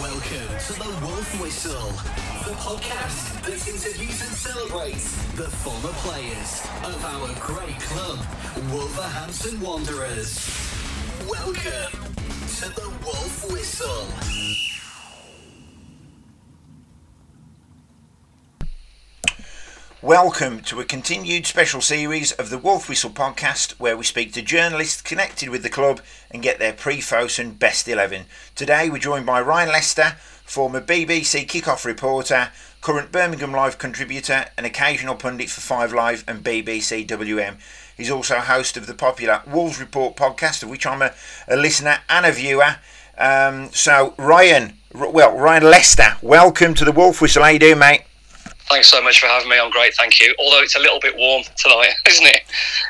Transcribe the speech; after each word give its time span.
Welcome 0.00 0.58
to 0.66 0.72
the 0.72 1.06
Wolf 1.06 1.40
Whistle, 1.40 1.90
the 2.48 2.56
podcast 2.60 3.42
that 3.42 3.68
interviews 3.68 4.22
and 4.22 4.30
celebrates 4.30 5.12
the 5.34 5.44
former 5.44 5.92
players 5.98 6.62
of 6.84 7.04
our 7.04 7.28
great 7.40 7.78
club, 7.80 8.18
Wolverhampton 8.72 9.60
Wanderers. 9.60 10.48
Welcome 11.28 12.14
to 12.56 12.68
the 12.74 12.92
Wolf 13.04 13.52
Whistle. 13.52 14.71
Welcome 20.02 20.62
to 20.62 20.80
a 20.80 20.84
continued 20.84 21.46
special 21.46 21.80
series 21.80 22.32
of 22.32 22.50
the 22.50 22.58
Wolf 22.58 22.88
Whistle 22.88 23.10
podcast 23.10 23.78
where 23.78 23.96
we 23.96 24.02
speak 24.02 24.32
to 24.32 24.42
journalists 24.42 25.00
connected 25.00 25.48
with 25.48 25.62
the 25.62 25.68
club 25.68 26.00
and 26.28 26.42
get 26.42 26.58
their 26.58 26.72
pre 26.72 27.00
and 27.38 27.56
best 27.56 27.86
11. 27.86 28.24
Today 28.56 28.90
we're 28.90 28.98
joined 28.98 29.26
by 29.26 29.40
Ryan 29.40 29.68
Leister, 29.68 30.16
former 30.44 30.80
BBC 30.80 31.46
kickoff 31.46 31.84
reporter, 31.84 32.50
current 32.80 33.12
Birmingham 33.12 33.52
Live 33.52 33.78
contributor, 33.78 34.46
and 34.56 34.66
occasional 34.66 35.14
pundit 35.14 35.50
for 35.50 35.60
5 35.60 35.92
Live 35.92 36.24
and 36.26 36.42
BBC 36.42 37.06
WM. 37.06 37.58
He's 37.96 38.10
also 38.10 38.38
host 38.38 38.76
of 38.76 38.88
the 38.88 38.94
popular 38.94 39.42
Wolves 39.46 39.78
Report 39.78 40.16
podcast, 40.16 40.64
of 40.64 40.68
which 40.68 40.84
I'm 40.84 41.02
a, 41.02 41.12
a 41.46 41.56
listener 41.56 41.98
and 42.08 42.26
a 42.26 42.32
viewer. 42.32 42.78
Um, 43.16 43.70
so, 43.70 44.14
Ryan, 44.18 44.78
well, 44.92 45.36
Ryan 45.36 45.62
Leister, 45.62 46.16
welcome 46.20 46.74
to 46.74 46.84
the 46.84 46.90
Wolf 46.90 47.22
Whistle. 47.22 47.44
How 47.44 47.50
you 47.50 47.60
doing, 47.60 47.78
mate? 47.78 48.02
Thanks 48.68 48.88
so 48.88 49.02
much 49.02 49.20
for 49.20 49.26
having 49.26 49.48
me. 49.48 49.58
I'm 49.58 49.70
great, 49.70 49.94
thank 49.94 50.20
you. 50.20 50.34
Although 50.38 50.62
it's 50.62 50.76
a 50.76 50.80
little 50.80 51.00
bit 51.00 51.16
warm 51.16 51.42
tonight, 51.56 51.92
isn't 52.08 52.26
it? 52.26 52.42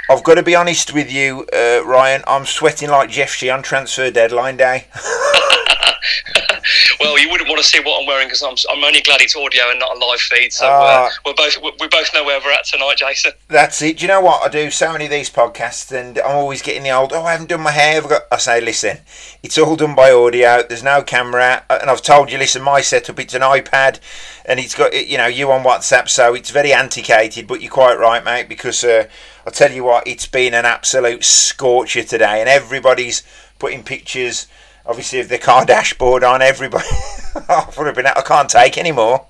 I've 0.09 0.23
got 0.23 0.35
to 0.35 0.43
be 0.43 0.55
honest 0.55 0.95
with 0.95 1.11
you, 1.11 1.47
uh, 1.53 1.83
Ryan. 1.85 2.23
I'm 2.27 2.45
sweating 2.47 2.91
like 2.91 3.11
Jeff 3.11 3.31
Shi 3.31 3.51
on 3.51 3.62
transfer 3.62 4.11
deadline 4.11 4.57
day. 4.57 4.87
well, 7.00 7.18
you 7.18 7.30
wouldn't 7.30 7.48
want 7.48 7.60
to 7.60 7.66
see 7.66 7.80
what 7.80 8.00
I'm 8.00 8.06
wearing 8.06 8.28
because 8.28 8.42
I'm, 8.42 8.55
I'm 8.70 8.82
only 8.84 9.00
glad 9.00 9.20
it's 9.20 9.36
audio 9.36 9.70
and 9.70 9.80
not 9.80 9.96
a 9.96 9.98
live 9.98 10.20
feed. 10.20 10.52
So 10.52 10.66
uh, 10.66 11.08
uh, 11.08 11.10
we're 11.27 11.34
both 11.34 11.58
we 11.80 11.88
both 11.88 12.12
know 12.14 12.24
where 12.24 12.41
we're 12.44 12.52
at 12.52 12.64
tonight, 12.64 12.96
Jason. 12.96 13.32
That's 13.48 13.80
it. 13.82 13.98
Do 13.98 14.02
you 14.02 14.08
know 14.08 14.20
what 14.20 14.42
I 14.44 14.48
do? 14.48 14.70
So 14.70 14.92
many 14.92 15.06
of 15.06 15.10
these 15.10 15.30
podcasts, 15.30 15.92
and 15.92 16.18
I'm 16.18 16.36
always 16.36 16.62
getting 16.62 16.83
the 16.83 16.90
old. 16.90 17.12
Oh, 17.12 17.24
I 17.24 17.33
haven't 17.33 17.48
done 17.48 17.62
my 17.62 17.70
hair. 17.70 18.02
I've 18.02 18.08
got. 18.08 18.22
I 18.30 18.38
say, 18.38 18.60
listen, 18.60 18.98
it's 19.42 19.58
all 19.58 19.77
done 19.77 19.94
by 19.94 20.10
audio. 20.10 20.62
There's 20.62 20.83
no 20.83 21.02
camera, 21.02 21.64
and 21.68 21.90
I've 21.90 22.02
told 22.02 22.30
you, 22.30 22.38
listen, 22.38 22.62
my 22.62 22.80
setup 22.80 23.18
it's 23.18 23.34
an 23.34 23.42
iPad, 23.42 24.00
and 24.44 24.60
it's 24.60 24.74
got 24.74 24.94
you 24.94 25.18
know 25.18 25.27
you 25.27 25.50
on 25.50 25.64
WhatsApp, 25.64 26.08
so 26.08 26.34
it's 26.34 26.50
very 26.50 26.72
antiquated. 26.72 27.46
But 27.46 27.60
you're 27.60 27.70
quite 27.70 27.98
right, 27.98 28.24
mate, 28.24 28.48
because 28.48 28.84
uh, 28.84 29.08
I'll 29.46 29.52
tell 29.52 29.72
you 29.72 29.84
what, 29.84 30.06
it's 30.06 30.27
been 30.27 30.55
an 30.55 30.64
absolute 30.64 31.24
scorcher 31.24 32.05
today, 32.05 32.40
and 32.40 32.48
everybody's 32.48 33.22
putting 33.58 33.83
pictures 33.83 34.46
obviously 34.86 35.19
if 35.19 35.28
the 35.28 35.38
car 35.38 35.64
dashboard 35.64 36.25
on 36.25 36.42
everybody 36.42 36.84
I 37.48 38.22
can't 38.25 38.48
take 38.48 38.78
anymore. 38.78 39.27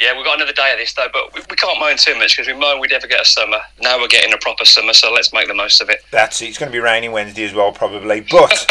Yeah 0.00 0.14
we've 0.16 0.24
got 0.24 0.36
another 0.36 0.52
day 0.52 0.72
of 0.72 0.78
this 0.78 0.92
though 0.94 1.08
but 1.12 1.34
we, 1.34 1.40
we 1.50 1.56
can't 1.56 1.78
moan 1.80 1.96
too 1.96 2.16
much 2.16 2.36
because 2.36 2.46
we 2.46 2.58
moan 2.58 2.80
we'd 2.80 2.90
never 2.90 3.06
get 3.06 3.20
a 3.20 3.24
summer. 3.24 3.58
Now 3.80 3.98
we're 3.98 4.08
getting 4.08 4.32
a 4.32 4.38
proper 4.38 4.64
summer 4.64 4.92
so 4.92 5.12
let's 5.12 5.32
make 5.32 5.48
the 5.48 5.54
most 5.54 5.80
of 5.80 5.90
it. 5.90 6.00
That's 6.10 6.40
it. 6.40 6.46
It's 6.46 6.58
going 6.58 6.70
to 6.70 6.76
be 6.76 6.80
raining 6.80 7.12
Wednesday 7.12 7.44
as 7.44 7.54
well 7.54 7.72
probably. 7.72 8.20
But 8.20 8.66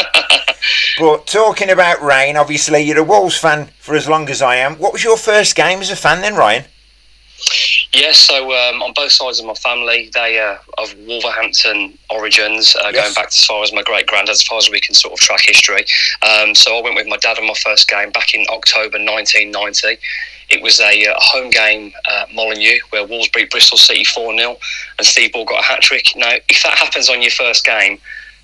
but 0.99 1.27
talking 1.27 1.69
about 1.69 2.01
rain 2.01 2.37
obviously 2.37 2.81
you're 2.81 2.99
a 2.99 3.03
Wolves 3.03 3.37
fan 3.37 3.67
for 3.79 3.95
as 3.95 4.07
long 4.07 4.29
as 4.29 4.41
I 4.41 4.55
am. 4.55 4.75
What 4.75 4.93
was 4.93 5.03
your 5.03 5.17
first 5.17 5.55
game 5.55 5.79
as 5.79 5.91
a 5.91 5.95
fan 5.95 6.21
then 6.21 6.35
Ryan 6.35 6.65
Yes, 7.97 8.19
so 8.19 8.53
um, 8.53 8.83
on 8.83 8.93
both 8.93 9.11
sides 9.11 9.39
of 9.39 9.47
my 9.47 9.55
family, 9.55 10.11
they 10.13 10.37
are 10.37 10.59
of 10.77 10.93
Wolverhampton 11.07 11.97
origins, 12.11 12.75
uh, 12.75 12.91
yes. 12.93 13.03
going 13.03 13.13
back 13.15 13.27
as 13.29 13.43
far 13.43 13.63
as 13.63 13.73
my 13.73 13.81
great 13.81 14.05
granddad, 14.05 14.33
as 14.33 14.43
far 14.43 14.59
as 14.59 14.69
we 14.69 14.79
can 14.79 14.93
sort 14.93 15.13
of 15.13 15.19
track 15.19 15.41
history. 15.41 15.83
Um, 16.21 16.53
so 16.53 16.77
I 16.77 16.81
went 16.83 16.95
with 16.95 17.07
my 17.07 17.17
dad 17.17 17.39
on 17.39 17.47
my 17.47 17.55
first 17.55 17.89
game 17.89 18.11
back 18.11 18.35
in 18.35 18.45
October 18.51 18.99
1990. 18.99 19.97
It 20.49 20.61
was 20.61 20.79
a 20.79 21.07
uh, 21.07 21.15
home 21.17 21.49
game 21.49 21.91
at 22.07 22.31
Molineux 22.35 22.77
where 22.91 23.03
Wolves 23.03 23.29
beat 23.29 23.49
Bristol 23.49 23.79
City 23.79 24.03
4 24.03 24.37
0 24.37 24.57
and 24.99 25.07
Steve 25.07 25.33
Bull 25.33 25.45
got 25.45 25.61
a 25.61 25.63
hat 25.63 25.81
trick. 25.81 26.05
Now, 26.15 26.35
if 26.47 26.61
that 26.61 26.77
happens 26.77 27.09
on 27.09 27.23
your 27.23 27.31
first 27.31 27.65
game, 27.65 27.97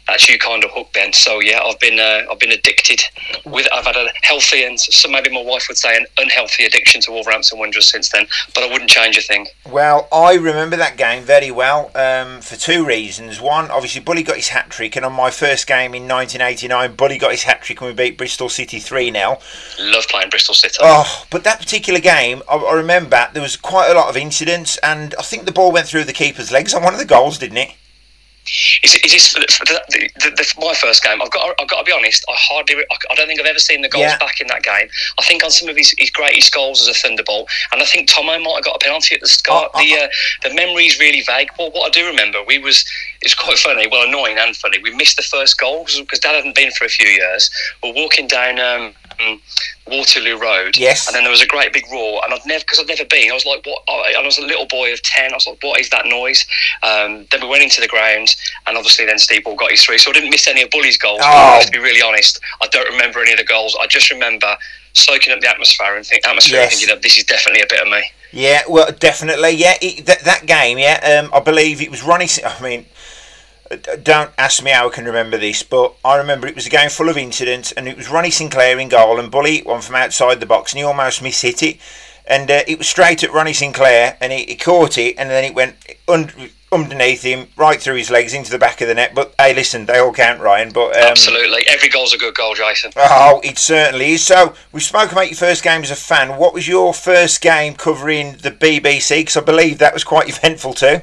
that's 0.07 0.27
you 0.29 0.37
kind 0.37 0.63
of 0.63 0.71
hooked 0.71 0.93
then. 0.93 1.13
So 1.13 1.39
yeah, 1.39 1.61
I've 1.61 1.79
been 1.79 1.99
uh, 1.99 2.31
I've 2.31 2.39
been 2.39 2.51
addicted 2.51 3.01
with 3.45 3.67
I've 3.73 3.85
had 3.85 3.95
a 3.95 4.09
healthy 4.21 4.63
and 4.65 4.79
so 4.79 5.09
maybe 5.09 5.29
my 5.29 5.41
wife 5.41 5.65
would 5.67 5.77
say 5.77 5.95
an 5.95 6.05
unhealthy 6.17 6.65
addiction 6.65 7.01
to 7.01 7.11
Wolverhampton 7.11 7.59
Wanderers 7.59 7.89
since 7.89 8.09
then. 8.09 8.27
But 8.53 8.63
I 8.63 8.71
wouldn't 8.71 8.89
change 8.89 9.17
a 9.17 9.21
thing. 9.21 9.47
Well, 9.69 10.07
I 10.11 10.33
remember 10.35 10.75
that 10.77 10.97
game 10.97 11.23
very 11.23 11.51
well 11.51 11.91
um, 11.95 12.41
for 12.41 12.55
two 12.55 12.85
reasons. 12.85 13.41
One, 13.41 13.71
obviously, 13.71 14.01
Bully 14.01 14.23
got 14.23 14.35
his 14.35 14.49
hat 14.49 14.69
trick, 14.69 14.95
and 14.95 15.05
on 15.05 15.13
my 15.13 15.31
first 15.31 15.67
game 15.67 15.93
in 15.93 16.07
1989, 16.07 16.95
Bully 16.95 17.17
got 17.17 17.31
his 17.31 17.43
hat 17.43 17.61
trick 17.61 17.81
and 17.81 17.89
we 17.89 17.93
beat 17.93 18.17
Bristol 18.17 18.49
City 18.49 18.79
three 18.79 19.11
0 19.11 19.39
Love 19.79 20.07
playing 20.09 20.29
Bristol 20.29 20.55
City. 20.55 20.77
Oh, 20.81 21.25
but 21.29 21.43
that 21.43 21.59
particular 21.59 21.99
game, 21.99 22.41
I, 22.49 22.55
I 22.55 22.73
remember 22.73 23.27
there 23.33 23.41
was 23.41 23.55
quite 23.55 23.89
a 23.89 23.93
lot 23.93 24.09
of 24.09 24.17
incidents, 24.17 24.77
and 24.77 25.15
I 25.17 25.23
think 25.23 25.45
the 25.45 25.51
ball 25.51 25.71
went 25.71 25.87
through 25.87 26.03
the 26.03 26.13
keeper's 26.13 26.51
legs 26.51 26.73
on 26.73 26.83
one 26.83 26.93
of 26.93 26.99
the 26.99 27.05
goals, 27.05 27.37
didn't 27.37 27.57
it? 27.57 27.73
Is, 28.83 28.95
is 28.95 29.11
this 29.11 29.33
the, 29.33 29.39
the, 30.19 30.29
the, 30.31 30.53
my 30.59 30.73
first 30.73 31.01
game? 31.01 31.21
I've 31.21 31.31
got 31.31 31.55
I've 31.59 31.67
got 31.69 31.79
to 31.79 31.85
be 31.85 31.93
honest. 31.93 32.25
I 32.27 32.33
hardly 32.35 32.75
I 32.75 33.15
don't 33.15 33.27
think 33.27 33.39
I've 33.39 33.45
ever 33.45 33.59
seen 33.59 33.81
the 33.81 33.89
goals 33.89 34.03
yeah. 34.03 34.17
back 34.17 34.41
in 34.41 34.47
that 34.47 34.63
game. 34.63 34.89
I 35.17 35.23
think 35.23 35.43
on 35.43 35.51
some 35.51 35.69
of 35.69 35.77
his, 35.77 35.95
his 35.97 36.09
greatest 36.09 36.53
goals 36.53 36.81
as 36.81 36.87
a 36.89 36.93
thunderbolt, 36.93 37.49
and 37.71 37.81
I 37.81 37.85
think 37.85 38.09
Tomo 38.09 38.37
might 38.39 38.55
have 38.55 38.63
got 38.65 38.75
a 38.75 38.79
penalty 38.79 39.15
at 39.15 39.21
the 39.21 39.27
start. 39.27 39.71
Oh, 39.73 39.79
the 39.79 39.95
uh, 39.95 40.07
the 40.43 40.53
memory 40.53 40.85
is 40.85 40.99
really 40.99 41.21
vague. 41.21 41.49
Well, 41.57 41.71
what 41.71 41.87
I 41.87 41.89
do 41.89 42.05
remember, 42.05 42.43
we 42.43 42.59
was 42.59 42.83
it's 43.21 43.35
quite 43.35 43.57
funny. 43.57 43.87
Well, 43.87 44.07
annoying 44.07 44.37
and 44.37 44.55
funny. 44.55 44.79
We 44.83 44.93
missed 44.93 45.15
the 45.15 45.23
first 45.23 45.57
goal 45.57 45.85
because 45.85 46.19
Dad 46.19 46.35
hadn't 46.35 46.55
been 46.55 46.71
for 46.71 46.83
a 46.83 46.89
few 46.89 47.07
years. 47.07 47.49
We're 47.81 47.93
walking 47.93 48.27
down. 48.27 48.59
Um, 48.59 48.93
Waterloo 49.87 50.37
Road. 50.37 50.77
Yes. 50.77 51.07
And 51.07 51.15
then 51.15 51.23
there 51.23 51.31
was 51.31 51.41
a 51.41 51.47
great 51.47 51.73
big 51.73 51.85
roar, 51.91 52.21
and 52.23 52.33
I'd 52.33 52.45
never 52.45 52.63
because 52.63 52.79
I'd 52.79 52.87
never 52.87 53.05
been. 53.05 53.29
I 53.29 53.33
was 53.33 53.45
like, 53.45 53.65
what? 53.65 53.81
I 53.87 54.21
was 54.23 54.37
a 54.37 54.45
little 54.45 54.67
boy 54.67 54.93
of 54.93 55.01
ten. 55.03 55.31
I 55.31 55.35
was 55.35 55.47
like, 55.47 55.61
what 55.61 55.79
is 55.79 55.89
that 55.89 56.05
noise? 56.05 56.45
Um, 56.83 57.25
then 57.31 57.41
we 57.41 57.47
went 57.47 57.63
into 57.63 57.81
the 57.81 57.87
ground, 57.87 58.35
and 58.67 58.77
obviously 58.77 59.05
then 59.05 59.19
Steve 59.19 59.43
Bull 59.43 59.55
got 59.55 59.71
his 59.71 59.83
three. 59.83 59.97
So 59.97 60.11
I 60.11 60.13
didn't 60.13 60.29
miss 60.29 60.47
any 60.47 60.63
of 60.63 60.69
Bully's 60.69 60.97
goals. 60.97 61.21
Oh. 61.23 61.61
To 61.63 61.71
be 61.71 61.79
really 61.79 62.01
honest, 62.01 62.39
I 62.61 62.67
don't 62.67 62.89
remember 62.89 63.19
any 63.19 63.31
of 63.31 63.37
the 63.37 63.45
goals. 63.45 63.77
I 63.81 63.87
just 63.87 64.09
remember 64.11 64.55
soaking 64.93 65.33
up 65.33 65.39
the 65.39 65.49
atmosphere 65.49 65.95
and 65.95 66.05
think 66.05 66.25
atmosphere 66.27 66.59
yes. 66.59 66.71
and 66.71 66.79
thinking 66.79 66.95
that 66.95 67.01
this 67.01 67.17
is 67.17 67.23
definitely 67.23 67.61
a 67.61 67.67
bit 67.67 67.81
of 67.81 67.87
me. 67.87 68.03
Yeah, 68.31 68.61
well, 68.67 68.91
definitely. 68.91 69.51
Yeah, 69.51 69.75
it, 69.81 70.05
that, 70.07 70.21
that 70.21 70.45
game. 70.45 70.79
Yeah, 70.79 71.21
um, 71.23 71.31
I 71.33 71.39
believe 71.39 71.81
it 71.81 71.91
was 71.91 72.03
Ronnie. 72.03 72.29
I 72.43 72.61
mean, 72.61 72.85
don't 73.75 74.31
ask 74.37 74.63
me 74.63 74.71
how 74.71 74.87
I 74.87 74.91
can 74.91 75.05
remember 75.05 75.37
this, 75.37 75.63
but 75.63 75.95
I 76.03 76.17
remember 76.17 76.47
it 76.47 76.55
was 76.55 76.67
a 76.67 76.69
game 76.69 76.89
full 76.89 77.09
of 77.09 77.17
incidents, 77.17 77.71
and 77.71 77.87
it 77.87 77.97
was 77.97 78.09
Ronnie 78.09 78.31
Sinclair 78.31 78.79
in 78.79 78.89
goal, 78.89 79.19
and 79.19 79.31
Bully 79.31 79.61
one 79.61 79.81
from 79.81 79.95
outside 79.95 80.39
the 80.39 80.45
box, 80.45 80.73
and 80.73 80.79
he 80.79 80.83
almost 80.83 81.21
mishit 81.21 81.61
it, 81.67 81.79
and 82.25 82.49
uh, 82.49 82.61
it 82.67 82.77
was 82.77 82.87
straight 82.87 83.23
at 83.23 83.33
Ronnie 83.33 83.53
Sinclair, 83.53 84.17
and 84.21 84.31
he, 84.31 84.45
he 84.45 84.55
caught 84.55 84.97
it, 84.97 85.15
and 85.17 85.29
then 85.29 85.43
it 85.43 85.55
went 85.55 85.75
underneath 86.73 87.21
him, 87.21 87.47
right 87.55 87.79
through 87.79 87.95
his 87.95 88.09
legs 88.09 88.33
into 88.33 88.51
the 88.51 88.57
back 88.57 88.81
of 88.81 88.87
the 88.87 88.95
net. 88.95 89.13
But 89.13 89.33
hey, 89.37 89.53
listen, 89.53 89.85
they 89.85 89.99
all 89.99 90.11
count, 90.11 90.41
Ryan. 90.41 90.71
But 90.73 90.97
um, 90.97 91.03
absolutely, 91.03 91.63
every 91.67 91.89
goal's 91.89 92.13
a 92.13 92.17
good 92.17 92.35
goal, 92.35 92.55
Jason. 92.55 92.91
Oh, 92.95 93.39
it 93.43 93.57
certainly 93.57 94.11
is. 94.11 94.25
So 94.25 94.55
we 94.71 94.79
spoke 94.79 95.11
about 95.11 95.27
your 95.27 95.37
first 95.37 95.63
game 95.63 95.81
as 95.81 95.91
a 95.91 95.95
fan. 95.95 96.37
What 96.37 96.53
was 96.53 96.67
your 96.67 96.93
first 96.93 97.41
game 97.41 97.75
covering 97.75 98.33
the 98.37 98.51
BBC? 98.51 99.21
Because 99.21 99.37
I 99.37 99.41
believe 99.41 99.77
that 99.77 99.93
was 99.93 100.03
quite 100.03 100.27
eventful 100.27 100.73
too. 100.73 101.01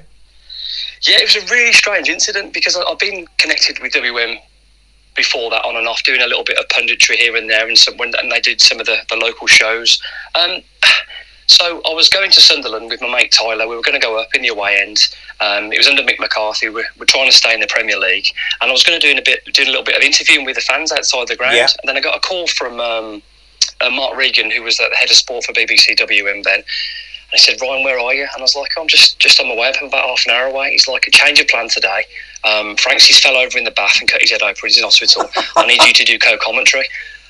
Yeah, 1.02 1.16
it 1.18 1.34
was 1.34 1.36
a 1.36 1.54
really 1.54 1.72
strange 1.72 2.08
incident 2.08 2.52
because 2.52 2.76
I've 2.76 2.98
been 2.98 3.26
connected 3.38 3.78
with 3.80 3.92
WM 3.92 4.38
before 5.16 5.50
that 5.50 5.64
on 5.64 5.76
and 5.76 5.88
off, 5.88 6.02
doing 6.02 6.20
a 6.20 6.26
little 6.26 6.44
bit 6.44 6.58
of 6.58 6.66
punditry 6.68 7.16
here 7.16 7.36
and 7.36 7.48
there, 7.48 7.66
and 7.66 7.76
some 7.76 7.96
when 7.96 8.12
and 8.18 8.30
they 8.30 8.40
did 8.40 8.60
some 8.60 8.80
of 8.80 8.86
the, 8.86 8.98
the 9.08 9.16
local 9.16 9.46
shows. 9.46 10.00
Um, 10.34 10.62
so 11.46 11.82
I 11.84 11.94
was 11.94 12.08
going 12.08 12.30
to 12.30 12.40
Sunderland 12.40 12.90
with 12.90 13.00
my 13.00 13.10
mate 13.10 13.32
Tyler. 13.32 13.66
We 13.66 13.76
were 13.76 13.82
going 13.82 13.98
to 13.98 14.04
go 14.04 14.20
up 14.20 14.34
in 14.34 14.42
the 14.42 14.48
away 14.48 14.78
end. 14.80 15.08
Um, 15.40 15.72
it 15.72 15.78
was 15.78 15.88
under 15.88 16.02
Mick 16.02 16.18
McCarthy. 16.18 16.68
We're, 16.68 16.84
we're 16.98 17.06
trying 17.06 17.28
to 17.30 17.36
stay 17.36 17.54
in 17.54 17.60
the 17.60 17.66
Premier 17.66 17.98
League, 17.98 18.26
and 18.60 18.70
I 18.70 18.72
was 18.72 18.84
going 18.84 19.00
to 19.00 19.06
do 19.06 19.18
a 19.18 19.22
bit, 19.22 19.44
doing 19.52 19.68
a 19.68 19.70
little 19.70 19.84
bit 19.84 19.96
of 19.96 20.02
interviewing 20.02 20.44
with 20.44 20.56
the 20.56 20.62
fans 20.62 20.92
outside 20.92 21.28
the 21.28 21.36
ground. 21.36 21.56
Yeah. 21.56 21.68
And 21.82 21.88
then 21.88 21.96
I 21.96 22.00
got 22.00 22.16
a 22.16 22.20
call 22.20 22.46
from 22.46 22.78
um, 22.78 23.22
uh, 23.80 23.90
Mark 23.90 24.16
Regan, 24.16 24.50
who 24.50 24.62
was 24.62 24.76
the 24.76 24.88
head 24.98 25.10
of 25.10 25.16
sport 25.16 25.44
for 25.44 25.52
BBC 25.52 25.96
WM 25.96 26.42
then. 26.42 26.62
I 27.32 27.36
said, 27.36 27.58
Ryan, 27.60 27.84
where 27.84 27.98
are 27.98 28.12
you? 28.12 28.22
And 28.22 28.38
I 28.38 28.40
was 28.40 28.56
like, 28.56 28.70
I'm 28.78 28.88
just 28.88 29.18
just 29.18 29.40
on 29.40 29.48
my 29.48 29.56
way. 29.56 29.72
I'm 29.80 29.86
about 29.86 30.08
half 30.08 30.26
an 30.26 30.32
hour 30.32 30.46
away. 30.46 30.72
He's 30.72 30.88
like, 30.88 31.06
a 31.06 31.10
change 31.10 31.38
of 31.38 31.48
plan 31.48 31.68
today. 31.68 32.02
Um, 32.44 32.76
Frank's 32.76 33.20
fell 33.20 33.36
over 33.36 33.58
in 33.58 33.64
the 33.64 33.70
bath 33.70 33.96
and 34.00 34.10
cut 34.10 34.20
his 34.20 34.30
head 34.30 34.42
open. 34.42 34.60
He's 34.62 34.78
in 34.78 34.84
hospital. 34.84 35.28
I 35.56 35.66
need 35.66 35.82
you 35.82 35.92
to 35.92 36.04
do 36.04 36.18
co-commentary. 36.18 36.88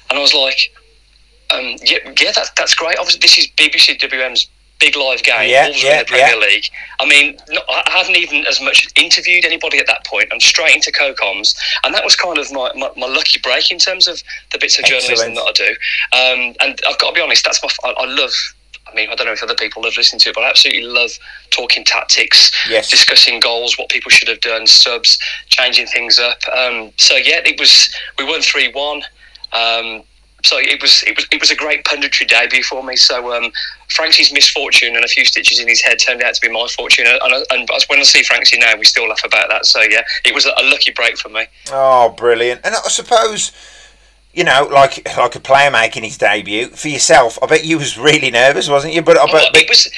And 0.09 0.19
I 0.19 0.23
was 0.23 0.35
like, 0.35 0.73
um, 1.51 1.77
yeah, 1.83 1.99
yeah, 2.21 2.33
that, 2.35 2.51
that's 2.57 2.75
great. 2.75 2.97
Obviously, 2.99 3.21
this 3.21 3.39
is 3.39 3.49
BBC 3.57 3.99
WM's 3.99 4.49
big 4.79 4.97
live 4.97 5.23
game. 5.23 5.51
Yeah, 5.51 5.67
Wolves 5.67 5.83
yeah, 5.83 5.93
in 5.93 5.99
the 5.99 6.05
Premier 6.07 6.27
yeah. 6.27 6.37
League. 6.37 6.65
I 6.99 7.07
mean, 7.07 7.37
not, 7.51 7.65
I 7.69 7.91
haven't 7.91 8.17
even 8.17 8.47
as 8.47 8.61
much 8.61 8.89
interviewed 8.97 9.45
anybody 9.45 9.79
at 9.79 9.87
that 9.87 10.05
point. 10.07 10.29
I'm 10.33 10.41
straight 10.41 10.75
into 10.75 10.91
co-coms, 10.91 11.55
and 11.85 11.95
that 11.95 12.03
was 12.03 12.17
kind 12.17 12.39
of 12.39 12.51
my, 12.53 12.73
my, 12.75 12.91
my 12.97 13.07
lucky 13.07 13.41
break 13.41 13.71
in 13.71 13.79
terms 13.79 14.09
of 14.09 14.23
the 14.53 14.59
bits 14.59 14.79
of 14.79 14.85
Excellent. 14.85 15.03
journalism 15.05 15.35
that 15.35 15.43
I 15.43 15.53
do. 15.53 15.71
Um, 16.13 16.57
and 16.61 16.81
I've 16.89 16.99
got 16.99 17.11
to 17.11 17.15
be 17.15 17.21
honest, 17.21 17.45
that's 17.45 17.63
my. 17.63 17.69
I, 17.85 18.05
I 18.05 18.07
love 18.07 18.33
I 18.91 18.95
mean, 18.95 19.09
I 19.11 19.15
don't 19.15 19.27
know 19.27 19.33
if 19.33 19.43
other 19.43 19.55
people 19.55 19.83
love 19.83 19.97
listening 19.97 20.21
to 20.21 20.31
it, 20.31 20.35
but 20.35 20.45
I 20.45 20.51
absolutely 20.51 20.83
love 20.83 21.11
talking 21.51 21.85
tactics, 21.85 22.51
yes. 22.69 22.91
discussing 22.91 23.41
goals, 23.41 23.79
what 23.79 23.89
people 23.89 24.11
should 24.11 24.29
have 24.29 24.41
done, 24.41 24.67
subs, 24.67 25.19
changing 25.49 25.87
things 25.87 26.19
up. 26.19 26.39
Um, 26.57 26.93
so 26.97 27.17
yeah, 27.17 27.41
it 27.45 27.59
was 27.59 27.95
we 28.19 28.25
won 28.25 28.41
three 28.43 28.71
one. 28.73 29.03
Um, 29.53 30.03
so 30.43 30.57
it 30.59 30.81
was 30.81 31.03
it 31.07 31.17
was 31.17 31.27
it 31.31 31.41
was 31.41 31.51
a 31.51 31.57
great 31.57 31.85
punditry 31.85 32.27
debut 32.27 32.63
for 32.63 32.83
me. 32.83 32.97
So 32.97 33.33
um, 33.35 33.53
Frankie's 33.89 34.33
misfortune 34.33 34.97
and 34.97 35.05
a 35.05 35.09
few 35.09 35.25
stitches 35.25 35.61
in 35.61 35.69
his 35.69 35.83
head 35.83 35.99
turned 35.99 36.23
out 36.23 36.35
to 36.35 36.41
be 36.41 36.49
my 36.49 36.67
fortune. 36.77 37.07
And, 37.07 37.21
and, 37.23 37.47
and 37.51 37.69
when 37.89 37.99
I 37.99 38.03
see 38.03 38.23
Frankie 38.23 38.59
now, 38.59 38.77
we 38.79 38.85
still 38.85 39.09
laugh 39.09 39.25
about 39.25 39.49
that. 39.51 39.67
So 39.67 39.83
yeah, 39.83 40.03
it 40.25 40.35
was 40.35 40.47
a 40.47 40.53
lucky 40.65 40.93
break 40.93 41.19
for 41.19 41.29
me. 41.29 41.47
Oh, 41.71 42.11
brilliant! 42.17 42.63
And 42.65 42.75
I 42.75 42.89
suppose 42.89 43.53
you 44.33 44.45
know, 44.45 44.69
like 44.71 45.07
like 45.17 45.35
a 45.35 45.41
player 45.41 45.71
making 45.71 46.05
his 46.05 46.17
debut 46.17 46.69
for 46.69 46.89
yourself. 46.89 47.39
I 47.43 47.47
bet 47.47 47.65
you 47.65 47.79
was 47.79 47.99
really 47.99 48.31
nervous, 48.31 48.69
wasn't 48.69 48.95
you? 48.95 49.03
But 49.03 49.17
uh, 49.17 49.25
I 49.25 49.33
bet 49.33 49.55
it 49.55 49.69
was. 49.69 49.91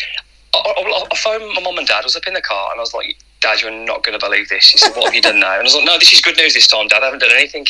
I, 0.55 0.59
I, 0.59 1.05
I 1.11 1.17
phoned 1.17 1.55
my 1.55 1.61
mum 1.61 1.79
and 1.79 1.87
dad. 1.87 2.01
I 2.01 2.05
was 2.05 2.17
up 2.17 2.27
in 2.27 2.35
the 2.35 2.43
car, 2.43 2.71
and 2.71 2.79
I 2.79 2.83
was 2.83 2.95
like, 2.95 3.17
"Dad, 3.41 3.61
you're 3.61 3.71
not 3.71 4.05
going 4.05 4.19
to 4.19 4.25
believe 4.25 4.49
this." 4.49 4.71
He 4.71 4.79
said, 4.79 4.93
"What 4.95 5.07
have 5.07 5.15
you 5.15 5.23
done 5.23 5.41
now?" 5.41 5.53
And 5.53 5.61
I 5.61 5.63
was 5.63 5.75
like, 5.75 5.85
"No, 5.85 5.99
this 5.99 6.13
is 6.13 6.21
good 6.23 6.37
news 6.37 6.55
this 6.55 6.67
time, 6.67 6.89
Dad. 6.89 7.03
I 7.03 7.07
haven't 7.07 7.21
done 7.21 7.31
anything." 7.33 7.67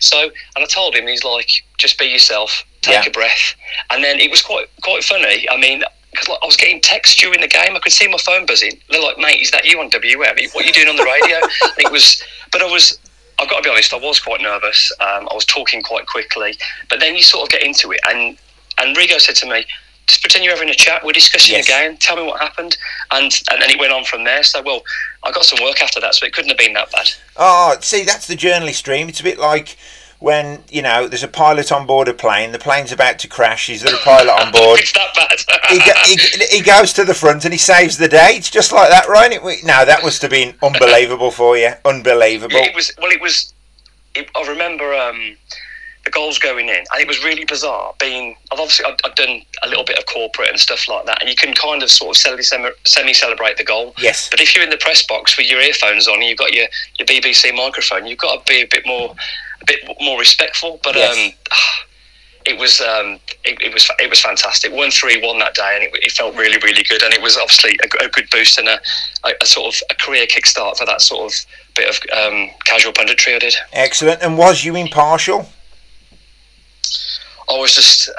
So, 0.00 0.22
and 0.22 0.64
I 0.64 0.66
told 0.66 0.94
him, 0.94 1.06
he's 1.06 1.24
like, 1.24 1.48
"Just 1.76 1.98
be 1.98 2.06
yourself. 2.06 2.64
Take 2.80 3.04
yeah. 3.04 3.10
a 3.10 3.12
breath." 3.12 3.54
And 3.90 4.02
then 4.02 4.18
it 4.18 4.30
was 4.30 4.42
quite 4.42 4.68
quite 4.82 5.04
funny. 5.04 5.48
I 5.50 5.58
mean, 5.58 5.82
because 6.12 6.28
like, 6.28 6.38
I 6.42 6.46
was 6.46 6.56
getting 6.56 6.80
texts 6.80 7.20
during 7.20 7.42
the 7.42 7.48
game. 7.48 7.76
I 7.76 7.78
could 7.78 7.92
see 7.92 8.08
my 8.08 8.18
phone 8.18 8.46
buzzing. 8.46 8.80
They're 8.90 9.02
like, 9.02 9.18
"Mate, 9.18 9.40
is 9.40 9.50
that 9.50 9.66
you 9.66 9.78
on 9.80 9.90
WM? 9.90 10.18
What 10.18 10.64
are 10.64 10.66
you 10.66 10.72
doing 10.72 10.88
on 10.88 10.96
the 10.96 11.04
radio?" 11.04 11.38
it 11.78 11.92
was, 11.92 12.22
but 12.52 12.62
I 12.62 12.66
was 12.66 12.98
I've 13.38 13.50
got 13.50 13.58
to 13.58 13.62
be 13.62 13.70
honest, 13.70 13.92
I 13.92 13.98
was 13.98 14.18
quite 14.20 14.40
nervous. 14.40 14.92
Um, 15.00 15.28
I 15.30 15.34
was 15.34 15.44
talking 15.44 15.82
quite 15.82 16.06
quickly, 16.06 16.56
but 16.88 17.00
then 17.00 17.14
you 17.14 17.22
sort 17.22 17.44
of 17.44 17.50
get 17.50 17.62
into 17.62 17.92
it. 17.92 18.00
And 18.08 18.38
and 18.78 18.96
Rigo 18.96 19.20
said 19.20 19.36
to 19.36 19.46
me, 19.46 19.66
"Just 20.06 20.20
pretend 20.22 20.44
you're 20.44 20.54
having 20.54 20.70
a 20.70 20.74
chat. 20.74 21.04
We're 21.04 21.12
discussing 21.12 21.56
yes. 21.56 21.68
game. 21.68 21.96
Tell 21.98 22.16
me 22.16 22.22
what 22.22 22.40
happened." 22.40 22.76
And 23.10 23.32
and 23.50 23.60
then 23.60 23.70
it 23.70 23.78
went 23.78 23.92
on 23.92 24.04
from 24.04 24.24
there. 24.24 24.42
So 24.42 24.62
well, 24.62 24.82
I 25.22 25.32
got 25.32 25.44
some 25.44 25.62
work 25.62 25.82
after 25.82 26.00
that, 26.00 26.14
so 26.14 26.26
it 26.26 26.32
couldn't 26.32 26.50
have 26.50 26.58
been 26.58 26.72
that 26.74 26.90
bad. 26.92 27.10
Oh, 27.36 27.76
see, 27.80 28.04
that's 28.04 28.26
the 28.26 28.36
journalist 28.36 28.84
dream. 28.84 29.08
It's 29.08 29.20
a 29.20 29.24
bit 29.24 29.38
like 29.38 29.76
when 30.26 30.64
you 30.68 30.82
know 30.82 31.06
there's 31.06 31.22
a 31.22 31.28
pilot 31.28 31.70
on 31.70 31.86
board 31.86 32.08
a 32.08 32.12
plane, 32.12 32.50
the 32.50 32.58
plane's 32.58 32.90
about 32.90 33.16
to 33.20 33.28
crash. 33.28 33.70
Is 33.70 33.82
there 33.82 33.94
a 33.94 33.98
pilot 33.98 34.32
on 34.32 34.50
board? 34.50 34.80
it's 34.82 34.92
that 34.92 35.14
bad. 35.14 35.38
he, 35.70 35.78
he, 36.16 36.56
he, 36.56 36.62
goes 36.62 36.92
to 36.94 37.04
the 37.04 37.14
front 37.14 37.44
and 37.44 37.54
he 37.54 37.58
saves 37.58 37.96
the 37.96 38.08
day. 38.08 38.30
It's 38.32 38.50
just 38.50 38.72
like 38.72 38.90
that, 38.90 39.08
right? 39.08 39.30
It, 39.30 39.40
no, 39.64 39.84
that 39.84 40.02
must 40.02 40.22
have 40.22 40.32
been 40.32 40.56
unbelievable 40.60 41.30
for 41.30 41.56
you. 41.56 41.70
Unbelievable. 41.84 42.56
It 42.56 42.74
was. 42.74 42.90
Well, 43.00 43.12
it 43.12 43.20
was. 43.20 43.54
It, 44.16 44.28
I 44.34 44.48
remember 44.48 44.92
um, 44.94 45.36
the 46.04 46.10
goals 46.10 46.40
going 46.40 46.70
in, 46.70 46.74
and 46.74 47.00
it 47.00 47.06
was 47.06 47.22
really 47.22 47.44
bizarre. 47.44 47.94
Being, 48.00 48.34
I've 48.50 48.58
obviously 48.58 48.84
I've, 48.84 48.96
I've, 49.04 49.14
done 49.14 49.42
a 49.62 49.68
little 49.68 49.84
bit 49.84 49.96
of 49.96 50.06
corporate 50.06 50.48
and 50.48 50.58
stuff 50.58 50.88
like 50.88 51.06
that, 51.06 51.20
and 51.20 51.30
you 51.30 51.36
can 51.36 51.54
kind 51.54 51.84
of 51.84 51.90
sort 51.90 52.16
of 52.16 52.44
semi 52.84 53.12
celebrate 53.12 53.58
the 53.58 53.64
goal. 53.64 53.94
Yes. 53.98 54.28
But 54.28 54.40
if 54.40 54.56
you're 54.56 54.64
in 54.64 54.70
the 54.70 54.78
press 54.78 55.06
box 55.06 55.38
with 55.38 55.48
your 55.48 55.60
earphones 55.60 56.08
on 56.08 56.14
and 56.14 56.24
you've 56.24 56.38
got 56.38 56.52
your, 56.52 56.66
your 56.98 57.06
BBC 57.06 57.54
microphone, 57.54 58.08
you've 58.08 58.18
got 58.18 58.44
to 58.44 58.52
be 58.52 58.62
a 58.62 58.66
bit 58.66 58.84
more 58.86 59.14
bit 59.66 59.80
more 60.00 60.18
respectful. 60.18 60.80
But 60.82 60.96
yes. 60.96 61.16
um, 61.16 61.32
it 62.46 62.58
was 62.58 62.80
um, 62.80 63.18
it, 63.44 63.60
it, 63.60 63.72
was 63.72 63.90
it 63.98 64.10
was 64.10 64.20
fantastic. 64.20 64.72
One 64.72 64.90
three 64.90 65.20
one 65.24 65.38
that 65.40 65.54
day, 65.54 65.72
and 65.74 65.84
it, 65.84 65.90
it, 66.02 66.12
felt 66.12 66.34
really 66.36 66.58
really 66.62 66.84
good. 66.84 67.02
And 67.02 67.12
it 67.12 67.20
was 67.20 67.36
obviously 67.36 67.78
a, 67.82 68.04
a 68.04 68.08
good 68.08 68.28
boost 68.30 68.58
and 68.58 68.68
a, 68.68 68.78
a, 69.24 69.32
a, 69.42 69.46
sort 69.46 69.74
of 69.74 69.82
a 69.90 69.94
career 69.94 70.26
kickstart 70.26 70.78
for 70.78 70.86
that 70.86 71.00
sort 71.00 71.32
of 71.32 71.46
bit 71.74 71.88
of 71.88 71.96
um, 72.16 72.50
casual 72.64 72.92
punditry 72.92 73.36
I 73.36 73.38
did. 73.40 73.54
Excellent. 73.72 74.22
And 74.22 74.38
was 74.38 74.64
you 74.64 74.76
impartial? 74.76 75.48
I 77.48 77.58
was 77.58 77.74
just 77.74 78.10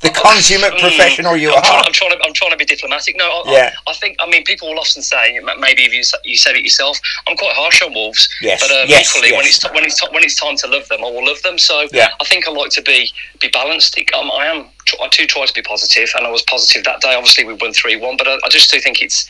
the 0.00 0.10
consummate 0.10 0.72
mm, 0.72 0.80
professional 0.80 1.36
you 1.36 1.50
I'm 1.50 1.58
are. 1.58 1.62
Trying, 1.62 1.84
I'm 1.86 1.92
trying 1.92 2.10
to 2.12 2.18
I'm 2.24 2.32
trying 2.32 2.50
to 2.50 2.56
be 2.56 2.64
diplomatic. 2.64 3.16
No, 3.16 3.24
I, 3.24 3.42
yeah. 3.46 3.72
I, 3.86 3.90
I, 3.90 3.94
think 3.94 4.16
I 4.20 4.28
mean 4.28 4.44
people 4.44 4.68
will 4.68 4.78
often 4.78 5.02
say 5.02 5.40
maybe 5.58 5.84
if 5.84 5.92
you 5.92 6.02
you 6.24 6.36
said 6.36 6.56
it 6.56 6.62
yourself. 6.62 6.98
I'm 7.26 7.36
quite 7.36 7.54
harsh 7.54 7.82
on 7.82 7.94
Wolves. 7.94 8.28
Yes. 8.40 8.60
But 8.60 8.70
um, 8.70 8.88
yes, 8.88 9.08
equally, 9.08 9.30
yes. 9.30 9.36
when 9.36 9.46
it's 9.46 9.74
when 9.74 9.84
it's 9.84 10.12
when 10.12 10.24
it's 10.24 10.40
time 10.40 10.56
to 10.56 10.68
love 10.68 10.88
them, 10.88 11.00
I 11.04 11.10
will 11.10 11.26
love 11.26 11.42
them. 11.42 11.58
So 11.58 11.86
yeah. 11.92 12.08
I 12.20 12.24
think 12.24 12.46
I 12.48 12.50
like 12.52 12.70
to 12.70 12.82
be 12.82 13.10
be 13.40 13.48
balanced. 13.48 13.98
Um, 14.14 14.30
I 14.32 14.46
am. 14.46 14.66
I 15.00 15.08
do 15.08 15.26
try 15.26 15.44
to 15.46 15.54
be 15.54 15.62
positive, 15.62 16.08
and 16.16 16.26
I 16.26 16.30
was 16.30 16.42
positive 16.42 16.84
that 16.84 17.00
day. 17.00 17.14
Obviously, 17.14 17.44
we 17.44 17.54
won 17.54 17.72
three 17.72 17.96
one, 17.96 18.16
but 18.16 18.28
I, 18.28 18.34
I 18.44 18.48
just 18.48 18.70
do 18.70 18.80
think 18.80 19.02
it's 19.02 19.28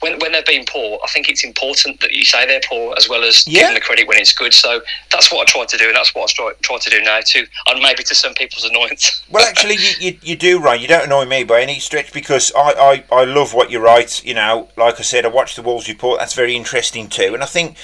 when, 0.00 0.18
when 0.18 0.32
they're 0.32 0.42
being 0.46 0.64
poor, 0.66 0.98
I 1.04 1.08
think 1.08 1.28
it's 1.28 1.44
important 1.44 2.00
that 2.00 2.12
you 2.12 2.24
say 2.24 2.46
they're 2.46 2.60
poor 2.68 2.94
as 2.96 3.08
well 3.08 3.22
as 3.22 3.46
yeah. 3.46 3.66
them 3.66 3.74
the 3.74 3.80
credit 3.80 4.08
when 4.08 4.18
it's 4.18 4.32
good. 4.32 4.52
So 4.52 4.80
that's 5.12 5.30
what 5.30 5.42
I 5.42 5.44
try 5.44 5.64
to 5.66 5.76
do, 5.76 5.86
and 5.86 5.94
that's 5.94 6.14
what 6.14 6.30
I 6.30 6.32
try, 6.32 6.52
try 6.62 6.78
to 6.78 6.90
do 6.90 7.02
now 7.02 7.20
too, 7.24 7.44
and 7.66 7.82
maybe 7.82 8.02
to 8.04 8.14
some 8.14 8.34
people's 8.34 8.64
annoyance. 8.64 9.22
well, 9.30 9.46
actually, 9.46 9.76
you, 9.76 9.90
you, 10.00 10.18
you, 10.22 10.36
do, 10.36 10.60
Ryan. 10.60 10.80
You 10.80 10.88
don't 10.88 11.04
annoy 11.04 11.26
me 11.26 11.44
by 11.44 11.60
any 11.60 11.78
stretch 11.78 12.12
because 12.12 12.52
I, 12.56 13.04
I, 13.10 13.14
I 13.14 13.24
love 13.24 13.54
what 13.54 13.70
you 13.70 13.78
write. 13.78 14.24
You 14.24 14.34
know, 14.34 14.68
like 14.76 14.98
I 14.98 15.02
said, 15.02 15.24
I 15.24 15.28
watched 15.28 15.56
the 15.56 15.62
Wolves 15.62 15.88
report. 15.88 16.18
That's 16.18 16.34
very 16.34 16.56
interesting 16.56 17.08
too, 17.08 17.34
and 17.34 17.42
I 17.42 17.46
think 17.46 17.76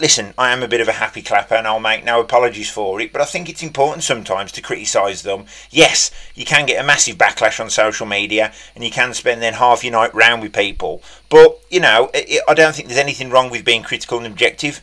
listen, 0.00 0.34
I 0.36 0.52
am 0.52 0.62
a 0.62 0.68
bit 0.68 0.80
of 0.80 0.88
a 0.88 0.92
happy 0.92 1.22
clapper 1.22 1.54
and 1.54 1.66
I'll 1.66 1.78
make 1.78 2.04
no 2.04 2.20
apologies 2.20 2.68
for 2.68 3.00
it, 3.00 3.12
but 3.12 3.20
I 3.20 3.24
think 3.24 3.48
it's 3.48 3.62
important 3.62 4.02
sometimes 4.02 4.50
to 4.52 4.60
criticise 4.60 5.22
them. 5.22 5.46
Yes, 5.70 6.10
you 6.34 6.44
can 6.44 6.66
get 6.66 6.82
a 6.82 6.86
massive 6.86 7.16
backlash 7.16 7.60
on 7.60 7.70
social 7.70 8.06
media 8.06 8.52
and 8.74 8.82
you 8.82 8.90
can 8.90 9.14
spend 9.14 9.40
then 9.40 9.54
half 9.54 9.84
your 9.84 9.92
night 9.92 10.14
round 10.14 10.42
with 10.42 10.52
people, 10.52 11.02
but, 11.28 11.60
you 11.70 11.80
know, 11.80 12.10
it, 12.12 12.42
I 12.48 12.54
don't 12.54 12.74
think 12.74 12.88
there's 12.88 12.98
anything 12.98 13.30
wrong 13.30 13.50
with 13.50 13.64
being 13.64 13.82
critical 13.82 14.18
and 14.18 14.26
objective. 14.26 14.82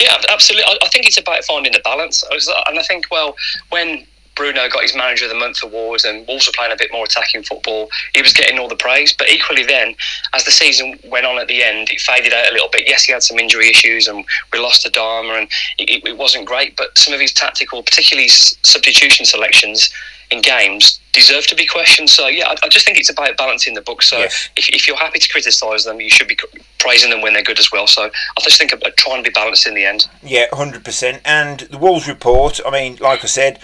Yeah, 0.00 0.16
absolutely. 0.28 0.64
I, 0.82 0.88
think 0.88 1.06
it's 1.06 1.18
about 1.18 1.42
finding 1.44 1.72
the 1.72 1.80
balance. 1.84 2.22
And 2.66 2.78
I 2.78 2.82
think, 2.82 3.06
well, 3.10 3.34
when 3.70 4.06
Bruno 4.34 4.68
got 4.68 4.82
his 4.82 4.94
Manager 4.94 5.26
of 5.26 5.30
the 5.30 5.38
Month 5.38 5.62
award, 5.62 6.02
and 6.04 6.26
Wolves 6.26 6.46
were 6.46 6.52
playing 6.56 6.72
a 6.72 6.76
bit 6.76 6.90
more 6.92 7.04
attacking 7.04 7.42
football. 7.42 7.88
He 8.14 8.22
was 8.22 8.32
getting 8.32 8.58
all 8.58 8.68
the 8.68 8.76
praise, 8.76 9.12
but 9.12 9.30
equally 9.30 9.64
then, 9.64 9.94
as 10.32 10.44
the 10.44 10.50
season 10.50 10.98
went 11.04 11.26
on 11.26 11.38
at 11.38 11.48
the 11.48 11.62
end, 11.62 11.90
it 11.90 12.00
faded 12.00 12.32
out 12.32 12.50
a 12.50 12.52
little 12.52 12.68
bit. 12.68 12.86
Yes, 12.86 13.04
he 13.04 13.12
had 13.12 13.22
some 13.22 13.38
injury 13.38 13.68
issues, 13.68 14.08
and 14.08 14.24
we 14.52 14.58
lost 14.58 14.86
Adama, 14.86 15.38
and 15.38 15.48
it, 15.78 16.04
it 16.04 16.18
wasn't 16.18 16.46
great. 16.46 16.76
But 16.76 16.96
some 16.98 17.14
of 17.14 17.20
his 17.20 17.32
tactical, 17.32 17.82
particularly 17.82 18.28
substitution 18.28 19.24
selections 19.24 19.90
in 20.30 20.40
games, 20.40 20.98
deserve 21.12 21.46
to 21.46 21.54
be 21.54 21.66
questioned. 21.66 22.10
So 22.10 22.26
yeah, 22.26 22.48
I, 22.48 22.56
I 22.64 22.68
just 22.68 22.86
think 22.86 22.98
it's 22.98 23.10
about 23.10 23.36
balancing 23.36 23.74
the 23.74 23.82
book. 23.82 24.02
So 24.02 24.18
yes. 24.18 24.48
if, 24.56 24.68
if 24.70 24.88
you're 24.88 24.96
happy 24.96 25.18
to 25.18 25.28
criticise 25.28 25.84
them, 25.84 26.00
you 26.00 26.10
should 26.10 26.28
be 26.28 26.38
praising 26.78 27.10
them 27.10 27.22
when 27.22 27.34
they're 27.34 27.42
good 27.42 27.58
as 27.58 27.70
well. 27.70 27.86
So 27.86 28.04
I 28.04 28.40
just 28.40 28.58
think 28.58 28.72
about 28.72 28.96
trying 28.96 29.22
to 29.22 29.30
be 29.30 29.32
balanced 29.32 29.66
in 29.66 29.74
the 29.74 29.84
end. 29.84 30.08
Yeah, 30.22 30.46
hundred 30.52 30.84
percent. 30.84 31.22
And 31.24 31.60
the 31.60 31.78
Wolves 31.78 32.08
report. 32.08 32.60
I 32.66 32.70
mean, 32.70 32.96
like 33.00 33.22
I 33.22 33.28
said 33.28 33.60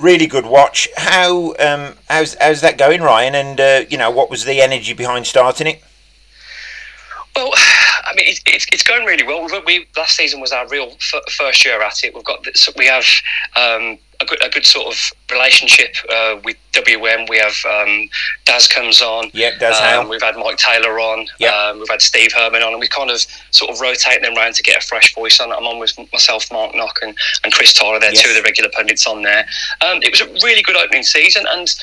really 0.00 0.26
good 0.26 0.46
watch. 0.46 0.88
How 0.96 1.54
um, 1.58 1.94
how's 2.08 2.34
how's 2.40 2.60
that 2.62 2.78
going, 2.78 3.02
Ryan? 3.02 3.34
And 3.34 3.60
uh, 3.60 3.84
you 3.88 3.98
know, 3.98 4.10
what 4.10 4.30
was 4.30 4.44
the 4.44 4.60
energy 4.60 4.92
behind 4.92 5.26
starting 5.26 5.66
it? 5.66 5.82
Well, 7.36 7.52
I 7.56 8.12
mean, 8.16 8.26
it, 8.26 8.40
it's, 8.46 8.66
it's 8.72 8.82
going 8.82 9.04
really 9.04 9.24
well. 9.24 9.46
We, 9.46 9.60
we, 9.66 9.86
last 9.96 10.16
season 10.16 10.40
was 10.40 10.52
our 10.52 10.66
real 10.68 10.92
f- 10.92 11.32
first 11.32 11.64
year 11.64 11.80
at 11.80 12.02
it. 12.02 12.14
We've 12.14 12.24
got 12.24 12.42
this, 12.42 12.68
we 12.76 12.86
have 12.86 13.04
um, 13.56 13.98
a 14.20 14.24
good, 14.24 14.44
a 14.44 14.50
good 14.50 14.64
sort 14.64 14.86
of 14.86 15.12
relationship 15.30 15.94
uh, 16.10 16.40
with 16.44 16.56
WM. 16.72 17.26
We 17.28 17.38
have 17.38 17.54
um, 17.68 18.08
Daz 18.44 18.68
comes 18.68 19.02
on. 19.02 19.30
Yeah, 19.32 19.56
Daz 19.58 19.80
um, 19.80 20.08
We've 20.08 20.22
had 20.22 20.36
Mike 20.36 20.58
Taylor 20.58 21.00
on. 21.00 21.26
Yeah. 21.38 21.50
Um, 21.50 21.78
we've 21.78 21.88
had 21.88 22.02
Steve 22.02 22.32
Herman 22.32 22.62
on, 22.62 22.72
and 22.72 22.80
we 22.80 22.88
kind 22.88 23.10
of 23.10 23.24
sort 23.50 23.70
of 23.70 23.80
rotate 23.80 24.22
them 24.22 24.36
around 24.36 24.54
to 24.54 24.62
get 24.62 24.82
a 24.82 24.86
fresh 24.86 25.14
voice 25.14 25.40
on. 25.40 25.52
I'm 25.52 25.66
on 25.66 25.78
with 25.78 25.98
myself, 26.12 26.50
Mark 26.52 26.74
Knock, 26.74 26.98
and, 27.02 27.16
and 27.44 27.52
Chris 27.52 27.72
Tyler. 27.72 27.98
They're 27.98 28.12
yes. 28.12 28.22
two 28.22 28.30
of 28.30 28.36
the 28.36 28.42
regular 28.42 28.70
pundits 28.70 29.06
on 29.06 29.22
there. 29.22 29.46
Um, 29.80 30.02
it 30.02 30.10
was 30.10 30.20
a 30.20 30.46
really 30.46 30.62
good 30.62 30.76
opening 30.76 31.02
season, 31.02 31.44
and 31.48 31.74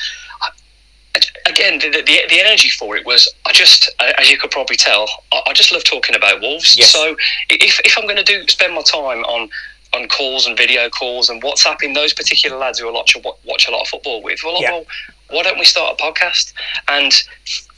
again, 1.46 1.78
the, 1.78 1.90
the, 1.90 2.20
the, 2.28 2.40
energy 2.40 2.68
for 2.68 2.96
it 2.96 3.04
was 3.04 3.28
I 3.46 3.52
just, 3.52 3.90
as 4.18 4.30
you 4.30 4.38
could 4.38 4.50
probably 4.50 4.76
tell, 4.76 5.08
I, 5.32 5.42
I 5.48 5.52
just 5.52 5.72
love 5.72 5.84
talking 5.84 6.14
about 6.14 6.40
Wolves. 6.40 6.76
Yes. 6.78 6.92
So 6.92 7.16
if, 7.50 7.80
if 7.84 7.98
I'm 7.98 8.04
going 8.04 8.16
to 8.16 8.24
do 8.24 8.46
spend 8.48 8.74
my 8.74 8.82
time 8.82 9.24
on 9.24 9.48
on 9.94 10.08
calls 10.08 10.46
and 10.46 10.56
video 10.56 10.88
calls 10.90 11.30
and 11.30 11.42
WhatsApping 11.42 11.94
those 11.94 12.12
particular 12.12 12.56
lads 12.56 12.78
who 12.78 12.88
I 12.88 12.92
watch, 12.92 13.16
watch 13.44 13.68
a 13.68 13.70
lot 13.70 13.82
of 13.82 13.88
football 13.88 14.22
with. 14.22 14.40
Well, 14.44 14.60
yeah. 14.60 14.72
well, 14.72 14.84
why 15.30 15.42
don't 15.42 15.58
we 15.58 15.64
start 15.64 15.98
a 15.98 16.02
podcast? 16.02 16.52
And 16.88 17.12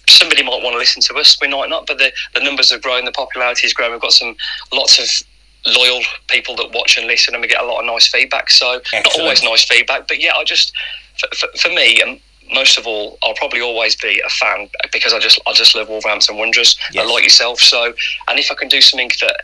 somebody 0.08 0.42
might 0.42 0.62
want 0.62 0.74
to 0.74 0.78
listen 0.78 1.02
to 1.02 1.14
us. 1.14 1.40
We 1.40 1.48
might 1.48 1.70
not, 1.70 1.86
but 1.86 1.98
the, 1.98 2.12
the 2.34 2.40
numbers 2.40 2.70
have 2.72 2.82
grown, 2.82 3.04
the 3.04 3.12
popularity 3.12 3.62
has 3.62 3.72
grown. 3.72 3.92
We've 3.92 4.00
got 4.00 4.12
some 4.12 4.36
lots 4.72 4.98
of 4.98 5.26
loyal 5.72 6.00
people 6.28 6.56
that 6.56 6.72
watch 6.72 6.96
and 6.96 7.06
listen, 7.06 7.34
and 7.34 7.42
we 7.42 7.48
get 7.48 7.62
a 7.62 7.66
lot 7.66 7.80
of 7.80 7.86
nice 7.86 8.08
feedback. 8.08 8.50
So 8.50 8.78
Excellent. 8.78 9.04
not 9.04 9.20
always 9.20 9.42
nice 9.42 9.64
feedback, 9.64 10.08
but 10.08 10.20
yeah, 10.20 10.32
I 10.34 10.44
just 10.44 10.72
for, 11.18 11.28
for, 11.36 11.48
for 11.58 11.68
me 11.68 12.00
and 12.00 12.20
most 12.52 12.78
of 12.78 12.86
all, 12.86 13.18
I'll 13.22 13.34
probably 13.34 13.60
always 13.60 13.94
be 13.94 14.20
a 14.24 14.28
fan 14.28 14.68
because 14.92 15.12
I 15.12 15.18
just 15.18 15.40
I 15.46 15.52
just 15.52 15.74
love 15.76 15.88
Wolverhampton 15.88 16.36
Wanderers, 16.36 16.76
yes. 16.92 17.08
like 17.08 17.22
yourself. 17.22 17.60
So, 17.60 17.92
and 18.28 18.38
if 18.38 18.50
I 18.50 18.54
can 18.54 18.68
do 18.68 18.80
something 18.80 19.10
that 19.20 19.40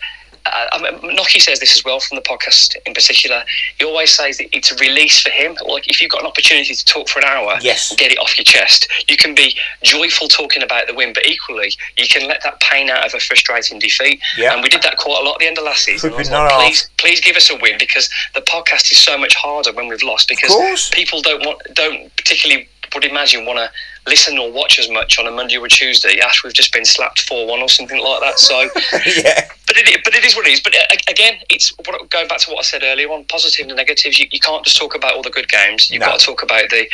uh, 0.53 0.67
I 0.73 0.83
mean, 0.83 1.17
Nocky 1.17 1.41
says 1.41 1.61
this 1.61 1.77
as 1.77 1.85
well 1.85 2.01
from 2.01 2.17
the 2.17 2.23
podcast 2.23 2.77
in 2.87 2.95
particular. 2.95 3.43
He 3.79 3.85
always 3.85 4.13
says 4.13 4.39
that 4.39 4.55
it's 4.57 4.71
a 4.71 4.77
release 4.77 5.21
for 5.21 5.31
him. 5.31 5.57
Like 5.67 5.89
if 5.89 6.01
you've 6.01 6.11
got 6.11 6.23
an 6.23 6.27
opportunity 6.27 6.75
to 6.75 6.85
talk 6.85 7.09
for 7.09 7.21
an 7.21 7.25
hour, 7.25 7.59
yes. 7.61 7.95
get 7.97 8.13
it 8.13 8.19
off 8.19 8.37
your 8.39 8.45
chest. 8.45 8.89
You 9.09 9.17
can 9.17 9.35
be 9.35 9.57
joyful 9.83 10.29
talking 10.29 10.63
about 10.63 10.87
the 10.87 10.95
win, 10.95 11.13
but 11.13 11.27
equally 11.27 11.73
you 11.97 12.07
can 12.09 12.29
let 12.29 12.43
that 12.43 12.61
pain 12.61 12.91
out 12.91 13.07
of 13.07 13.15
a 13.15 13.21
frustrating 13.21 13.79
defeat. 13.79 14.21
Yeah. 14.37 14.53
And 14.53 14.63
we 14.63 14.69
did 14.69 14.83
that 14.83 14.97
quite 14.99 15.21
a 15.21 15.25
lot 15.25 15.35
at 15.35 15.39
the 15.41 15.47
end 15.47 15.59
of 15.59 15.65
last 15.65 15.85
season. 15.85 16.13
Like, 16.13 16.29
please, 16.61 16.91
please 16.99 17.21
give 17.21 17.37
us 17.37 17.51
a 17.51 17.57
win 17.57 17.77
because 17.79 18.09
the 18.35 18.41
podcast 18.43 18.93
is 18.93 18.99
so 18.99 19.19
much 19.19 19.35
harder 19.35 19.73
when 19.73 19.89
we've 19.89 20.03
lost 20.03 20.29
because 20.29 20.89
people 20.93 21.23
don't 21.23 21.45
want 21.45 21.61
don't 21.75 22.15
particularly 22.17 22.69
would 22.95 23.05
imagine 23.05 23.45
want 23.45 23.59
to 23.59 23.71
listen 24.09 24.39
or 24.39 24.51
watch 24.51 24.79
as 24.79 24.89
much 24.89 25.19
on 25.19 25.27
a 25.27 25.31
Monday 25.31 25.57
or 25.57 25.67
a 25.67 25.69
Tuesday 25.69 26.21
after 26.21 26.41
we've 26.45 26.55
just 26.55 26.73
been 26.73 26.85
slapped 26.85 27.23
four 27.23 27.47
one 27.47 27.61
or 27.61 27.69
something 27.69 28.01
like 28.01 28.21
that. 28.21 28.39
So, 28.39 28.61
yeah. 28.93 29.49
But 29.67 29.77
it, 29.79 30.05
but 30.05 30.15
it 30.15 30.25
is 30.25 30.37
what 30.37 30.47
it 30.47 30.53
is. 30.53 30.61
But 30.61 30.75
uh, 30.75 30.97
again, 31.09 31.39
it's 31.51 31.73
going 32.11 32.29
back 32.29 32.39
to 32.39 32.51
what 32.51 32.59
I 32.59 32.63
said 32.63 32.83
earlier 32.85 33.11
on 33.11 33.25
positives 33.25 33.67
and 33.67 33.77
negatives. 33.77 34.19
You, 34.19 34.29
you 34.31 34.41
can't 34.41 34.65
just 34.65 34.77
talk 34.77 34.95
about 34.95 35.15
all 35.15 35.23
the 35.23 35.31
good 35.31 35.49
games. 35.49 35.91
You've 35.91 36.01
no. 36.01 36.07
got 36.07 36.21
to 36.21 36.27
talk 36.27 36.43
about 36.43 36.71
the 36.71 36.87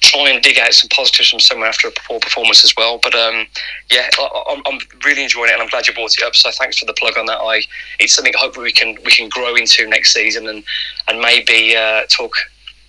try 0.00 0.30
and 0.30 0.42
dig 0.42 0.58
out 0.58 0.72
some 0.72 0.88
positives 0.88 1.30
from 1.30 1.40
somewhere 1.40 1.68
after 1.68 1.88
a 1.88 1.92
poor 2.06 2.20
performance 2.20 2.64
as 2.64 2.74
well. 2.76 2.98
But 3.02 3.14
um, 3.14 3.46
yeah, 3.90 4.08
I, 4.18 4.62
am 4.66 4.78
really 5.04 5.22
enjoying 5.22 5.50
it, 5.50 5.54
and 5.54 5.62
I'm 5.62 5.68
glad 5.68 5.86
you 5.86 5.94
brought 5.94 6.16
it 6.16 6.22
up. 6.24 6.34
So 6.34 6.50
thanks 6.52 6.78
for 6.78 6.86
the 6.86 6.94
plug 6.94 7.18
on 7.18 7.26
that. 7.26 7.38
I 7.38 7.62
it's 7.98 8.14
something 8.14 8.32
hopefully 8.36 8.64
we 8.64 8.72
can 8.72 8.96
we 9.04 9.12
can 9.12 9.28
grow 9.28 9.54
into 9.54 9.86
next 9.88 10.12
season, 10.12 10.48
and 10.48 10.64
and 11.08 11.20
maybe 11.20 11.76
uh, 11.76 12.02
talk 12.08 12.32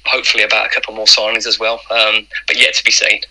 hopefully 0.08 0.44
about 0.44 0.66
a 0.66 0.70
couple 0.70 0.94
more 0.96 1.06
signings 1.06 1.46
as 1.46 1.60
well. 1.60 1.80
Um, 1.92 2.28
but 2.48 2.60
yet 2.60 2.74
to 2.76 2.84
be 2.84 2.92
seen. 2.92 3.22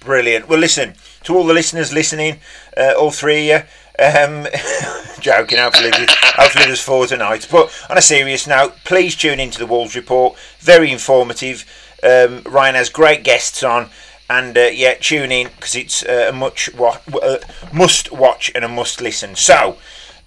Brilliant. 0.00 0.48
Well, 0.48 0.58
listen 0.58 0.94
to 1.24 1.36
all 1.36 1.46
the 1.46 1.54
listeners 1.54 1.92
listening, 1.92 2.38
uh, 2.76 2.94
all 2.98 3.10
three 3.10 3.50
of 3.50 3.62
you. 3.62 4.04
Um, 4.04 4.46
joking, 5.20 5.58
hopefully, 5.58 5.90
hopefully 5.92 6.64
there's 6.64 6.80
four 6.80 7.06
tonight. 7.06 7.46
But 7.50 7.70
on 7.90 7.98
a 7.98 8.02
serious 8.02 8.46
note, 8.46 8.74
please 8.84 9.14
tune 9.14 9.38
into 9.38 9.58
the 9.58 9.66
Wolves 9.66 9.94
Report. 9.94 10.38
Very 10.58 10.90
informative. 10.90 11.66
Um, 12.02 12.42
Ryan 12.44 12.76
has 12.76 12.88
great 12.88 13.24
guests 13.24 13.62
on, 13.62 13.90
and 14.30 14.56
uh, 14.56 14.70
yeah, 14.72 14.94
tune 14.94 15.30
in 15.30 15.48
because 15.48 15.76
it's 15.76 16.02
uh, 16.02 16.26
a 16.30 16.32
much 16.32 16.72
wa- 16.74 16.98
uh, 17.22 17.38
must 17.74 18.10
watch 18.10 18.50
and 18.54 18.64
a 18.64 18.68
must 18.68 19.02
listen. 19.02 19.36
So, 19.36 19.76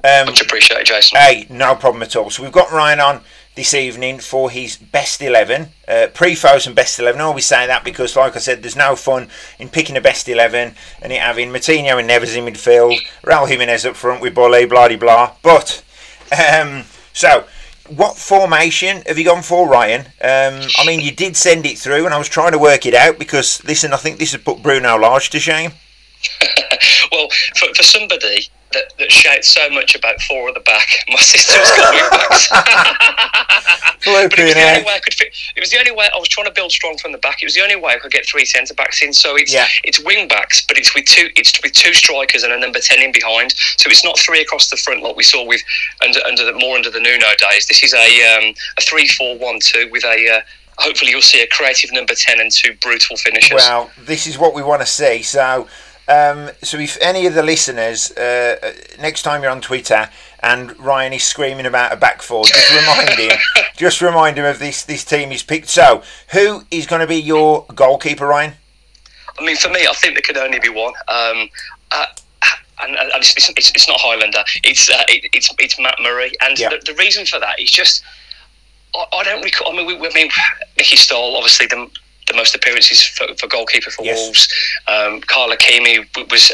um, 0.04 0.28
much 0.28 0.42
appreciated, 0.42 0.86
Jason. 0.86 1.18
Hey, 1.18 1.48
no 1.50 1.74
problem 1.74 2.04
at 2.04 2.16
all. 2.16 2.30
So 2.30 2.44
we've 2.44 2.52
got 2.52 2.72
Ryan 2.72 3.00
on 3.00 3.22
this 3.56 3.74
evening 3.74 4.20
for 4.20 4.50
his 4.50 4.78
best 4.78 5.22
11. 5.22 5.68
Uh, 5.88 6.08
pre 6.14 6.36
and 6.44 6.76
best 6.76 7.00
11. 7.00 7.22
I 7.22 7.24
always 7.24 7.46
say 7.46 7.68
that 7.68 7.84
because, 7.84 8.16
like 8.16 8.36
I 8.36 8.40
said, 8.40 8.64
there's 8.64 8.76
no 8.76 8.96
fun 8.96 9.30
in 9.60 9.70
picking 9.70 9.98
a 9.98 10.02
best 10.02 10.28
11 10.28 10.76
and 11.02 11.14
it 11.14 11.20
having 11.20 11.50
Moutinho 11.50 12.00
and 12.00 12.10
Neves 12.10 12.36
in 12.36 12.46
midfield, 12.46 13.00
Raul 13.24 13.48
Jimenez 13.48 13.86
up 13.86 13.96
front 13.96 14.22
with 14.22 14.36
Boly, 14.36 14.68
blah, 14.68 14.88
blah, 14.88 14.98
blah. 14.98 15.36
But, 15.42 15.84
um, 16.32 16.86
so, 17.14 17.46
what 17.90 18.18
formation 18.18 19.04
have 19.06 19.18
you 19.18 19.26
gone 19.26 19.44
for, 19.44 19.68
Ryan? 19.68 20.02
Um, 20.22 20.68
I 20.78 20.86
mean, 20.86 21.02
you 21.02 21.12
did 21.12 21.36
send 21.36 21.66
it 21.66 21.78
through, 21.78 22.06
and 22.06 22.14
I 22.14 22.18
was 22.18 22.30
trying 22.30 22.54
to 22.54 22.60
work 22.60 22.86
it 22.86 22.94
out 22.94 23.20
because, 23.20 23.64
listen, 23.66 23.94
I 23.94 23.98
think 23.98 24.18
this 24.20 24.32
has 24.32 24.42
put 24.42 24.64
Bruno 24.64 24.98
Lage 24.98 25.30
to 25.32 25.40
shame. 25.40 25.72
well, 27.12 27.28
for, 27.56 27.68
for 27.76 27.84
somebody 27.84 28.48
that, 28.74 28.98
that 29.00 29.12
shouts 29.12 29.48
so 29.48 29.70
much 29.70 29.96
about 29.96 30.20
four 30.22 30.50
at 30.50 30.54
the 30.54 30.60
back. 30.62 30.88
My 31.08 31.16
sister's 31.16 31.72
got 31.78 31.94
wing 31.94 32.10
backs. 32.12 32.50
but 34.04 34.40
it 34.40 34.44
was 34.44 34.54
the 34.54 34.62
only 34.62 34.84
way 34.84 34.94
I 34.94 35.00
could 35.00 35.14
fit. 35.14 35.34
It 35.56 35.60
was 35.60 35.72
the 35.72 35.80
only 35.80 35.92
way 35.92 36.10
I 36.14 36.18
was 36.20 36.28
trying 36.28 36.48
to 36.48 36.52
build 36.52 36.72
strong 36.72 36.98
from 36.98 37.12
the 37.12 37.18
back. 37.18 37.42
It 37.42 37.46
was 37.46 37.56
the 37.56 37.62
only 37.62 37.76
way 37.76 37.94
I 37.94 37.98
could 37.98 38.12
get 38.12 38.26
three 38.26 38.46
centre 38.46 38.74
backs 38.74 39.02
in. 39.02 39.14
So 39.14 39.36
it's 39.36 39.54
yeah. 39.54 39.68
it's 39.84 40.04
wing 40.04 40.28
backs, 40.28 40.66
but 40.66 40.78
it's 40.78 40.94
with 40.94 41.06
two 41.06 41.30
it's 41.36 41.62
with 41.64 41.72
two 41.74 41.94
strikers 41.94 42.44
and 42.44 42.52
a 42.52 42.60
number 42.60 42.80
ten 42.80 43.02
in 43.02 43.12
behind. 43.12 43.54
So 43.78 43.90
it's 43.90 44.04
not 44.04 44.20
three 44.20 44.42
across 44.42 44.70
the 44.70 44.78
front 44.78 45.04
like 45.04 45.16
we 45.16 45.24
saw 45.24 45.46
with 45.46 45.62
under 46.04 46.20
under 46.28 46.46
the 46.46 46.54
more 46.54 46.76
under 46.76 46.90
the 46.90 47.00
Nuno 47.00 47.28
days. 47.50 47.68
This 47.68 47.84
is 47.84 47.94
a 47.94 48.38
um, 48.38 48.54
a 48.78 48.82
three 48.82 49.08
four 49.08 49.38
one 49.38 49.60
two 49.62 49.90
with 49.92 50.04
a. 50.04 50.38
Uh, 50.38 50.42
hopefully, 50.80 51.12
you'll 51.12 51.22
see 51.22 51.42
a 51.42 51.48
creative 51.48 51.92
number 51.94 52.14
ten 52.16 52.40
and 52.40 52.52
two 52.52 52.74
brutal 52.82 53.16
finishers. 53.18 53.56
Well, 53.56 53.92
this 54.00 54.28
is 54.28 54.38
what 54.38 54.54
we 54.54 54.64
want 54.64 54.82
to 54.82 54.88
see. 54.88 55.22
So 55.22 55.68
um, 56.08 56.50
so 56.62 56.78
if 56.80 56.98
any 57.02 57.26
of 57.26 57.34
the 57.34 57.44
listeners, 57.44 58.12
uh, 58.12 58.74
next 59.00 59.22
time 59.22 59.42
you're 59.42 59.52
on 59.52 59.62
Twitter 59.62 60.10
and 60.42 60.78
Ryan 60.80 61.14
is 61.14 61.24
screaming 61.24 61.66
about 61.66 61.94
a 61.94 61.96
back 61.96 62.22
four, 62.22 62.44
just 62.46 62.72
remind 62.76 63.10
him, 63.20 63.38
just 63.78 64.02
remind 64.02 64.38
him 64.38 64.46
of 64.46 64.60
this 64.60 64.84
this 64.84 65.06
team 65.06 65.32
he's 65.32 65.44
picked. 65.44 65.70
So 65.70 66.04
who 66.32 66.64
is 66.72 66.86
going 66.86 67.02
to 67.02 67.08
be 67.08 67.18
your 67.18 67.66
goalkeeper, 67.74 68.28
Ryan? 68.28 68.54
I 69.40 69.46
mean, 69.46 69.56
for 69.56 69.70
me, 69.70 69.88
I 69.88 69.94
think 69.94 70.16
there 70.16 70.22
could 70.22 70.38
only 70.38 70.60
be 70.60 70.70
one. 70.70 70.94
Um, 71.08 71.50
uh, 71.92 72.06
and, 72.82 72.96
and 72.98 73.12
it's, 73.16 73.50
it's, 73.50 73.72
it's, 73.72 73.88
not 73.88 74.00
Highlander. 74.00 74.44
It's 74.64 74.90
uh, 74.90 75.04
it, 75.08 75.30
it's 75.34 75.54
it's 75.58 75.80
Matt 75.80 75.96
Murray, 76.02 76.32
and 76.42 76.60
yeah. 76.60 76.70
the, 76.70 76.82
the, 76.86 76.94
reason 76.96 77.26
for 77.26 77.40
that 77.40 77.60
is 77.60 77.72
just 77.72 78.04
I, 78.96 79.06
I 79.14 79.24
don't 79.24 79.44
recall. 79.44 79.72
I 79.72 79.78
mean, 79.78 79.88
we, 79.88 79.96
I 79.96 80.12
mean, 80.14 80.30
Mickey 80.76 80.98
Stowell, 80.98 81.38
obviously 81.38 81.68
the 81.68 81.90
the 82.34 82.38
most 82.38 82.56
appearances 82.56 83.04
for, 83.04 83.28
for 83.36 83.48
goalkeeper 83.48 83.92
for 83.92 84.04
yes. 84.04 84.18
Wolves. 84.18 84.48
Um, 84.88 85.22
Carl 85.22 85.52
Ikeme 85.52 86.32
was 86.32 86.52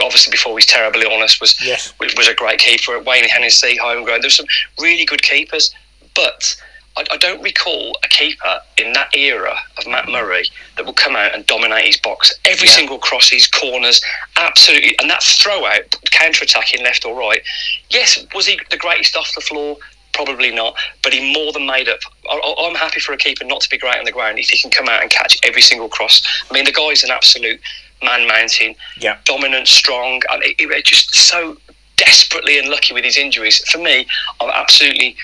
obviously 0.00 0.30
before 0.30 0.56
his 0.56 0.66
terrible 0.66 1.00
illness 1.00 1.40
was 1.40 1.56
yes. 1.64 1.92
was 1.98 2.28
a 2.28 2.34
great 2.34 2.60
keeper. 2.60 2.98
Wayne 3.00 3.28
Hennessey, 3.28 3.76
homegrown. 3.76 4.20
There 4.20 4.28
were 4.28 4.30
some 4.30 4.46
really 4.78 5.04
good 5.04 5.22
keepers, 5.22 5.74
but 6.14 6.56
I, 6.96 7.04
I, 7.10 7.16
don't 7.18 7.42
recall 7.42 7.98
a 8.02 8.08
keeper 8.08 8.60
in 8.78 8.92
that 8.94 9.14
era 9.14 9.54
of 9.78 9.86
Matt 9.86 10.08
Murray 10.08 10.44
that 10.76 10.86
would 10.86 10.96
come 10.96 11.16
out 11.16 11.34
and 11.34 11.46
dominate 11.46 11.84
his 11.84 11.98
box. 11.98 12.32
Every 12.44 12.68
yeah. 12.68 12.74
single 12.74 12.98
crosses, 12.98 13.46
corners, 13.46 14.00
absolutely, 14.36 14.96
and 15.00 15.10
that 15.10 15.22
throw 15.22 15.66
out, 15.66 15.96
counter 16.10 16.44
attacking 16.44 16.82
left 16.82 17.04
or 17.04 17.18
right. 17.18 17.42
Yes, 17.90 18.24
was 18.34 18.46
he 18.46 18.58
the 18.70 18.76
greatest 18.76 19.16
off 19.16 19.34
the 19.34 19.40
floor? 19.40 19.76
Probably 20.16 20.50
not, 20.50 20.74
but 21.02 21.12
he 21.12 21.34
more 21.34 21.52
than 21.52 21.66
made 21.66 21.88
up. 21.90 22.00
I'm 22.30 22.74
happy 22.74 23.00
for 23.00 23.12
a 23.12 23.18
keeper 23.18 23.44
not 23.44 23.60
to 23.60 23.68
be 23.68 23.76
great 23.76 23.98
on 23.98 24.06
the 24.06 24.12
ground 24.12 24.38
if 24.38 24.48
he 24.48 24.56
can 24.56 24.70
come 24.70 24.88
out 24.88 25.02
and 25.02 25.10
catch 25.10 25.36
every 25.44 25.60
single 25.60 25.90
cross. 25.90 26.22
I 26.50 26.54
mean, 26.54 26.64
the 26.64 26.72
guy's 26.72 27.04
an 27.04 27.10
absolute 27.10 27.60
man 28.02 28.26
mountain, 28.26 28.74
yeah. 28.98 29.18
dominant, 29.24 29.68
strong, 29.68 30.22
and 30.30 30.42
it, 30.42 30.56
it, 30.58 30.84
just 30.86 31.14
so 31.14 31.58
desperately 31.98 32.58
unlucky 32.58 32.94
with 32.94 33.04
his 33.04 33.18
injuries. 33.18 33.58
For 33.68 33.76
me, 33.76 34.06
I'm 34.40 34.48
absolutely 34.48 35.16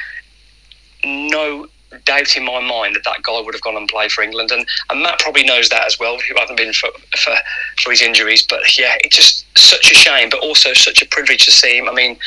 no 1.05 1.69
doubt 2.05 2.37
in 2.37 2.45
my 2.45 2.61
mind 2.61 2.95
that 2.97 3.05
that 3.05 3.23
guy 3.23 3.41
would 3.41 3.55
have 3.55 3.63
gone 3.63 3.77
and 3.77 3.89
played 3.89 4.13
for 4.13 4.23
England, 4.23 4.51
and, 4.51 4.67
and 4.91 5.03
Matt 5.03 5.21
probably 5.21 5.45
knows 5.45 5.71
that 5.71 5.87
as 5.87 5.99
well. 5.99 6.19
Who 6.19 6.35
hasn't 6.37 6.59
been 6.59 6.75
for, 6.75 6.91
for 7.17 7.35
for 7.81 7.91
his 7.91 8.03
injuries, 8.03 8.47
but 8.47 8.79
yeah, 8.79 8.95
it's 9.05 9.17
just 9.17 9.47
such 9.57 9.91
a 9.91 9.95
shame, 9.95 10.29
but 10.29 10.41
also 10.41 10.75
such 10.75 11.01
a 11.01 11.07
privilege 11.07 11.47
to 11.47 11.51
see 11.51 11.79
him. 11.79 11.89
I 11.89 11.93
mean, 11.93 12.19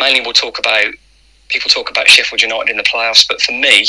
mainly 0.00 0.20
we'll 0.20 0.34
talk 0.34 0.58
about 0.58 0.94
people 1.52 1.70
talk 1.70 1.90
about 1.90 2.08
Sheffield 2.08 2.42
United 2.42 2.70
in 2.70 2.76
the 2.76 2.82
playoffs, 2.82 3.26
but 3.26 3.40
for 3.40 3.52
me, 3.52 3.86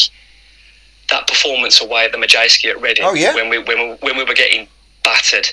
that 1.10 1.27
performance 1.27 1.82
away 1.82 2.05
at 2.05 2.12
the 2.12 2.17
Madejski 2.17 2.70
at 2.70 2.79
Reading, 2.82 3.05
oh, 3.05 3.13
yeah? 3.13 3.34
when 3.36 3.50
we 3.50 3.60
when 3.60 3.77
we, 3.77 3.96
when 4.01 4.17
we 4.17 4.24
were 4.24 4.34
getting 4.34 4.67
battered 5.03 5.50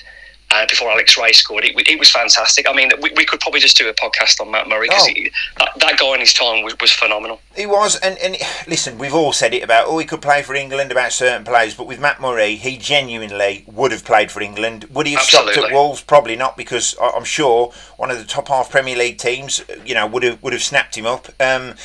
uh, 0.51 0.65
before 0.67 0.89
Alex 0.91 1.17
Rae 1.17 1.31
scored. 1.31 1.63
It, 1.63 1.75
it 1.89 1.97
was 1.97 2.11
fantastic. 2.11 2.67
I 2.67 2.73
mean, 2.73 2.91
we, 3.01 3.11
we, 3.15 3.25
could 3.25 3.39
probably 3.39 3.61
just 3.61 3.77
do 3.77 3.89
a 3.89 3.93
podcast 3.93 4.41
on 4.41 4.51
Matt 4.51 4.67
Murray 4.67 4.87
because 4.89 5.07
oh. 5.07 5.23
that, 5.59 5.69
that, 5.79 5.99
guy 5.99 6.13
in 6.13 6.19
his 6.19 6.33
time 6.33 6.63
was, 6.63 6.77
was 6.79 6.91
phenomenal. 6.91 7.39
He 7.55 7.65
was, 7.65 7.95
and, 7.97 8.17
and 8.19 8.37
listen, 8.67 8.97
we've 8.97 9.13
all 9.13 9.31
said 9.31 9.53
it 9.53 9.63
about, 9.63 9.85
oh, 9.87 9.97
he 9.97 10.05
could 10.05 10.21
play 10.21 10.43
for 10.43 10.53
England 10.53 10.91
about 10.91 11.13
certain 11.13 11.45
players, 11.45 11.75
but 11.75 11.87
with 11.87 11.99
Matt 11.99 12.19
Murray, 12.19 12.55
he 12.55 12.77
genuinely 12.77 13.63
would 13.67 13.91
have 13.91 14.03
played 14.03 14.31
for 14.31 14.41
England. 14.41 14.85
Would 14.91 15.07
he 15.07 15.13
have 15.13 15.21
Absolutely. 15.21 15.53
stopped 15.53 15.67
at 15.67 15.73
Wolves? 15.73 16.01
Probably 16.01 16.35
not, 16.35 16.57
because 16.57 16.95
I'm 17.01 17.23
sure 17.23 17.71
one 17.97 18.11
of 18.11 18.17
the 18.17 18.25
top 18.25 18.49
half 18.49 18.69
Premier 18.69 18.97
League 18.97 19.17
teams, 19.17 19.63
you 19.85 19.93
know, 19.93 20.05
would 20.07 20.23
have 20.23 20.43
would 20.43 20.53
have 20.53 20.63
snapped 20.63 20.97
him 20.97 21.05
up. 21.05 21.27
Um, 21.39 21.75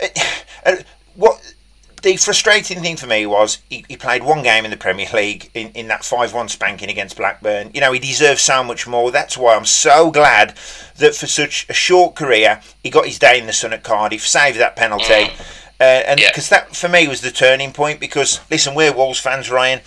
uh, 0.66 0.76
what 1.14 1.54
the 2.02 2.16
frustrating 2.16 2.80
thing 2.80 2.96
for 2.96 3.06
me 3.06 3.26
was 3.26 3.58
he, 3.68 3.84
he, 3.88 3.96
played 3.96 4.22
one 4.22 4.42
game 4.42 4.64
in 4.64 4.70
the 4.70 4.76
Premier 4.76 5.08
League 5.12 5.50
in, 5.54 5.70
in 5.70 5.88
that 5.88 6.04
5 6.04 6.32
1 6.32 6.48
spanking 6.48 6.88
against 6.88 7.16
Blackburn. 7.16 7.70
You 7.74 7.80
know, 7.80 7.92
he 7.92 7.98
deserves 7.98 8.42
so 8.42 8.62
much 8.62 8.86
more. 8.86 9.10
That's 9.10 9.36
why 9.36 9.54
I'm 9.54 9.64
so 9.64 10.10
glad 10.10 10.56
that 10.96 11.14
for 11.14 11.26
such 11.26 11.66
a 11.68 11.72
short 11.72 12.14
career, 12.14 12.60
he 12.82 12.90
got 12.90 13.06
his 13.06 13.18
day 13.18 13.38
in 13.38 13.46
the 13.46 13.52
sun 13.52 13.72
at 13.72 13.82
Cardiff, 13.82 14.26
saved 14.26 14.58
that 14.58 14.76
penalty. 14.76 15.04
Mm. 15.04 15.40
Uh, 15.80 15.84
and 15.84 16.20
because 16.20 16.50
yeah. 16.50 16.60
that 16.60 16.76
for 16.76 16.88
me 16.88 17.06
was 17.06 17.20
the 17.20 17.30
turning 17.30 17.72
point. 17.72 18.00
Because 18.00 18.40
listen, 18.50 18.74
we're 18.74 18.92
Wolves 18.92 19.20
fans, 19.20 19.50
Ryan. 19.50 19.80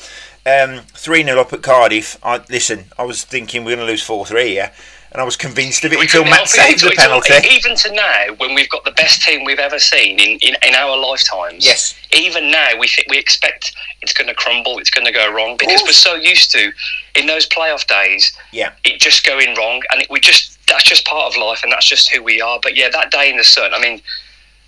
Um, 0.44 0.82
three 0.94 1.24
0 1.24 1.40
up 1.40 1.54
at 1.54 1.62
Cardiff. 1.62 2.18
I 2.24 2.44
listen. 2.50 2.86
I 2.98 3.04
was 3.04 3.24
thinking 3.24 3.64
we're 3.64 3.76
going 3.76 3.86
to 3.86 3.92
lose 3.92 4.04
four 4.04 4.26
three 4.26 4.52
here 4.52 4.72
and 5.12 5.22
I 5.22 5.26
was 5.26 5.36
convinced 5.36 5.84
of 5.84 5.92
it 5.92 6.00
we 6.00 6.06
until 6.06 6.24
Matt 6.24 6.48
saved 6.48 6.84
the 6.84 6.92
penalty. 6.92 7.34
Even 7.52 7.76
to 7.76 7.94
now, 7.94 8.34
when 8.38 8.56
we've 8.56 8.70
got 8.70 8.86
the 8.86 8.92
best 8.92 9.22
team 9.22 9.44
we've 9.44 9.60
ever 9.60 9.78
seen 9.78 10.20
in, 10.20 10.40
in, 10.42 10.56
in 10.66 10.74
our 10.76 10.98
lifetimes, 10.98 11.66
yes. 11.66 11.96
Even 12.16 12.52
now, 12.52 12.70
we 12.80 12.90
we 13.10 13.18
expect 13.18 13.74
it's 14.02 14.14
going 14.14 14.28
to 14.28 14.34
crumble, 14.34 14.80
it's 14.80 14.90
going 14.90 15.06
to 15.06 15.12
go 15.12 15.32
wrong 15.34 15.58
because 15.58 15.82
we're 15.84 15.92
so 15.92 16.16
used 16.16 16.52
to 16.52 16.72
in 17.16 17.28
those 17.28 17.48
playoff 17.48 17.86
days, 17.88 18.32
yeah, 18.52 18.74
it 18.86 19.02
just 19.02 19.26
going 19.26 19.56
wrong, 19.56 19.82
and 19.92 20.02
it, 20.02 20.10
we 20.10 20.20
just 20.20 20.58
that's 20.68 20.84
just 20.84 21.06
part 21.06 21.34
of 21.34 21.42
life, 21.42 21.62
and 21.64 21.72
that's 21.72 21.86
just 21.86 22.10
who 22.10 22.24
we 22.24 22.42
are. 22.42 22.60
But 22.64 22.78
yeah, 22.78 22.90
that 22.90 23.12
day 23.12 23.30
in 23.30 23.38
the 23.38 23.44
sun, 23.44 23.74
I 23.74 23.82
mean. 23.82 24.02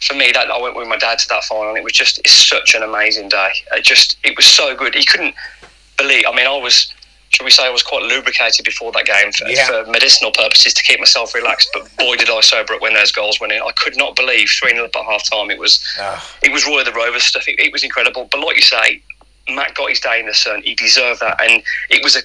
For 0.02 0.16
me, 0.16 0.34
that 0.34 0.52
I 0.52 0.62
went 0.62 0.76
with 0.76 0.90
my 0.90 0.98
dad 0.98 1.18
to 1.20 1.30
that 1.30 1.46
final. 1.46 1.70
And 1.70 1.78
it 1.78 1.84
was 1.86 1.94
just 1.94 2.20
it's 2.20 2.34
such 2.34 2.76
an 2.76 2.84
amazing 2.84 3.30
day. 3.30 3.52
It 3.72 3.86
just 3.86 4.18
it 4.26 4.36
was 4.36 4.46
so 4.46 4.76
good. 4.76 4.94
He 4.96 5.06
couldn't 5.06 5.34
believe. 5.96 6.26
I 6.28 6.36
mean, 6.36 6.46
I 6.46 6.58
was 6.58 6.94
shall 7.34 7.46
we 7.46 7.52
say, 7.52 7.66
I 7.66 7.70
was 7.70 7.82
quite 7.82 8.04
lubricated 8.04 8.64
before 8.64 8.92
that 8.92 9.06
game 9.06 9.32
for, 9.32 9.48
yeah. 9.48 9.68
for, 9.68 9.92
medicinal 9.92 10.32
purposes 10.32 10.74
to 10.76 10.84
keep 10.84 11.00
myself 11.00 11.34
relaxed. 11.34 11.70
But 11.74 11.90
boy, 11.98 12.16
did 12.16 12.30
I 12.30 12.42
sober 12.42 12.76
up 12.76 12.82
when 12.82 12.94
those 12.94 13.12
goals 13.12 13.40
went 13.40 13.52
in. 13.52 13.62
I 13.62 13.72
could 13.76 13.98
not 13.98 14.16
believe 14.16 14.50
three 14.50 14.72
0 14.72 14.86
up 14.86 14.96
at 14.96 15.04
half 15.04 15.28
time. 15.30 15.50
It 15.50 15.60
was 15.60 15.84
oh. 16.00 16.38
it 16.44 16.52
was 16.52 16.66
Roy 16.68 16.84
the 16.84 16.92
Rovers 16.92 17.24
stuff. 17.24 17.48
It, 17.48 17.60
it, 17.60 17.74
was 17.74 17.84
incredible. 17.84 18.28
But 18.32 18.42
like 18.42 18.56
you 18.56 18.62
say, 18.62 19.02
Matt 19.50 19.74
got 19.76 19.90
his 19.90 20.00
day 20.00 20.20
in 20.20 20.28
the 20.28 20.34
sun. 20.34 20.62
He 20.62 20.76
deserved 20.76 21.22
that, 21.22 21.42
and 21.42 21.64
it 21.90 22.04
was 22.04 22.16
a. 22.16 22.22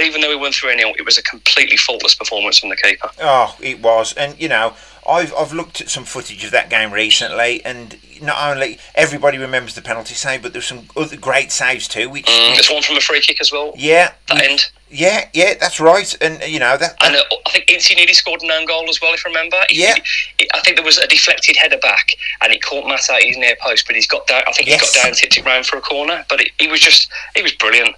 Even 0.00 0.20
though 0.20 0.30
we 0.30 0.36
went 0.36 0.54
through 0.54 0.70
a 0.70 0.76
nil, 0.76 0.94
it 0.98 1.04
was 1.04 1.16
a 1.16 1.22
completely 1.22 1.76
faultless 1.76 2.14
performance 2.14 2.58
from 2.58 2.70
the 2.70 2.76
keeper. 2.76 3.08
Oh, 3.20 3.56
it 3.60 3.80
was, 3.80 4.12
and 4.14 4.38
you 4.40 4.48
know, 4.48 4.74
I've 5.10 5.34
I've 5.34 5.52
looked 5.52 5.80
at 5.80 5.88
some 5.90 6.04
footage 6.04 6.44
of 6.44 6.50
that 6.52 6.70
game 6.70 6.92
recently, 6.92 7.64
and 7.64 7.96
not 8.22 8.38
only 8.50 8.78
everybody 8.94 9.38
remembers 9.38 9.74
the 9.74 9.82
penalty 9.82 10.14
save, 10.14 10.42
but 10.42 10.52
there's 10.52 10.66
some 10.66 10.88
other 10.96 11.16
great 11.16 11.50
saves 11.52 11.88
too. 11.88 12.08
Which 12.08 12.26
Mm, 12.26 12.54
there's 12.54 12.70
one 12.70 12.82
from 12.82 12.96
a 12.96 13.00
free 13.00 13.20
kick 13.20 13.40
as 13.40 13.50
well. 13.50 13.72
yeah, 13.76 14.12
That 14.28 14.34
which- 14.34 14.44
end. 14.50 14.70
yeah, 14.90 15.28
yeah, 15.32 15.54
that's 15.60 15.80
right, 15.80 16.14
and 16.22 16.42
you 16.44 16.58
know 16.60 16.76
that. 16.76 16.96
And 17.02 17.16
uh, 17.16 17.22
I 17.46 17.50
think 17.50 17.66
Incy 17.66 17.96
nearly 17.96 18.12
scored 18.14 18.42
an 18.42 18.50
own 18.50 18.66
goal 18.66 18.88
as 18.88 19.00
well, 19.00 19.12
if 19.14 19.22
I 19.26 19.28
remember. 19.30 19.56
He- 19.68 19.82
Yeah. 19.82 19.94
he- 20.38 20.48
I 20.54 20.60
think 20.60 20.76
there 20.76 20.84
was 20.84 20.98
a 20.98 21.06
deflected 21.06 21.56
header 21.56 21.78
back, 21.78 22.12
and 22.42 22.52
it 22.52 22.62
caught 22.62 22.86
Matt 22.86 23.08
out 23.10 23.22
his 23.22 23.36
near 23.36 23.56
post, 23.60 23.86
but 23.86 23.96
he's 23.96 24.06
got 24.06 24.26
down. 24.26 24.42
I 24.46 24.52
think 24.52 24.68
Yes. 24.68 24.80
he's 24.80 24.92
got 24.94 25.04
down, 25.04 25.12
tipped 25.14 25.36
it 25.38 25.44
round 25.44 25.66
for 25.66 25.76
a 25.76 25.80
corner. 25.80 26.24
But 26.28 26.40
it, 26.42 26.50
he 26.58 26.68
was 26.68 26.80
just, 26.80 27.08
he 27.34 27.42
was 27.42 27.52
brilliant. 27.52 27.96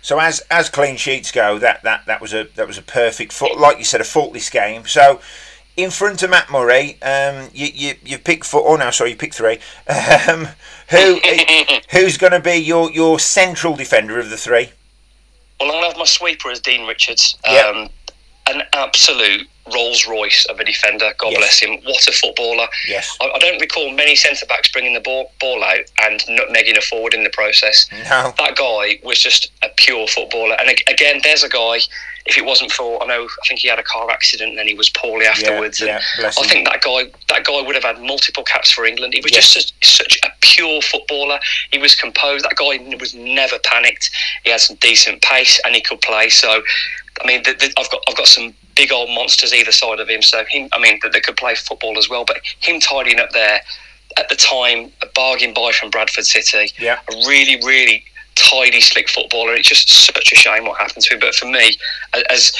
So 0.00 0.18
as 0.20 0.40
as 0.50 0.68
clean 0.70 0.96
sheets 0.96 1.32
go, 1.32 1.58
that 1.58 1.82
that 1.82 2.06
that 2.06 2.20
was 2.20 2.32
a 2.32 2.44
that 2.54 2.66
was 2.68 2.78
a 2.78 2.82
perfect 2.82 3.32
foot, 3.32 3.58
like 3.58 3.78
you 3.78 3.84
said, 3.84 4.00
a 4.00 4.04
faultless 4.04 4.48
game. 4.50 4.86
So. 4.86 5.20
In 5.78 5.92
front 5.92 6.24
of 6.24 6.30
Matt 6.30 6.50
Murray, 6.50 7.00
um, 7.02 7.50
you, 7.54 7.68
you 7.72 7.94
you 8.04 8.18
pick 8.18 8.44
four. 8.44 8.64
Oh 8.68 8.74
no, 8.74 8.90
sorry, 8.90 9.10
you 9.10 9.16
pick 9.16 9.32
three. 9.32 9.60
Um, 9.88 10.48
who 10.90 11.20
who's 11.92 12.16
going 12.18 12.32
to 12.32 12.40
be 12.40 12.56
your, 12.56 12.90
your 12.90 13.20
central 13.20 13.76
defender 13.76 14.18
of 14.18 14.28
the 14.28 14.36
three? 14.36 14.70
Well, 15.60 15.68
I'm 15.70 15.74
going 15.74 15.82
to 15.82 15.88
have 15.90 15.96
my 15.96 16.04
sweeper 16.04 16.50
as 16.50 16.58
Dean 16.58 16.84
Richards. 16.88 17.38
Yeah. 17.46 17.60
Um, 17.72 17.88
an 18.48 18.62
absolute 18.72 19.46
Rolls 19.72 20.08
Royce 20.08 20.46
of 20.46 20.58
a 20.58 20.64
defender. 20.64 21.12
God 21.18 21.30
Yes. 21.32 21.38
bless 21.38 21.58
him. 21.60 21.76
What 21.84 22.08
a 22.08 22.12
footballer. 22.12 22.66
Yes. 22.88 23.16
I, 23.20 23.30
I 23.30 23.38
don't 23.38 23.60
recall 23.60 23.92
many 23.92 24.16
centre 24.16 24.46
backs 24.46 24.72
bringing 24.72 24.94
the 24.94 25.00
ball, 25.00 25.30
ball 25.40 25.62
out 25.62 25.84
and 26.00 26.18
nutmegging 26.22 26.76
a 26.76 26.80
forward 26.80 27.14
in 27.14 27.22
the 27.22 27.30
process. 27.30 27.86
No. 27.92 28.32
That 28.38 28.56
guy 28.56 28.98
was 29.04 29.20
just 29.22 29.52
a 29.62 29.68
pure 29.76 30.08
footballer. 30.08 30.56
And 30.58 30.70
again, 30.88 31.20
there's 31.22 31.44
a 31.44 31.48
guy. 31.48 31.78
If 32.28 32.36
it 32.36 32.44
wasn't 32.44 32.70
for, 32.72 33.02
I 33.02 33.06
know, 33.06 33.24
I 33.24 33.46
think 33.48 33.60
he 33.60 33.68
had 33.68 33.78
a 33.78 33.82
car 33.82 34.10
accident 34.10 34.50
and 34.50 34.58
then 34.58 34.68
he 34.68 34.74
was 34.74 34.90
poorly 34.90 35.24
afterwards. 35.26 35.80
yeah, 35.80 36.00
and 36.18 36.26
I 36.26 36.30
think 36.30 36.66
that 36.68 36.82
guy, 36.82 37.10
that 37.28 37.44
guy 37.44 37.62
would 37.62 37.74
have 37.74 37.84
had 37.84 38.00
multiple 38.02 38.44
caps 38.44 38.70
for 38.70 38.84
England. 38.84 39.14
He 39.14 39.20
was 39.20 39.32
Yes. 39.32 39.54
just 39.54 39.72
such, 39.80 39.96
such 39.96 40.18
a 40.24 40.28
pure 40.42 40.82
footballer. 40.82 41.40
He 41.72 41.78
was 41.78 41.94
composed. 41.94 42.44
That 42.44 42.56
guy 42.56 42.78
was 43.00 43.14
never 43.14 43.58
panicked. 43.60 44.10
He 44.44 44.50
had 44.50 44.60
some 44.60 44.76
decent 44.76 45.22
pace 45.22 45.60
and 45.64 45.74
he 45.74 45.80
could 45.80 46.00
play. 46.02 46.28
So, 46.28 46.62
I 47.22 47.26
mean, 47.26 47.42
the, 47.44 47.54
the, 47.54 47.72
I've 47.78 47.90
got 47.90 48.02
I've 48.08 48.16
got 48.16 48.26
some 48.26 48.54
big 48.76 48.92
old 48.92 49.08
monsters 49.10 49.52
either 49.54 49.72
side 49.72 49.98
of 49.98 50.08
him. 50.08 50.20
So 50.22 50.44
him, 50.44 50.68
I 50.72 50.78
mean, 50.78 50.98
that 51.02 51.12
they 51.12 51.20
could 51.20 51.36
play 51.36 51.54
football 51.54 51.96
as 51.98 52.08
well. 52.08 52.24
But 52.24 52.40
him 52.60 52.78
tidying 52.78 53.18
up 53.20 53.30
there 53.30 53.60
at 54.18 54.28
the 54.28 54.36
time, 54.36 54.92
a 55.02 55.06
bargain 55.14 55.52
buy 55.54 55.72
from 55.72 55.90
Bradford 55.90 56.26
City. 56.26 56.72
Yeah. 56.78 56.98
A 57.10 57.14
really, 57.26 57.56
really 57.64 58.04
tidy, 58.38 58.80
slick 58.80 59.08
footballer. 59.08 59.54
It's 59.54 59.68
just 59.68 59.88
such 59.88 60.32
a 60.32 60.36
shame 60.36 60.64
what 60.64 60.78
happened 60.78 61.04
to 61.04 61.14
him. 61.14 61.20
But 61.20 61.34
for 61.34 61.46
me, 61.46 61.76
as 62.30 62.52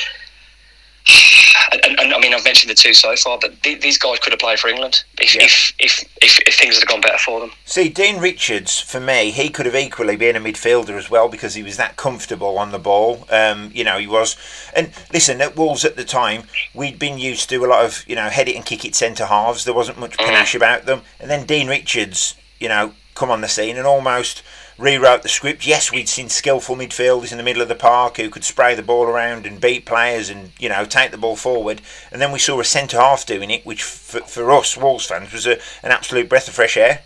and, 1.73 1.99
and, 2.01 2.13
I 2.15 2.19
mean, 2.19 2.35
I've 2.35 2.45
mentioned 2.45 2.71
the 2.71 2.75
two 2.75 2.93
so 2.93 3.15
far, 3.17 3.39
but 3.41 3.63
th- 3.63 3.81
these 3.81 3.99
guys 3.99 4.19
could 4.19 4.33
have 4.33 4.41
played 4.41 4.59
for 4.59 4.69
England 4.69 5.05
if, 5.21 5.35
Yeah. 5.35 5.45
if, 5.45 5.73
if, 5.79 6.05
if, 6.23 6.39
if 6.47 6.55
things 6.59 6.79
had 6.79 6.87
gone 6.89 7.01
better 7.01 7.19
for 7.19 7.41
them. 7.41 7.51
See, 7.65 7.89
Dean 7.89 8.19
Richards, 8.19 8.79
for 8.81 9.01
me, 9.01 9.31
he 9.31 9.49
could 9.49 9.67
have 9.67 9.75
equally 9.75 10.17
been 10.17 10.37
a 10.37 10.41
midfielder 10.41 10.97
as 10.99 11.11
well 11.11 11.29
because 11.29 11.55
he 11.55 11.63
was 11.63 11.77
that 11.77 11.97
comfortable 11.97 12.59
on 12.59 12.73
the 12.73 12.79
ball. 12.79 13.27
Um, 13.31 13.71
you 13.75 13.85
know, 13.85 13.99
he 13.99 14.07
was. 14.07 14.37
And 14.75 14.93
listen, 15.13 15.41
at 15.41 15.57
Wolves 15.57 15.85
at 15.85 15.97
the 15.97 16.05
time, 16.05 16.45
we'd 16.75 16.99
been 16.99 17.19
used 17.19 17.49
to 17.51 17.65
a 17.65 17.67
lot 17.69 17.85
of, 17.85 18.05
you 18.07 18.15
know, 18.17 18.29
head 18.29 18.49
it 18.49 18.57
and 18.57 18.65
kick 18.65 18.85
it 18.85 18.95
centre 18.95 19.27
halves. 19.27 19.65
There 19.65 19.75
wasn't 19.75 19.99
much 19.99 20.17
panache 20.19 20.55
about 20.55 20.85
them. 20.85 21.03
And 21.21 21.31
then 21.31 21.47
Dean 21.47 21.69
Richards, 21.69 22.35
you 22.61 22.69
know, 22.69 22.93
come 23.15 23.31
on 23.31 23.41
the 23.41 23.49
scene 23.49 23.77
and 23.77 23.87
almost 23.87 24.43
rewrote 24.79 25.23
the 25.23 25.29
script. 25.29 25.67
Yes, 25.67 25.93
we'd 25.93 26.09
seen 26.09 26.29
skillful 26.29 26.77
midfielders 26.77 27.33
in 27.33 27.39
the 27.39 27.45
middle 27.45 27.61
of 27.61 27.69
the 27.69 27.75
park 27.75 28.17
who 28.17 28.31
could 28.31 28.45
spray 28.45 28.75
the 28.75 28.83
ball 28.83 29.05
around 29.05 29.45
and 29.45 29.61
beat 29.61 29.85
players 29.85 30.31
and, 30.31 30.53
you 30.59 30.69
know, 30.69 30.85
take 30.85 31.11
the 31.11 31.19
ball 31.19 31.37
forward. 31.37 31.83
And 32.13 32.23
then 32.23 32.33
we 32.33 32.39
saw 32.39 32.61
a 32.61 32.65
centre 32.65 32.99
half 32.99 33.27
doing 33.27 33.51
it, 33.51 33.67
which 33.67 33.83
for, 33.83 34.21
for 34.21 34.51
us, 34.53 34.77
Wolves 34.77 35.07
fans, 35.07 35.33
was 35.33 35.47
a, 35.47 35.59
an 35.83 35.91
absolute 35.91 36.29
breath 36.29 36.49
of 36.49 36.55
fresh 36.55 36.77
air. 36.77 37.03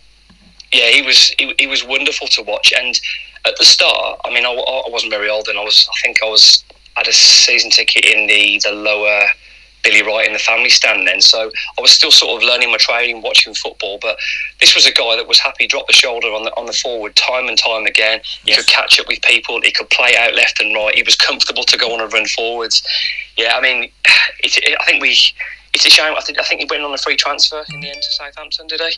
Yeah, 0.73 0.91
he 0.91 1.03
was 1.03 1.29
he, 1.39 1.55
he 1.59 1.67
was 1.67 1.85
wonderful 1.85 2.29
to 2.29 2.43
watch. 2.43 2.73
And 2.77 2.99
at 3.45 3.57
the 3.59 3.65
start, 3.65 4.21
I 4.25 4.33
mean, 4.33 4.47
I, 4.47 4.51
I 4.51 4.89
wasn't 4.91 5.13
very 5.13 5.29
old, 5.29 5.49
and 5.49 5.59
I 5.59 5.65
was 5.65 5.89
I 5.91 5.97
think 6.03 6.19
I 6.23 6.29
was 6.29 6.65
I 6.97 7.01
had 7.01 7.09
a 7.09 7.13
season 7.13 7.71
ticket 7.71 8.05
in 8.07 8.27
the 8.27 8.61
the 8.65 8.73
lower 8.73 9.27
Billy 9.83 10.03
Wright 10.03 10.27
in 10.27 10.33
the 10.33 10.39
family 10.39 10.69
stand 10.71 11.07
then. 11.07 11.21
So 11.21 11.51
I 11.79 11.81
was 11.81 11.91
still 11.91 12.11
sort 12.11 12.41
of 12.43 12.47
learning 12.49 12.71
my 12.71 12.77
trade 12.79 13.11
and 13.15 13.23
watching 13.23 13.55
football. 13.55 13.99
But 14.01 14.17
this 14.61 14.75
was 14.75 14.87
a 14.87 14.93
guy 14.93 15.17
that 15.17 15.27
was 15.27 15.39
happy, 15.39 15.67
drop 15.67 15.87
the 15.87 15.93
shoulder 15.93 16.29
on 16.29 16.45
the 16.45 16.51
on 16.57 16.67
the 16.67 16.73
forward 16.73 17.17
time 17.17 17.49
and 17.49 17.59
time 17.59 17.87
again. 17.87 18.21
He 18.45 18.51
Yes. 18.53 18.59
could 18.59 18.69
catch 18.69 19.01
up 19.01 19.09
with 19.09 19.21
people. 19.23 19.61
He 19.61 19.73
could 19.73 19.91
play 19.91 20.17
out 20.17 20.35
left 20.35 20.61
and 20.61 20.75
right. 20.75 20.95
He 20.95 21.03
was 21.03 21.17
comfortable 21.17 21.65
to 21.65 21.77
go 21.77 21.93
on 21.95 22.01
and 22.01 22.13
run 22.13 22.27
forwards. 22.27 22.83
Yeah, 23.37 23.57
I 23.57 23.61
mean, 23.61 23.91
it's, 24.41 24.57
it, 24.59 24.77
I 24.81 24.85
think 24.85 25.03
we. 25.03 25.17
It's 25.75 25.87
a 25.87 25.89
shame. 25.89 26.13
I 26.15 26.21
think 26.21 26.39
I 26.39 26.43
think 26.43 26.61
he 26.61 26.67
went 26.69 26.83
on 26.83 26.93
a 26.93 26.99
free 26.99 27.17
transfer 27.17 27.65
in 27.73 27.81
the 27.81 27.89
end 27.89 28.03
to 28.03 28.13
Southampton. 28.13 28.67
Did 28.67 28.83
he? 28.83 28.89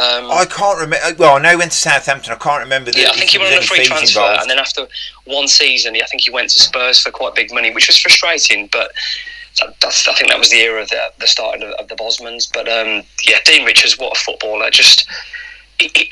Um, 0.00 0.30
I 0.30 0.44
can't 0.48 0.78
remember. 0.78 1.16
Well, 1.18 1.34
I 1.34 1.40
know 1.40 1.50
he 1.50 1.56
went 1.56 1.72
to 1.72 1.76
Southampton. 1.76 2.32
I 2.32 2.36
can't 2.36 2.62
remember. 2.62 2.92
The, 2.92 3.00
yeah, 3.00 3.08
I 3.10 3.14
think 3.14 3.30
he 3.30 3.38
there 3.38 3.46
went 3.48 3.56
on 3.56 3.62
a 3.64 3.66
free 3.66 3.84
transfer, 3.84 4.20
involved. 4.20 4.42
and 4.42 4.48
then 4.50 4.60
after 4.60 4.86
one 5.24 5.48
season, 5.48 5.96
I 5.96 6.06
think 6.06 6.22
he 6.22 6.30
went 6.30 6.50
to 6.50 6.60
Spurs 6.60 7.02
for 7.02 7.10
quite 7.10 7.34
big 7.34 7.52
money, 7.52 7.72
which 7.72 7.88
was 7.88 7.98
frustrating. 7.98 8.68
But 8.70 8.92
that, 8.92 8.92
that's, 9.80 10.08
I 10.08 10.14
think 10.14 10.30
that 10.30 10.38
was 10.38 10.50
the 10.50 10.58
era 10.58 10.82
of 10.82 10.88
the, 10.88 11.12
the 11.18 11.26
start 11.26 11.62
of, 11.62 11.70
of 11.74 11.88
the 11.88 11.94
Bosmans. 11.94 12.50
But 12.52 12.68
um, 12.68 13.02
yeah, 13.24 13.38
Dean 13.44 13.64
Richards, 13.64 13.98
what 13.98 14.16
a 14.16 14.20
footballer! 14.20 14.70
Just 14.70 15.08
he, 15.78 15.90
he, 15.94 16.10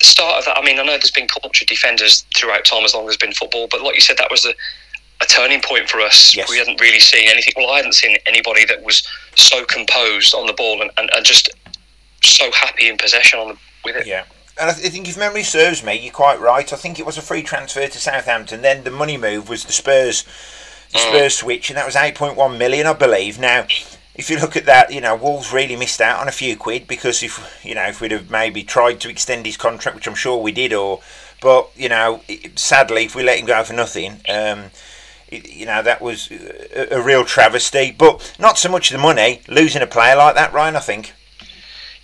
the 0.00 0.06
start 0.06 0.38
of 0.38 0.44
that. 0.46 0.58
I 0.58 0.64
mean, 0.64 0.78
I 0.78 0.82
know 0.82 0.92
there's 0.92 1.10
been 1.10 1.28
cultured 1.28 1.68
defenders 1.68 2.24
throughout 2.36 2.64
time 2.64 2.84
as 2.84 2.94
long 2.94 3.04
as 3.04 3.16
there's 3.16 3.16
been 3.16 3.32
football, 3.32 3.68
but 3.70 3.82
like 3.82 3.94
you 3.94 4.00
said, 4.00 4.18
that 4.18 4.30
was 4.30 4.44
a, 4.44 4.54
a 5.22 5.26
turning 5.26 5.60
point 5.62 5.88
for 5.88 6.00
us. 6.00 6.36
Yes. 6.36 6.50
We 6.50 6.58
hadn't 6.58 6.80
really 6.80 7.00
seen 7.00 7.28
anything. 7.28 7.54
Well, 7.56 7.70
I 7.70 7.76
hadn't 7.76 7.94
seen 7.94 8.16
anybody 8.26 8.64
that 8.66 8.82
was 8.82 9.06
so 9.36 9.64
composed 9.64 10.34
on 10.34 10.46
the 10.46 10.52
ball 10.52 10.82
and, 10.82 10.90
and, 10.98 11.10
and 11.14 11.24
just 11.24 11.50
so 12.22 12.50
happy 12.52 12.88
in 12.88 12.96
possession 12.96 13.38
on 13.38 13.48
the, 13.48 13.56
with 13.84 13.96
it. 13.96 14.06
Yeah. 14.06 14.24
And 14.58 14.70
I 14.70 14.72
th- 14.72 14.86
I 14.86 14.90
think 14.90 15.08
if 15.08 15.16
memory 15.16 15.42
serves 15.42 15.82
me, 15.82 15.98
you're 15.98 16.12
quite 16.12 16.40
right. 16.40 16.72
I 16.72 16.76
think 16.76 16.98
it 16.98 17.06
was 17.06 17.18
a 17.18 17.22
free 17.22 17.42
transfer 17.42 17.86
to 17.86 17.98
Southampton. 17.98 18.62
Then 18.62 18.84
the 18.84 18.90
money 18.90 19.16
move 19.16 19.48
was 19.48 19.64
the 19.64 19.72
Spurs. 19.72 20.24
Spurs 20.98 21.36
switch, 21.38 21.70
and 21.70 21.76
that 21.76 21.86
was 21.86 21.94
8.1 21.94 22.58
million, 22.58 22.86
I 22.86 22.92
believe. 22.92 23.38
Now, 23.38 23.66
if 24.14 24.30
you 24.30 24.38
look 24.38 24.56
at 24.56 24.66
that, 24.66 24.92
you 24.92 25.00
know 25.00 25.16
Wolves 25.16 25.52
really 25.52 25.76
missed 25.76 26.00
out 26.00 26.20
on 26.20 26.28
a 26.28 26.32
few 26.32 26.56
quid 26.56 26.86
because 26.86 27.22
if 27.22 27.60
you 27.64 27.74
know 27.74 27.84
if 27.84 28.00
we'd 28.00 28.12
have 28.12 28.30
maybe 28.30 28.62
tried 28.62 29.00
to 29.00 29.08
extend 29.08 29.44
his 29.44 29.56
contract, 29.56 29.96
which 29.96 30.06
I'm 30.06 30.14
sure 30.14 30.40
we 30.40 30.52
did, 30.52 30.72
or 30.72 31.00
but 31.40 31.70
you 31.76 31.88
know 31.88 32.22
sadly 32.54 33.04
if 33.04 33.14
we 33.14 33.24
let 33.24 33.38
him 33.38 33.46
go 33.46 33.62
for 33.64 33.72
nothing, 33.72 34.20
um, 34.28 34.70
it, 35.28 35.50
you 35.50 35.66
know 35.66 35.82
that 35.82 36.00
was 36.00 36.30
a, 36.30 36.94
a 36.94 37.02
real 37.02 37.24
travesty. 37.24 37.94
But 37.96 38.36
not 38.38 38.56
so 38.56 38.70
much 38.70 38.90
the 38.90 38.98
money, 38.98 39.42
losing 39.48 39.82
a 39.82 39.86
player 39.86 40.16
like 40.16 40.36
that, 40.36 40.52
Ryan. 40.52 40.76
I 40.76 40.80
think. 40.80 41.12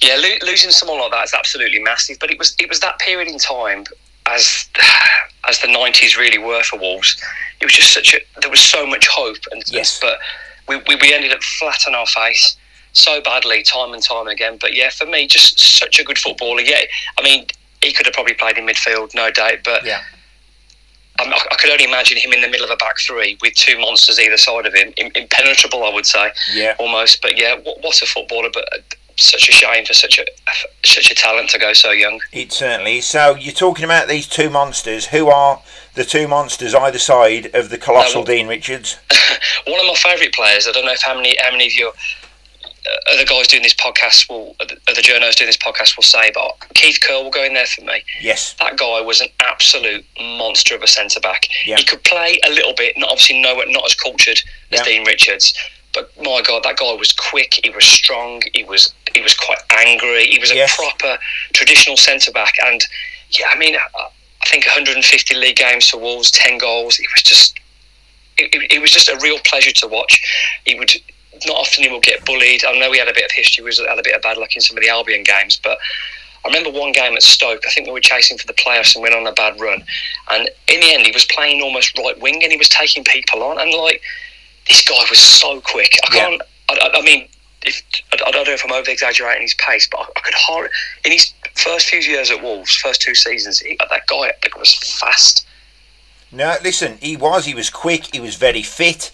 Yeah, 0.00 0.16
lo- 0.16 0.48
losing 0.48 0.70
someone 0.70 0.98
like 0.98 1.11
that 1.12 1.24
is 1.24 1.35
absolutely 1.35 1.81
massive. 1.81 2.18
But 2.18 2.31
it 2.31 2.38
was 2.38 2.57
it 2.59 2.68
was 2.68 2.81
that 2.81 2.98
period 2.98 3.29
in 3.29 3.38
time 3.38 3.85
as 4.26 4.68
as 5.48 5.61
the 5.61 5.68
nineties 5.68 6.16
really 6.16 6.38
were 6.38 6.62
for 6.62 6.78
Wolves. 6.78 7.20
It 7.61 7.64
was 7.64 7.74
just 7.74 7.92
such 7.92 8.14
a 8.14 8.18
there 8.40 8.50
was 8.50 8.61
so 8.61 8.87
much 8.87 9.06
hope 9.09 9.38
and 9.50 9.62
Yes. 9.68 9.98
but 10.00 10.18
we, 10.68 10.76
we, 10.88 10.96
we 10.96 11.12
ended 11.14 11.33
up 11.33 11.42
flat 11.42 11.80
on 11.88 11.94
our 11.94 12.06
face 12.06 12.56
so 12.92 13.20
badly 13.20 13.62
time 13.62 13.92
and 13.92 14.02
time 14.02 14.26
again. 14.28 14.59
But 14.61 14.74
yeah, 14.74 14.90
for 14.90 15.06
me, 15.06 15.26
just 15.26 15.59
such 15.59 15.98
a 16.00 16.04
good 16.04 16.18
footballer. 16.18 16.61
Yeah, 16.61 16.83
I 17.18 17.22
mean 17.22 17.46
he 17.83 17.92
could 17.92 18.06
have 18.06 18.14
probably 18.14 18.35
played 18.35 18.59
in 18.59 18.66
midfield, 18.66 19.14
no 19.14 19.30
doubt. 19.30 19.59
But 19.64 19.85
Yeah. 19.85 20.02
I, 21.18 21.54
could 21.59 21.70
only 21.70 21.85
imagine 21.85 22.16
him 22.16 22.33
in 22.33 22.40
the 22.40 22.48
middle 22.48 22.64
of 22.64 22.70
a 22.70 22.76
back 22.76 22.98
three 22.98 23.37
with 23.42 23.52
two 23.54 23.78
monsters 23.78 24.18
either 24.18 24.38
side 24.38 24.64
of 24.64 24.72
him, 24.72 24.94
impenetrable, 24.96 25.85
I 25.85 25.92
would 25.92 26.06
say 26.06 26.30
Yeah. 26.54 26.74
almost. 26.78 27.20
But 27.20 27.37
yeah, 27.38 27.56
what, 27.56 27.83
what 27.83 28.00
a 28.00 28.06
footballer! 28.06 28.48
But 28.52 28.64
such 29.20 29.48
a 29.48 29.52
shame 29.52 29.85
for 29.85 29.92
such 29.92 30.18
a 30.18 30.24
such 30.85 31.11
a 31.11 31.14
talent 31.14 31.50
to 31.50 31.59
go 31.59 31.72
so 31.72 31.90
young. 31.90 32.20
It 32.33 32.52
certainly. 32.52 33.00
So 33.00 33.35
you're 33.37 33.52
talking 33.54 33.85
about 33.85 34.09
these 34.09 34.26
two 34.26 34.50
monsters. 34.50 35.06
Who 35.06 35.28
are 35.28 35.62
the 35.94 36.04
two 36.04 36.26
monsters 36.28 36.74
either 36.74 36.98
side 36.98 37.54
of 37.54 37.70
the 37.70 37.78
colossal 37.78 38.22
No, 38.22 38.26
Dean 38.26 38.48
Richards? 38.48 38.96
One 39.66 39.80
of 39.80 39.87
my 39.87 39.94
favourite 39.96 40.33
players. 40.33 40.66
I 40.66 40.72
don't 40.72 40.85
know 40.87 40.92
if 40.92 41.02
how 41.02 41.14
many 41.14 41.37
how 41.42 41.50
many 41.50 41.66
of 41.66 41.74
you 41.74 41.88
uh, 41.88 43.12
other 43.14 43.26
guys 43.26 43.46
doing 43.46 43.62
this 43.62 43.74
podcast 43.74 44.28
will 44.30 44.56
other 44.61 45.02
journalists 45.02 45.38
doing 45.38 45.48
this 45.48 45.56
podcast 45.59 45.96
will 45.96 46.02
say, 46.02 46.30
but 46.33 46.56
Keith 46.74 46.98
Curle 47.06 47.24
will 47.24 47.30
go 47.30 47.44
in 47.44 47.52
there 47.54 47.66
for 47.66 47.83
me. 47.83 48.02
Yes. 48.20 48.54
That 48.61 48.78
guy 48.78 49.00
was 49.02 49.20
an 49.20 49.28
absolute 49.40 50.04
monster 50.18 50.74
of 50.74 50.83
a 50.83 50.87
centre 50.87 51.20
back. 51.20 51.46
Yeah. 51.66 51.76
He 51.76 51.85
could 51.85 52.02
play 52.04 52.38
a 52.46 52.50
little 52.50 52.74
bit, 52.74 52.96
not 52.96 53.11
obviously 53.11 53.40
no, 53.40 53.54
not 53.68 53.85
as 53.85 53.94
cultured 53.94 54.40
as 54.72 54.78
Yeah. 54.78 54.85
Dean 54.85 55.04
Richards. 55.04 55.52
But 55.92 56.11
my 56.22 56.40
God, 56.46 56.62
that 56.62 56.76
guy 56.79 56.92
was 56.92 57.12
quick. 57.12 57.61
He 57.64 57.70
was 57.70 57.85
strong. 57.85 58.42
He 58.55 58.64
was 58.64 58.94
he 59.12 59.20
was 59.20 59.35
quite 59.35 59.59
angry. 59.70 60.26
He 60.26 60.38
was 60.38 60.50
a 60.53 60.55
Yes. 60.57 60.76
proper 60.76 61.18
traditional 61.53 61.96
centre 61.96 62.31
back. 62.33 62.55
And 62.64 62.81
yeah, 63.31 63.46
I 63.53 63.59
mean, 63.59 63.74
I, 63.76 63.81
I 64.42 64.46
think 64.46 64.64
150 64.66 65.35
league 65.35 65.57
games 65.57 65.88
for 65.88 65.98
Wolves, 65.98 66.31
10 66.31 66.59
goals. 66.59 66.98
It 67.00 67.09
was 67.12 67.22
just 67.22 67.59
it, 68.38 68.55
it, 68.55 68.72
it 68.74 68.81
was 68.81 68.90
just 68.92 69.09
a 69.09 69.18
real 69.22 69.38
pleasure 69.44 69.72
to 69.72 69.88
watch. 69.88 70.22
He 70.64 70.74
would 70.79 70.92
not 71.46 71.57
often 71.57 71.85
he 71.85 71.90
would 71.90 72.03
get 72.03 72.24
bullied. 72.24 72.64
I 72.64 72.79
know 72.79 72.92
he 72.92 72.98
had 72.98 73.09
a 73.09 73.14
bit 73.14 73.24
of 73.24 73.31
history. 73.33 73.62
He 73.62 73.66
was 73.66 73.79
had 73.81 73.98
a 73.98 74.03
bit 74.03 74.14
of 74.14 74.22
bad 74.22 74.37
luck 74.37 74.55
in 74.55 74.61
some 74.62 74.76
of 74.76 74.83
the 74.83 74.88
Albion 74.90 75.22
games, 75.24 75.59
but 75.62 75.79
I 76.44 76.48
remember 76.48 76.70
one 76.70 76.92
game 76.92 77.14
at 77.14 77.22
Stoke. 77.22 77.62
I 77.66 77.70
think 77.70 77.87
we 77.87 77.92
were 77.92 78.00
chasing 78.00 78.38
for 78.38 78.46
the 78.46 78.55
playoffs 78.55 78.94
and 78.94 79.03
went 79.03 79.14
on 79.14 79.26
a 79.26 79.33
bad 79.33 79.61
run. 79.61 79.83
And 80.31 80.48
in 80.68 80.81
the 80.81 80.92
end, 80.94 81.05
he 81.05 81.12
was 81.12 81.24
playing 81.26 81.61
almost 81.62 81.96
right 81.98 82.18
wing 82.20 82.42
and 82.42 82.50
he 82.53 82.57
was 82.57 82.68
taking 82.68 83.05
people 83.05 83.42
on. 83.42 83.59
And 83.61 83.72
like 83.74 84.00
this 84.70 84.85
guy 84.88 85.04
was 85.11 85.18
so 85.18 85.61
quick. 85.61 85.96
I 86.04 86.14
can't. 86.16 86.42
I, 86.70 86.74
I- 86.94 86.98
I 86.98 87.02
mean, 87.02 87.28
if 87.62 87.83
I 88.12 88.16
I 88.26 88.30
don't 88.30 88.46
know 88.46 88.52
if 88.52 88.64
I'm 88.64 88.72
over 88.72 88.90
exaggerating 88.90 89.42
his 89.42 89.54
pace, 89.54 89.88
but 89.90 89.98
I, 90.00 90.04
I 90.16 90.20
could 90.20 90.35
hardly 90.35 90.70
in 91.04 91.12
his 91.12 91.33
first 91.56 91.88
few 91.88 91.98
years 92.00 92.30
at 92.30 92.42
Wolves, 92.42 92.74
first 92.76 93.02
two 93.02 93.14
seasons, 93.14 93.59
he, 93.59 93.76
that 93.78 94.06
guy 94.06 94.33
was 94.56 94.72
fast. 94.98 95.46
No, 96.33 96.54
listen, 96.62 96.96
he 97.02 97.16
was. 97.16 97.44
He 97.44 97.54
was 97.54 97.70
quick. 97.70 98.14
He 98.14 98.20
was 98.20 98.37
very 98.37 98.62
fit. 98.62 99.11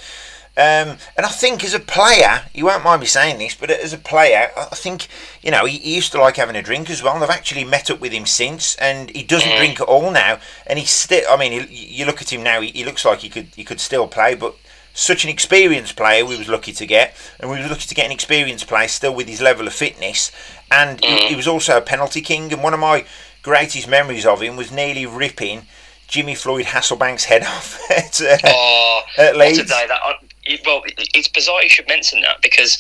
Um, 0.59 0.97
and 1.19 1.27
I 1.27 1.29
think 1.29 1.65
as 1.65 1.75
a 1.75 1.79
player, 1.81 2.43
you 2.55 2.65
won't 2.65 2.83
mind 2.85 3.01
me 3.01 3.07
saying 3.07 3.39
this, 3.39 3.55
but 3.55 3.71
as 3.71 3.93
a 3.93 3.99
player, 3.99 4.51
I 4.57 4.75
think 4.75 5.07
you 5.43 5.51
know 5.51 5.65
he, 5.67 5.77
he 5.79 5.95
used 5.95 6.13
to 6.13 6.21
like 6.21 6.37
having 6.37 6.57
a 6.57 6.63
drink 6.63 6.89
as 6.91 7.03
well. 7.03 7.15
And 7.15 7.25
I've 7.25 7.31
actually 7.31 7.65
met 7.65 7.91
up 7.91 8.01
with 8.01 8.13
him 8.13 8.27
since, 8.27 8.75
and 8.77 9.11
he 9.11 9.23
doesn't 9.23 9.49
Mm. 9.51 9.57
drink 9.59 9.81
at 9.81 9.89
all 9.89 10.11
now. 10.11 10.39
And 10.67 10.79
he's 10.79 10.91
still. 10.91 11.25
I 11.31 11.37
mean, 11.37 11.53
he, 11.69 11.77
you 11.99 12.05
look 12.07 12.21
at 12.23 12.33
him 12.33 12.43
now; 12.43 12.61
he, 12.61 12.69
he 12.69 12.85
looks 12.85 13.05
like 13.05 13.21
he 13.21 13.29
could 13.29 13.49
he 13.57 13.65
could 13.65 13.81
still 13.81 14.07
play, 14.07 14.35
but. 14.35 14.55
Such 14.99 15.25
an 15.25 15.31
experienced 15.31 15.95
player 15.95 16.25
we 16.25 16.39
was 16.39 16.49
lucky 16.49 16.73
to 16.73 16.87
get, 16.87 17.15
and 17.39 17.51
we 17.51 17.61
were 17.61 17.69
lucky 17.69 17.87
to 17.87 17.95
get 17.95 18.07
an 18.07 18.13
experienced 18.13 18.67
player 18.67 18.89
still 18.89 19.15
with 19.15 19.29
his 19.29 19.43
level 19.43 19.67
of 19.67 19.75
fitness. 19.75 20.33
And 20.71 21.05
he, 21.05 21.29
he 21.29 21.35
was 21.37 21.47
also 21.47 21.77
a 21.77 21.83
penalty 21.83 22.23
king. 22.23 22.51
And 22.51 22.63
one 22.63 22.73
of 22.73 22.81
my 22.81 23.05
greatest 23.43 23.87
memories 23.89 24.25
of 24.25 24.41
him 24.41 24.57
was 24.57 24.73
nearly 24.73 25.05
ripping 25.05 25.67
Jimmy 26.09 26.35
Floyd 26.35 26.65
Hasselbaink's 26.65 27.25
head 27.25 27.43
off 27.47 27.79
at, 27.91 28.21
uh, 28.23 28.39
Oh, 28.45 29.03
at 29.19 29.37
Leeds. 29.37 29.59
day 29.59 29.65
that! 29.87 29.91
I, 30.03 30.15
well, 30.65 30.83
it's 30.87 31.29
bizarre 31.29 31.63
you 31.63 31.69
should 31.69 31.89
mention 31.89 32.23
that 32.23 32.41
because 32.41 32.79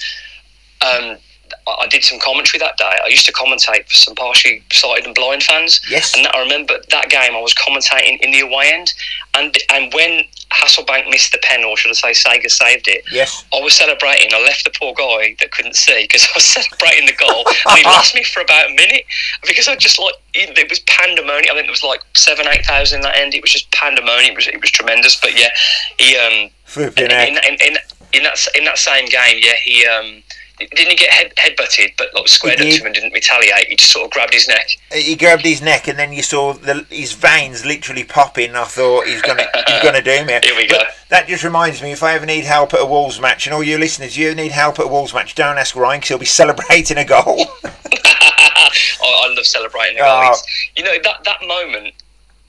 um, 0.81 1.19
I 1.67 1.89
did 1.89 2.05
some 2.05 2.21
commentary 2.21 2.59
that 2.61 2.77
day. 2.77 2.99
I 3.05 3.09
used 3.09 3.27
to 3.27 3.33
commentate 3.33 3.87
for 3.87 3.97
some 3.97 4.15
partially 4.15 4.63
sighted 4.71 5.05
and 5.05 5.15
blind 5.15 5.43
fans. 5.43 5.81
Yes. 5.91 6.17
And 6.17 6.27
I 6.29 6.41
remember 6.41 6.75
that 6.91 7.11
game 7.11 7.35
I 7.35 7.41
was 7.41 7.55
commentating 7.55 8.21
in 8.21 8.31
the 8.31 8.41
away 8.41 8.71
end, 8.73 8.95
and 9.35 9.57
and 9.71 9.93
when 9.93 10.25
Hasselbaink 10.53 11.11
missed 11.11 11.33
the 11.33 11.39
pen, 11.43 11.65
or 11.65 11.77
should 11.77 11.91
I 11.91 12.13
say, 12.13 12.13
Segers 12.13 12.53
saved 12.53 12.87
it. 12.87 13.05
Yes. 13.11 13.45
I 13.53 13.61
was 13.61 13.75
celebrating. 13.75 14.29
I 14.33 14.41
left 14.43 14.65
the 14.65 14.71
poor 14.79 14.95
guy 14.95 15.37
that 15.41 15.51
couldn't 15.51 15.75
see 15.75 16.05
because 16.05 16.23
I 16.27 16.31
was 16.37 16.45
celebrating 16.45 17.07
the 17.07 17.15
goal, 17.15 17.45
and 17.67 17.79
he 17.79 17.85
lost 17.97 18.15
me 18.15 18.23
for 18.23 18.43
about 18.43 18.71
a 18.71 18.75
minute 18.75 19.05
because 19.47 19.67
I 19.67 19.75
just 19.75 19.99
like 19.99 20.15
it, 20.35 20.57
it 20.57 20.71
was 20.71 20.79
pandemonium. 20.81 21.51
I 21.51 21.55
think 21.55 21.67
there 21.67 21.71
was 21.71 21.83
like 21.83 22.01
seven, 22.15 22.47
eight 22.47 22.65
thousand 22.65 22.99
in 22.99 23.03
that 23.03 23.17
end. 23.17 23.35
It 23.35 23.43
was 23.43 23.51
just 23.51 23.71
pandemonium. 23.73 24.33
It 24.33 24.37
was 24.37 24.47
it 24.47 24.61
was 24.61 24.71
tremendous. 24.71 25.21
But 25.21 25.37
yeah, 25.37 25.51
he 25.99 26.17
um 26.17 26.51
in, 26.77 27.11
in, 27.11 27.39
in, 27.39 27.57
in, 27.61 27.77
in 28.13 28.23
that 28.23 28.39
in 28.55 28.65
that 28.65 28.79
same 28.79 29.07
game, 29.07 29.41
yeah, 29.43 29.57
he 29.65 29.85
um 29.87 30.23
didn't 30.59 30.91
he 30.91 30.97
get 30.97 31.11
head 31.11 31.33
headbutted, 31.37 31.93
but 31.99 32.09
like 32.15 32.29
squared 32.29 32.61
up 32.61 32.67
to 32.67 32.73
him 32.81 32.87
and 32.87 32.95
didn't 32.95 33.13
retaliate. 33.13 33.67
He 33.69 33.77
just 33.77 33.93
sort 33.93 34.07
of 34.07 34.11
grabbed 34.11 34.33
his 34.33 34.49
neck. 34.49 34.67
He 34.93 35.15
grabbed 35.17 35.45
his 35.45 35.61
neck, 35.61 35.87
and 35.89 35.99
then 35.99 36.13
you 36.13 36.23
saw 36.23 36.55
the, 36.55 36.87
his 36.91 37.13
veins 37.13 37.67
literally 37.67 38.05
popping. 38.05 38.55
I 38.57 38.65
thought 38.65 39.07
he's 39.07 39.23
gonna 39.23 39.47
he's 39.67 39.83
gonna 39.83 40.03
do 40.03 40.25
me. 40.25 40.39
Here 40.43 40.57
we 40.57 40.67
But 40.67 40.79
go. 40.79 40.85
That 41.11 41.29
just 41.29 41.45
reminds 41.45 41.83
me, 41.83 41.93
if 41.93 42.03
I 42.03 42.15
ever 42.15 42.27
need 42.27 42.45
help 42.45 42.75
at 42.75 42.81
a 42.81 42.87
Wolves 42.87 43.21
match, 43.21 43.47
and 43.47 43.55
all 43.55 43.63
you 43.63 43.79
listeners, 43.79 44.17
you 44.17 44.35
need 44.35 44.53
help 44.53 44.79
at 44.79 44.87
a 44.87 44.89
Wolves 44.89 45.13
match, 45.15 45.35
don't 45.35 45.59
ask 45.59 45.77
Ryan 45.77 45.99
because 46.01 46.09
he'll 46.09 46.19
be 46.19 46.25
celebrating 46.43 46.97
a 46.99 47.05
goal. 47.05 47.47
I, 48.05 48.71
I 49.03 49.35
love 49.37 49.47
celebrating 49.47 49.99
Oh. 50.01 50.23
goal. 50.23 50.33
It's, 50.33 50.69
you 50.77 50.85
know 50.85 50.97
that 51.03 51.25
that 51.25 51.39
moment 51.47 51.95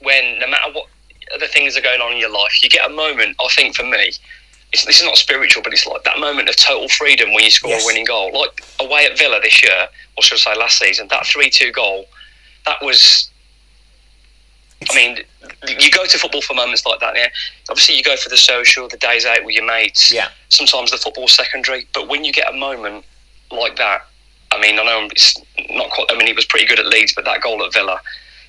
when 0.00 0.38
no 0.38 0.46
matter 0.48 0.72
what 0.72 0.86
other 1.34 1.46
things 1.46 1.76
are 1.76 1.80
going 1.82 2.00
on 2.00 2.12
in 2.12 2.18
your 2.18 2.30
life, 2.32 2.62
you 2.62 2.70
get 2.70 2.86
a 2.86 2.92
moment. 2.94 3.36
I 3.40 3.48
think 3.54 3.76
for 3.76 3.84
me, 3.84 4.12
it's, 4.72 4.84
this 4.84 5.00
is 5.00 5.04
not 5.04 5.16
spiritual, 5.16 5.62
but 5.62 5.72
it's 5.72 5.86
like 5.86 6.02
that 6.04 6.18
moment 6.18 6.48
of 6.48 6.56
total 6.56 6.88
freedom 6.88 7.32
when 7.32 7.44
you 7.44 7.50
score 7.50 7.70
Yes. 7.70 7.84
a 7.84 7.86
winning 7.86 8.04
goal. 8.04 8.30
Like 8.38 8.62
away 8.80 9.06
at 9.06 9.16
Villa 9.18 9.40
this 9.40 9.62
year, 9.62 9.88
or 10.16 10.22
should 10.22 10.34
I 10.46 10.54
say 10.54 10.58
last 10.58 10.78
season, 10.78 11.08
that 11.08 11.26
three-two 11.26 11.72
goal, 11.72 12.06
that 12.66 12.82
was. 12.82 13.30
I 14.90 14.94
mean, 14.94 15.18
you 15.66 15.90
go 15.90 16.04
to 16.06 16.18
football 16.18 16.40
for 16.42 16.54
moments 16.54 16.86
like 16.86 17.00
that. 17.00 17.16
Yeah, 17.16 17.28
obviously 17.68 17.96
you 17.96 18.02
go 18.04 18.16
for 18.16 18.28
the 18.28 18.36
social, 18.36 18.86
the 18.88 18.96
days 18.96 19.26
out 19.26 19.44
with 19.44 19.54
your 19.56 19.66
mates. 19.66 20.12
Yeah. 20.12 20.28
Sometimes 20.50 20.92
the 20.92 20.98
football's 20.98 21.32
secondary, 21.34 21.88
but 21.94 22.06
when 22.06 22.22
you 22.24 22.32
get 22.32 22.48
a 22.48 22.56
moment 22.56 23.04
like 23.50 23.76
that, 23.76 24.06
I 24.52 24.60
mean, 24.60 24.78
I 24.78 24.84
know 24.84 25.08
it's 25.10 25.34
not 25.70 25.90
quite. 25.90 26.06
I 26.10 26.16
mean, 26.16 26.26
he 26.28 26.32
was 26.32 26.44
pretty 26.44 26.66
good 26.66 26.78
at 26.78 26.86
Leeds, 26.86 27.12
but 27.14 27.24
that 27.24 27.40
goal 27.40 27.64
at 27.64 27.72
Villa, 27.72 28.00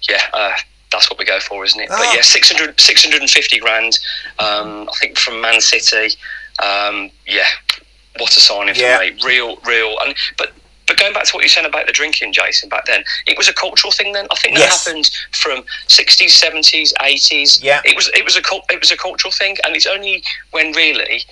yeah, 0.07 0.21
uh, 0.33 0.53
that's 0.91 1.09
what 1.09 1.19
we 1.19 1.25
go 1.25 1.39
for, 1.39 1.63
isn't 1.63 1.79
it? 1.79 1.89
Ah. 1.91 1.97
But 1.99 2.15
yeah, 2.15 2.21
600, 2.21 2.79
650 2.79 3.59
grand. 3.59 3.99
Um, 4.39 4.89
I 4.89 4.93
think 4.99 5.17
from 5.17 5.41
Man 5.41 5.61
City. 5.61 6.15
Um, 6.63 7.09
yeah, 7.25 7.45
what 8.17 8.35
a 8.35 8.39
signing 8.39 8.75
Yeah. 8.75 8.97
for 8.97 9.03
me. 9.05 9.17
Real, 9.25 9.57
real. 9.65 9.95
And 10.03 10.13
but 10.37 10.51
but 10.87 10.97
going 10.97 11.13
back 11.13 11.25
to 11.25 11.31
what 11.35 11.43
you 11.43 11.49
said 11.49 11.65
about 11.65 11.85
the 11.85 11.93
drinking, 11.93 12.33
Jason, 12.33 12.67
back 12.67 12.85
then, 12.85 13.03
it 13.27 13.37
was 13.37 13.47
a 13.47 13.53
cultural 13.53 13.91
thing. 13.91 14.11
Then 14.13 14.27
I 14.31 14.35
think 14.35 14.55
that 14.55 14.61
Yes. 14.61 14.85
happened 14.85 15.09
from 15.31 15.63
60s, 15.87 16.31
70s, 16.31 16.93
80s. 16.99 17.61
Yeah. 17.63 17.81
it 17.85 17.95
was 17.95 18.09
it 18.15 18.25
was 18.25 18.35
a 18.35 18.41
it 18.73 18.79
was 18.79 18.91
a 18.91 18.97
cultural 18.97 19.31
thing, 19.31 19.55
and 19.63 19.75
it's 19.75 19.85
only 19.85 20.23
when 20.51 20.71
really 20.73 21.23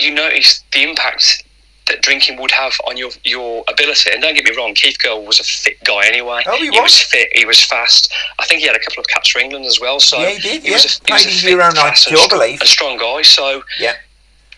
you 0.00 0.12
notice 0.12 0.62
the 0.72 0.82
impact 0.82 1.43
that 1.86 2.00
drinking 2.02 2.40
would 2.40 2.50
have 2.50 2.72
on 2.88 2.96
your 2.96 3.10
your 3.24 3.64
ability. 3.68 4.10
And 4.12 4.22
don't 4.22 4.34
get 4.34 4.44
me 4.44 4.56
wrong, 4.56 4.74
Keith 4.74 4.98
Gill 4.98 5.24
was 5.24 5.40
a 5.40 5.44
fit 5.44 5.82
guy 5.84 6.06
anyway. 6.06 6.42
Oh, 6.46 6.56
he 6.56 6.70
was. 6.70 6.80
was? 6.80 7.00
fit. 7.00 7.28
He 7.34 7.44
was 7.44 7.62
fast. 7.62 8.12
I 8.38 8.46
think 8.46 8.60
he 8.60 8.66
had 8.66 8.76
a 8.76 8.80
couple 8.80 9.00
of 9.00 9.06
caps 9.08 9.30
for 9.30 9.38
England 9.38 9.66
as 9.66 9.80
well. 9.80 10.00
So 10.00 10.18
Yeah, 10.18 10.30
he 10.30 10.58
did, 10.60 10.72
was 10.72 10.84
a, 10.84 11.06
he 11.06 11.12
was 11.12 11.26
a 11.26 11.28
fit, 11.28 11.58
fast 11.58 12.10
92, 12.10 12.40
and 12.52 12.62
a 12.62 12.66
strong 12.66 12.96
guy. 12.96 13.22
So 13.22 13.62
yeah, 13.78 13.94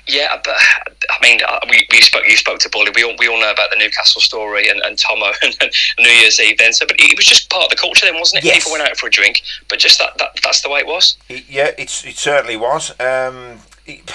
yeah, 0.08 0.40
but 0.44 0.54
I 1.10 1.20
mean, 1.20 1.40
uh, 1.46 1.58
we, 1.68 1.86
we 1.90 2.00
spoke. 2.00 2.22
You 2.28 2.36
spoke 2.36 2.60
to 2.60 2.68
Bully. 2.68 2.92
We 2.94 3.02
all 3.02 3.14
we 3.18 3.28
all 3.28 3.40
know 3.40 3.50
about 3.50 3.70
the 3.70 3.76
Newcastle 3.76 4.20
story 4.20 4.68
and, 4.68 4.80
and 4.82 4.96
Tomo 4.96 5.32
and, 5.42 5.56
New 5.98 6.08
Year's 6.08 6.38
Eve 6.38 6.58
then. 6.58 6.72
So, 6.72 6.86
but 6.86 6.96
it 7.00 7.16
was 7.16 7.26
just 7.26 7.50
part 7.50 7.64
of 7.64 7.70
the 7.70 7.76
culture 7.76 8.06
then, 8.06 8.14
wasn't 8.18 8.44
it? 8.44 8.46
Yes. 8.46 8.58
People 8.58 8.72
went 8.78 8.88
out 8.88 8.96
for 8.96 9.08
a 9.08 9.10
drink, 9.10 9.42
but 9.68 9.78
just 9.80 9.98
that, 9.98 10.16
that 10.18 10.38
that's 10.44 10.62
the 10.62 10.70
way 10.70 10.78
it 10.80 10.86
was. 10.86 11.16
Yeah, 11.28 11.72
it's 11.76 12.04
it 12.04 12.16
certainly 12.16 12.56
was. 12.56 12.90
Um, 13.00 13.60
it- 13.84 14.12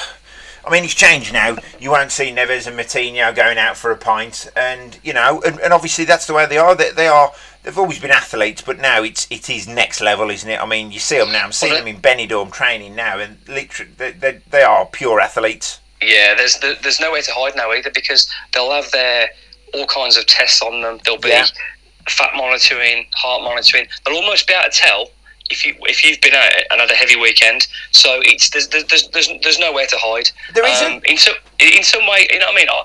I 0.65 0.69
mean, 0.71 0.84
it's 0.84 0.93
changed 0.93 1.34
now. 1.34 1.58
You 1.80 1.91
won't 1.91 2.12
see 2.12 2.32
Neves 2.32 2.67
and 2.67 2.78
Moutinho 2.80 3.36
going 3.36 3.58
out 3.58 3.78
for 3.78 3.91
a 3.91 3.97
pint, 3.97 4.50
and 4.56 4.97
you 5.04 5.13
know, 5.13 5.41
and, 5.45 5.60
and 5.60 5.74
obviously 5.74 6.06
that's 6.06 6.28
the 6.28 6.34
way 6.34 6.45
they 6.45 6.58
are. 6.58 6.76
They, 6.76 6.91
they 6.91 7.08
are. 7.08 7.32
They've 7.63 7.78
always 7.78 8.00
been 8.00 8.12
athletes, 8.12 8.62
but 8.62 8.80
now 8.80 9.04
it's 9.04 9.28
it 9.30 9.50
is 9.50 9.67
next 9.67 10.02
level, 10.02 10.30
isn't 10.30 10.50
it? 10.50 10.62
I 10.62 10.65
mean, 10.65 10.91
you 10.91 11.00
see 11.00 11.17
them 11.17 11.32
now. 11.32 11.43
I'm 11.45 11.52
seeing 11.52 11.74
Well, 11.74 11.84
them 11.84 11.95
in 11.95 12.02
Benidorm 12.02 12.52
training 12.52 12.95
now, 12.95 13.19
and 13.19 13.38
literally 13.47 13.91
they, 13.97 14.12
they, 14.12 14.39
they 14.50 14.62
are 14.63 14.86
pure 14.86 15.19
athletes. 15.19 15.80
Yeah, 16.02 16.34
there's 16.36 16.58
there- 16.60 16.76
there's 16.82 17.00
nowhere 17.00 17.21
to 17.21 17.32
hide 17.34 17.56
now 17.56 17.71
either 17.71 17.91
because 17.93 18.30
they'll 18.54 18.71
have 18.71 18.89
their 18.91 19.30
all 19.74 19.86
kinds 19.88 20.17
of 20.17 20.26
tests 20.28 20.62
on 20.62 20.82
them. 20.82 21.00
There'll 21.06 21.19
be 21.19 21.30
Yeah. 21.30 21.45
fat 22.10 22.32
monitoring, 22.36 23.06
heart 23.15 23.43
monitoring. 23.43 23.88
They'll 24.06 24.15
almost 24.15 24.47
be 24.47 24.54
able 24.54 24.69
to 24.71 24.78
tell 24.78 25.10
if 25.52 25.66
you 25.66 25.76
if 25.82 26.04
you've 26.04 26.22
been 26.22 26.34
out 26.34 26.52
and 26.72 26.82
had 26.82 26.90
a 26.90 26.96
heavy 26.96 27.16
weekend. 27.20 27.68
So 27.92 28.20
it's 28.24 28.50
there's 28.50 28.68
there's 28.70 28.86
there's, 29.10 29.30
there's, 29.44 29.60
nowhere 29.60 29.86
to 29.88 29.98
hide. 30.00 30.30
There 30.56 30.64
Um, 30.64 30.72
isn't? 30.72 31.06
in 31.06 31.18
some 31.18 31.36
in 31.60 31.84
some 31.84 32.08
way, 32.08 32.28
you 32.32 32.40
know 32.40 32.48
what 32.48 32.54
I 32.56 32.58
mean. 32.58 32.70
I, 32.70 32.84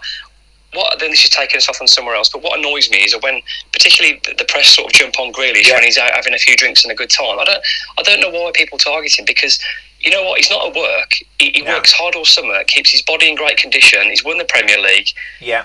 what 0.74 0.98
then 0.98 1.10
this 1.10 1.24
is 1.24 1.30
taking 1.30 1.56
us 1.56 1.68
off 1.70 1.80
on 1.80 1.86
somewhere 1.88 2.14
else. 2.16 2.28
But 2.28 2.42
what 2.42 2.58
annoys 2.58 2.90
me 2.90 2.98
is 2.98 3.16
when, 3.22 3.40
particularly 3.72 4.20
the, 4.26 4.34
the 4.36 4.44
press 4.44 4.66
sort 4.68 4.88
of 4.88 4.92
jump 4.92 5.18
on 5.18 5.32
Grealish 5.32 5.66
Yeah. 5.66 5.74
when 5.76 5.84
he's 5.84 5.96
out 5.96 6.10
having 6.14 6.34
a 6.34 6.38
few 6.38 6.54
drinks 6.54 6.84
and 6.84 6.92
a 6.92 6.94
good 6.94 7.08
time. 7.08 7.38
I 7.38 7.44
don't, 7.44 7.62
I 7.98 8.02
don't 8.02 8.20
know 8.20 8.28
why 8.28 8.50
people 8.52 8.76
target 8.76 9.18
him 9.18 9.24
because 9.24 9.58
you 10.00 10.10
know 10.10 10.22
what? 10.24 10.38
He's 10.38 10.50
not 10.50 10.66
at 10.68 10.74
work. 10.74 11.12
He, 11.38 11.50
he 11.54 11.62
No. 11.62 11.72
works 11.74 11.92
hard 11.92 12.14
all 12.14 12.26
summer, 12.26 12.62
keeps 12.64 12.90
his 12.90 13.00
body 13.00 13.30
in 13.30 13.36
great 13.36 13.56
condition. 13.56 14.02
He's 14.10 14.22
won 14.22 14.36
the 14.36 14.44
Premier 14.44 14.78
League. 14.78 15.08
Yeah, 15.40 15.64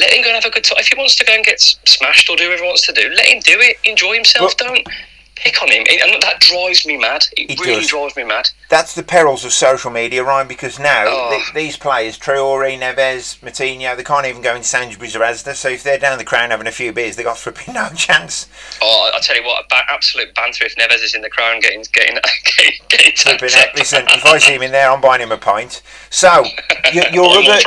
Let 0.00 0.10
him 0.10 0.22
go 0.22 0.30
and 0.30 0.42
have 0.42 0.50
a 0.50 0.52
good 0.52 0.64
time. 0.64 0.78
If 0.80 0.88
he 0.88 0.96
wants 0.98 1.14
to 1.16 1.24
go 1.24 1.34
and 1.34 1.44
get 1.44 1.60
smashed 1.60 2.28
or 2.28 2.34
do 2.36 2.44
whatever 2.48 2.62
he 2.64 2.68
wants 2.68 2.84
to 2.88 2.92
do, 2.92 3.08
let 3.10 3.26
him 3.26 3.38
do 3.44 3.54
it. 3.60 3.76
Enjoy 3.84 4.14
himself. 4.14 4.54
Well- 4.60 4.70
don't 4.74 4.88
pick 5.38 5.60
on 5.62 5.70
him. 5.70 5.84
And 5.88 6.22
that 6.22 6.40
drives 6.40 6.84
me 6.86 6.96
mad. 6.96 7.24
It, 7.36 7.50
It 7.52 7.60
really 7.60 7.80
does. 7.80 7.88
drives 7.88 8.16
me 8.16 8.24
mad. 8.24 8.50
that's 8.68 8.94
the 8.94 9.02
perils 9.02 9.44
of 9.44 9.52
social 9.52 9.90
media, 9.90 10.22
Ryan. 10.24 10.46
Because 10.48 10.78
now 10.78 11.04
Oh. 11.06 11.30
th- 11.30 11.52
these 11.54 11.76
players, 11.76 12.18
Traore, 12.18 12.78
Neves, 12.78 13.38
Moutinho, 13.40 13.96
they 13.96 14.04
can't 14.04 14.26
even 14.26 14.42
go 14.42 14.54
in 14.54 14.62
Sainsbury's 14.62 15.16
or 15.16 15.20
Asda. 15.20 15.54
So 15.54 15.68
if 15.68 15.82
they're 15.82 15.98
down 15.98 16.18
the 16.18 16.24
crown 16.24 16.50
having 16.50 16.66
a 16.66 16.72
few 16.72 16.92
beers, 16.92 17.16
they've 17.16 17.24
got 17.26 17.38
flipping 17.38 17.74
no 17.74 17.88
chance. 17.96 18.46
Oh, 18.82 19.10
I 19.14 19.20
tell 19.20 19.36
you 19.36 19.44
what, 19.44 19.68
ba- 19.68 19.84
absolute 19.88 20.34
banter 20.34 20.64
if 20.66 20.74
Neves 20.76 21.02
is 21.02 21.14
in 21.14 21.22
the 21.22 21.30
crown 21.30 21.60
getting 21.60 21.84
getting 21.92 22.16
getting, 22.56 22.72
getting 22.88 23.12
Flipping. 23.16 23.48
Listen, 23.74 24.04
if 24.08 24.24
I 24.26 24.38
see 24.38 24.54
him 24.54 24.62
in 24.62 24.72
there, 24.72 24.90
I'm 24.90 25.00
buying 25.00 25.20
him 25.22 25.32
a 25.32 25.38
pint. 25.38 25.82
So, 26.10 26.44
your, 26.92 27.06
your 27.08 27.26
other 27.38 27.58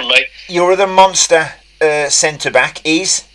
your 0.47 0.71
other 0.73 0.87
monster 0.87 1.53
uh, 1.81 2.09
centre 2.09 2.51
back 2.51 2.79
is 2.85 3.25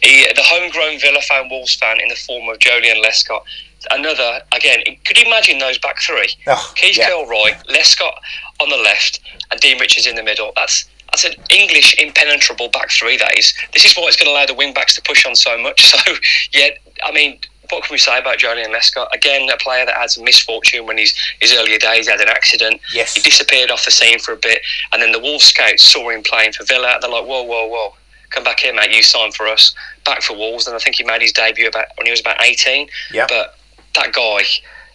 He, 0.00 0.26
the 0.34 0.42
homegrown 0.42 1.00
Villa 1.00 1.20
fan, 1.20 1.48
Wolves 1.48 1.74
fan, 1.74 2.00
in 2.00 2.08
the 2.08 2.16
form 2.16 2.48
of 2.48 2.58
Joleon 2.58 3.02
Lescott. 3.02 3.42
Another, 3.90 4.40
again, 4.54 4.82
could 5.04 5.16
you 5.16 5.24
imagine 5.24 5.58
those 5.58 5.78
back 5.78 6.00
three? 6.00 6.28
Oh, 6.46 6.72
Keith 6.74 6.98
yeah. 6.98 7.06
Kilroy, 7.06 7.52
Lescott 7.70 8.18
on 8.60 8.68
the 8.70 8.76
left, 8.76 9.20
and 9.50 9.60
Dean 9.60 9.78
Richards 9.78 10.06
in 10.06 10.16
the 10.16 10.22
middle. 10.22 10.52
That's 10.56 10.84
that's 11.10 11.24
an 11.24 11.34
English 11.50 11.94
impenetrable 11.98 12.68
back 12.68 12.90
three. 12.90 13.16
That 13.16 13.38
is. 13.38 13.54
This 13.72 13.84
is 13.84 13.94
what 13.96 14.08
it's 14.08 14.16
going 14.16 14.26
to 14.26 14.32
allow 14.32 14.46
the 14.46 14.54
wing 14.54 14.74
backs 14.74 14.94
to 14.96 15.02
push 15.02 15.24
on 15.24 15.34
so 15.34 15.56
much. 15.58 15.80
So, 15.88 16.12
yeah, 16.52 16.70
I 17.04 17.12
mean, 17.12 17.38
what 17.70 17.84
can 17.84 17.92
we 17.94 17.98
say 17.98 18.18
about 18.18 18.38
Joleon 18.38 18.74
Lescott? 18.74 19.08
Again, 19.14 19.48
a 19.50 19.56
player 19.56 19.84
that 19.86 19.96
had 19.96 20.10
some 20.10 20.24
misfortune 20.24 20.86
when 20.86 20.98
he's 20.98 21.14
his 21.40 21.52
earlier 21.54 21.78
days. 21.78 22.06
He 22.06 22.10
had 22.10 22.20
an 22.20 22.28
accident. 22.28 22.80
Yes. 22.92 23.14
He 23.14 23.22
disappeared 23.22 23.70
off 23.70 23.84
the 23.84 23.90
scene 23.90 24.18
for 24.18 24.32
a 24.32 24.36
bit, 24.36 24.60
and 24.92 25.02
then 25.02 25.12
the 25.12 25.18
Wolves 25.18 25.44
scouts 25.44 25.82
saw 25.82 26.10
him 26.10 26.22
playing 26.22 26.52
for 26.52 26.64
Villa. 26.64 26.98
They're 27.00 27.10
like, 27.10 27.26
whoa, 27.26 27.42
whoa, 27.42 27.66
whoa. 27.66 27.94
Come 28.30 28.44
back 28.44 28.60
here, 28.60 28.74
mate. 28.74 28.94
You 28.94 29.02
signed 29.02 29.34
for 29.34 29.46
us. 29.46 29.74
Back 30.04 30.22
for 30.22 30.36
Wolves, 30.36 30.66
and 30.66 30.76
I 30.76 30.78
think 30.78 30.96
he 30.96 31.04
made 31.04 31.22
his 31.22 31.32
debut 31.32 31.68
about 31.68 31.86
when 31.96 32.06
he 32.06 32.10
was 32.10 32.20
about 32.20 32.42
eighteen. 32.42 32.88
Yeah. 33.12 33.26
But 33.28 33.58
that 33.96 34.12
guy, 34.12 34.44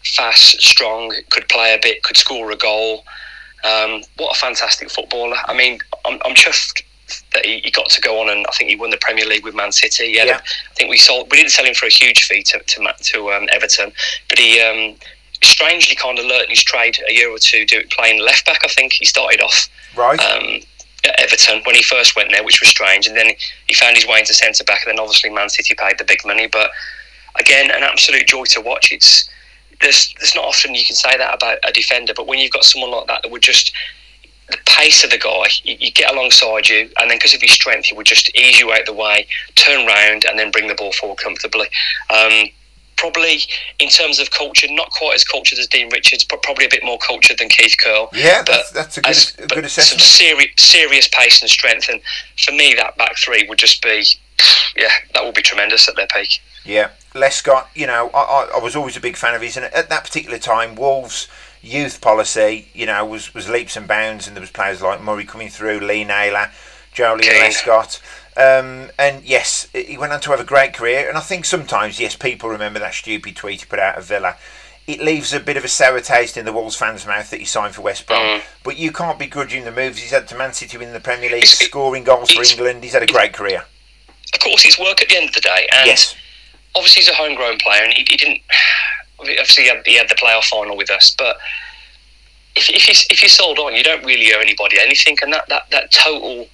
fast, 0.04 0.62
strong, 0.62 1.14
could 1.30 1.48
play 1.50 1.74
a 1.74 1.80
bit, 1.82 2.04
could 2.04 2.18
score 2.18 2.52
a 2.52 2.56
goal. 2.56 3.04
Um, 3.64 4.04
what 4.18 4.36
a 4.36 4.40
fantastic 4.40 4.90
footballer! 4.90 5.38
I 5.46 5.54
mean, 5.54 5.80
I'm, 6.06 6.20
I'm 6.26 6.36
chuffed 6.36 6.84
that 7.34 7.46
he, 7.46 7.60
he, 7.60 7.72
got 7.72 7.90
to 7.90 8.02
go 8.02 8.22
on 8.22 8.30
and 8.30 8.46
I 8.48 8.52
think 8.52 8.70
he 8.70 8.76
won 8.76 8.90
the 8.90 8.98
Premier 8.98 9.26
League 9.26 9.44
with 9.44 9.54
Man 9.54 9.72
City. 9.72 10.14
Yeah. 10.16 10.40
I 10.40 10.74
think 10.76 10.90
we 10.90 10.98
sold. 10.98 11.30
We 11.32 11.38
didn't 11.38 11.52
sell 11.52 11.66
him 11.66 11.74
for 11.74 11.86
a 11.86 11.90
huge 11.90 12.24
fee 12.24 12.44
to 12.44 12.60
to, 12.60 12.94
to 12.98 13.32
um, 13.32 13.48
Everton, 13.52 13.92
but 14.30 14.38
he 14.38 14.60
um, 14.62 14.96
strangely 15.44 15.96
kind 15.96 16.20
of 16.20 16.26
learnt 16.26 16.50
his 16.50 16.64
trade 16.64 16.98
a 17.10 17.14
year 17.14 17.30
or 17.30 17.38
two 17.38 17.66
do 17.66 17.84
playing 17.92 18.22
left 18.22 18.46
back. 18.46 18.60
I 18.64 18.68
think 18.68 18.94
he 18.94 19.06
started 19.06 19.42
off 19.42 19.70
Right. 19.96 20.20
um, 20.20 20.62
at 21.04 21.20
Everton 21.20 21.62
when 21.66 21.76
he 21.76 21.84
first 21.84 22.16
went 22.16 22.32
there, 22.32 22.44
which 22.44 22.62
was 22.62 22.70
strange. 22.70 23.08
And 23.08 23.16
then 23.16 23.32
he 23.68 23.74
found 23.74 23.96
his 23.96 24.08
way 24.08 24.20
into 24.20 24.34
centre 24.34 24.64
back, 24.64 24.86
and 24.86 24.92
then 24.92 25.00
obviously 25.00 25.30
Man 25.30 25.50
City 25.50 25.76
paid 25.76 25.98
the 25.98 26.04
big 26.04 26.26
money. 26.26 26.48
But 26.48 26.72
again, 27.40 27.72
an 27.72 27.84
absolute 27.84 28.28
joy 28.28 28.46
to 28.46 28.62
watch. 28.62 28.92
It's 28.92 29.30
there's 29.82 30.14
there's 30.20 30.36
not 30.36 30.46
often 30.46 30.76
you 30.76 30.86
can 30.86 30.96
say 30.96 31.18
that 31.18 31.36
about 31.36 31.58
a 31.68 31.72
defender, 31.72 32.14
but 32.16 32.28
when 32.28 32.40
you've 32.40 32.52
got 32.52 32.64
someone 32.64 32.92
like 32.92 33.08
that 33.08 33.24
that 33.24 33.32
would 33.32 33.42
just 33.42 33.74
the 34.50 34.58
pace 34.66 35.04
of 35.04 35.10
the 35.10 35.18
guy, 35.18 35.46
you, 35.64 35.78
you 35.80 35.92
get 35.92 36.12
alongside 36.12 36.68
you, 36.68 36.90
and 37.00 37.10
then 37.10 37.18
because 37.18 37.34
of 37.34 37.42
his 37.42 37.52
strength, 37.52 37.86
he 37.86 37.96
would 37.96 38.06
just 38.06 38.30
ease 38.36 38.60
you 38.60 38.72
out 38.72 38.86
the 38.86 38.94
way, 38.94 39.26
turn 39.56 39.86
round, 39.86 40.26
and 40.26 40.38
then 40.38 40.52
bring 40.52 40.68
the 40.68 40.76
ball 40.76 40.92
forward 40.92 41.18
comfortably. 41.18 41.68
Um, 42.10 42.50
probably 42.98 43.42
in 43.80 43.90
terms 43.90 44.20
of 44.20 44.32
culture, 44.32 44.68
not 44.70 44.90
quite 44.92 45.16
as 45.16 45.24
cultured 45.24 45.60
as 45.60 45.68
Dean 45.68 45.90
Richards, 45.92 46.24
but 46.24 46.42
probably 46.44 46.66
a 46.66 46.70
bit 46.70 46.84
more 46.84 46.98
cultured 47.00 47.38
than 47.40 47.50
Keith 47.50 47.76
Curle. 47.84 48.10
yeah, 48.14 48.44
but 48.46 48.66
that's, 48.72 48.72
that's 48.72 48.98
a 48.98 49.02
good, 49.02 49.10
as- 49.10 49.36
a 49.36 49.48
good 49.48 49.50
some 49.50 49.64
assessment. 49.66 50.02
serious, 50.02 50.52
serious 50.58 51.08
pace 51.08 51.42
and 51.42 51.50
strength, 51.50 51.90
and 51.90 52.02
for 52.38 52.52
me, 52.52 52.74
that 52.76 52.98
back 52.98 53.18
three 53.18 53.46
would 53.48 53.58
just 53.60 53.82
be, 53.82 54.06
yeah, 54.76 54.90
that 55.14 55.24
would 55.24 55.36
be 55.36 55.42
tremendous 55.42 55.88
at 55.88 55.96
their 55.96 56.08
peak. 56.08 56.40
Yeah, 56.66 56.92
Lescott, 57.14 57.66
you 57.76 57.88
know, 57.88 58.10
I, 58.14 58.20
I, 58.22 58.52
I 58.58 58.64
was 58.64 58.76
always 58.76 58.96
a 58.96 59.02
big 59.02 59.18
fan 59.18 59.36
of 59.36 59.42
his, 59.42 59.58
and 59.58 59.66
at 59.66 59.90
that 59.90 60.04
particular 60.04 60.38
time, 60.38 60.76
Wolves' 60.76 61.28
youth 61.62 62.00
policy, 62.02 62.68
you 62.74 62.86
know, 62.86 63.06
was, 63.06 63.34
was 63.34 63.50
leaps 63.50 63.76
and 63.76 63.88
bounds, 63.88 64.28
and 64.28 64.36
there 64.36 64.42
was 64.42 64.52
players 64.52 64.82
like 64.82 65.02
Murray 65.02 65.26
coming 65.26 65.50
through, 65.50 65.80
Lee 65.80 66.04
Naylor, 66.04 66.52
Jolie. 66.94 67.24
Lescott. 67.24 68.00
Um, 68.36 68.90
and 68.98 69.24
yes, 69.24 69.68
he 69.74 69.98
went 69.98 70.12
on 70.14 70.20
to 70.22 70.32
have 70.32 70.40
a 70.40 70.44
great 70.46 70.74
career, 70.74 71.08
and 71.08 71.18
I 71.18 71.22
think 71.22 71.46
sometimes, 71.46 72.00
yes, 72.00 72.16
people 72.16 72.50
remember 72.50 72.80
that 72.80 72.94
stupid 72.94 73.36
tweet 73.36 73.60
he 73.62 73.66
put 73.66 73.80
out 73.80 73.98
of 73.98 74.06
Villa. 74.06 74.38
It 74.86 75.00
leaves 75.02 75.32
a 75.34 75.40
bit 75.40 75.56
of 75.56 75.64
a 75.64 75.68
sour 75.70 76.02
taste 76.02 76.36
in 76.36 76.44
the 76.46 76.52
Wolves 76.52 76.76
fans' 76.76 77.06
mouth 77.08 77.30
that 77.30 77.40
he 77.40 77.46
signed 77.46 77.74
for 77.76 77.82
West 77.82 78.06
Brom. 78.06 78.20
Mm. 78.22 78.42
But 78.64 78.78
you 78.78 78.92
can't 78.92 79.18
begrudge 79.18 79.54
him 79.54 79.64
the 79.64 79.72
moves 79.72 80.00
he's 80.00 80.12
had 80.12 80.28
to 80.28 80.36
Man 80.36 80.52
City 80.54 80.78
in 80.84 80.92
the 80.94 81.00
Premier 81.00 81.30
League, 81.30 81.44
It's- 81.44 81.60
scoring 81.60 82.04
goals 82.04 82.32
for 82.32 82.44
England. 82.44 82.84
He's 82.84 82.94
had 82.94 83.04
a 83.04 83.08
great 83.08 83.34
career. 83.34 83.66
Of 84.34 84.40
course, 84.40 84.66
it's 84.66 84.80
work 84.80 85.02
at 85.02 85.08
the 85.10 85.16
end 85.18 85.30
of 85.30 85.36
the 85.36 85.42
day, 85.42 85.68
and 85.74 85.86
Yes. 85.88 86.16
obviously 86.76 87.02
he's 87.04 87.10
a 87.10 87.14
homegrown 87.14 87.60
player, 87.60 87.84
and 87.84 87.94
he, 87.94 88.04
he 88.10 88.18
didn't. 88.18 88.42
Obviously, 89.20 89.64
he 89.64 89.70
had, 89.70 89.82
he 89.86 89.96
had 89.96 90.10
the 90.10 90.16
playoff 90.16 90.46
final 90.46 90.76
with 90.76 90.90
us, 90.92 91.16
but 91.18 91.38
if, 92.56 92.70
if 92.70 92.88
you 92.90 92.94
if 93.10 93.22
you 93.24 93.30
sold 93.30 93.58
on, 93.60 93.74
you 93.76 93.84
don't 93.84 94.04
really 94.04 94.34
owe 94.34 94.40
anybody 94.40 94.80
anything, 94.82 95.18
and 95.22 95.32
that 95.32 95.48
that, 95.48 95.70
that 95.72 95.92
total 95.92 96.48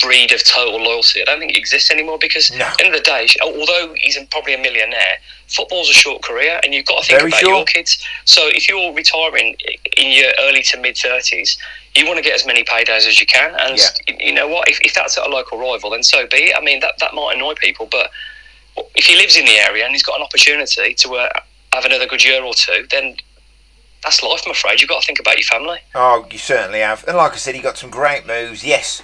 breed 0.00 0.32
of 0.32 0.44
total 0.44 0.82
loyalty, 0.82 1.22
I 1.22 1.24
don't 1.24 1.38
think 1.38 1.52
it 1.52 1.58
exists 1.58 1.90
anymore 1.90 2.18
because 2.20 2.50
No. 2.50 2.64
at 2.66 2.76
the 2.78 2.84
end 2.84 2.94
of 2.94 3.00
the 3.02 3.04
day, 3.04 3.26
although 3.42 3.94
he's 3.98 4.18
probably 4.30 4.54
a 4.54 4.58
millionaire, 4.58 5.18
football's 5.48 5.88
a 5.88 5.92
short 5.94 6.22
career, 6.22 6.60
and 6.64 6.74
you've 6.74 6.86
got 6.86 7.02
to 7.02 7.06
think 7.08 7.20
Very 7.20 7.30
about 7.30 7.40
short. 7.40 7.50
your 7.56 7.64
kids. 7.64 8.04
So 8.24 8.48
if 8.48 8.68
you're 8.68 8.92
retiring 8.92 9.56
in 9.96 10.12
your 10.12 10.32
early 10.40 10.62
to 10.64 10.78
mid 10.78 10.96
thirties, 10.98 11.56
you 11.94 12.06
want 12.06 12.18
to 12.18 12.22
get 12.22 12.34
as 12.34 12.44
many 12.46 12.62
paydays 12.64 13.06
as 13.08 13.18
you 13.20 13.26
can, 13.26 13.54
and 13.58 13.78
you 14.20 14.32
know 14.32 14.48
what? 14.48 14.68
If, 14.68 14.80
if 14.82 14.92
that's 14.94 15.16
at 15.18 15.26
a 15.26 15.30
local 15.30 15.58
rival, 15.58 15.90
then 15.90 16.02
so 16.02 16.26
be 16.26 16.36
it. 16.50 16.56
I 16.56 16.60
mean, 16.60 16.80
that 16.80 16.98
that 16.98 17.14
might 17.14 17.34
annoy 17.36 17.54
people, 17.54 17.86
but 17.90 18.10
if 18.94 19.04
he 19.06 19.16
lives 19.16 19.36
in 19.36 19.44
the 19.46 19.56
area 19.58 19.84
and 19.84 19.92
he's 19.94 20.02
got 20.02 20.16
an 20.18 20.22
opportunity 20.24 20.92
to 20.94 21.14
uh, 21.14 21.28
have 21.72 21.84
another 21.86 22.06
good 22.06 22.22
year 22.22 22.42
or 22.42 22.52
two, 22.52 22.86
then 22.90 23.16
that's 24.04 24.22
life. 24.22 24.42
I'm 24.44 24.52
afraid 24.52 24.80
you've 24.80 24.90
got 24.90 25.00
to 25.02 25.06
think 25.06 25.18
about 25.20 25.36
your 25.38 25.44
family. 25.46 25.78
Oh, 25.94 26.26
you 26.30 26.38
certainly 26.38 26.80
have. 26.80 27.02
And 27.08 27.16
like 27.16 27.32
I 27.32 27.36
said, 27.36 27.54
he 27.54 27.62
got 27.62 27.78
some 27.78 27.88
great 27.90 28.26
moves. 28.26 28.62
Yes, 28.64 29.02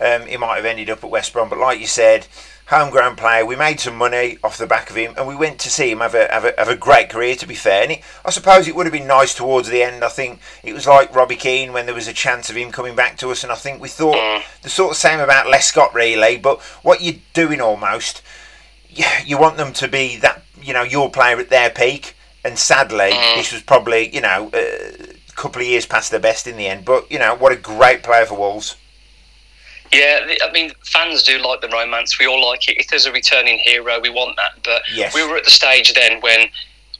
um, 0.00 0.26
he 0.26 0.36
might 0.36 0.56
have 0.56 0.64
ended 0.64 0.90
up 0.90 1.04
at 1.04 1.10
West 1.10 1.32
Brom, 1.32 1.48
but 1.48 1.58
like 1.58 1.80
you 1.80 1.86
said, 1.86 2.26
homegrown 2.66 3.16
player. 3.16 3.44
We 3.44 3.56
made 3.56 3.80
some 3.80 3.96
money 3.96 4.38
off 4.42 4.58
the 4.58 4.66
back 4.66 4.90
of 4.90 4.96
him, 4.96 5.14
and 5.16 5.26
we 5.26 5.36
went 5.36 5.58
to 5.60 5.70
see 5.70 5.90
him 5.90 5.98
have 5.98 6.14
a 6.14 6.28
have 6.32 6.44
a, 6.44 6.54
have 6.58 6.68
a 6.68 6.76
great 6.76 7.08
career. 7.08 7.36
To 7.36 7.46
be 7.46 7.54
fair, 7.54 7.82
and 7.82 7.92
it, 7.92 8.00
I 8.24 8.30
suppose 8.30 8.66
it 8.66 8.74
would 8.74 8.86
have 8.86 8.92
been 8.92 9.06
nice 9.06 9.34
towards 9.34 9.68
the 9.68 9.82
end. 9.82 10.04
I 10.04 10.08
think 10.08 10.40
it 10.62 10.72
was 10.72 10.86
like 10.86 11.14
Robbie 11.14 11.36
Keane 11.36 11.72
when 11.72 11.86
there 11.86 11.94
was 11.94 12.08
a 12.08 12.12
chance 12.12 12.50
of 12.50 12.56
him 12.56 12.72
coming 12.72 12.96
back 12.96 13.16
to 13.18 13.30
us, 13.30 13.42
and 13.42 13.52
I 13.52 13.56
think 13.56 13.80
we 13.80 13.88
thought 13.88 14.42
the 14.62 14.70
sort 14.70 14.92
of 14.92 14.96
same 14.96 15.20
about 15.20 15.46
Lescott 15.46 15.94
really. 15.94 16.36
But 16.36 16.60
what 16.82 17.02
you're 17.02 17.20
doing 17.32 17.60
almost, 17.60 18.22
you, 18.88 19.04
you 19.24 19.38
want 19.38 19.56
them 19.56 19.72
to 19.74 19.88
be 19.88 20.16
that 20.18 20.42
you 20.60 20.72
know 20.72 20.82
your 20.82 21.10
player 21.10 21.38
at 21.38 21.50
their 21.50 21.70
peak, 21.70 22.16
and 22.44 22.58
sadly, 22.58 23.10
this 23.36 23.52
was 23.52 23.62
probably 23.62 24.14
you 24.14 24.20
know. 24.20 24.50
Uh, 24.52 25.06
couple 25.34 25.60
of 25.60 25.66
years 25.66 25.84
past 25.84 26.12
their 26.12 26.20
best 26.20 26.46
in 26.46 26.56
the 26.56 26.68
end, 26.68 26.84
but 26.84 27.10
you 27.10 27.18
know 27.18 27.34
what 27.34 27.50
a 27.50 27.56
great 27.56 28.04
player 28.04 28.24
for 28.24 28.38
Wolves. 28.38 28.76
Yeah, 29.94 30.34
I 30.42 30.50
mean, 30.50 30.72
fans 30.82 31.22
do 31.22 31.38
like 31.38 31.60
the 31.60 31.68
romance. 31.68 32.18
We 32.18 32.26
all 32.26 32.44
like 32.44 32.68
it. 32.68 32.78
If 32.78 32.88
there's 32.88 33.06
a 33.06 33.12
returning 33.12 33.58
hero, 33.58 34.00
we 34.00 34.10
want 34.10 34.36
that. 34.36 34.52
But 34.64 34.82
Yes. 34.92 35.14
we 35.14 35.24
were 35.26 35.36
at 35.36 35.44
the 35.44 35.52
stage 35.52 35.94
then 35.94 36.20
when, 36.20 36.48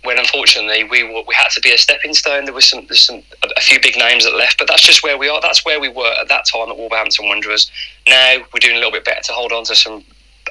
when 0.05 0.17
unfortunately 0.17 0.85
we 0.85 1.03
were, 1.03 1.23
we 1.27 1.35
had 1.35 1.49
to 1.51 1.61
be 1.61 1.73
a 1.73 1.79
stepping 1.79 2.15
stone. 2.15 2.45
There 2.45 2.55
was 2.55 2.69
some, 2.69 2.87
there's 2.87 3.01
some, 3.01 3.23
a, 3.43 3.61
few 3.61 3.81
big 3.81 3.97
names 3.97 4.25
that 4.25 4.35
left, 4.37 4.59
but 4.59 4.69
that's 4.69 4.83
just 4.87 5.03
where 5.03 5.19
we 5.19 5.29
are. 5.29 5.41
That's 5.41 5.65
where 5.65 5.81
we 5.81 5.89
were 5.89 6.13
at 6.21 6.29
that 6.29 6.47
time 6.47 6.69
at 6.71 6.77
Wolverhampton 6.77 7.27
Wanderers. 7.27 7.69
Now 8.07 8.37
we're 8.53 8.61
doing 8.61 8.77
a 8.77 8.79
little 8.79 8.93
bit 8.93 9.05
better 9.05 9.23
to 9.23 9.33
hold 9.33 9.53
on 9.53 9.65
to 9.65 9.75
some 9.75 10.05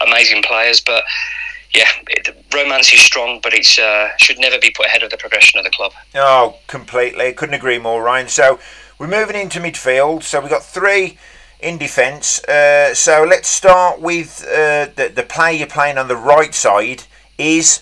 amazing 0.05 0.43
players, 0.43 0.81
but. 0.81 1.03
Yeah, 1.75 1.87
it, 2.07 2.25
the 2.25 2.35
romance 2.55 2.93
is 2.93 3.01
strong, 3.01 3.39
but 3.41 3.51
it 3.51 3.79
uh, 3.79 4.09
should 4.17 4.37
never 4.37 4.59
be 4.59 4.69
put 4.69 4.85
ahead 4.85 5.01
of 5.01 5.09
the 5.09 5.17
progression 5.17 5.57
of 5.57 5.65
the 5.65 5.71
club. 5.71 5.91
Oh, 6.13 6.57
completely. 6.67 7.33
Couldn't 7.33 7.55
agree 7.55 7.79
more, 7.79 8.03
Ryan. 8.03 8.27
So 8.27 8.59
we're 8.99 9.07
moving 9.07 9.35
into 9.35 9.59
midfield. 9.59 10.21
So 10.21 10.39
we've 10.39 10.51
got 10.51 10.63
three 10.63 11.17
in 11.63 11.77
defence. 11.77 12.43
Uh, 12.43 12.93
so 12.93 13.23
let's 13.23 13.47
start 13.47 14.01
with 14.01 14.43
uh, 14.47 14.87
the, 14.95 15.11
the 15.15 15.23
player 15.23 15.53
you're 15.57 15.67
playing 15.67 15.97
on 15.97 16.07
the 16.07 16.15
right 16.15 16.53
side 16.53 17.03
is 17.37 17.81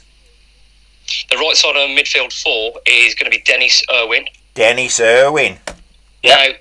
The 1.29 1.37
right 1.37 1.55
side 1.55 1.75
of 1.75 1.89
midfield 1.89 2.31
four 2.41 2.79
is 2.85 3.15
going 3.15 3.29
to 3.29 3.37
be 3.37 3.43
Denis 3.43 3.83
Irwin. 3.91 4.25
Denis 4.53 4.99
Irwin. 4.99 5.57
Yeah. 6.23 6.35
Now, 6.35 6.53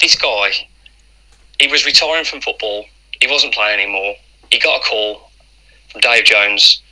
this 0.00 0.16
guy, 0.16 0.50
he 1.60 1.68
was 1.68 1.86
retiring 1.86 2.24
from 2.24 2.40
football. 2.40 2.84
He 3.20 3.26
wasn't 3.28 3.54
playing 3.54 3.80
anymore. 3.80 4.14
He 4.50 4.58
got 4.58 4.80
a 4.80 4.84
call 4.84 5.30
from 5.90 6.00
Dave 6.00 6.24
Jones. 6.24 6.82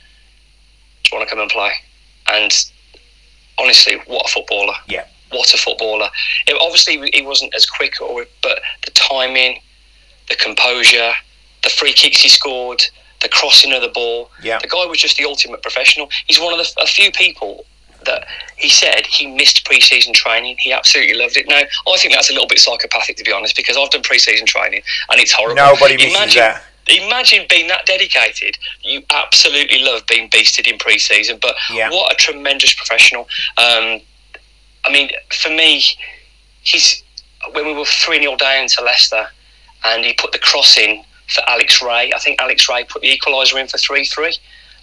Do 1.03 1.09
you 1.11 1.19
want 1.19 1.29
to 1.29 1.35
come 1.35 1.41
and 1.41 1.51
play? 1.51 1.71
And 2.27 2.51
honestly, 3.59 3.97
what 4.07 4.27
a 4.27 4.31
footballer! 4.31 4.73
Yeah. 4.87 5.05
What 5.31 5.53
a 5.53 5.57
footballer! 5.57 6.09
It, 6.47 6.57
obviously, 6.59 7.09
he 7.13 7.21
wasn't 7.21 7.53
as 7.53 7.65
quick, 7.65 8.01
or 8.01 8.25
but 8.41 8.61
the 8.83 8.91
timing, 8.91 9.59
the 10.29 10.35
composure, 10.35 11.11
the 11.63 11.69
free 11.69 11.93
kicks 11.93 12.21
he 12.21 12.29
scored, 12.29 12.81
the 13.21 13.29
crossing 13.29 13.73
of 13.73 13.81
the 13.81 13.89
ball. 13.89 14.29
Yeah. 14.41 14.59
The 14.59 14.67
guy 14.67 14.85
was 14.85 14.99
just 14.99 15.17
the 15.17 15.25
ultimate 15.25 15.61
professional. 15.61 16.09
He's 16.27 16.39
one 16.39 16.53
of 16.53 16.59
the 16.59 16.81
a 16.81 16.87
few 16.87 17.11
people 17.11 17.65
that 18.05 18.27
he 18.55 18.69
said 18.69 19.05
he 19.07 19.25
missed 19.25 19.65
pre-season 19.65 20.13
training. 20.13 20.57
He 20.59 20.71
absolutely 20.71 21.15
loved 21.15 21.37
it. 21.37 21.47
Now, 21.47 21.61
I 21.91 21.97
think 21.97 22.13
that's 22.13 22.29
a 22.29 22.33
little 22.33 22.47
bit 22.47 22.59
psychopathic, 22.59 23.17
to 23.17 23.23
be 23.23 23.31
honest, 23.31 23.55
because 23.55 23.77
I've 23.77 23.89
done 23.89 24.03
pre-season 24.03 24.45
training 24.45 24.81
and 25.09 25.19
it's 25.19 25.31
horrible. 25.31 25.55
Nobody 25.55 25.95
misses 25.97 26.15
imagine, 26.15 26.39
that. 26.39 26.63
Imagine 26.87 27.47
being 27.49 27.67
that 27.67 27.85
dedicated. 27.87 28.59
You 28.83 29.01
absolutely 29.09 29.79
love 29.79 30.05
being 30.07 30.29
beasted 30.29 30.71
in 30.71 30.77
pre-season, 30.77 31.39
but 31.41 31.55
Yeah. 31.71 31.89
what 31.89 32.13
a 32.13 32.15
tremendous 32.15 32.73
professional. 32.75 33.27
Um, 33.57 34.01
I 34.83 34.91
mean, 34.91 35.09
for 35.31 35.49
me, 35.49 35.83
he's 36.61 37.01
when 37.53 37.65
we 37.65 37.73
were 37.73 37.85
three 37.85 38.19
0 38.19 38.35
down 38.37 38.67
to 38.67 38.83
Leicester, 38.83 39.27
and 39.85 40.05
he 40.05 40.13
put 40.13 40.31
the 40.31 40.39
cross 40.39 40.77
in 40.77 41.03
for 41.27 41.41
Alex 41.47 41.81
Rae. 41.81 42.11
I 42.15 42.19
think 42.19 42.41
Alex 42.41 42.67
Rae 42.69 42.83
put 42.83 43.01
the 43.01 43.17
equaliser 43.17 43.59
in 43.59 43.67
for 43.67 43.77
three 43.77 44.05
three. 44.05 44.37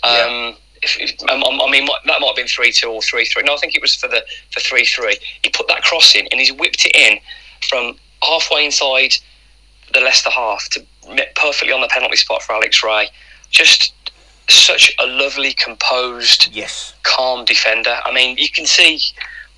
Um, 0.04 0.56
if, 0.82 0.98
if, 1.00 1.14
I 1.28 1.36
mean, 1.70 1.86
that 2.06 2.20
might 2.20 2.26
have 2.26 2.36
been 2.36 2.48
three 2.48 2.72
two 2.72 2.88
or 2.88 3.02
three 3.02 3.24
three. 3.24 3.42
No, 3.44 3.54
I 3.54 3.56
think 3.56 3.74
it 3.74 3.82
was 3.82 3.94
for 3.94 4.08
the 4.08 4.24
for 4.50 4.60
three 4.60 4.84
three. 4.84 5.16
He 5.42 5.50
put 5.50 5.68
that 5.68 5.82
cross 5.82 6.14
in, 6.14 6.26
and 6.30 6.40
he's 6.40 6.52
whipped 6.52 6.84
it 6.86 6.94
in 6.96 7.18
from 7.68 7.96
halfway 8.22 8.64
inside 8.64 9.14
the 9.92 10.00
Leicester 10.00 10.30
half 10.30 10.68
to 10.70 10.84
perfectly 11.36 11.72
on 11.72 11.80
the 11.80 11.88
penalty 11.88 12.16
spot 12.16 12.42
for 12.42 12.54
Alex 12.54 12.82
Rae. 12.82 13.08
Just 13.50 13.92
such 14.48 14.94
a 14.98 15.06
lovely, 15.06 15.52
composed, 15.52 16.48
Yes. 16.52 16.94
calm 17.04 17.44
defender. 17.44 17.98
I 18.04 18.12
mean, 18.12 18.36
you 18.38 18.48
can 18.50 18.66
see 18.66 19.00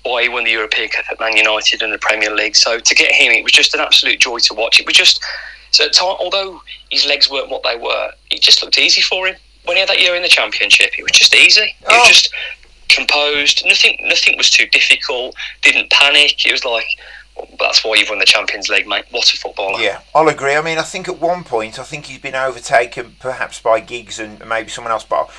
why 0.05 0.23
he 0.23 0.29
won 0.29 0.43
the 0.43 0.51
European 0.51 0.89
Cup 0.89 1.05
at 1.11 1.19
Man 1.19 1.35
United 1.35 1.81
and 1.81 1.91
the 1.91 1.97
Premier 1.97 2.33
League. 2.33 2.55
So 2.55 2.79
to 2.79 2.95
get 2.95 3.11
him, 3.11 3.31
it 3.31 3.43
was 3.43 3.51
just 3.51 3.73
an 3.73 3.79
absolute 3.81 4.19
joy 4.19 4.37
to 4.39 4.53
watch. 4.53 4.79
It 4.79 4.85
was 4.85 4.95
just, 4.95 5.23
so 5.71 5.85
at 5.85 5.93
time, 5.93 6.15
although 6.19 6.61
his 6.91 7.05
legs 7.05 7.29
weren't 7.29 7.49
what 7.49 7.63
they 7.63 7.75
were, 7.75 8.11
it 8.31 8.41
just 8.41 8.61
looked 8.63 8.77
easy 8.77 9.01
for 9.01 9.27
him. 9.27 9.35
When 9.65 9.77
he 9.77 9.79
had 9.81 9.89
that 9.89 9.99
year 9.99 10.15
in 10.15 10.21
the 10.21 10.29
Championship, 10.29 10.91
it 10.97 11.01
was 11.01 11.11
just 11.11 11.33
easy. 11.33 11.61
It 11.63 11.75
Oh. 11.87 11.97
was 11.99 12.07
just 12.07 12.29
composed. 12.89 13.65
Nothing, 13.65 13.97
nothing 14.03 14.37
was 14.37 14.49
too 14.51 14.67
difficult. 14.67 15.35
Didn't 15.63 15.89
panic. 15.89 16.45
It 16.45 16.51
was 16.51 16.63
like, 16.63 16.85
well, 17.35 17.47
that's 17.59 17.83
why 17.83 17.95
you've 17.95 18.09
won 18.09 18.19
the 18.19 18.25
Champions 18.25 18.69
League, 18.69 18.87
mate. 18.87 19.05
What 19.09 19.33
a 19.33 19.37
footballer! 19.37 19.81
Yeah, 19.81 20.01
I'll 20.13 20.29
agree. 20.29 20.55
I 20.55 20.61
mean, 20.61 20.77
I 20.77 20.83
think 20.83 21.07
at 21.09 21.19
one 21.19 21.43
point, 21.43 21.79
I 21.79 21.83
think 21.83 22.05
he's 22.05 22.19
been 22.19 22.35
overtaken 22.35 23.15
perhaps 23.19 23.59
by 23.59 23.79
Giggs 23.79 24.19
and 24.19 24.45
maybe 24.47 24.69
someone 24.69 24.91
else, 24.93 25.03
but 25.03 25.29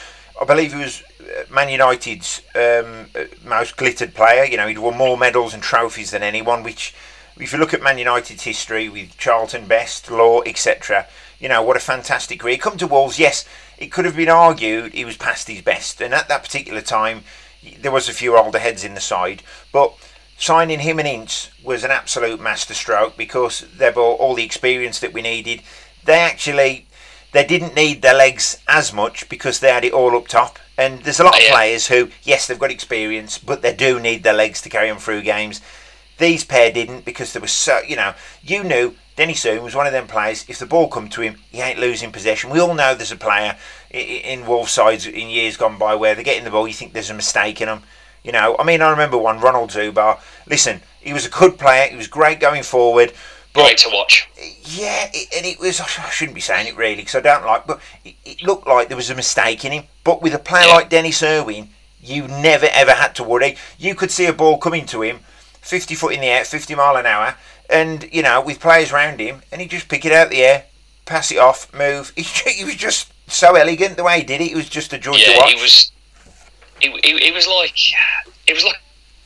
I 0.40 0.44
believe 0.44 0.72
he 0.72 0.78
was 0.78 1.02
uh, 1.20 1.52
Man 1.52 1.68
United's 1.68 2.42
um, 2.54 3.06
uh, 3.14 3.24
most 3.44 3.76
glittered 3.76 4.14
player. 4.14 4.44
You 4.44 4.56
know, 4.56 4.68
he'd 4.68 4.78
won 4.78 4.96
more 4.96 5.16
medals 5.16 5.54
and 5.54 5.62
trophies 5.62 6.10
than 6.10 6.22
anyone, 6.22 6.62
which 6.62 6.94
if 7.38 7.52
you 7.52 7.58
look 7.58 7.74
at 7.74 7.82
Man 7.82 7.98
United's 7.98 8.44
history 8.44 8.88
with 8.88 9.16
Charlton, 9.16 9.66
Best, 9.66 10.10
Law, 10.10 10.42
etc., 10.42 11.06
you 11.38 11.48
know 11.48 11.62
what 11.62 11.76
a 11.76 11.80
fantastic 11.80 12.40
career. 12.40 12.56
Come 12.56 12.78
to 12.78 12.86
Wolves, 12.86 13.18
yes, 13.18 13.44
it 13.78 13.92
could 13.92 14.04
have 14.04 14.16
been 14.16 14.28
argued 14.28 14.92
he 14.92 15.04
was 15.04 15.16
past 15.16 15.48
his 15.48 15.60
best, 15.60 16.00
and 16.00 16.14
at 16.14 16.28
that 16.28 16.42
particular 16.42 16.80
time, 16.80 17.24
there 17.80 17.92
was 17.92 18.08
a 18.08 18.14
few 18.14 18.36
older 18.36 18.58
heads 18.58 18.84
in 18.84 18.94
the 18.94 19.00
side, 19.00 19.42
but 19.72 19.94
signing 20.38 20.80
him 20.80 20.98
and 20.98 21.08
Ince 21.08 21.50
was 21.62 21.84
an 21.84 21.90
absolute 21.90 22.40
masterstroke 22.40 23.16
because 23.16 23.66
they 23.76 23.90
brought 23.90 24.20
all 24.20 24.34
the 24.34 24.44
experience 24.44 25.00
that 25.00 25.12
we 25.12 25.22
needed. 25.22 25.62
They 26.04 26.20
actually 26.20 26.85
they 27.36 27.44
didn't 27.44 27.74
need 27.74 28.02
their 28.02 28.14
legs 28.14 28.58
as 28.66 28.92
much 28.92 29.28
because 29.28 29.60
they 29.60 29.68
had 29.70 29.84
it 29.84 29.92
all 29.92 30.16
up 30.16 30.26
top. 30.28 30.58
And 30.78 31.00
there's 31.02 31.20
a 31.20 31.24
lot 31.24 31.36
of 31.36 31.42
Yeah. 31.42 31.52
players 31.52 31.86
who, 31.88 32.10
yes, 32.22 32.46
they've 32.46 32.58
got 32.58 32.70
experience, 32.70 33.38
but 33.38 33.62
they 33.62 33.72
do 33.74 34.00
need 34.00 34.22
their 34.22 34.32
legs 34.32 34.60
to 34.62 34.68
carry 34.68 34.88
them 34.88 34.98
through 34.98 35.22
games. 35.22 35.60
These 36.18 36.44
pair 36.44 36.70
didn't 36.72 37.04
because 37.04 37.32
there 37.34 37.42
was 37.42 37.52
so 37.52 37.80
you 37.86 37.94
know 37.94 38.14
you 38.42 38.64
knew 38.64 38.94
Denny 39.16 39.34
Soon 39.34 39.62
was 39.62 39.74
one 39.74 39.86
of 39.86 39.92
them 39.92 40.06
players. 40.06 40.44
If 40.48 40.58
the 40.58 40.66
ball 40.66 40.88
come 40.88 41.08
to 41.10 41.20
him, 41.20 41.36
he 41.50 41.60
ain't 41.60 41.78
losing 41.78 42.10
possession. 42.10 42.48
We 42.50 42.60
all 42.60 42.74
know 42.74 42.94
there's 42.94 43.12
a 43.12 43.16
player 43.16 43.56
in 43.90 44.46
Wolves 44.46 44.72
sides 44.72 45.06
in 45.06 45.28
years 45.28 45.56
gone 45.56 45.78
by 45.78 45.94
where 45.94 46.14
they're 46.14 46.24
getting 46.24 46.44
the 46.44 46.50
ball, 46.50 46.66
you 46.68 46.74
think 46.74 46.92
there's 46.92 47.10
a 47.10 47.14
mistake 47.14 47.60
in 47.60 47.68
them. 47.68 47.82
You 48.22 48.32
know, 48.32 48.56
I 48.58 48.64
mean, 48.64 48.82
I 48.82 48.90
remember 48.90 49.16
one 49.16 49.40
Ronald 49.40 49.70
Zubar. 49.70 50.18
Listen, 50.46 50.80
he 51.00 51.12
was 51.12 51.26
a 51.26 51.30
good 51.30 51.58
player. 51.58 51.88
He 51.88 51.96
was 51.96 52.08
great 52.08 52.40
going 52.40 52.62
forward. 52.62 53.12
Great 53.64 53.78
to 53.78 53.90
watch. 53.90 54.28
yeah, 54.64 55.08
it, 55.12 55.28
and 55.36 55.46
it 55.46 55.58
was. 55.58 55.80
I 55.80 55.86
shouldn't 56.10 56.34
be 56.34 56.40
saying 56.40 56.66
it 56.68 56.76
really 56.76 56.96
because 56.96 57.14
I 57.16 57.20
don't 57.20 57.44
like. 57.44 57.66
But 57.66 57.80
it, 58.04 58.14
it 58.24 58.42
looked 58.42 58.66
like 58.66 58.88
there 58.88 58.96
was 58.96 59.10
a 59.10 59.14
mistake 59.14 59.64
in 59.64 59.72
him. 59.72 59.84
But 60.04 60.22
with 60.22 60.34
a 60.34 60.38
player 60.38 60.66
Yeah. 60.66 60.74
like 60.74 60.90
Denis 60.90 61.22
Irwin, 61.22 61.70
you 62.02 62.28
never 62.28 62.66
ever 62.72 62.92
had 62.92 63.14
to 63.16 63.24
worry. 63.24 63.56
You 63.78 63.94
could 63.94 64.10
see 64.10 64.26
a 64.26 64.32
ball 64.32 64.58
coming 64.58 64.86
to 64.86 65.02
him, 65.02 65.20
fifty 65.60 65.94
foot 65.94 66.14
in 66.14 66.20
the 66.20 66.26
air, 66.26 66.44
fifty 66.44 66.74
mile 66.74 66.96
an 66.96 67.06
hour, 67.06 67.36
and 67.70 68.08
you 68.12 68.22
know 68.22 68.40
with 68.40 68.60
players 68.60 68.92
round 68.92 69.20
him, 69.20 69.42
and 69.50 69.60
he'd 69.60 69.70
just 69.70 69.88
pick 69.88 70.04
it 70.04 70.12
out 70.12 70.26
of 70.26 70.30
the 70.30 70.42
air, 70.44 70.64
pass 71.04 71.30
it 71.32 71.38
off, 71.38 71.72
move. 71.74 72.12
He, 72.16 72.22
he 72.50 72.64
was 72.64 72.76
just 72.76 73.12
so 73.28 73.56
elegant 73.56 73.96
the 73.96 74.04
way 74.04 74.18
he 74.18 74.24
did 74.24 74.40
it. 74.40 74.52
It 74.52 74.56
was 74.56 74.68
just 74.68 74.92
a 74.92 74.98
joy 74.98 75.14
to 75.14 75.18
Yeah, 75.18 75.38
watch. 75.38 75.52
he 75.54 75.60
was. 75.62 75.90
It, 76.80 76.90
it, 77.04 77.22
it 77.22 77.34
was 77.34 77.46
like 77.48 77.76
it 78.46 78.52
was 78.54 78.62
like 78.64 78.76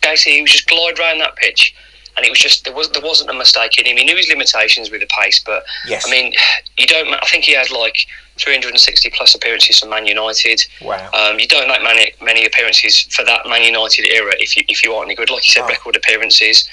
Casey. 0.02 0.32
He 0.36 0.42
was 0.42 0.52
just 0.52 0.68
glide 0.68 0.98
round 0.98 1.20
that 1.20 1.34
pitch, 1.36 1.74
and 2.16 2.26
it 2.26 2.30
was 2.30 2.38
just 2.38 2.64
there 2.64 2.74
was 2.74 2.90
there 2.90 3.02
wasn't 3.02 3.30
a 3.30 3.34
mistake 3.34 3.78
in 3.78 3.86
him. 3.86 3.96
He 3.96 4.04
knew 4.04 4.16
his 4.16 4.28
limitations 4.28 4.90
with 4.90 5.00
the 5.00 5.08
pace, 5.18 5.40
but 5.44 5.64
Yes. 5.86 6.06
I 6.06 6.10
mean, 6.10 6.32
you 6.78 6.86
don't. 6.86 7.08
I 7.12 7.26
think 7.26 7.44
he 7.44 7.54
had 7.54 7.70
like 7.70 8.06
360 8.38 9.10
plus 9.10 9.34
appearances 9.34 9.78
for 9.78 9.86
Man 9.86 10.06
United. 10.06 10.64
Wow. 10.82 11.10
Um, 11.12 11.38
you 11.38 11.46
don't 11.46 11.68
make 11.68 11.82
many 11.82 12.12
many 12.22 12.44
appearances 12.44 13.02
for 13.02 13.24
that 13.24 13.46
Man 13.46 13.62
United 13.62 14.06
era 14.12 14.32
if 14.38 14.56
you 14.56 14.64
if 14.68 14.84
you 14.84 14.92
aren't 14.92 15.08
any 15.08 15.14
good. 15.14 15.30
Like 15.30 15.46
you 15.46 15.52
said, 15.52 15.66
record 15.66 15.96
appearances. 15.96 16.68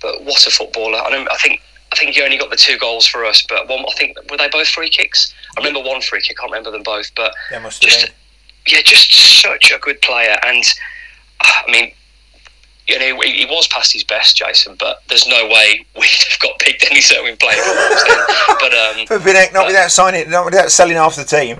But 0.00 0.24
what 0.24 0.44
a 0.46 0.50
footballer! 0.50 0.98
I, 0.98 1.10
don't, 1.10 1.30
I 1.30 1.36
think 1.36 1.62
I 1.92 1.96
think 1.96 2.14
he 2.14 2.22
only 2.22 2.38
got 2.38 2.50
the 2.50 2.56
two 2.56 2.76
goals 2.78 3.06
for 3.06 3.24
us, 3.24 3.44
but 3.48 3.68
one 3.68 3.80
I 3.80 3.92
think 3.96 4.16
were 4.30 4.36
they 4.36 4.48
both 4.48 4.68
free 4.68 4.88
kicks. 4.88 5.32
I 5.56 5.60
remember 5.60 5.88
one 5.88 6.00
free 6.00 6.20
kick. 6.20 6.36
I 6.38 6.40
can't 6.40 6.52
remember 6.52 6.70
them 6.70 6.82
both, 6.82 7.14
but 7.14 7.32
There 7.50 7.60
must 7.60 7.84
have 7.84 7.92
just 7.92 8.12
yeah, 8.66 8.80
just 8.84 9.12
such 9.42 9.72
a 9.72 9.78
good 9.78 10.00
player. 10.02 10.38
And 10.44 10.64
I 11.40 11.70
mean, 11.70 11.92
you 12.88 12.98
know, 12.98 13.20
he, 13.22 13.32
he 13.32 13.46
was 13.46 13.68
past 13.68 13.92
his 13.92 14.04
best, 14.04 14.36
Jason. 14.36 14.76
But 14.78 15.02
there's 15.08 15.26
no 15.26 15.46
way 15.46 15.84
we'd 15.98 16.08
have 16.30 16.40
got 16.40 16.58
picked 16.58 16.84
any 16.90 17.00
playing 17.36 17.62
for 17.62 18.54
But 18.60 18.74
um, 18.74 19.06
For 19.06 19.18
Binek, 19.18 19.52
not 19.52 19.66
without 19.66 19.90
signing, 19.90 20.30
not 20.30 20.44
without 20.44 20.70
selling 20.70 20.96
half 20.96 21.16
the 21.16 21.24
team. 21.24 21.58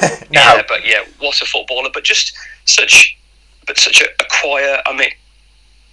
no. 0.30 0.40
yeah, 0.40 0.62
but 0.66 0.86
yeah, 0.86 1.04
what 1.18 1.40
a 1.40 1.46
footballer! 1.46 1.90
But 1.92 2.04
just 2.04 2.36
such, 2.64 3.16
but 3.66 3.78
such 3.78 4.00
a, 4.00 4.06
a 4.22 4.26
quiet. 4.40 4.80
I 4.86 4.96
mean, 4.96 5.10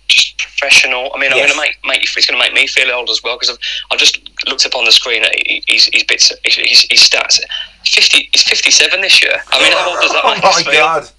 just 0.08 0.38
professional. 0.38 1.12
I 1.14 1.20
mean, 1.20 1.32
I'm 1.32 1.40
going 1.40 1.52
to 1.52 1.58
make, 1.58 1.78
make 1.86 2.04
it's 2.04 2.26
going 2.26 2.40
to 2.40 2.46
make 2.46 2.54
me 2.54 2.68
feel 2.68 2.90
old 2.92 3.10
as 3.10 3.22
well 3.24 3.36
because 3.36 3.50
I've, 3.50 3.60
I've 3.92 4.00
just 4.00 4.20
looked 4.48 4.66
up 4.66 4.76
on 4.76 4.86
the 4.86 4.92
screen 4.92 5.24
at 5.24 5.32
his, 5.68 5.90
his 5.92 6.04
bits, 6.04 6.32
his, 6.44 6.86
stats. 7.00 7.40
Fifty, 7.86 8.30
he's 8.32 8.44
57 8.44 9.02
this 9.02 9.22
year. 9.22 9.36
I 9.50 9.62
mean, 9.62 9.72
how 9.74 9.90
old 9.92 10.02
does 10.02 10.12
that 10.12 10.22
oh 10.24 10.34
make 10.34 10.44
us 10.44 10.66
my 10.66 10.72
god! 10.72 11.10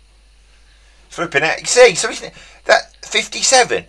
Flipping 1.10 1.42
out. 1.42 1.66
See, 1.66 1.94
so 1.94 2.10
he's, 3.12 3.24
that 3.24 3.32
fifty-seven. 3.32 3.84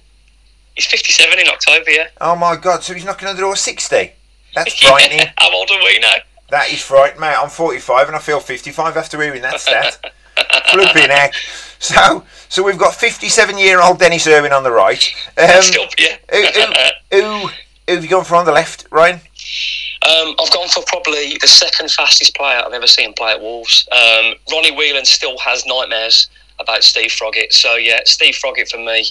He's 0.75 0.86
57 0.86 1.39
in 1.39 1.47
October. 1.47 1.91
Yeah. 1.91 2.07
Oh 2.19 2.36
my 2.36 2.55
god! 2.55 2.83
So 2.83 2.93
he's 2.93 3.05
knocking 3.05 3.27
on 3.27 3.36
the 3.36 3.41
door 3.41 3.55
sixty. 3.55 4.12
That's 4.55 4.73
frightening. 4.81 5.27
How 5.38 5.53
old 5.53 5.69
are 5.71 5.79
we 5.79 5.99
now? 5.99 6.13
that 6.49 6.71
is 6.71 6.81
frightening, 6.81 7.21
mate. 7.21 7.36
I'm 7.38 7.49
forty-five 7.49 8.07
and 8.07 8.15
I 8.15 8.19
feel 8.19 8.39
fifty-five 8.39 8.95
after 8.95 9.21
hearing 9.21 9.41
that 9.41 9.59
stat. 9.59 9.99
Flipping 10.71 11.09
heck. 11.09 11.33
So, 11.79 12.23
so 12.49 12.63
we've 12.63 12.77
got 12.77 12.95
fifty-seven-year-old 12.95 13.99
Denis 13.99 14.27
Irwin 14.27 14.53
on 14.53 14.63
the 14.63 14.71
right. 14.71 15.03
Um, 15.38 15.62
Still, 15.62 15.86
yeah. 15.97 16.17
who, 16.31 16.41
who, 16.45 17.21
who, 17.21 17.47
who 17.47 17.49
have 17.88 18.03
you 18.03 18.09
gone 18.09 18.23
for 18.23 18.36
on 18.36 18.45
the 18.45 18.51
left, 18.51 18.88
Ryan? 18.91 19.15
Um, 19.15 20.36
I've 20.39 20.51
gone 20.51 20.67
for 20.69 20.83
probably 20.88 21.38
the 21.39 21.47
second 21.47 21.89
fastest 21.91 22.36
player 22.36 22.62
I've 22.65 22.73
ever 22.73 22.88
seen 22.88 23.13
play 23.13 23.31
at 23.31 23.41
Wolves. 23.41 23.88
Um, 23.91 24.33
Ronnie 24.51 24.75
Whelan 24.75 25.05
still 25.05 25.38
has 25.39 25.65
nightmares 25.65 26.29
about 26.59 26.83
Steve 26.83 27.11
Froggatt. 27.11 27.51
So 27.53 27.75
yeah, 27.75 28.01
Steve 28.05 28.35
Froggatt 28.35 28.69
for 28.69 28.77
me, 28.77 29.05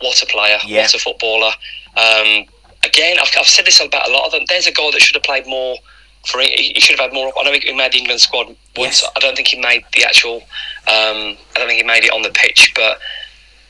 what 0.00 0.22
a 0.22 0.26
player, 0.26 0.58
Yeah. 0.66 0.82
what 0.82 0.94
a 0.94 0.98
footballer. 0.98 1.52
Um, 1.96 2.44
again, 2.84 3.16
I've, 3.20 3.30
I've 3.38 3.46
said 3.46 3.66
this 3.66 3.80
about 3.80 4.08
a 4.08 4.12
lot 4.12 4.26
of 4.26 4.32
them. 4.32 4.42
There's 4.48 4.66
a 4.66 4.72
guy 4.72 4.90
that 4.92 5.00
should 5.00 5.16
have 5.16 5.22
played 5.24 5.46
more. 5.46 5.76
For 6.26 6.38
he 6.40 6.72
he 6.74 6.80
should 6.80 6.98
have 6.98 7.06
had 7.08 7.14
more. 7.14 7.32
I 7.38 7.44
know 7.44 7.52
he 7.52 7.72
made 7.72 7.92
the 7.92 7.98
England 7.98 8.20
squad 8.20 8.48
once. 8.76 9.00
Yes. 9.02 9.10
I 9.16 9.20
don't 9.20 9.34
think 9.34 9.48
he 9.48 9.58
made 9.58 9.84
the 9.94 10.04
actual. 10.04 10.36
Um, 10.86 11.36
I 11.54 11.54
don't 11.54 11.66
think 11.66 11.80
he 11.80 11.86
made 11.86 12.04
it 12.04 12.12
on 12.12 12.20
the 12.20 12.28
pitch, 12.28 12.72
but 12.76 12.98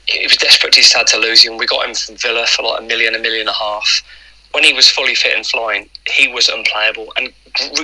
it 0.08 0.26
was 0.26 0.36
desperate 0.36 0.74
his 0.74 0.92
had 0.92 1.06
to 1.08 1.18
lose 1.18 1.44
him. 1.44 1.58
We 1.58 1.66
got 1.66 1.86
him 1.88 1.94
from 1.94 2.16
Villa 2.16 2.46
for 2.48 2.64
like 2.64 2.80
a 2.80 2.82
million, 2.82 3.14
a 3.14 3.20
million 3.20 3.42
and 3.42 3.50
a 3.50 3.52
half. 3.52 4.02
When 4.50 4.64
he 4.64 4.72
was 4.72 4.90
fully 4.90 5.14
fit 5.14 5.36
and 5.36 5.46
flying, 5.46 5.88
he 6.12 6.26
was 6.26 6.48
unplayable. 6.48 7.12
And 7.16 7.32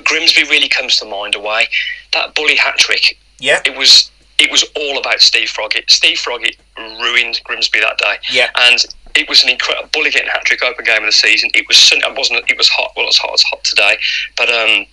Grimsby 0.05 0.43
really 0.51 0.69
comes 0.69 0.97
to 0.97 1.05
mind 1.05 1.37
away. 1.37 1.69
That 2.13 2.35
bully 2.35 2.57
hat 2.57 2.77
trick, 2.77 3.17
Yeah. 3.39 3.61
it 3.65 3.77
was 3.79 4.11
it 4.39 4.51
was 4.51 4.65
all 4.77 4.99
about 4.99 5.21
Steve 5.21 5.49
Froggatt. 5.49 5.91
Steve 5.91 6.19
Froggatt 6.19 6.57
ruined 6.79 7.41
Grimsby 7.45 7.81
that 7.81 7.99
day. 7.99 8.17
Yeah. 8.31 8.51
And 8.57 8.85
it 9.15 9.29
was 9.29 9.43
an 9.43 9.51
incredible 9.51 9.89
bully 9.93 10.11
getting 10.11 10.29
hat 10.29 10.45
trick 10.45 10.63
open 10.63 10.85
game 10.85 10.99
of 10.99 11.07
the 11.07 11.13
season. 11.13 11.51
It 11.55 11.67
was 11.69 11.79
sun- 11.79 12.03
it 12.03 12.17
wasn't 12.17 12.49
it 12.51 12.59
was 12.59 12.69
hot. 12.69 12.93
Well, 12.97 13.07
it's 13.07 13.19
hot. 13.19 13.33
It's 13.33 13.43
hot 13.43 13.65
today, 13.65 13.97
but 14.37 14.51
um, 14.51 14.87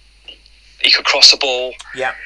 he 0.79 0.91
could 0.91 1.06
cross 1.06 1.32
the 1.32 1.38
ball. 1.38 1.73
Yeah. 1.95 2.13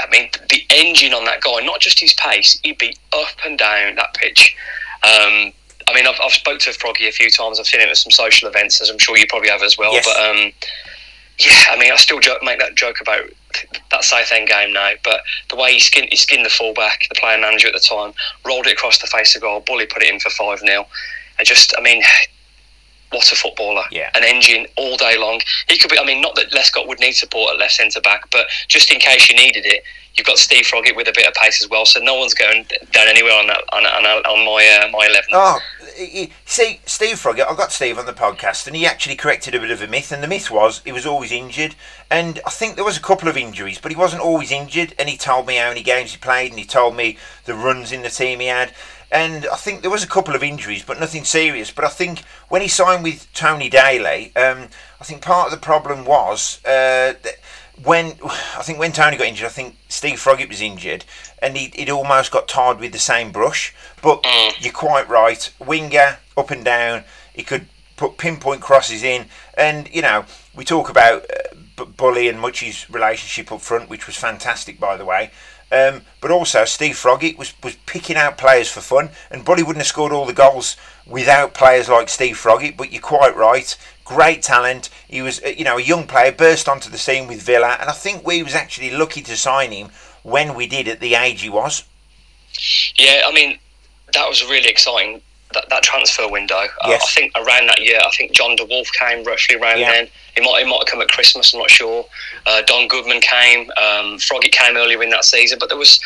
I 0.00 0.10
mean, 0.10 0.28
the 0.50 0.62
engine 0.74 1.14
on 1.14 1.24
that 1.26 1.40
guy, 1.42 1.60
not 1.64 1.80
just 1.80 2.00
his 2.00 2.12
pace, 2.14 2.58
he'd 2.64 2.78
be 2.78 2.96
up 3.12 3.36
and 3.44 3.56
down 3.56 3.94
that 3.94 4.14
pitch. 4.14 4.56
Um, 5.04 5.52
I 5.88 5.94
mean, 5.94 6.06
I've, 6.08 6.18
I've 6.24 6.32
spoke 6.32 6.58
to 6.60 6.72
Froggy 6.72 7.06
a 7.06 7.12
few 7.12 7.30
times. 7.30 7.60
I've 7.60 7.66
seen 7.66 7.80
him 7.80 7.88
at 7.88 7.96
some 7.96 8.10
social 8.10 8.48
events, 8.48 8.80
as 8.80 8.90
I'm 8.90 8.98
sure 8.98 9.16
you 9.16 9.26
probably 9.28 9.50
have 9.50 9.62
as 9.62 9.78
well. 9.78 9.92
Yes. 9.92 10.04
But 10.04 10.18
um, 10.18 10.52
yeah, 11.38 11.64
I 11.70 11.78
mean, 11.78 11.92
I 11.92 11.96
still 11.96 12.20
joke, 12.20 12.42
make 12.42 12.58
that 12.58 12.74
joke 12.74 13.00
about 13.00 13.24
that 13.90 14.04
Southend 14.04 14.48
game 14.48 14.72
now. 14.72 14.92
But 15.04 15.20
the 15.50 15.56
way 15.56 15.74
he 15.74 15.80
skinned, 15.80 16.08
he 16.10 16.16
skinned 16.16 16.44
the 16.44 16.50
fullback, 16.50 17.06
the 17.08 17.14
player 17.14 17.38
manager 17.38 17.68
at 17.68 17.74
the 17.74 17.80
time, 17.80 18.12
rolled 18.44 18.66
it 18.66 18.72
across 18.72 18.98
the 18.98 19.06
face 19.06 19.34
of 19.36 19.42
goal, 19.42 19.60
bully 19.60 19.86
put 19.86 20.02
it 20.02 20.12
in 20.12 20.18
for 20.20 20.30
5 20.30 20.60
0. 20.60 20.86
And 21.38 21.46
just, 21.46 21.74
I 21.76 21.82
mean, 21.82 22.02
what 23.10 23.30
a 23.30 23.36
footballer. 23.36 23.84
Yeah. 23.90 24.10
An 24.14 24.24
engine 24.24 24.66
all 24.76 24.96
day 24.96 25.18
long. 25.18 25.40
He 25.68 25.78
could 25.78 25.90
be, 25.90 25.98
I 25.98 26.04
mean, 26.04 26.20
not 26.20 26.34
that 26.36 26.50
Lescott 26.52 26.88
would 26.88 27.00
need 27.00 27.12
support 27.12 27.52
at 27.52 27.58
left 27.58 27.74
centre 27.74 28.00
back, 28.00 28.30
but 28.30 28.46
just 28.68 28.90
in 28.90 28.98
case 28.98 29.28
you 29.28 29.36
needed 29.36 29.64
it, 29.66 29.82
you've 30.16 30.26
got 30.26 30.38
Steve 30.38 30.64
Froggatt 30.64 30.96
with 30.96 31.08
a 31.08 31.12
bit 31.14 31.26
of 31.26 31.34
pace 31.34 31.62
as 31.62 31.68
well. 31.68 31.84
So 31.84 32.00
no 32.00 32.14
one's 32.14 32.34
going 32.34 32.66
down 32.92 33.08
anywhere 33.08 33.34
on 33.34 33.46
that 33.48 33.62
on, 33.72 33.84
on, 33.86 34.04
on 34.04 34.44
my 34.44 34.82
uh, 34.82 34.90
my 34.90 35.06
11. 35.06 35.24
Oh, 35.32 35.58
see, 36.44 36.80
Steve 36.86 37.16
Froggatt, 37.16 37.50
I 37.50 37.56
got 37.56 37.72
Steve 37.72 37.98
on 37.98 38.06
the 38.06 38.12
podcast 38.12 38.66
and 38.66 38.76
he 38.76 38.86
actually 38.86 39.16
corrected 39.16 39.54
a 39.54 39.60
bit 39.60 39.70
of 39.70 39.82
a 39.82 39.86
myth. 39.86 40.12
And 40.12 40.22
the 40.22 40.28
myth 40.28 40.50
was 40.50 40.80
he 40.84 40.92
was 40.92 41.06
always 41.06 41.32
injured. 41.32 41.74
And 42.10 42.40
I 42.46 42.50
think 42.50 42.76
there 42.76 42.84
was 42.84 42.96
a 42.96 43.02
couple 43.02 43.28
of 43.28 43.36
injuries, 43.36 43.78
but 43.78 43.90
he 43.90 43.96
wasn't 43.96 44.22
always 44.22 44.52
injured. 44.52 44.94
And 44.98 45.08
he 45.08 45.16
told 45.16 45.46
me 45.46 45.56
how 45.56 45.68
many 45.68 45.82
games 45.82 46.12
he 46.12 46.18
played 46.18 46.52
and 46.52 46.58
he 46.58 46.64
told 46.64 46.96
me 46.96 47.18
the 47.44 47.54
runs 47.54 47.92
in 47.92 48.02
the 48.02 48.10
team 48.10 48.40
he 48.40 48.46
had. 48.46 48.72
And 49.10 49.46
I 49.46 49.56
think 49.56 49.82
there 49.82 49.90
was 49.90 50.02
a 50.02 50.08
couple 50.08 50.34
of 50.34 50.42
injuries, 50.42 50.82
but 50.84 50.98
nothing 50.98 51.24
serious. 51.24 51.70
But 51.70 51.84
I 51.84 51.88
think 51.88 52.20
when 52.48 52.62
he 52.62 52.68
signed 52.68 53.04
with 53.04 53.32
Tony 53.32 53.68
Daley, 53.68 54.34
um, 54.34 54.68
I 55.00 55.04
think 55.04 55.22
part 55.22 55.46
of 55.46 55.52
the 55.52 55.64
problem 55.64 56.04
was 56.04 56.60
uh, 56.64 57.14
that 57.22 57.36
when 57.82 58.14
I 58.22 58.62
think 58.62 58.78
when 58.78 58.92
Tony 58.92 59.16
got 59.16 59.26
injured, 59.26 59.46
I 59.46 59.50
think 59.50 59.76
Steve 59.88 60.18
Froggatt 60.18 60.48
was 60.48 60.60
injured, 60.60 61.04
and 61.40 61.56
he 61.56 61.66
it 61.80 61.90
almost 61.90 62.32
got 62.32 62.48
tarred 62.48 62.80
with 62.80 62.92
the 62.92 62.98
same 62.98 63.32
brush. 63.32 63.74
But 64.02 64.24
you're 64.60 64.72
quite 64.72 65.08
right, 65.08 65.50
winger 65.58 66.18
up 66.36 66.50
and 66.50 66.64
down. 66.64 67.04
He 67.34 67.42
could 67.42 67.66
put 67.96 68.18
pinpoint 68.18 68.60
crosses 68.60 69.02
in, 69.02 69.26
and 69.56 69.88
you 69.92 70.02
know 70.02 70.24
we 70.54 70.64
talk 70.64 70.88
about 70.88 71.24
uh, 71.24 71.54
B- 71.76 71.84
Bully 71.96 72.28
and 72.28 72.40
Mutchy's 72.40 72.88
relationship 72.88 73.52
up 73.52 73.60
front, 73.60 73.90
which 73.90 74.06
was 74.06 74.16
fantastic, 74.16 74.80
by 74.80 74.96
the 74.96 75.04
way. 75.04 75.30
Um, 75.70 76.02
but 76.20 76.30
also 76.30 76.64
Steve 76.64 76.94
Froggatt 76.94 77.36
was, 77.36 77.52
was 77.62 77.74
picking 77.86 78.16
out 78.16 78.38
players 78.38 78.70
for 78.70 78.80
fun, 78.80 79.10
and 79.30 79.44
Bully 79.44 79.62
wouldn't 79.62 79.82
have 79.82 79.88
scored 79.88 80.12
all 80.12 80.24
the 80.24 80.32
goals 80.32 80.76
without 81.06 81.54
players 81.54 81.88
like 81.88 82.08
Steve 82.08 82.36
Froggatt. 82.36 82.76
But 82.76 82.92
you're 82.92 83.02
quite 83.02 83.36
right, 83.36 83.76
great 84.06 84.40
talent. 84.42 84.88
He 85.08 85.20
was, 85.20 85.42
uh, 85.44 85.48
you 85.48 85.64
know, 85.64 85.76
a 85.76 85.82
young 85.82 86.06
player 86.06 86.32
burst 86.32 86.68
onto 86.68 86.88
the 86.88 86.96
scene 86.98 87.26
with 87.28 87.42
Villa, 87.42 87.76
and 87.78 87.90
I 87.90 87.92
think 87.92 88.26
we 88.26 88.42
was 88.42 88.54
actually 88.54 88.90
lucky 88.90 89.20
to 89.22 89.36
sign 89.36 89.70
him 89.72 89.90
when 90.22 90.54
we 90.54 90.66
did 90.66 90.88
at 90.88 91.00
the 91.00 91.14
age 91.14 91.42
he 91.42 91.50
was. 91.50 91.84
Yeah, 92.96 93.22
I 93.26 93.32
mean, 93.32 93.58
that 94.14 94.26
was 94.28 94.42
really 94.44 94.68
exciting. 94.68 95.20
that, 95.54 95.68
that 95.70 95.82
transfer 95.82 96.28
window. 96.28 96.64
Uh, 96.82 96.92
I 96.92 96.98
think 97.14 97.32
around 97.36 97.68
that 97.68 97.80
year, 97.82 98.00
I 98.04 98.10
think 98.16 98.32
John 98.32 98.56
de 98.56 98.64
Wolf 98.64 98.88
came 98.98 99.22
roughly 99.24 99.56
around 99.56 99.78
Yeah. 99.78 99.92
then. 99.92 100.08
He 100.36 100.42
might, 100.42 100.62
he 100.62 100.68
might 100.68 100.78
have 100.78 100.86
come 100.86 101.00
at 101.00 101.08
Christmas. 101.08 101.54
I'm 101.54 101.60
not 101.60 101.70
sure. 101.70 102.04
Uh, 102.46 102.62
Don 102.66 102.88
Goodman 102.88 103.20
came. 103.20 103.70
Um, 103.80 104.18
Froggy 104.18 104.48
came 104.48 104.76
earlier 104.76 105.02
in 105.02 105.10
that 105.10 105.24
season, 105.24 105.58
but 105.58 105.68
there 105.68 105.78
was 105.78 106.00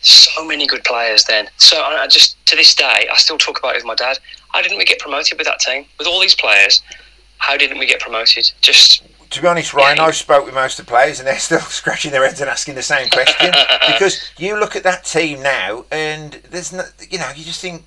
so 0.00 0.44
many 0.44 0.66
good 0.66 0.84
players 0.84 1.24
then. 1.24 1.48
So 1.56 1.78
I, 1.80 2.02
I 2.02 2.06
just 2.08 2.44
to 2.46 2.56
this 2.56 2.74
day, 2.74 3.08
I 3.10 3.14
still 3.16 3.38
talk 3.38 3.58
about 3.58 3.74
it 3.74 3.78
with 3.78 3.86
my 3.86 3.94
dad. 3.94 4.18
How 4.52 4.60
didn't 4.60 4.76
we 4.78 4.84
get 4.84 4.98
promoted 4.98 5.38
with 5.38 5.46
that 5.46 5.60
team 5.60 5.86
with 5.98 6.06
all 6.06 6.20
these 6.20 6.34
players? 6.34 6.82
How 7.44 7.58
didn't 7.58 7.78
we 7.78 7.86
get 7.86 8.00
promoted? 8.00 8.50
Just 8.62 9.02
to 9.28 9.42
be 9.42 9.46
honest, 9.46 9.74
Ryan, 9.74 9.98
Yeah. 9.98 10.04
I've 10.04 10.16
spoke 10.16 10.46
with 10.46 10.54
most 10.54 10.78
of 10.78 10.86
the 10.86 10.90
players, 10.90 11.18
and 11.18 11.28
they're 11.28 11.38
still 11.50 11.60
scratching 11.60 12.10
their 12.10 12.24
heads 12.26 12.40
and 12.40 12.48
asking 12.48 12.74
the 12.74 12.82
same 12.82 13.08
question 13.10 13.50
because 13.86 14.30
you 14.38 14.58
look 14.58 14.76
at 14.76 14.82
that 14.84 15.04
team 15.04 15.42
now, 15.42 15.84
and 15.90 16.32
there's 16.50 16.72
no, 16.72 16.84
you 17.10 17.18
know, 17.18 17.30
you 17.36 17.44
just 17.44 17.60
think 17.60 17.84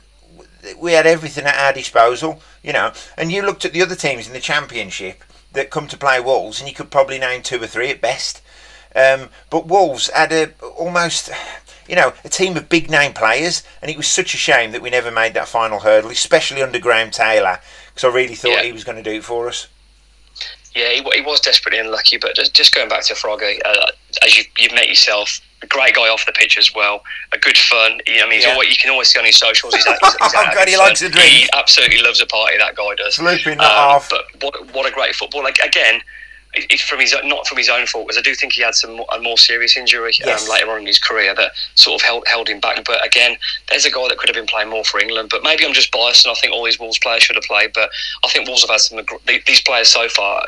we 0.78 0.92
had 0.94 1.08
everything 1.08 1.46
at 1.46 1.56
our 1.58 1.74
disposal, 1.74 2.40
you 2.62 2.72
know, 2.72 2.92
and 3.18 3.32
you 3.32 3.42
looked 3.42 3.66
at 3.66 3.74
the 3.74 3.82
other 3.82 3.96
teams 3.96 4.28
in 4.28 4.34
the 4.34 4.40
championship 4.40 5.24
that 5.54 5.72
come 5.72 5.88
to 5.88 5.98
play 5.98 6.20
Wolves, 6.20 6.60
and 6.60 6.70
you 6.70 6.76
could 6.76 6.92
probably 6.92 7.18
name 7.18 7.42
two 7.42 7.62
or 7.62 7.68
three 7.68 7.90
at 7.90 8.00
best. 8.00 8.42
Um, 8.96 9.30
but 9.50 9.66
Wolves 9.66 10.10
had 10.12 10.32
a 10.32 10.52
almost, 10.78 11.32
you 11.88 11.96
know, 11.96 12.14
a 12.24 12.30
team 12.30 12.58
of 12.58 12.70
big 12.70 12.92
name 12.92 13.14
players, 13.14 13.64
and 13.82 13.90
it 13.90 13.98
was 13.98 14.08
such 14.08 14.36
a 14.36 14.38
shame 14.38 14.72
that 14.72 14.84
we 14.84 14.92
never 14.92 15.10
made 15.10 15.34
that 15.34 15.48
final 15.48 15.80
hurdle, 15.80 16.12
especially 16.12 16.62
under 16.62 16.78
Graham 16.80 17.10
Taylor, 17.10 17.60
because 17.98 18.12
I 18.14 18.16
really 18.16 18.36
thought 18.36 18.52
Yeah. 18.52 18.62
he 18.64 18.72
was 18.72 18.84
going 18.84 18.98
to 18.98 19.04
do 19.04 19.16
it 19.18 19.24
for 19.24 19.48
us. 19.48 19.68
Yeah, 20.76 20.90
he, 20.90 21.02
he 21.16 21.22
was 21.22 21.40
desperately 21.40 21.80
unlucky, 21.80 22.18
but 22.18 22.36
just, 22.36 22.54
just 22.54 22.76
going 22.76 22.88
back 22.88 23.04
to 23.06 23.16
Froggy, 23.16 23.60
uh, 23.66 23.88
as 24.24 24.38
you, 24.38 24.44
you've 24.60 24.74
met 24.74 24.88
yourself, 24.88 25.40
a 25.64 25.66
great 25.68 25.96
guy 25.96 26.04
off 26.08 26.24
the 26.28 26.32
pitch 26.32 26.56
as 26.60 26.76
well, 26.76 27.02
a 27.34 27.40
good 27.40 27.58
fun. 27.58 28.00
You 28.06 28.18
know, 28.18 28.26
I 28.26 28.30
mean, 28.30 28.34
he's 28.34 28.46
Yeah. 28.46 28.52
always, 28.52 28.70
you 28.70 28.78
can 28.78 28.92
always 28.92 29.08
see 29.08 29.18
on 29.18 29.26
his 29.26 29.38
socials. 29.38 29.74
He's, 29.74 29.84
he's, 29.88 29.96
he's 30.00 30.32
God, 30.32 30.46
having 30.54 30.68
he 30.68 30.76
fun. 30.76 30.86
likes 30.88 31.02
a 31.02 31.10
drink. 31.10 31.28
He 31.28 31.50
absolutely 31.56 31.98
loves 32.04 32.22
a 32.22 32.28
party. 32.28 32.58
That 32.60 32.76
guy 32.76 32.94
does. 32.96 33.16
That 33.18 33.60
off. 33.62 34.08
But 34.12 34.26
what, 34.44 34.72
what 34.76 34.86
a 34.86 34.94
great 34.94 35.16
football! 35.16 35.42
Like 35.42 35.58
again, 35.58 36.00
it's 36.70 36.82
from 36.82 37.00
his 37.00 37.16
not 37.24 37.46
from 37.48 37.58
his 37.58 37.70
own 37.70 37.86
fault, 37.86 38.08
because 38.08 38.18
I 38.18 38.22
do 38.22 38.34
think 38.36 38.54
he 38.54 38.62
had 38.62 38.76
some 38.76 38.96
more, 38.98 39.06
a 39.14 39.20
more 39.22 39.38
serious 39.38 39.76
injury 39.78 40.14
Yes. 40.24 40.44
um, 40.44 40.50
later 40.52 40.72
on 40.72 40.80
in 40.82 40.86
his 40.88 41.00
career 41.00 41.34
that 41.36 41.52
sort 41.76 42.02
of 42.02 42.06
held 42.06 42.28
held 42.28 42.48
him 42.50 42.60
back. 42.60 42.84
But 42.86 43.06
again, 43.06 43.38
there's 43.70 43.86
a 43.86 43.92
guy 43.92 44.08
that 44.10 44.18
could 44.18 44.30
have 44.30 44.36
been 44.36 44.46
playing 44.48 44.70
more 44.70 44.84
for 44.84 45.00
England. 45.00 45.30
But 45.30 45.44
maybe 45.44 45.66
I'm 45.66 45.74
just 45.74 45.92
biased, 45.92 46.26
and 46.26 46.32
I 46.32 46.36
think 46.36 46.54
all 46.54 46.64
these 46.64 46.80
Wolves 46.80 47.00
players 47.00 47.24
should 47.24 47.36
have 47.36 47.44
played. 47.46 47.72
But 47.74 47.90
I 48.24 48.30
think 48.30 48.48
Wolves 48.48 48.62
have 48.62 48.70
had 48.70 48.80
some. 48.82 49.00
These 49.46 49.62
players 49.62 49.88
so 49.90 50.08
far 50.10 50.44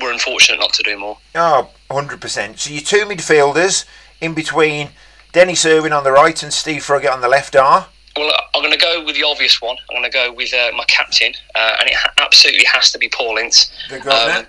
were 0.00 0.10
unfortunate 0.12 0.58
not 0.58 0.72
to 0.74 0.82
do 0.82 0.98
more. 0.98 1.18
Oh, 1.34 1.70
100%. 1.90 2.58
So 2.58 2.70
your 2.72 2.82
two 2.82 3.04
midfielders 3.06 3.84
in 4.20 4.34
between 4.34 4.88
Denis 5.32 5.64
Irwin 5.64 5.92
on 5.92 6.04
the 6.04 6.12
right 6.12 6.42
and 6.42 6.52
Steve 6.52 6.82
Froggatt 6.82 7.12
on 7.12 7.20
the 7.20 7.28
left 7.28 7.54
are. 7.56 7.86
Well, 8.16 8.32
I'm 8.54 8.62
going 8.62 8.72
to 8.72 8.78
go 8.78 9.04
with 9.04 9.16
the 9.16 9.24
obvious 9.24 9.60
one. 9.60 9.76
I'm 9.90 9.96
going 10.00 10.08
to 10.10 10.16
go 10.16 10.32
with 10.32 10.54
uh, 10.54 10.70
my 10.76 10.84
captain, 10.84 11.32
uh, 11.56 11.76
and 11.80 11.88
it 11.88 11.94
ha- 11.96 12.12
absolutely 12.18 12.64
has 12.64 12.92
to 12.92 12.98
be 12.98 13.08
Paul 13.08 13.38
Ince. 13.38 13.72
The. 13.88 13.96
Um, 14.38 14.46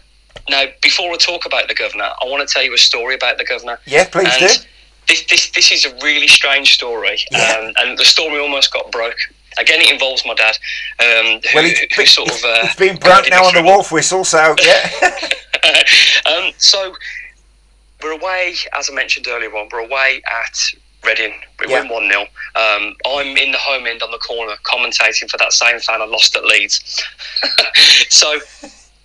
now, 0.50 0.66
before 0.82 1.12
I 1.12 1.16
talk 1.18 1.46
about 1.46 1.68
the 1.68 1.74
governor, 1.74 2.10
I 2.22 2.26
want 2.26 2.48
to 2.48 2.52
tell 2.54 2.64
you 2.64 2.74
a 2.74 2.78
story 2.78 3.16
about 3.16 3.38
the 3.38 3.46
governor. 3.46 3.80
Yeah, 3.86 4.06
please 4.08 4.28
and 4.32 4.40
do. 4.40 4.64
This, 5.08 5.24
this, 5.26 5.50
this 5.52 5.72
is 5.72 5.86
a 5.86 5.94
really 6.04 6.28
strange 6.28 6.74
story, 6.74 7.20
Yeah. 7.32 7.58
um, 7.62 7.74
and 7.78 7.98
the 7.98 8.06
story 8.06 8.40
almost 8.40 8.74
got 8.74 8.92
broke. 8.92 9.18
Again, 9.58 9.80
it 9.82 9.92
involves 9.92 10.26
my 10.26 10.34
dad, 10.34 10.58
um, 11.00 11.40
who, 11.42 11.56
Well, 11.56 11.64
who 11.64 11.74
been- 11.96 12.06
sort 12.08 12.30
of. 12.30 12.44
Uh, 12.44 12.60
it's 12.64 12.76
been 12.76 12.98
broke 12.98 13.30
now 13.30 13.46
on 13.46 13.54
the 13.54 13.64
wolf 13.64 13.92
whistle, 13.92 14.24
so 14.26 14.56
yeah. 14.64 14.90
um, 16.26 16.52
so 16.58 16.94
we're 18.04 18.12
away, 18.12 18.56
as 18.74 18.90
I 18.90 18.94
mentioned 18.94 19.28
earlier 19.28 19.56
on, 19.56 19.70
we're 19.72 19.80
away 19.86 20.22
at 20.28 20.60
Reading. 21.06 21.34
We 21.60 21.68
Yeah. 21.72 21.82
win 21.82 21.90
1 21.90 22.10
0. 22.10 22.22
Um, 22.56 22.96
I'm 23.06 23.38
in 23.38 23.52
the 23.52 23.60
home 23.60 23.86
end 23.86 24.02
on 24.02 24.10
the 24.12 24.18
corner 24.18 24.56
commentating 24.64 25.30
for 25.30 25.38
that 25.38 25.54
same 25.54 25.80
fan 25.80 26.02
I 26.02 26.06
lost 26.06 26.36
at 26.36 26.44
Leeds. 26.46 27.04
so 28.10 28.40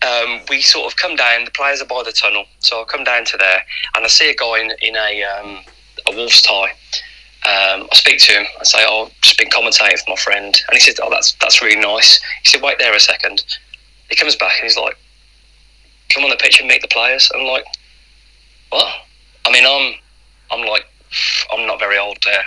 um, 0.07 0.41
we 0.49 0.61
sort 0.63 0.91
of 0.91 0.97
come 0.97 1.17
down, 1.17 1.45
the 1.45 1.51
players 1.51 1.83
are 1.83 1.87
by 1.87 2.03
the 2.03 2.13
tunnel. 2.13 2.45
So 2.61 2.81
I 2.81 2.85
come 2.85 3.05
down 3.05 3.25
to 3.27 3.37
there 3.37 3.65
and 3.95 4.05
I 4.05 4.09
see 4.09 4.31
a 4.31 4.35
guy 4.35 4.61
in, 4.61 4.73
in 4.83 4.97
a, 4.97 5.23
um, 5.25 5.59
a 6.07 6.17
Wolves 6.17 6.43
tie. 6.43 6.73
Um, 7.43 7.89
I 7.91 7.97
speak 7.97 8.19
to 8.21 8.33
him. 8.33 8.47
I 8.61 8.65
say, 8.65 8.85
"Oh, 8.87 9.07
I've 9.07 9.21
just 9.23 9.39
been 9.39 9.49
commentating 9.49 9.99
for 10.01 10.11
my 10.11 10.17
friend," 10.17 10.45
and 10.69 10.75
he 10.75 10.79
says, 10.79 11.01
"Oh, 11.03 11.09
that's 11.09 11.33
that's 11.41 11.63
really 11.63 11.81
nice." 11.81 12.21
He 12.43 12.51
said, 12.51 12.61
"Wait 12.61 12.79
there 12.79 12.95
a 12.95 13.01
second. 13.01 13.43
He 14.11 14.17
comes 14.17 14.37
back 14.37 14.53
and 14.59 14.65
he's 14.65 14.77
like, 14.77 14.95
"Come 16.11 16.23
on 16.23 16.29
the 16.29 16.37
pitch 16.37 16.61
and 16.61 16.69
meet 16.69 16.83
the 16.83 16.89
players." 16.89 17.31
I'm 17.35 17.47
like, 17.47 17.65
"What?" 18.69 18.95
I 19.47 19.53
mean, 19.53 19.65
I'm 19.67 19.95
I'm 20.51 20.69
like, 20.69 20.85
I'm 21.51 21.67
not 21.67 21.79
very 21.79 21.97
old 21.97 22.19
there, 22.27 22.45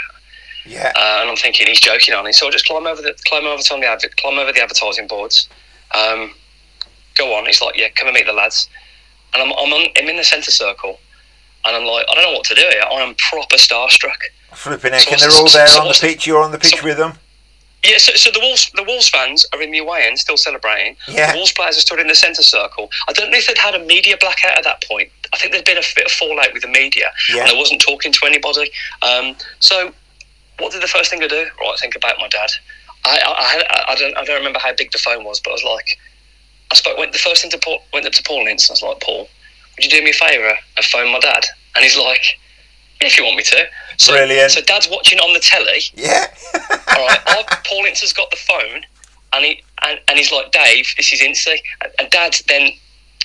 yeah. 0.67 0.91
uh, 0.95 1.21
and 1.21 1.29
I'm 1.31 1.37
thinking 1.37 1.65
he's 1.65 1.79
joking 1.79 2.13
on 2.13 2.27
it. 2.27 2.35
So 2.35 2.47
I 2.47 2.51
just 2.51 2.67
climb 2.67 2.85
over 2.85 3.01
the 3.01 3.15
climb 3.25 3.45
over 3.45 3.63
to 3.63 3.75
the 3.75 3.87
adver- 3.87 4.13
climb 4.17 4.37
over 4.37 4.51
the 4.51 4.61
advertising 4.61 5.07
boards. 5.07 5.49
Um, 5.95 6.35
go 7.17 7.33
on. 7.35 7.45
He's 7.45 7.61
like, 7.61 7.77
"Yeah, 7.77 7.89
come 7.89 8.07
and 8.07 8.15
meet 8.15 8.25
the 8.25 8.33
lads." 8.33 8.69
And 9.33 9.41
I'm 9.41 9.51
I'm, 9.51 9.73
on, 9.73 9.87
I'm 9.97 10.09
in 10.09 10.17
the 10.17 10.23
centre 10.23 10.51
circle, 10.51 10.99
and 11.65 11.75
I'm 11.75 11.85
like, 11.85 12.05
I 12.11 12.15
don't 12.15 12.23
know 12.25 12.33
what 12.37 12.45
to 12.45 12.55
do 12.55 12.61
here. 12.61 12.83
I'm 12.91 13.15
proper 13.15 13.55
starstruck. 13.55 14.17
Flipping 14.53 14.93
heck, 14.93 15.01
so 15.01 15.11
and 15.13 15.21
they're 15.21 15.31
all 15.31 15.49
there 15.49 15.67
so 15.67 15.81
on 15.81 15.87
the 15.87 15.97
pitch. 15.99 16.27
You're 16.27 16.43
on 16.43 16.51
the 16.51 16.59
pitch 16.59 16.77
so- 16.77 16.83
with 16.83 16.97
them. 16.97 17.13
Yeah, 17.85 17.97
so, 17.97 18.13
so 18.13 18.31
the 18.31 18.39
Wolves 18.39 18.71
the 18.75 18.83
Wolves 18.83 19.09
fans 19.09 19.45
are 19.51 19.61
in 19.61 19.71
the 19.71 19.79
away 19.79 20.05
end 20.07 20.17
still 20.17 20.37
celebrating. 20.37 20.95
Yeah. 21.09 21.31
The 21.33 21.37
Wolves 21.39 21.51
players 21.51 21.75
are 21.77 21.81
stood 21.81 21.99
in 21.99 22.07
the 22.07 22.15
centre 22.15 22.41
circle. 22.41 22.89
I 23.09 23.11
don't 23.11 23.29
know 23.29 23.37
if 23.37 23.47
they'd 23.47 23.57
had 23.57 23.75
a 23.75 23.79
media 23.85 24.15
blackout 24.17 24.53
at 24.57 24.63
that 24.63 24.81
point. 24.87 25.11
I 25.33 25.37
think 25.37 25.51
there'd 25.51 25.65
been 25.65 25.77
a 25.77 25.83
bit 25.93 26.05
of 26.05 26.11
fallout 26.13 26.53
with 26.53 26.61
the 26.61 26.69
media, 26.69 27.11
Yeah. 27.29 27.41
and 27.41 27.49
I 27.49 27.53
wasn't 27.57 27.81
talking 27.81 28.13
to 28.13 28.25
anybody. 28.25 28.71
Um, 29.01 29.35
so, 29.59 29.91
what 30.59 30.71
did 30.71 30.81
the 30.81 30.87
first 30.87 31.09
thing 31.09 31.21
I 31.23 31.27
do? 31.27 31.45
Right, 31.59 31.75
think 31.77 31.97
about 31.97 32.15
my 32.19 32.29
dad. 32.29 32.51
I 33.03 33.19
I, 33.19 33.63
I, 33.69 33.91
I 33.91 33.95
don't 33.95 34.15
I 34.15 34.23
don't 34.23 34.37
remember 34.37 34.59
how 34.59 34.73
big 34.73 34.93
the 34.93 34.97
phone 34.99 35.25
was, 35.25 35.41
but 35.41 35.49
I 35.49 35.53
was 35.53 35.63
like, 35.65 35.97
I 36.73 36.75
spoke. 36.75 36.97
Went 36.97 37.11
the 37.11 37.19
first 37.19 37.43
thing 37.43 37.51
to 37.51 37.59
Paul, 37.59 37.83
went 37.93 38.07
up 38.07 38.13
to 38.13 38.23
Paul 38.23 38.47
Ince. 38.47 38.69
I 38.69 38.73
was 38.73 38.81
like, 38.81 38.99
Paul, 38.99 39.29
would 39.77 39.83
you 39.83 39.89
do 39.89 40.03
me 40.03 40.09
a 40.09 40.13
favour 40.13 40.53
and 40.75 40.85
phone 40.85 41.11
my 41.11 41.19
dad? 41.19 41.45
And 41.75 41.83
he's 41.83 41.97
like, 41.97 42.39
Yeah, 42.99 43.07
if 43.07 43.17
you 43.17 43.23
want 43.23 43.37
me 43.37 43.43
to. 43.43 43.65
So, 43.97 44.13
Brilliant. 44.13 44.51
So 44.51 44.61
Dad's 44.61 44.89
watching 44.89 45.19
on 45.19 45.33
the 45.33 45.39
telly. 45.39 45.81
Yeah. 45.93 46.25
All 46.97 47.07
right, 47.07 47.19
I've, 47.27 47.63
Paul 47.63 47.85
Ince 47.85 48.01
has 48.01 48.11
got 48.11 48.31
the 48.31 48.37
phone, 48.37 48.81
and 49.33 49.45
he 49.45 49.63
and, 49.83 49.99
and 50.07 50.17
he's 50.17 50.31
like, 50.31 50.51
Dave, 50.51 50.87
this 50.97 51.13
is 51.13 51.21
Ince. 51.21 51.45
And, 51.47 51.59
and 51.99 52.09
Dad 52.09 52.37
then 52.47 52.71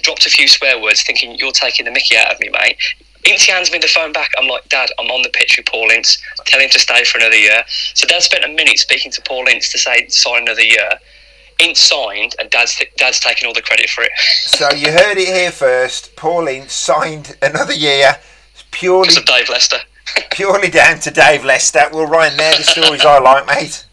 dropped 0.02 0.26
a 0.26 0.30
few 0.30 0.46
swear 0.46 0.80
words, 0.80 1.02
thinking 1.02 1.36
you're 1.38 1.52
taking 1.52 1.86
the 1.86 1.90
Mickey 1.90 2.16
out 2.16 2.32
of 2.32 2.40
me, 2.40 2.50
mate. 2.50 2.76
Ince 3.24 3.46
hands 3.46 3.72
me 3.72 3.78
the 3.78 3.88
phone 3.88 4.12
back. 4.12 4.30
I'm 4.38 4.46
like, 4.46 4.68
Dad, 4.68 4.90
I'm 4.98 5.10
on 5.10 5.22
the 5.22 5.28
pitch 5.30 5.56
with 5.56 5.66
Paul 5.66 5.90
Ince. 5.90 6.18
Tell 6.46 6.60
him 6.60 6.70
to 6.70 6.78
stay 6.78 7.02
for 7.04 7.18
another 7.18 7.36
year. 7.36 7.64
So 7.94 8.06
Dad 8.06 8.22
spent 8.22 8.44
a 8.44 8.48
minute 8.48 8.78
speaking 8.78 9.10
to 9.12 9.22
Paul 9.22 9.48
Ince 9.48 9.72
to 9.72 9.78
say 9.78 10.06
sign 10.08 10.42
another 10.42 10.62
year. 10.62 10.90
Ince 11.60 11.80
signed, 11.80 12.36
and 12.38 12.48
Dad's 12.50 12.80
Dad's 12.96 13.18
taking 13.20 13.46
all 13.48 13.54
the 13.54 13.62
credit 13.62 13.90
for 13.90 14.04
it. 14.04 14.12
so 14.18 14.70
you 14.72 14.92
heard 14.92 15.18
it 15.18 15.26
here 15.28 15.50
first. 15.50 16.14
Paul 16.16 16.46
Ince 16.46 16.72
signed 16.72 17.36
another 17.42 17.72
year, 17.74 18.16
purely 18.70 19.02
Because 19.08 19.16
of 19.18 19.24
Dave 19.24 19.48
Leister. 19.48 19.78
purely 20.30 20.68
down 20.68 21.00
to 21.00 21.10
Dave 21.10 21.44
Leister. 21.44 21.88
Well, 21.92 22.06
Ryan, 22.06 22.36
they're 22.36 22.56
the 22.56 22.62
stories 22.62 23.04
I 23.04 23.18
like, 23.18 23.46
mate. 23.46 23.84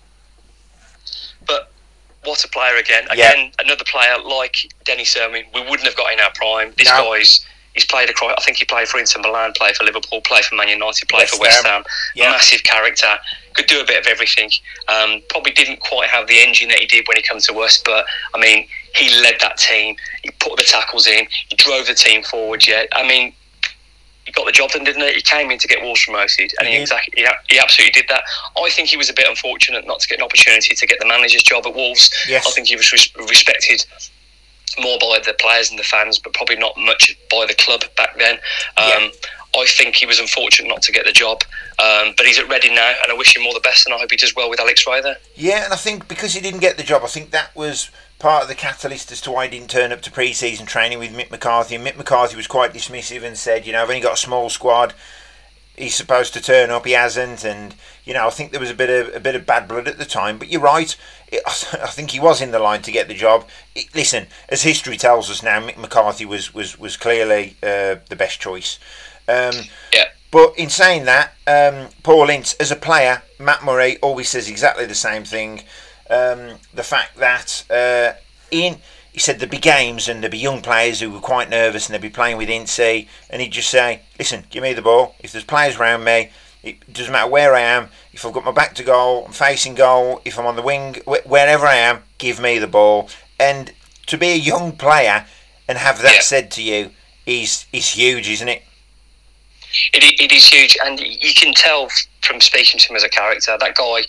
But 1.47 1.71
what 2.23 2.43
a 2.43 2.47
player 2.49 2.77
again! 2.77 3.05
Yeah. 3.15 3.31
Again, 3.31 3.51
another 3.59 3.83
player 3.85 4.17
like 4.23 4.55
Denis 4.85 5.15
Irwin. 5.17 5.45
We 5.53 5.61
wouldn't 5.61 5.83
have 5.87 5.95
got 5.95 6.13
in 6.13 6.19
our 6.19 6.31
prime. 6.35 6.73
This 6.77 6.87
No. 6.87 7.11
guy's 7.13 7.45
he's 7.75 7.85
played 7.85 8.09
across. 8.09 8.33
I 8.37 8.41
think 8.41 8.57
he 8.57 8.65
played 8.65 8.87
for 8.87 8.99
Inter 8.99 9.21
Milan, 9.21 9.53
played 9.55 9.75
for 9.75 9.83
Liverpool, 9.83 10.21
played 10.21 10.45
for 10.45 10.55
Man 10.55 10.69
United, 10.69 11.07
played 11.07 11.23
West 11.23 11.35
for 11.35 11.41
West 11.41 11.63
Ham. 11.63 11.83
Ham. 11.83 11.83
Yeah. 12.15 12.31
Massive 12.31 12.63
character. 12.63 13.17
Could 13.53 13.67
do 13.67 13.79
a 13.79 13.85
bit 13.85 13.99
of 13.99 14.07
everything. 14.07 14.49
Um, 14.87 15.21
probably 15.29 15.51
didn't 15.51 15.79
quite 15.79 16.09
have 16.09 16.27
the 16.27 16.39
engine 16.39 16.69
that 16.69 16.79
he 16.79 16.87
did 16.87 17.07
when 17.07 17.17
he 17.17 17.23
came 17.23 17.39
to 17.39 17.53
us, 17.59 17.81
but 17.85 18.05
I 18.33 18.39
mean, 18.39 18.67
he 18.95 19.21
led 19.21 19.35
that 19.41 19.57
team. 19.57 19.95
He 20.23 20.31
put 20.39 20.57
the 20.57 20.63
tackles 20.63 21.07
in. 21.07 21.27
He 21.49 21.55
drove 21.55 21.87
the 21.87 21.93
team 21.93 22.23
forward. 22.23 22.67
Yeah, 22.67 22.85
I 22.93 23.07
mean. 23.07 23.33
He 24.25 24.31
got 24.31 24.47
the 24.47 24.51
job 24.51 24.71
done, 24.71 24.83
didn't 24.83 25.03
he? 25.03 25.13
He 25.13 25.21
came 25.21 25.51
in 25.51 25.59
to 25.59 25.67
get 25.67 25.83
Wolves 25.83 26.03
promoted, 26.03 26.51
and 26.57 26.67
He 26.67 26.73
he, 26.73 26.81
exactly, 26.81 27.13
he, 27.15 27.27
he 27.47 27.59
absolutely 27.59 27.91
did 27.91 28.09
that. 28.09 28.23
I 28.57 28.71
think 28.71 28.89
he 28.89 28.97
was 28.97 29.07
a 29.07 29.13
bit 29.13 29.27
unfortunate 29.29 29.85
not 29.85 29.99
to 29.99 30.07
get 30.07 30.17
an 30.17 30.25
opportunity 30.25 30.73
to 30.73 30.87
get 30.87 30.97
the 30.99 31.05
manager's 31.05 31.43
job 31.43 31.67
at 31.67 31.75
Wolves. 31.75 32.09
Yes. 32.27 32.47
I 32.47 32.49
think 32.49 32.67
he 32.67 32.75
was 32.75 32.91
res- 32.91 33.15
respected 33.29 33.85
more 34.81 34.97
by 34.99 35.19
the 35.25 35.33
players 35.39 35.69
and 35.69 35.79
the 35.79 35.83
fans, 35.83 36.19
but 36.19 36.33
probably 36.33 36.57
not 36.57 36.73
much 36.77 37.15
by 37.29 37.45
the 37.47 37.55
club 37.55 37.83
back 37.95 38.17
then. 38.17 38.35
Um, 38.77 39.03
Yeah. 39.03 39.09
I 39.57 39.65
think 39.67 39.95
he 39.95 40.05
was 40.05 40.19
unfortunate 40.19 40.67
not 40.67 40.81
to 40.81 40.91
get 40.91 41.05
the 41.05 41.13
job, 41.13 41.43
um, 41.79 42.13
but 42.17 42.25
he's 42.25 42.37
at 42.37 42.49
Reading 42.49 42.75
now, 42.75 42.93
and 43.03 43.09
I 43.09 43.15
wish 43.15 43.37
him 43.37 43.45
all 43.45 43.53
the 43.53 43.61
best, 43.61 43.85
and 43.85 43.95
I 43.95 43.97
hope 43.97 44.11
he 44.11 44.17
does 44.17 44.35
well 44.35 44.49
with 44.49 44.59
Alex 44.59 44.85
Rae 44.85 45.01
there. 45.01 45.15
Yeah, 45.33 45.63
and 45.63 45.71
I 45.71 45.77
think 45.77 46.09
because 46.09 46.33
he 46.33 46.41
didn't 46.41 46.59
get 46.59 46.75
the 46.75 46.83
job, 46.83 47.03
I 47.05 47.07
think 47.07 47.31
that 47.31 47.55
was 47.55 47.89
part 48.19 48.43
of 48.43 48.49
the 48.49 48.55
catalyst 48.55 49.11
as 49.13 49.21
to 49.21 49.31
why 49.31 49.45
he 49.45 49.57
didn't 49.57 49.69
turn 49.69 49.93
up 49.93 50.01
to 50.01 50.11
pre-season 50.11 50.65
training 50.65 50.99
with 50.99 51.13
Mick 51.13 51.31
McCarthy. 51.31 51.75
And 51.75 51.85
Mick 51.85 51.95
McCarthy 51.95 52.35
was 52.35 52.47
quite 52.47 52.73
dismissive 52.73 53.23
and 53.23 53.37
said, 53.37 53.65
you 53.65 53.71
know, 53.71 53.81
I've 53.81 53.89
only 53.89 54.01
got 54.01 54.13
a 54.13 54.17
small 54.17 54.49
squad. 54.49 54.93
He's 55.77 55.95
supposed 55.95 56.33
to 56.33 56.41
turn 56.41 56.69
up, 56.69 56.85
he 56.85 56.93
hasn't, 56.93 57.43
and 57.43 57.75
you 58.05 58.13
know, 58.13 58.27
I 58.27 58.29
think 58.29 58.51
there 58.51 58.61
was 58.61 58.69
a 58.71 58.75
bit 58.75 58.89
of 58.89 59.15
a 59.15 59.19
bit 59.19 59.35
of 59.35 59.45
bad 59.45 59.67
blood 59.67 59.87
at 59.87 59.97
the 59.97 60.05
time. 60.05 60.37
But 60.37 60.47
you're 60.49 60.61
right, 60.61 60.95
it, 61.27 61.41
I 61.47 61.87
think 61.87 62.11
he 62.11 62.19
was 62.19 62.41
in 62.41 62.51
the 62.51 62.59
line 62.59 62.81
to 62.83 62.91
get 62.91 63.07
the 63.07 63.13
job. 63.13 63.45
It, 63.75 63.93
listen, 63.93 64.27
as 64.49 64.63
history 64.63 64.97
tells 64.97 65.29
us 65.29 65.43
now, 65.43 65.59
Mick 65.59 65.77
McCarthy 65.77 66.25
was 66.25 66.53
was 66.53 66.79
was 66.79 66.97
clearly 66.97 67.55
uh, 67.61 67.95
the 68.09 68.15
best 68.17 68.39
choice. 68.39 68.79
Um, 69.27 69.55
Yeah. 69.91 70.05
but 70.31 70.53
in 70.57 70.69
saying 70.69 71.05
that, 71.05 71.33
um, 71.47 71.89
Paul 72.03 72.29
Ince, 72.29 72.53
as 72.55 72.71
a 72.71 72.75
player, 72.75 73.23
Matt 73.39 73.63
Murray 73.63 73.97
always 74.01 74.29
says 74.29 74.47
exactly 74.47 74.85
the 74.85 74.95
same 74.95 75.23
thing. 75.25 75.63
um, 76.09 76.59
the 76.73 76.83
fact 76.83 77.15
that 77.17 77.63
uh, 77.71 78.13
in 78.51 78.77
he 79.15 79.21
said 79.21 79.39
there'd 79.39 79.49
be 79.49 79.57
games 79.57 80.09
and 80.09 80.21
there'd 80.21 80.31
be 80.33 80.37
young 80.37 80.61
players 80.61 80.99
who 80.99 81.09
were 81.09 81.21
quite 81.21 81.49
nervous 81.49 81.87
and 81.87 81.93
they'd 81.93 82.01
be 82.01 82.09
playing 82.09 82.35
with 82.35 82.49
Ince 82.49 82.77
and 82.77 83.41
he'd 83.41 83.53
just 83.53 83.69
say, 83.69 84.01
listen, 84.19 84.43
give 84.49 84.61
me 84.61 84.73
the 84.73 84.81
ball. 84.81 85.15
If 85.21 85.31
there's 85.31 85.45
players 85.45 85.77
around 85.77 86.03
me, 86.03 86.31
it 86.63 86.91
doesn't 86.91 87.13
matter 87.13 87.31
where 87.31 87.55
I 87.55 87.61
am. 87.61 87.87
If 88.11 88.25
I've 88.25 88.33
got 88.33 88.43
my 88.43 88.51
back 88.51 88.75
to 88.75 88.83
goal, 88.83 89.23
I'm 89.25 89.31
facing 89.31 89.73
goal. 89.73 90.19
If 90.25 90.37
I'm 90.37 90.45
on 90.45 90.57
the 90.57 90.61
wing, 90.61 90.97
wherever 91.05 91.65
I 91.65 91.75
am, 91.75 92.03
give 92.17 92.41
me 92.41 92.59
the 92.59 92.67
ball. 92.67 93.07
And 93.39 93.71
to 94.07 94.17
be 94.17 94.33
a 94.33 94.35
young 94.35 94.73
player 94.73 95.25
and 95.65 95.77
have 95.77 96.01
that 96.01 96.15
yeah. 96.15 96.19
said 96.19 96.51
to 96.51 96.61
you 96.61 96.91
is 97.25 97.67
is 97.71 97.91
huge, 97.91 98.27
isn't 98.29 98.49
it? 98.49 98.63
it? 99.93 100.19
It 100.19 100.31
is 100.33 100.45
huge, 100.45 100.77
and 100.83 100.99
you 100.99 101.33
can 101.33 101.53
tell 101.53 101.87
from 102.21 102.41
speaking 102.41 102.81
to 102.81 102.89
him 102.89 102.97
as 102.97 103.03
a 103.05 103.09
character 103.09 103.55
that 103.57 103.75
guy 103.75 104.01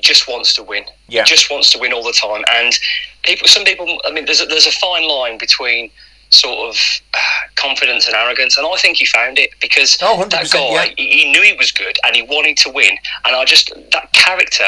just 0.00 0.28
wants 0.28 0.54
to 0.54 0.62
win. 0.62 0.84
Yeah. 1.08 1.22
He 1.22 1.30
just 1.30 1.50
wants 1.50 1.70
to 1.70 1.78
win 1.78 1.92
all 1.92 2.02
the 2.02 2.12
time. 2.12 2.44
And 2.52 2.78
people, 3.24 3.48
some 3.48 3.64
people, 3.64 4.00
I 4.04 4.10
mean, 4.10 4.24
there's 4.24 4.40
a, 4.40 4.46
there's 4.46 4.66
a 4.66 4.72
fine 4.72 5.08
line 5.08 5.38
between 5.38 5.90
sort 6.30 6.68
of 6.68 6.76
uh, 7.14 7.18
confidence 7.56 8.06
and 8.06 8.14
arrogance, 8.14 8.58
and 8.58 8.66
I 8.66 8.76
think 8.76 8.98
he 8.98 9.06
found 9.06 9.38
it 9.38 9.50
because 9.60 9.98
oh, 10.02 10.24
that 10.26 10.50
guy, 10.50 10.70
yeah. 10.70 10.84
he, 10.96 11.08
he, 11.08 11.32
knew 11.32 11.42
he 11.42 11.54
was 11.54 11.72
good 11.72 11.96
and 12.04 12.14
he 12.14 12.22
wanted 12.22 12.56
to 12.58 12.70
win. 12.70 12.98
And 13.24 13.34
I 13.34 13.44
just 13.44 13.72
that 13.92 14.12
character, 14.12 14.66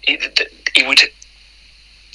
he, 0.00 0.18
he 0.74 0.86
would 0.86 1.00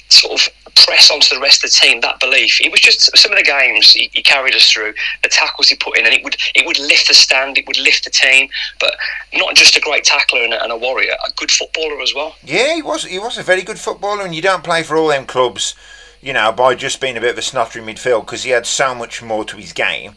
sort 0.08 0.40
of 0.40 0.48
press 0.86 1.10
onto 1.10 1.34
the 1.34 1.40
rest 1.40 1.64
of 1.64 1.70
the 1.70 1.76
team 1.76 2.00
that 2.00 2.20
belief. 2.20 2.60
It 2.60 2.70
was 2.70 2.80
just 2.80 3.16
some 3.16 3.32
of 3.32 3.38
the 3.38 3.44
games 3.44 3.92
he, 3.92 4.10
he, 4.12 4.22
carried 4.22 4.54
us 4.54 4.70
through, 4.70 4.94
the 5.22 5.28
tackles 5.28 5.68
he 5.68 5.76
put 5.76 5.98
in, 5.98 6.04
and 6.04 6.14
it 6.14 6.22
would 6.24 6.36
it 6.54 6.66
would 6.66 6.78
lift 6.78 7.08
the 7.08 7.14
stand, 7.14 7.58
it 7.58 7.66
would 7.66 7.78
lift 7.78 8.04
the 8.04 8.10
team. 8.10 8.48
But 8.80 8.94
not 9.34 9.54
just 9.54 9.76
a 9.76 9.80
great 9.80 10.04
tackler 10.04 10.42
and 10.42 10.54
a, 10.54 10.62
and 10.62 10.72
a 10.72 10.76
warrior, 10.76 11.12
a 11.26 11.30
good 11.32 11.50
footballer 11.50 12.00
as 12.00 12.14
well. 12.14 12.36
Yeah, 12.44 12.74
he 12.74 12.82
was. 12.82 13.04
He 13.04 13.18
was 13.18 13.38
a 13.38 13.42
very 13.42 13.62
good 13.62 13.78
footballer, 13.78 14.24
and 14.24 14.34
you 14.34 14.42
don't 14.42 14.64
play 14.64 14.82
for 14.82 14.96
all 14.96 15.08
them 15.08 15.26
clubs, 15.26 15.74
you 16.20 16.32
know, 16.32 16.52
by 16.52 16.74
just 16.74 17.00
being 17.00 17.16
a 17.16 17.20
bit 17.20 17.32
of 17.32 17.38
a 17.38 17.42
snottery 17.42 17.82
midfield 17.82 18.22
because 18.22 18.44
he 18.44 18.50
had 18.50 18.66
so 18.66 18.94
much 18.94 19.22
more 19.22 19.44
to 19.44 19.56
his 19.56 19.72
game. 19.72 20.14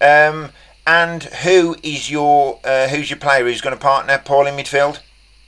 Um, 0.00 0.50
and 0.86 1.24
who 1.24 1.76
is 1.82 2.10
your 2.10 2.58
uh, 2.64 2.88
who's 2.88 3.10
your 3.10 3.18
player 3.18 3.44
who's 3.44 3.60
going 3.60 3.76
to 3.76 3.80
partner 3.80 4.20
Paul 4.24 4.46
in 4.46 4.54
midfield? 4.54 5.00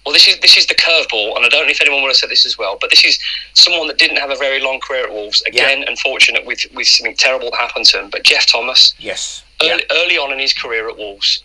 Well, 0.05 0.13
this 0.13 0.27
is 0.27 0.39
this 0.41 0.57
is 0.57 0.67
the 0.67 0.75
curveball, 0.75 1.37
and 1.37 1.45
I 1.45 1.49
don't 1.49 1.67
know 1.67 1.71
if 1.71 1.81
anyone 1.81 2.03
would 2.03 2.09
have 2.09 2.17
said 2.17 2.31
this 2.31 2.45
as 2.45 2.59
well, 2.59 2.77
but 2.81 2.91
this 2.91 3.05
is 3.05 3.19
someone 3.55 3.87
that 3.87 3.99
didn't 3.99 4.17
have 4.17 4.31
a 4.31 4.37
very 4.37 4.61
long 4.61 4.81
career 4.81 5.05
at 5.05 5.13
Wolves. 5.13 5.43
Again, 5.43 5.81
yeah. 5.81 5.89
unfortunate 5.89 6.45
with 6.45 6.67
with 6.75 6.89
something 6.89 7.15
terrible 7.17 7.51
that 7.51 7.61
happened 7.61 7.87
to 7.87 8.01
him. 8.01 8.11
But 8.11 8.25
Geoff 8.25 8.47
Thomas, 8.47 8.95
yes, 8.99 9.45
early, 9.63 9.85
yeah. 9.89 9.97
early 10.03 10.19
on 10.19 10.33
in 10.33 10.41
his 10.41 10.53
career 10.53 10.89
at 10.89 10.97
Wolves, 10.97 11.45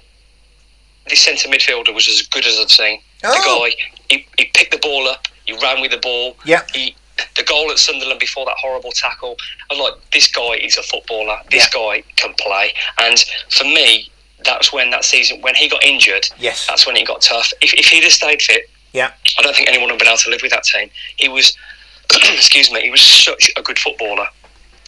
this 1.08 1.22
centre 1.22 1.48
midfielder 1.50 1.94
was 1.94 2.08
as 2.08 2.24
good 2.24 2.46
as 2.46 2.60
I've 2.60 2.72
seen. 2.72 3.00
Oh. 3.24 3.32
The 3.32 3.76
guy, 3.76 3.90
he, 4.10 4.28
he 4.38 4.46
picked 4.56 4.72
the 4.72 4.80
ball 4.80 5.08
up, 5.08 5.28
he 5.46 5.54
ran 5.62 5.80
with 5.80 5.92
the 5.92 5.98
ball. 5.98 6.36
Yeah, 6.44 6.64
he 6.74 6.96
the 7.36 7.44
goal 7.44 7.72
at 7.72 7.80
Sunderland 7.80 8.20
before 8.20 8.46
that 8.46 8.58
horrible 8.60 8.92
tackle. 8.92 9.38
I'm 9.72 9.80
like, 9.80 9.94
this 10.12 10.32
guy 10.32 10.54
is 10.54 10.78
a 10.78 10.84
footballer. 10.84 11.38
This 11.50 11.68
yeah. 11.74 11.80
guy 11.80 12.04
can 12.16 12.34
play. 12.40 12.74
And 13.00 13.24
for 13.50 13.64
me, 13.66 14.10
that's 14.48 14.74
when 14.74 14.90
that 14.92 15.06
season 15.06 15.42
when 15.42 15.54
he 15.56 15.70
got 15.70 15.84
injured. 15.84 16.28
Yes, 16.40 16.66
that's 16.68 16.88
when 16.88 16.96
it 16.96 17.08
got 17.08 17.22
tough. 17.22 17.54
If, 17.62 17.74
if 17.74 17.88
he'd 17.88 18.04
have 18.04 18.12
stayed 18.12 18.42
fit, 18.42 18.70
yeah, 18.94 19.12
I 19.38 19.42
don't 19.44 19.56
think 19.56 19.68
anyone 19.68 19.88
would 19.88 19.92
have 19.92 20.00
been 20.00 20.08
able 20.08 20.18
to 20.18 20.30
live 20.30 20.42
with 20.42 20.52
that 20.52 20.64
team. 20.64 20.90
He 21.18 21.30
was, 21.30 21.56
excuse 22.34 22.72
me, 22.72 22.82
he 22.82 22.90
was 22.90 23.02
such 23.02 23.52
a 23.56 23.62
good 23.62 23.78
footballer. 23.78 24.28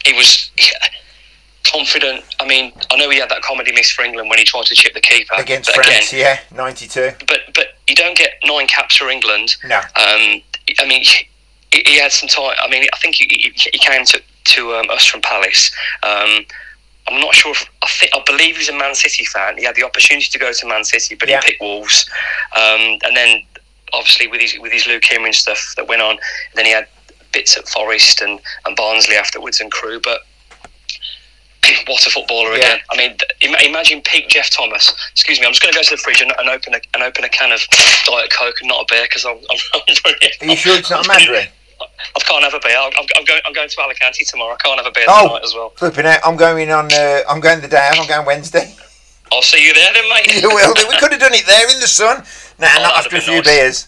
He 0.05 0.13
was. 0.13 0.49
confident. 1.71 2.23
I 2.39 2.47
mean, 2.47 2.73
I 2.89 2.95
know 2.97 3.11
he 3.11 3.19
had 3.19 3.29
that 3.29 3.43
comedy 3.43 3.71
miss 3.71 3.91
for 3.91 4.03
England 4.03 4.27
when 4.29 4.39
he 4.39 4.45
tried 4.45 4.65
to 4.65 4.73
chip 4.73 4.93
the 4.95 5.01
keeper 5.01 5.35
against 5.37 5.71
France. 5.71 6.11
Again, 6.11 6.39
yeah, 6.51 6.57
ninety-two. 6.57 7.11
But 7.27 7.41
but 7.53 7.77
you 7.87 7.95
don't 7.95 8.17
get 8.17 8.35
nine 8.43 8.65
caps 8.65 8.95
for 8.95 9.07
England. 9.07 9.55
No. 9.63 9.77
Um, 9.77 10.41
I 10.79 10.85
mean, 10.87 11.03
he, 11.03 11.27
he, 11.71 11.99
had 11.99 12.11
some 12.11 12.27
time. 12.27 12.55
I 12.61 12.69
mean, 12.69 12.87
I 12.91 12.97
think 12.97 13.15
he, 13.15 13.53
he 13.55 13.77
came 13.77 14.05
to 14.05 14.21
to 14.45 14.73
um, 14.75 14.89
us 14.89 15.05
from 15.05 15.21
Palace. 15.21 15.71
Um, 16.03 16.45
I'm 17.07 17.19
not 17.19 17.33
sure. 17.33 17.51
If, 17.51 17.65
I 17.83 17.87
think 17.87 18.11
I 18.13 18.21
believe 18.25 18.57
he's 18.57 18.69
a 18.69 18.77
Man 18.77 18.95
City 18.95 19.25
fan. 19.25 19.57
He 19.57 19.63
had 19.65 19.75
the 19.75 19.83
opportunity 19.83 20.29
to 20.29 20.39
go 20.39 20.51
to 20.51 20.67
Man 20.67 20.83
City, 20.83 21.15
but 21.15 21.29
yeah. 21.29 21.39
he 21.41 21.51
picked 21.51 21.61
Wolves. 21.61 22.09
Um, 22.55 22.99
and 23.03 23.15
then, 23.15 23.43
obviously, 23.93 24.27
with 24.27 24.41
his 24.41 24.57
with 24.59 24.71
his 24.71 24.83
leukaemia 24.83 25.33
stuff 25.33 25.73
that 25.75 25.87
went 25.87 26.01
on, 26.01 26.19
then 26.55 26.65
he 26.65 26.71
had 26.71 26.87
bits 27.31 27.57
at 27.57 27.67
Forest 27.67 28.21
and, 28.21 28.39
and 28.65 28.75
Barnsley 28.75 29.15
afterwards 29.15 29.59
and 29.59 29.71
Crewe. 29.71 29.99
But 30.03 30.21
what 31.87 32.05
a 32.05 32.09
footballer 32.09 32.51
yeah. 32.51 32.57
again! 32.57 32.79
I 32.91 32.97
mean, 32.97 33.17
imagine 33.65 34.01
peak 34.01 34.29
Geoff 34.29 34.49
Thomas. 34.49 34.93
Excuse 35.11 35.39
me, 35.39 35.45
I'm 35.45 35.51
just 35.51 35.63
going 35.63 35.73
to 35.73 35.77
go 35.77 35.83
to 35.83 35.91
the 35.91 35.97
fridge 35.97 36.21
and, 36.21 36.31
and, 36.37 36.49
open 36.49 36.73
a, 36.73 36.79
and 36.93 37.03
open 37.03 37.23
a 37.23 37.29
can 37.29 37.51
of 37.51 37.61
Diet 38.05 38.31
Coke 38.31 38.55
and 38.61 38.69
not 38.69 38.83
a 38.83 38.85
beer 38.93 39.03
because 39.03 39.25
I'm, 39.25 39.37
I'm, 39.49 39.59
I'm, 40.05 40.49
Are 40.49 40.51
you 40.51 40.55
sure 40.55 40.77
it's 40.77 40.89
not 40.89 41.05
a 41.05 41.07
Mandarin? 41.07 41.47
I 42.15 42.19
can't 42.19 42.43
have 42.43 42.53
a 42.53 42.59
beer. 42.59 42.77
I'm, 42.77 42.91
I'm, 43.17 43.25
going. 43.25 43.41
I'm 43.45 43.53
going 43.53 43.69
to 43.69 43.81
Alicante 43.81 44.25
tomorrow. 44.25 44.53
I 44.53 44.57
can't 44.57 44.77
have 44.77 44.87
a 44.87 44.91
beer 44.91 45.05
oh, 45.07 45.27
tonight 45.27 45.43
as 45.43 45.53
well. 45.53 45.69
Flipping 45.71 46.05
out! 46.05 46.19
I'm 46.25 46.37
going 46.37 46.71
on. 46.71 46.91
Uh, 46.91 47.21
I'm 47.29 47.39
going 47.39 47.61
the 47.61 47.67
day. 47.67 47.89
I'm 47.91 48.07
going 48.07 48.25
Wednesday. 48.25 48.73
I'll 49.31 49.41
see 49.41 49.65
you 49.65 49.73
there 49.73 49.93
then, 49.93 50.09
mate. 50.09 50.41
you 50.41 50.49
will. 50.49 50.73
We 50.89 50.97
could 50.97 51.11
have 51.11 51.21
done 51.21 51.33
it 51.33 51.45
there 51.45 51.69
in 51.71 51.79
the 51.79 51.87
sun. 51.87 52.23
Nah, 52.59 52.67
oh, 52.77 52.83
not 52.83 52.97
after 52.97 53.17
a 53.17 53.21
few 53.21 53.35
nice. 53.35 53.45
beers. 53.45 53.87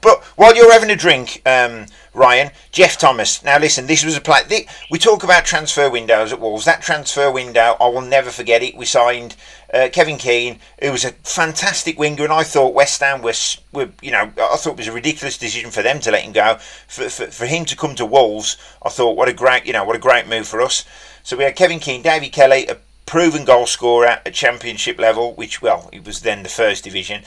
But 0.00 0.22
while 0.36 0.54
you're 0.54 0.72
having 0.72 0.90
a 0.90 0.96
drink, 0.96 1.40
um, 1.46 1.86
Ryan, 2.12 2.50
Geoff 2.72 2.98
Thomas. 2.98 3.42
Now 3.42 3.58
listen, 3.58 3.86
this 3.86 4.04
was 4.04 4.16
a 4.16 4.20
play. 4.20 4.66
We 4.90 4.98
talk 4.98 5.24
about 5.24 5.44
transfer 5.44 5.88
windows 5.88 6.32
at 6.32 6.40
Wolves. 6.40 6.64
That 6.64 6.82
transfer 6.82 7.30
window, 7.30 7.76
I 7.80 7.88
will 7.88 8.02
never 8.02 8.30
forget 8.30 8.62
it. 8.62 8.76
We 8.76 8.84
signed 8.84 9.34
uh, 9.74 9.88
Kevin 9.88 10.18
Keen, 10.18 10.60
who 10.80 10.92
was 10.92 11.04
a 11.04 11.10
fantastic 11.10 11.98
winger, 11.98 12.22
and 12.22 12.32
I 12.32 12.44
thought 12.44 12.74
West 12.74 13.00
Ham 13.00 13.22
was, 13.22 13.60
were, 13.72 13.90
you 14.00 14.12
know, 14.12 14.30
I 14.38 14.56
thought 14.56 14.72
it 14.72 14.76
was 14.78 14.88
a 14.88 14.92
ridiculous 14.92 15.36
decision 15.36 15.70
for 15.70 15.82
them 15.82 15.98
to 16.00 16.12
let 16.12 16.22
him 16.22 16.32
go. 16.32 16.58
For, 16.86 17.08
for, 17.08 17.26
for 17.26 17.46
him 17.46 17.64
to 17.64 17.76
come 17.76 17.96
to 17.96 18.06
Wolves, 18.06 18.56
I 18.82 18.88
thought 18.88 19.16
what 19.16 19.28
a 19.28 19.32
great, 19.32 19.66
you 19.66 19.72
know, 19.72 19.84
what 19.84 19.96
a 19.96 20.00
great 20.00 20.28
move 20.28 20.46
for 20.46 20.60
us. 20.60 20.84
So 21.24 21.36
we 21.36 21.44
had 21.44 21.56
Kevin 21.56 21.80
Keen, 21.80 22.02
Davy 22.02 22.28
Kelly, 22.28 22.66
a 22.68 22.78
proven 23.06 23.44
goal 23.44 23.66
scorer 23.66 24.06
at 24.06 24.28
a 24.28 24.30
Championship 24.30 24.98
level, 24.98 25.34
which 25.34 25.60
well, 25.60 25.90
it 25.92 26.04
was 26.06 26.20
then 26.20 26.44
the 26.44 26.48
first 26.48 26.84
division. 26.84 27.22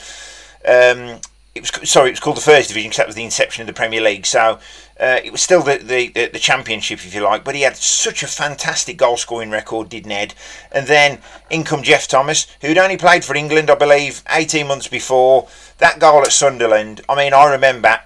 Um, 0.64 1.20
it 1.54 1.60
was 1.60 1.90
sorry, 1.90 2.08
it 2.08 2.12
was 2.12 2.20
called 2.20 2.36
the 2.36 2.42
first 2.42 2.68
division 2.68 2.90
because 2.90 2.98
that 2.98 3.06
was 3.06 3.16
the 3.16 3.24
inception 3.24 3.62
of 3.62 3.66
the 3.66 3.72
Premier 3.72 4.00
League. 4.00 4.24
So 4.24 4.58
uh, 5.00 5.20
it 5.24 5.30
was 5.30 5.42
still 5.42 5.62
the, 5.62 5.78
the, 5.78 6.08
the 6.26 6.38
championship, 6.38 6.98
if 6.98 7.14
you 7.14 7.22
like. 7.22 7.44
But 7.44 7.54
he 7.54 7.62
had 7.62 7.76
such 7.76 8.22
a 8.22 8.26
fantastic 8.26 8.96
goal 8.96 9.16
scoring 9.16 9.50
record, 9.50 9.88
did 9.88 10.06
Ned? 10.06 10.34
And 10.72 10.86
then 10.86 11.18
in 11.50 11.64
come 11.64 11.82
Geoff 11.82 12.08
Thomas, 12.08 12.46
who'd 12.60 12.78
only 12.78 12.96
played 12.96 13.24
for 13.24 13.36
England, 13.36 13.70
I 13.70 13.76
believe, 13.76 14.22
eighteen 14.30 14.66
months 14.66 14.88
before. 14.88 15.48
That 15.78 16.00
goal 16.00 16.22
at 16.22 16.32
Sunderland. 16.32 17.02
I 17.08 17.14
mean, 17.14 17.32
I 17.32 17.50
remember 17.50 18.00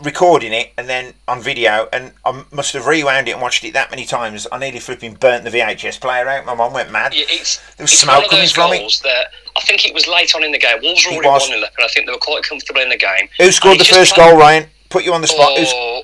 recording 0.00 0.52
it 0.52 0.72
and 0.78 0.88
then 0.88 1.12
on 1.28 1.42
video, 1.42 1.88
and 1.92 2.12
I 2.24 2.44
must 2.50 2.72
have 2.72 2.86
rewound 2.86 3.28
it 3.28 3.32
and 3.32 3.42
watched 3.42 3.64
it 3.64 3.74
that 3.74 3.90
many 3.90 4.06
times. 4.06 4.46
I 4.50 4.58
nearly 4.58 4.80
flipping 4.80 5.14
burnt 5.14 5.44
the 5.44 5.50
VHS 5.50 6.00
player 6.00 6.26
out. 6.26 6.46
My 6.46 6.54
mum 6.54 6.72
went 6.72 6.90
mad. 6.90 7.12
Yeah, 7.14 7.24
it's, 7.28 7.60
there 7.76 7.84
was 7.84 7.98
smoke 7.98 8.30
coming 8.30 8.48
from 8.48 8.72
it. 8.72 9.00
That 9.02 9.26
I 9.56 9.60
think 9.60 9.86
it 9.86 9.92
was 9.92 10.06
late 10.06 10.34
on 10.34 10.42
in 10.42 10.52
the 10.52 10.58
game. 10.58 10.78
Wolves 10.82 11.04
were 11.04 11.12
already 11.12 11.28
one 11.28 11.40
0 11.40 11.56
and 11.56 11.66
I 11.84 11.88
think 11.88 12.06
they 12.06 12.12
were 12.12 12.18
quite 12.18 12.42
comfortable 12.44 12.80
in 12.80 12.88
the 12.88 12.96
game. 12.96 13.28
Who 13.38 13.52
scored 13.52 13.78
the 13.78 13.84
first 13.84 14.16
goal, 14.16 14.36
Ryan? 14.36 14.66
Put 14.88 15.04
you 15.04 15.12
on 15.12 15.20
the 15.20 15.26
spot. 15.26 15.52
Oh, 15.52 16.02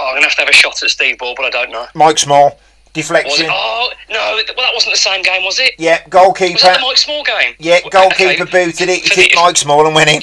I'm 0.00 0.14
gonna 0.14 0.26
have 0.26 0.34
to 0.36 0.42
have 0.42 0.48
a 0.48 0.52
shot 0.52 0.82
at 0.82 0.90
Steve 0.90 1.18
Bull, 1.18 1.34
but 1.36 1.46
I 1.46 1.50
don't 1.50 1.70
know. 1.70 1.86
Mike 1.94 2.18
Small. 2.18 2.58
Deflection. 2.94 3.46
Oh 3.48 3.90
no! 4.10 4.34
Well, 4.36 4.66
that 4.66 4.74
wasn't 4.74 4.92
the 4.92 5.00
same 5.00 5.22
game, 5.22 5.44
was 5.44 5.58
it? 5.58 5.72
Yeah, 5.78 6.06
goalkeeper. 6.08 6.52
Was 6.52 6.62
that 6.62 6.80
the 6.80 6.86
Mike 6.86 6.98
Small 6.98 7.24
game? 7.24 7.54
Yeah, 7.58 7.80
goalkeeper 7.88 8.42
okay. 8.42 8.66
booted 8.66 8.88
it. 8.90 9.10
He 9.10 9.22
hit 9.22 9.32
Mike 9.34 9.56
Small 9.56 9.86
and 9.86 9.94
went 9.94 10.10
in. 10.10 10.22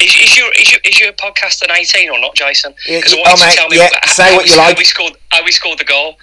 Is, 0.00 0.14
is, 0.14 0.38
your, 0.38 0.50
is, 0.58 0.72
your, 0.72 0.80
is 0.82 0.98
your 0.98 1.12
podcast 1.12 1.62
an 1.62 1.70
18 1.70 2.08
or 2.08 2.18
not, 2.18 2.34
Jason? 2.34 2.72
Because 2.86 3.12
I 3.12 3.16
want 3.16 3.28
oh, 3.28 3.44
you 3.44 3.50
to 3.50 3.56
tell 3.56 3.68
me 3.68 3.76
yeah, 3.76 3.88
how, 4.00 4.12
say 4.12 4.34
what 4.34 4.48
you 4.48 4.56
like. 4.56 4.78
We 4.78 4.84
scored, 4.84 5.12
how 5.28 5.44
we 5.44 5.52
scored 5.52 5.78
the 5.78 5.84
goal. 5.84 6.16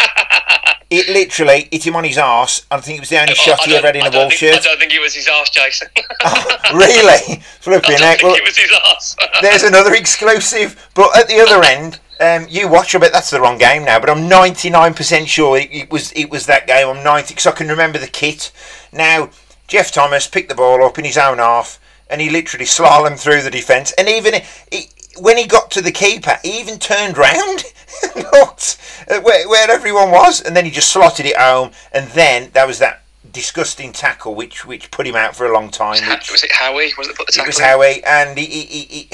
it 0.90 1.08
literally 1.08 1.68
hit 1.72 1.84
him 1.84 1.96
on 1.96 2.04
his 2.04 2.16
arse. 2.16 2.64
I 2.70 2.78
think 2.78 2.98
it 2.98 3.00
was 3.00 3.08
the 3.08 3.20
only 3.20 3.32
oh, 3.32 3.34
shot 3.34 3.60
he 3.64 3.74
ever 3.74 3.88
had 3.88 3.96
in 3.96 4.06
a 4.06 4.10
Wolf 4.10 4.32
shirt. 4.34 4.54
I 4.54 4.60
don't 4.60 4.78
think 4.78 4.94
it 4.94 5.00
was 5.00 5.14
his 5.14 5.26
arse, 5.26 5.50
Jason. 5.50 5.88
oh, 6.24 6.56
really? 6.74 7.42
Flipping 7.60 7.98
heck. 7.98 8.22
Well, 8.22 8.36
it 8.36 8.44
was 8.44 8.56
his 8.56 8.70
arse. 8.86 9.16
there's 9.42 9.64
another 9.64 9.94
exclusive. 9.94 10.90
But 10.94 11.16
at 11.18 11.26
the 11.26 11.40
other 11.40 11.64
end, 11.64 11.98
um, 12.20 12.46
you 12.48 12.68
watch. 12.68 12.94
a 12.94 13.00
bit. 13.00 13.12
that's 13.12 13.30
the 13.30 13.40
wrong 13.40 13.58
game 13.58 13.84
now, 13.84 14.00
but 14.00 14.10
I'm 14.10 14.28
99% 14.28 15.26
sure 15.26 15.58
it, 15.58 15.68
it 15.72 15.90
was 15.90 16.12
it 16.12 16.30
was 16.30 16.46
that 16.46 16.66
game. 16.66 16.88
I'm 16.88 17.04
90 17.04 17.34
because 17.34 17.46
I 17.46 17.52
can 17.52 17.68
remember 17.68 17.98
the 17.98 18.06
kit. 18.06 18.52
Now, 18.92 19.30
Geoff 19.66 19.90
Thomas 19.90 20.26
picked 20.26 20.48
the 20.48 20.54
ball 20.54 20.84
up 20.84 20.98
in 20.98 21.04
his 21.04 21.18
own 21.18 21.38
half, 21.38 21.80
and 22.08 22.20
he 22.20 22.30
literally 22.30 22.66
slalomed 22.66 23.18
through 23.18 23.42
the 23.42 23.50
defence. 23.50 23.92
And 23.98 24.08
even 24.08 24.34
he, 24.70 24.90
when 25.18 25.36
he 25.36 25.46
got 25.46 25.70
to 25.72 25.82
the 25.82 25.92
keeper, 25.92 26.38
he 26.42 26.60
even 26.60 26.78
turned 26.78 27.16
round, 27.16 27.64
looked 28.32 28.78
where, 29.08 29.48
where 29.48 29.70
everyone 29.70 30.10
was, 30.10 30.40
and 30.40 30.56
then 30.56 30.64
he 30.64 30.70
just 30.70 30.92
slotted 30.92 31.26
it 31.26 31.36
home. 31.36 31.70
And 31.92 32.08
then 32.10 32.50
there 32.52 32.66
was 32.66 32.78
that 32.78 33.02
disgusting 33.32 33.92
tackle 33.92 34.34
which 34.34 34.64
which 34.64 34.90
put 34.92 35.06
him 35.06 35.16
out 35.16 35.34
for 35.34 35.46
a 35.46 35.52
long 35.52 35.70
time. 35.70 36.08
Which, 36.08 36.30
was 36.30 36.44
it 36.44 36.52
Howie? 36.52 36.92
Was 36.96 37.08
it 37.08 37.16
put 37.16 37.26
the 37.26 37.32
tackle? 37.32 37.46
It 37.46 37.48
was 37.48 37.58
Howie, 37.58 38.04
and 38.04 38.38
he, 38.38 38.46
he, 38.46 38.80
he, 38.84 39.08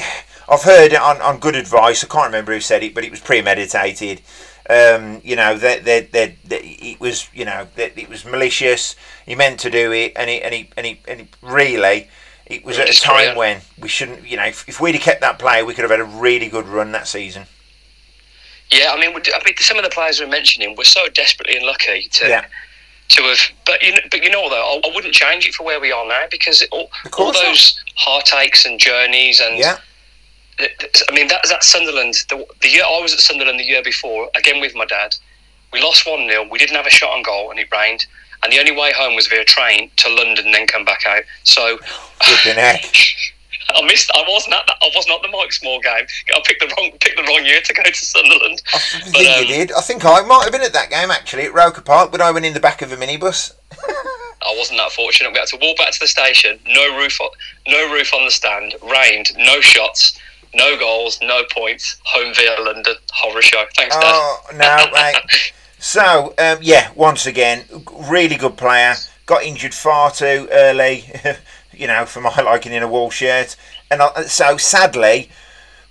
I've 0.51 0.63
heard 0.63 0.91
it 0.91 0.99
on, 0.99 1.21
on 1.21 1.39
good 1.39 1.55
advice. 1.55 2.03
I 2.03 2.07
can't 2.07 2.25
remember 2.25 2.53
who 2.53 2.59
said 2.59 2.83
it, 2.83 2.93
but 2.93 3.05
it 3.05 3.11
was 3.11 3.21
premeditated. 3.21 4.21
Um, 4.69 5.21
you 5.23 5.35
know 5.35 5.57
that 5.57 5.85
that 5.85 6.11
that 6.11 6.33
it 6.43 6.99
was 6.99 7.29
you 7.33 7.45
know 7.45 7.67
that 7.75 7.97
it 7.97 8.09
was 8.09 8.25
malicious. 8.25 8.95
He 9.25 9.33
meant 9.33 9.59
to 9.61 9.69
do 9.69 9.91
it, 9.91 10.13
and 10.15 10.29
he 10.29 10.41
and 10.41 10.53
he 10.53 10.69
and 10.77 10.85
he, 10.85 10.99
and 11.07 11.21
he 11.21 11.27
really 11.41 12.09
it 12.45 12.65
was 12.65 12.77
at 12.77 12.89
a 12.89 12.99
time 12.99 13.35
when 13.37 13.61
we 13.79 13.87
shouldn't. 13.87 14.27
You 14.27 14.37
know, 14.37 14.45
if, 14.45 14.67
if 14.67 14.79
we'd 14.79 14.95
have 14.95 15.01
kept 15.01 15.21
that 15.21 15.39
player, 15.39 15.65
we 15.65 15.73
could 15.73 15.83
have 15.83 15.91
had 15.91 16.01
a 16.01 16.19
really 16.19 16.49
good 16.49 16.67
run 16.67 16.91
that 16.91 17.07
season. 17.07 17.45
Yeah, 18.69 18.91
I 18.93 18.99
mean, 18.99 19.13
I 19.15 19.43
mean, 19.43 19.55
some 19.57 19.77
of 19.77 19.83
the 19.83 19.89
players 19.89 20.19
we're 20.19 20.27
mentioning 20.27 20.75
were 20.75 20.83
so 20.83 21.07
desperately 21.09 21.57
unlucky 21.57 22.03
to 22.03 22.27
yeah. 22.27 22.45
to 23.09 23.23
have. 23.23 23.39
But 23.65 23.81
you, 23.81 23.93
know, 23.93 23.99
but 24.09 24.23
you 24.23 24.29
know, 24.29 24.49
though, 24.49 24.55
I, 24.55 24.81
I, 24.89 24.95
wouldn't 24.95 25.13
change 25.13 25.47
it 25.47 25.53
for 25.53 25.65
where 25.65 25.79
we 25.79 25.91
are 25.91 26.07
now 26.07 26.25
because 26.29 26.61
it, 26.61 26.69
all, 26.71 26.89
all 27.17 27.33
those 27.33 27.81
heartaches 27.95 28.65
and 28.65 28.79
journeys 28.79 29.39
and 29.39 29.57
yeah. 29.57 29.77
I 30.59 31.11
mean, 31.13 31.27
that, 31.27 31.41
that 31.49 31.63
Sunderland, 31.63 32.15
the, 32.29 32.45
the 32.61 32.69
year 32.69 32.83
I 32.83 32.99
was 33.01 33.13
at 33.13 33.19
Sunderland 33.19 33.59
the 33.59 33.63
year 33.63 33.81
before, 33.83 34.29
again 34.35 34.61
with 34.61 34.75
my 34.75 34.85
dad, 34.85 35.15
we 35.73 35.81
lost 35.81 36.05
1 36.05 36.29
0. 36.29 36.47
We 36.51 36.59
didn't 36.59 36.75
have 36.75 36.85
a 36.85 36.91
shot 36.91 37.11
on 37.11 37.23
goal 37.23 37.49
and 37.49 37.59
it 37.59 37.71
rained. 37.71 38.05
And 38.43 38.51
the 38.51 38.59
only 38.59 38.71
way 38.71 38.91
home 38.91 39.15
was 39.15 39.27
via 39.27 39.45
train 39.45 39.91
to 39.97 40.09
London 40.09 40.45
and 40.45 40.53
then 40.53 40.67
come 40.67 40.83
back 40.83 41.05
out. 41.07 41.23
So. 41.43 41.79
I 43.73 43.81
missed. 43.85 44.11
I 44.13 44.23
wasn't 44.27 44.55
at 44.55 44.67
that. 44.67 44.77
I 44.81 44.89
wasn't 44.93 45.15
at 45.15 45.21
the 45.21 45.29
Mike 45.29 45.53
Small 45.53 45.79
game. 45.79 46.05
I 46.33 46.41
picked 46.43 46.59
the 46.59 46.73
wrong 46.77 46.91
picked 46.99 47.15
the 47.15 47.23
wrong 47.23 47.45
year 47.45 47.61
to 47.61 47.73
go 47.73 47.83
to 47.83 47.95
Sunderland. 47.95 48.61
I 48.73 48.77
think 48.79 49.13
but, 49.13 49.25
um, 49.25 49.41
you 49.41 49.47
did. 49.47 49.71
I 49.71 49.81
think 49.81 50.03
I 50.03 50.21
might 50.21 50.43
have 50.43 50.51
been 50.51 50.63
at 50.63 50.73
that 50.73 50.89
game 50.89 51.09
actually 51.09 51.45
at 51.45 51.53
Roker 51.53 51.81
Park, 51.81 52.11
but 52.11 52.19
I 52.19 52.31
went 52.31 52.45
in 52.45 52.53
the 52.53 52.59
back 52.59 52.81
of 52.81 52.91
a 52.91 52.97
minibus. 52.97 53.53
I 53.71 54.55
wasn't 54.57 54.79
that 54.79 54.91
fortunate. 54.91 55.31
We 55.31 55.39
had 55.39 55.47
to 55.49 55.57
walk 55.61 55.77
back 55.77 55.91
to 55.91 55.99
the 55.99 56.07
station. 56.07 56.59
No 56.67 56.97
roof. 56.97 57.17
No 57.67 57.93
roof 57.93 58.13
on 58.13 58.25
the 58.25 58.31
stand. 58.31 58.75
Rained. 58.81 59.31
No 59.37 59.61
shots. 59.61 60.19
No 60.53 60.77
goals. 60.77 61.19
No 61.21 61.43
points. 61.51 61.97
Home 62.05 62.33
via 62.33 62.61
London. 62.61 62.95
Horror 63.11 63.41
show. 63.41 63.63
Thanks, 63.75 63.95
Dad. 63.95 64.03
Oh 64.05 64.41
no, 64.53 64.85
mate. 64.93 65.53
So 65.83 66.35
um, 66.37 66.59
yeah, 66.61 66.91
once 66.93 67.25
again, 67.25 67.65
really 67.91 68.35
good 68.35 68.55
player. 68.55 68.93
Got 69.25 69.41
injured 69.41 69.73
far 69.73 70.11
too 70.11 70.47
early. 70.51 71.05
you 71.73 71.87
know, 71.87 72.05
for 72.05 72.21
my 72.21 72.39
liking 72.41 72.71
in 72.71 72.83
a 72.83 72.87
wall 72.87 73.09
shirt. 73.09 73.55
And 73.89 74.01
I, 74.01 74.23
so 74.23 74.57
sadly, 74.57 75.29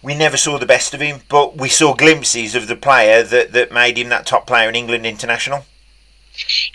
we 0.02 0.14
never 0.14 0.36
saw 0.36 0.58
the 0.58 0.66
best 0.66 0.94
of 0.94 1.00
him, 1.00 1.20
but 1.28 1.56
we 1.56 1.68
saw 1.68 1.94
glimpses 1.94 2.54
of 2.54 2.68
the 2.68 2.76
player 2.76 3.22
that, 3.22 3.52
that 3.52 3.72
made 3.72 3.98
him 3.98 4.08
that 4.10 4.26
top 4.26 4.46
player 4.46 4.68
in 4.68 4.74
England 4.74 5.04
international. 5.04 5.64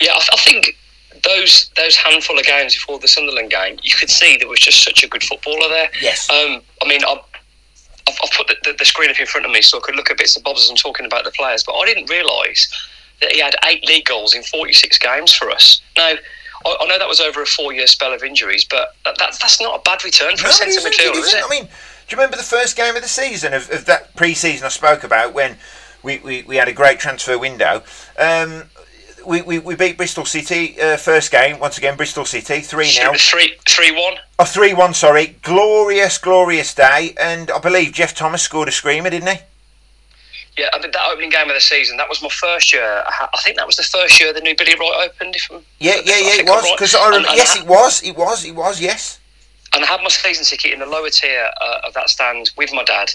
Yeah, 0.00 0.12
I, 0.12 0.20
I 0.32 0.36
think 0.36 0.76
those 1.24 1.70
those 1.76 1.96
handful 1.96 2.38
of 2.38 2.44
games 2.44 2.74
before 2.74 2.98
the 2.98 3.08
Sunderland 3.08 3.50
game, 3.50 3.78
you 3.82 3.92
could 3.98 4.10
see 4.10 4.36
there 4.36 4.48
was 4.48 4.60
just 4.60 4.84
such 4.84 5.02
a 5.02 5.08
good 5.08 5.22
footballer 5.22 5.68
there. 5.68 5.90
Yes. 6.00 6.28
Um, 6.30 6.60
I 6.82 6.88
mean, 6.88 7.00
I've, 8.08 8.18
I've 8.22 8.30
put 8.30 8.48
the, 8.48 8.56
the, 8.64 8.72
the, 8.78 8.84
screen 8.84 9.10
up 9.10 9.18
in 9.18 9.26
front 9.26 9.46
of 9.46 9.52
me 9.52 9.62
so 9.62 9.78
I 9.78 9.80
could 9.82 9.96
look 9.96 10.10
at 10.10 10.18
bits 10.18 10.36
and 10.36 10.44
bobs 10.44 10.64
as 10.64 10.70
I'm 10.70 10.76
talking 10.76 11.06
about 11.06 11.24
the 11.24 11.30
players, 11.32 11.64
but 11.64 11.74
I 11.74 11.84
didn't 11.86 12.08
realise 12.08 12.68
that 13.20 13.32
he 13.32 13.40
had 13.40 13.56
eight 13.64 13.84
league 13.86 14.04
goals 14.04 14.34
in 14.34 14.42
46 14.42 14.98
games 14.98 15.32
for 15.32 15.50
us. 15.50 15.80
Now, 15.96 16.14
I, 16.64 16.86
know 16.86 16.98
that 16.98 17.08
was 17.08 17.20
over 17.20 17.42
a 17.42 17.46
four-year 17.46 17.86
spell 17.86 18.12
of 18.12 18.22
injuries, 18.22 18.64
but 18.68 18.94
that's 19.04 19.38
that's 19.38 19.60
not 19.60 19.78
a 19.78 19.82
bad 19.82 20.04
return 20.04 20.36
for 20.36 20.44
no, 20.44 20.50
a 20.50 20.52
centre 20.52 20.80
midfielder, 20.80 21.18
is 21.18 21.34
it? 21.34 21.42
I 21.44 21.48
mean, 21.48 21.64
do 21.64 21.68
you 22.14 22.16
remember 22.16 22.36
the 22.36 22.42
first 22.42 22.76
game 22.76 22.96
of 22.96 23.02
the 23.02 23.08
season 23.08 23.54
of, 23.54 23.70
of 23.70 23.84
that 23.86 24.14
pre-season 24.16 24.64
I 24.64 24.68
spoke 24.68 25.04
about 25.04 25.32
when 25.32 25.56
we, 26.02 26.18
we, 26.18 26.42
we 26.42 26.56
had 26.56 26.68
a 26.68 26.72
great 26.72 26.98
transfer 26.98 27.38
window? 27.38 27.82
Um, 28.18 28.64
we, 29.26 29.42
we, 29.42 29.58
we 29.58 29.74
beat 29.74 29.96
Bristol 29.96 30.24
City 30.24 30.80
uh, 30.80 30.96
first 30.96 31.30
game 31.30 31.58
once 31.58 31.78
again 31.78 31.96
Bristol 31.96 32.24
City 32.24 32.60
three 32.60 32.86
0 32.86 33.12
three 33.14 33.54
three 33.66 33.90
one 33.92 34.14
oh 34.38 34.44
three 34.44 34.72
one 34.72 34.94
sorry 34.94 35.36
glorious 35.42 36.18
glorious 36.18 36.74
day 36.74 37.14
and 37.20 37.50
I 37.50 37.58
believe 37.58 37.92
Geoff 37.92 38.14
Thomas 38.14 38.42
scored 38.42 38.68
a 38.68 38.72
screamer 38.72 39.10
didn't 39.10 39.28
he 39.28 39.38
yeah, 40.56 40.68
I 40.72 40.80
mean 40.80 40.90
that 40.90 41.08
opening 41.12 41.28
game 41.28 41.48
of 41.48 41.54
the 41.54 41.60
season. 41.60 41.98
That 41.98 42.08
was 42.08 42.22
my 42.22 42.30
first 42.30 42.72
year. 42.72 43.04
I 43.06 43.38
think 43.44 43.58
that 43.58 43.66
was 43.66 43.76
the 43.76 43.82
first 43.82 44.18
year 44.18 44.32
the 44.32 44.40
new 44.40 44.56
Billy 44.56 44.74
Wright 44.74 45.10
opened. 45.10 45.36
If 45.36 45.48
I'm, 45.52 45.62
yeah, 45.78 45.96
yeah, 45.96 46.16
yeah, 46.16 46.40
it 46.40 46.46
was 46.46 46.70
because 46.72 46.94
I 46.94 47.08
remember. 47.08 47.28
Yes, 47.34 47.58
it 47.58 47.66
was. 47.66 48.02
It 48.02 48.16
was. 48.16 48.44
It 48.44 48.54
was. 48.54 48.80
Yes. 48.80 49.20
And 49.74 49.84
I 49.84 49.86
had 49.86 50.00
my 50.00 50.08
season 50.08 50.44
ticket 50.46 50.72
in 50.72 50.78
the 50.78 50.86
lower 50.86 51.10
tier 51.10 51.50
uh, 51.60 51.80
of 51.86 51.92
that 51.92 52.08
stand 52.08 52.50
with 52.56 52.72
my 52.72 52.84
dad, 52.84 53.12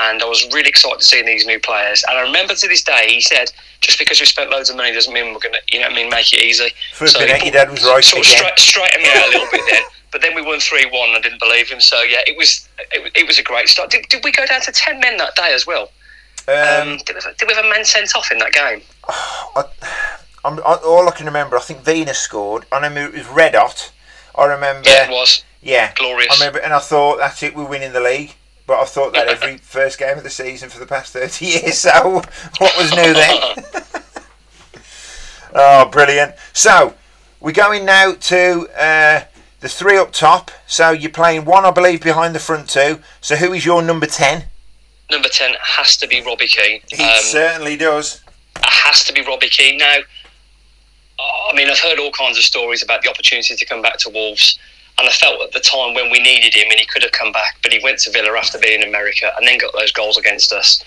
and 0.00 0.22
I 0.22 0.26
was 0.26 0.44
really 0.52 0.68
excited 0.68 0.98
to 0.98 1.04
see 1.04 1.22
these 1.22 1.46
new 1.46 1.60
players. 1.60 2.04
And 2.08 2.18
I 2.18 2.22
remember 2.22 2.54
to 2.54 2.68
this 2.68 2.82
day, 2.82 3.06
he 3.08 3.20
said, 3.20 3.52
"Just 3.80 3.98
because 3.98 4.20
we 4.20 4.26
spent 4.26 4.50
loads 4.50 4.70
of 4.70 4.76
money 4.76 4.92
doesn't 4.92 5.12
mean 5.12 5.32
we're 5.32 5.40
gonna, 5.40 5.58
you 5.70 5.80
know, 5.80 5.86
I 5.86 5.94
mean, 5.94 6.08
make 6.10 6.32
it 6.32 6.40
easy." 6.40 6.70
For 6.92 7.06
so 7.06 7.20
your 7.20 7.38
dad 7.52 7.70
was 7.70 7.84
right 7.84 8.02
sort. 8.02 8.26
Of 8.26 8.58
straightened 8.58 9.02
me 9.02 9.10
out 9.10 9.28
a 9.28 9.30
little 9.30 9.48
bit 9.50 9.62
then. 9.70 9.82
But 10.14 10.22
then 10.22 10.36
we 10.36 10.42
won 10.42 10.60
three 10.60 10.86
one. 10.86 11.08
I 11.10 11.20
didn't 11.20 11.40
believe 11.40 11.68
him. 11.68 11.80
So 11.80 12.00
yeah, 12.02 12.20
it 12.24 12.36
was 12.36 12.68
it, 12.92 13.10
it 13.16 13.26
was 13.26 13.40
a 13.40 13.42
great 13.42 13.66
start. 13.66 13.90
Did, 13.90 14.06
did 14.08 14.22
we 14.22 14.30
go 14.30 14.46
down 14.46 14.60
to 14.60 14.70
ten 14.70 15.00
men 15.00 15.16
that 15.16 15.34
day 15.34 15.52
as 15.52 15.66
well? 15.66 15.90
Um, 16.46 16.54
um, 16.54 16.98
did, 16.98 17.16
we 17.16 17.22
have, 17.24 17.36
did, 17.36 17.48
we 17.48 17.54
have, 17.54 17.64
a 17.64 17.68
man 17.68 17.84
sent 17.84 18.14
off 18.14 18.30
in 18.30 18.38
that 18.38 18.52
game? 18.52 18.82
I, 19.08 19.64
I'm, 20.44 20.60
I, 20.60 20.78
all 20.84 21.08
I 21.08 21.10
can 21.10 21.26
remember, 21.26 21.56
I 21.56 21.60
think 21.60 21.80
Venus 21.80 22.20
scored. 22.20 22.64
I 22.70 22.76
remember 22.76 23.00
it 23.00 23.18
was 23.18 23.26
Red 23.26 23.56
Hot. 23.56 23.90
I 24.36 24.44
remember. 24.44 24.88
Yeah, 24.88 25.06
it 25.06 25.10
was. 25.10 25.42
Yeah, 25.62 25.92
glorious. 25.94 26.30
I 26.30 26.34
remember, 26.34 26.60
and 26.60 26.72
I 26.72 26.78
thought 26.78 27.18
that's 27.18 27.42
it. 27.42 27.56
We're 27.56 27.66
winning 27.66 27.92
the 27.92 28.00
league. 28.00 28.34
But 28.66 28.80
I've 28.80 28.88
thought 28.88 29.12
that 29.12 29.28
every 29.28 29.58
first 29.58 29.98
game 29.98 30.16
of 30.16 30.24
the 30.24 30.30
season 30.30 30.70
for 30.70 30.78
the 30.78 30.86
past 30.86 31.12
thirty 31.12 31.46
years. 31.46 31.78
So 31.78 32.22
what 32.58 32.76
was 32.78 32.90
new 32.94 33.12
then? 33.12 33.64
oh, 35.54 35.88
brilliant! 35.90 36.34
So 36.52 36.94
we're 37.40 37.52
going 37.52 37.84
now 37.84 38.14
to 38.14 38.68
uh, 38.78 39.24
the 39.60 39.68
three 39.68 39.98
up 39.98 40.12
top. 40.12 40.50
So 40.66 40.90
you're 40.90 41.10
playing 41.10 41.44
one, 41.44 41.64
I 41.64 41.70
believe, 41.70 42.02
behind 42.02 42.34
the 42.34 42.40
front 42.40 42.68
two. 42.70 43.00
So 43.20 43.36
who 43.36 43.52
is 43.52 43.66
your 43.66 43.82
number 43.82 44.06
ten? 44.06 44.44
number 45.10 45.28
10 45.28 45.54
has 45.60 45.96
to 45.98 46.08
be 46.08 46.22
Robbie 46.22 46.46
Keane. 46.46 46.80
He 46.90 47.02
um, 47.02 47.10
certainly 47.20 47.76
does. 47.76 48.22
It 48.56 48.64
has 48.64 49.04
to 49.04 49.12
be 49.12 49.22
Robbie 49.22 49.48
Keane. 49.48 49.78
Now, 49.78 49.96
I 51.18 51.54
mean, 51.54 51.68
I've 51.68 51.78
heard 51.78 51.98
all 51.98 52.10
kinds 52.12 52.38
of 52.38 52.44
stories 52.44 52.82
about 52.82 53.02
the 53.02 53.10
opportunity 53.10 53.54
to 53.54 53.66
come 53.66 53.82
back 53.82 53.98
to 53.98 54.10
Wolves. 54.10 54.58
And 54.98 55.08
I 55.08 55.12
felt 55.12 55.42
at 55.42 55.52
the 55.52 55.60
time 55.60 55.94
when 55.94 56.10
we 56.10 56.20
needed 56.20 56.54
him 56.54 56.70
and 56.70 56.78
he 56.78 56.86
could 56.86 57.02
have 57.02 57.12
come 57.12 57.32
back, 57.32 57.56
but 57.62 57.72
he 57.72 57.80
went 57.82 57.98
to 58.00 58.10
Villa 58.10 58.36
after 58.38 58.58
being 58.58 58.80
in 58.80 58.88
America 58.88 59.32
and 59.36 59.46
then 59.46 59.58
got 59.58 59.72
those 59.72 59.90
goals 59.92 60.16
against 60.16 60.52
us. 60.52 60.82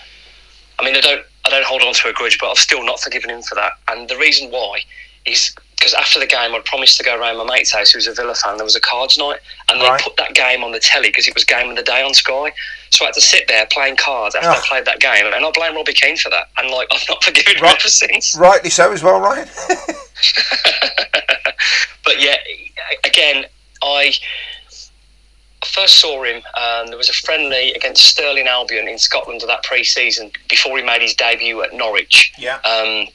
I 0.78 0.84
mean, 0.84 0.96
I 0.96 1.00
don't, 1.00 1.24
I 1.44 1.50
don't 1.50 1.64
hold 1.64 1.82
on 1.82 1.92
to 1.92 2.08
a 2.08 2.12
grudge, 2.12 2.38
but 2.40 2.50
I've 2.50 2.58
still 2.58 2.84
not 2.84 3.00
forgiven 3.00 3.30
him 3.30 3.42
for 3.42 3.54
that. 3.56 3.72
And 3.88 4.08
the 4.08 4.16
reason 4.16 4.50
why 4.50 4.80
is 5.26 5.54
because 5.78 5.94
after 5.94 6.18
the 6.18 6.26
game, 6.26 6.54
I'd 6.54 6.64
promised 6.64 6.98
to 6.98 7.04
go 7.04 7.16
around 7.18 7.36
my 7.38 7.44
mate's 7.44 7.72
house, 7.72 7.92
who 7.92 7.98
was 7.98 8.08
a 8.08 8.12
Villa 8.12 8.34
fan. 8.34 8.56
There 8.56 8.64
was 8.64 8.74
a 8.74 8.80
cards 8.80 9.16
night, 9.16 9.38
and 9.68 9.80
right. 9.80 9.96
they 9.96 10.04
put 10.04 10.16
that 10.16 10.34
game 10.34 10.64
on 10.64 10.72
the 10.72 10.80
telly 10.80 11.08
because 11.08 11.28
it 11.28 11.34
was 11.34 11.44
game 11.44 11.70
of 11.70 11.76
the 11.76 11.84
day 11.84 12.02
on 12.02 12.12
Sky. 12.14 12.52
So 12.90 13.04
I 13.04 13.08
had 13.08 13.14
to 13.14 13.20
sit 13.20 13.46
there 13.46 13.64
playing 13.70 13.96
cards 13.96 14.34
after 14.34 14.48
oh. 14.48 14.52
I 14.52 14.56
ah. 14.56 14.62
played 14.66 14.84
that 14.86 14.98
game, 14.98 15.26
and 15.26 15.34
I 15.44 15.50
blame 15.52 15.76
Robbie 15.76 15.92
Keane 15.92 16.16
for 16.16 16.30
that. 16.30 16.48
And 16.58 16.70
like 16.70 16.88
I've 16.92 17.08
not 17.08 17.22
forgiven 17.22 17.56
him 17.56 17.64
ever 17.64 17.78
since. 17.88 18.36
Rightly 18.36 18.70
so 18.70 18.90
as 18.92 19.04
well, 19.04 19.20
Ryan. 19.20 19.48
but 22.04 22.20
yeah, 22.20 22.36
again, 23.04 23.44
I 23.82 24.12
first 25.64 25.98
saw 25.98 26.22
him. 26.22 26.42
Um, 26.56 26.88
there 26.88 26.96
was 26.96 27.08
a 27.08 27.12
friendly 27.12 27.72
against 27.72 28.04
Stirling 28.04 28.46
Albion 28.46 28.88
in 28.88 28.98
Scotland 28.98 29.42
of 29.42 29.48
that 29.48 29.64
pre-season 29.64 30.30
before 30.48 30.76
he 30.78 30.84
made 30.84 31.02
his 31.02 31.14
debut 31.14 31.62
at 31.62 31.74
Norwich. 31.74 32.32
Yeah. 32.38 32.56
Um, 32.56 33.08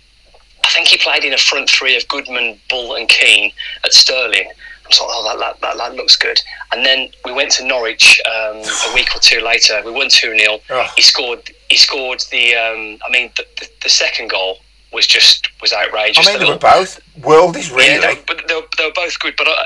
I 0.64 0.70
think 0.70 0.88
he 0.88 0.97
played 0.97 1.24
in 1.24 1.34
a 1.34 1.38
front 1.38 1.70
three 1.70 1.95
of 1.95 2.07
Goodman, 2.07 2.59
Bull, 2.70 2.95
and 2.95 3.07
Keane 3.09 3.51
at 3.84 3.93
Stirling. 3.93 4.49
I 4.86 4.88
was 4.89 4.99
like, 4.99 5.09
oh, 5.11 5.24
that, 5.24 5.39
that, 5.39 5.61
that, 5.61 5.78
that 5.78 5.95
looks 5.95 6.16
good. 6.16 6.39
And 6.74 6.86
then 6.86 7.09
we 7.26 7.32
went 7.32 7.51
to 7.53 7.66
Norwich 7.66 8.22
um, 8.26 8.57
a 8.57 8.93
week 8.93 9.16
or 9.16 9.20
two 9.20 9.39
later. 9.39 9.82
We 9.86 9.91
won 9.91 10.09
2 10.09 10.38
0. 10.38 10.59
Oh. 10.70 10.88
He 10.95 11.01
scored 11.01 11.49
He 11.70 11.78
scored 11.78 12.24
the, 12.32 12.55
um, 12.55 12.99
I 13.07 13.11
mean, 13.11 13.32
the, 13.38 13.45
the, 13.59 13.70
the, 13.84 13.89
second 13.89 14.30
goal 14.30 14.59
was 14.91 15.07
just 15.07 15.49
was 15.61 15.74
outrageous. 15.74 16.28
I 16.28 16.32
mean, 16.32 16.39
they 16.39 16.51
were 16.51 16.57
both 16.57 16.99
world 17.24 17.55
is 17.55 17.72
really. 17.72 17.93
Yeah, 17.93 18.14
they, 18.14 18.22
but 18.28 18.47
they 18.47 18.55
were, 18.55 18.68
they 18.78 18.86
were 18.86 18.93
both 18.93 19.18
good. 19.20 19.36
But 19.38 19.47
I, 19.47 19.66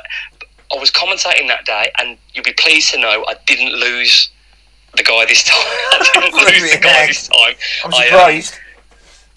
I 0.73 0.79
was 0.79 0.91
commentating 0.91 1.47
that 1.47 1.65
day, 1.65 1.91
and 1.99 2.17
you'll 2.33 2.43
be 2.43 2.53
pleased 2.53 2.91
to 2.93 2.99
know 2.99 3.25
I 3.27 3.35
didn't 3.45 3.73
lose 3.73 4.29
the 4.95 5.03
guy 5.03 5.25
this 5.25 5.43
time. 5.43 5.55
I 5.61 6.09
didn't 6.31 6.61
lose 6.61 6.71
the 6.71 6.79
guy 6.79 7.07
this 7.07 7.27
time. 7.27 7.55
I'm 7.85 7.91
surprised. 7.91 8.53
I, 8.53 8.57
um, 8.57 8.63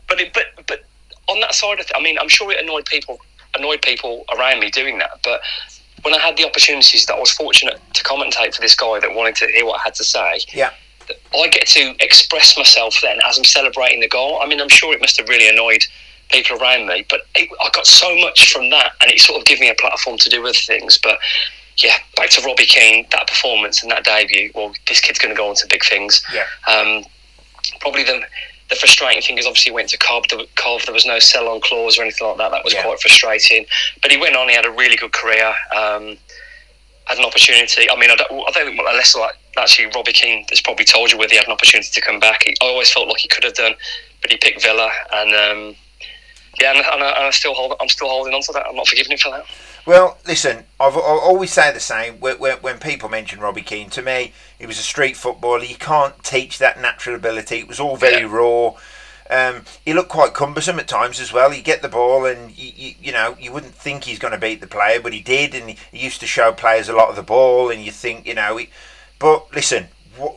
but 0.08 0.20
it, 0.20 0.34
but 0.34 0.44
but 0.66 0.84
on 1.28 1.40
that 1.40 1.54
side 1.54 1.74
of 1.74 1.86
it, 1.86 1.92
I 1.94 2.02
mean, 2.02 2.18
I'm 2.18 2.28
sure 2.28 2.50
it 2.50 2.62
annoyed 2.62 2.86
people 2.86 3.20
annoyed 3.56 3.82
people 3.82 4.24
around 4.36 4.60
me 4.60 4.70
doing 4.70 4.98
that, 4.98 5.20
but 5.24 5.40
when 6.02 6.14
I 6.14 6.18
had 6.18 6.36
the 6.36 6.46
opportunities 6.46 7.04
that 7.06 7.14
I 7.14 7.18
was 7.18 7.30
fortunate 7.30 7.80
to 7.94 8.02
commentate 8.02 8.54
for 8.54 8.60
this 8.60 8.74
guy 8.74 9.00
that 9.00 9.14
wanted 9.14 9.36
to 9.36 9.46
hear 9.48 9.66
what 9.66 9.80
I 9.80 9.82
had 9.84 9.94
to 9.96 10.04
say, 10.04 10.40
yeah. 10.52 10.70
I 11.34 11.48
get 11.48 11.66
to 11.68 11.94
express 12.00 12.56
myself 12.56 12.96
then 13.02 13.18
as 13.26 13.38
I'm 13.38 13.44
celebrating 13.44 14.00
the 14.00 14.08
goal. 14.08 14.38
I 14.40 14.46
mean, 14.46 14.60
I'm 14.60 14.68
sure 14.68 14.94
it 14.94 15.00
must 15.00 15.18
have 15.18 15.28
really 15.28 15.48
annoyed 15.48 15.84
people 16.30 16.60
around 16.60 16.86
me, 16.86 17.04
but 17.08 17.22
it, 17.34 17.48
I 17.60 17.70
got 17.72 17.86
so 17.86 18.16
much 18.18 18.52
from 18.52 18.70
that, 18.70 18.92
and 19.00 19.10
it 19.10 19.18
sort 19.18 19.40
of 19.40 19.46
gave 19.46 19.60
me 19.60 19.68
a 19.68 19.74
platform 19.74 20.18
to 20.18 20.30
do 20.30 20.42
other 20.42 20.52
things. 20.52 20.98
But 20.98 21.18
yeah, 21.78 21.96
back 22.16 22.30
to 22.30 22.42
Robbie 22.42 22.66
Keane, 22.66 23.06
that 23.12 23.26
performance 23.26 23.82
and 23.82 23.90
that 23.90 24.04
debut. 24.04 24.50
Well, 24.54 24.72
this 24.88 25.00
kid's 25.00 25.18
going 25.18 25.34
to 25.34 25.38
go 25.38 25.48
on 25.48 25.54
to 25.56 25.66
big 25.68 25.84
things. 25.84 26.22
Yeah. 26.32 26.44
Um, 26.72 27.04
probably 27.80 28.04
the 28.04 28.22
the 28.68 28.76
frustrating 28.76 29.20
thing 29.20 29.36
is 29.36 29.46
obviously 29.46 29.70
he 29.70 29.74
went 29.74 29.88
to 29.88 29.98
Cobb. 29.98 30.28
The, 30.28 30.46
Cov, 30.54 30.86
there 30.86 30.94
was 30.94 31.04
no 31.04 31.18
sell-on 31.18 31.60
clause 31.60 31.98
or 31.98 32.02
anything 32.02 32.24
like 32.24 32.36
that. 32.36 32.52
That 32.52 32.62
was 32.62 32.72
yeah. 32.72 32.82
quite 32.82 33.00
frustrating. 33.00 33.66
But 34.00 34.12
he 34.12 34.16
went 34.16 34.36
on. 34.36 34.48
He 34.48 34.54
had 34.54 34.64
a 34.64 34.70
really 34.70 34.94
good 34.94 35.12
career. 35.12 35.52
Um, 35.76 36.16
had 37.06 37.18
an 37.18 37.24
opportunity. 37.24 37.90
I 37.90 37.96
mean, 37.98 38.10
I 38.10 38.14
don't, 38.14 38.30
I 38.30 38.50
don't 38.52 38.66
think 38.66 38.78
unless 38.78 39.16
like 39.16 39.34
actually 39.58 39.90
Robbie 39.92 40.12
Keane 40.12 40.46
has 40.50 40.60
probably 40.60 40.84
told 40.84 41.10
you 41.10 41.18
whether 41.18 41.30
he 41.30 41.36
had 41.36 41.46
an 41.46 41.52
opportunity 41.52 41.90
to 41.92 42.00
come 42.00 42.20
back. 42.20 42.44
He, 42.44 42.54
I 42.62 42.66
always 42.66 42.92
felt 42.92 43.08
like 43.08 43.18
he 43.18 43.28
could 43.28 43.42
have 43.42 43.54
done, 43.54 43.74
but 44.22 44.30
he 44.30 44.36
picked 44.36 44.62
Villa, 44.62 44.88
and 45.12 45.34
um, 45.34 45.76
yeah, 46.60 46.70
and, 46.70 46.78
and, 46.78 47.02
I, 47.02 47.08
and 47.10 47.24
I 47.26 47.30
still 47.30 47.54
hold, 47.54 47.74
I'm 47.80 47.88
still 47.88 48.08
holding 48.08 48.34
on 48.34 48.42
to 48.42 48.52
that. 48.52 48.66
I'm 48.66 48.76
not 48.76 48.88
forgiving 48.88 49.12
him 49.12 49.18
for 49.18 49.30
that. 49.30 49.44
Well, 49.86 50.18
listen, 50.26 50.64
I've, 50.78 50.96
I 50.96 51.00
always 51.00 51.52
say 51.52 51.72
the 51.72 51.80
same. 51.80 52.20
When, 52.20 52.38
when, 52.38 52.58
when 52.58 52.78
people 52.78 53.08
mention 53.08 53.40
Robbie 53.40 53.62
Keane, 53.62 53.90
to 53.90 54.02
me, 54.02 54.32
he 54.58 54.66
was 54.66 54.78
a 54.78 54.82
street 54.82 55.16
footballer. 55.16 55.64
You 55.64 55.76
can't 55.76 56.22
teach 56.22 56.58
that 56.58 56.80
natural 56.80 57.16
ability. 57.16 57.58
It 57.60 57.68
was 57.68 57.80
all 57.80 57.96
very 57.96 58.22
Yeah. 58.22 58.28
raw. 58.36 58.72
Um, 59.30 59.62
he 59.84 59.94
looked 59.94 60.08
quite 60.08 60.34
cumbersome 60.34 60.80
at 60.80 60.88
times 60.88 61.20
as 61.20 61.32
well. 61.32 61.54
You 61.54 61.62
get 61.62 61.82
the 61.82 61.88
ball, 61.88 62.26
and 62.26 62.50
you, 62.58 62.72
you, 62.76 62.94
you 63.00 63.12
know 63.12 63.36
you 63.38 63.52
wouldn't 63.52 63.74
think 63.76 64.02
he's 64.02 64.18
going 64.18 64.32
to 64.32 64.38
beat 64.40 64.60
the 64.60 64.66
player, 64.66 65.00
but 65.00 65.12
he 65.12 65.20
did, 65.20 65.54
and 65.54 65.70
he, 65.70 65.78
he 65.92 66.04
used 66.04 66.18
to 66.20 66.26
show 66.26 66.50
players 66.52 66.88
a 66.88 66.92
lot 66.94 67.10
of 67.10 67.16
the 67.16 67.22
ball, 67.22 67.70
and 67.70 67.80
you 67.80 67.92
think 67.92 68.26
you 68.26 68.34
know. 68.34 68.56
He, 68.56 68.70
but 69.20 69.46
listen, 69.54 69.86
what, 70.16 70.36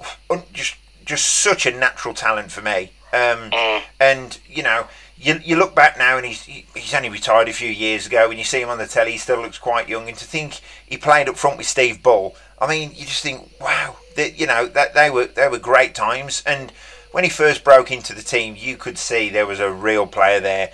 just 0.53 0.75
just 1.05 1.27
such 1.27 1.65
a 1.65 1.71
natural 1.71 2.13
talent 2.13 2.51
for 2.51 2.61
me. 2.61 2.91
Um, 3.11 3.49
Mm. 3.51 3.81
and 3.99 4.39
you 4.47 4.61
know, 4.61 4.85
you, 5.23 5.39
you 5.43 5.55
look 5.55 5.73
back 5.73 5.97
now, 5.97 6.17
and 6.17 6.25
he's 6.25 6.43
he's 6.43 6.93
only 6.93 7.09
retired 7.09 7.47
a 7.49 7.53
few 7.53 7.69
years 7.69 8.05
ago, 8.05 8.29
and 8.29 8.37
you 8.37 8.45
see 8.45 8.61
him 8.61 8.69
on 8.69 8.77
the 8.77 8.87
telly, 8.87 9.13
he 9.13 9.17
still 9.17 9.41
looks 9.41 9.57
quite 9.57 9.87
young. 9.87 10.07
And 10.07 10.17
to 10.17 10.25
think 10.25 10.59
he 10.85 10.97
played 10.97 11.29
up 11.29 11.37
front 11.37 11.57
with 11.57 11.67
Steve 11.67 12.03
Bull 12.03 12.35
I 12.63 12.67
mean, 12.67 12.91
you 12.95 13.05
just 13.05 13.21
think, 13.21 13.49
wow, 13.59 13.97
that 14.15 14.39
you 14.39 14.47
know 14.47 14.67
that 14.67 14.93
they 14.93 15.09
were 15.09 15.25
they 15.25 15.49
were 15.49 15.59
great 15.59 15.93
times. 15.93 16.41
And 16.45 16.71
when 17.11 17.25
he 17.25 17.29
first 17.29 17.65
broke 17.65 17.91
into 17.91 18.15
the 18.15 18.21
team, 18.21 18.55
you 18.57 18.77
could 18.77 18.97
see 18.97 19.29
there 19.29 19.45
was 19.45 19.59
a 19.59 19.69
real 19.69 20.07
player 20.07 20.39
there. 20.39 20.71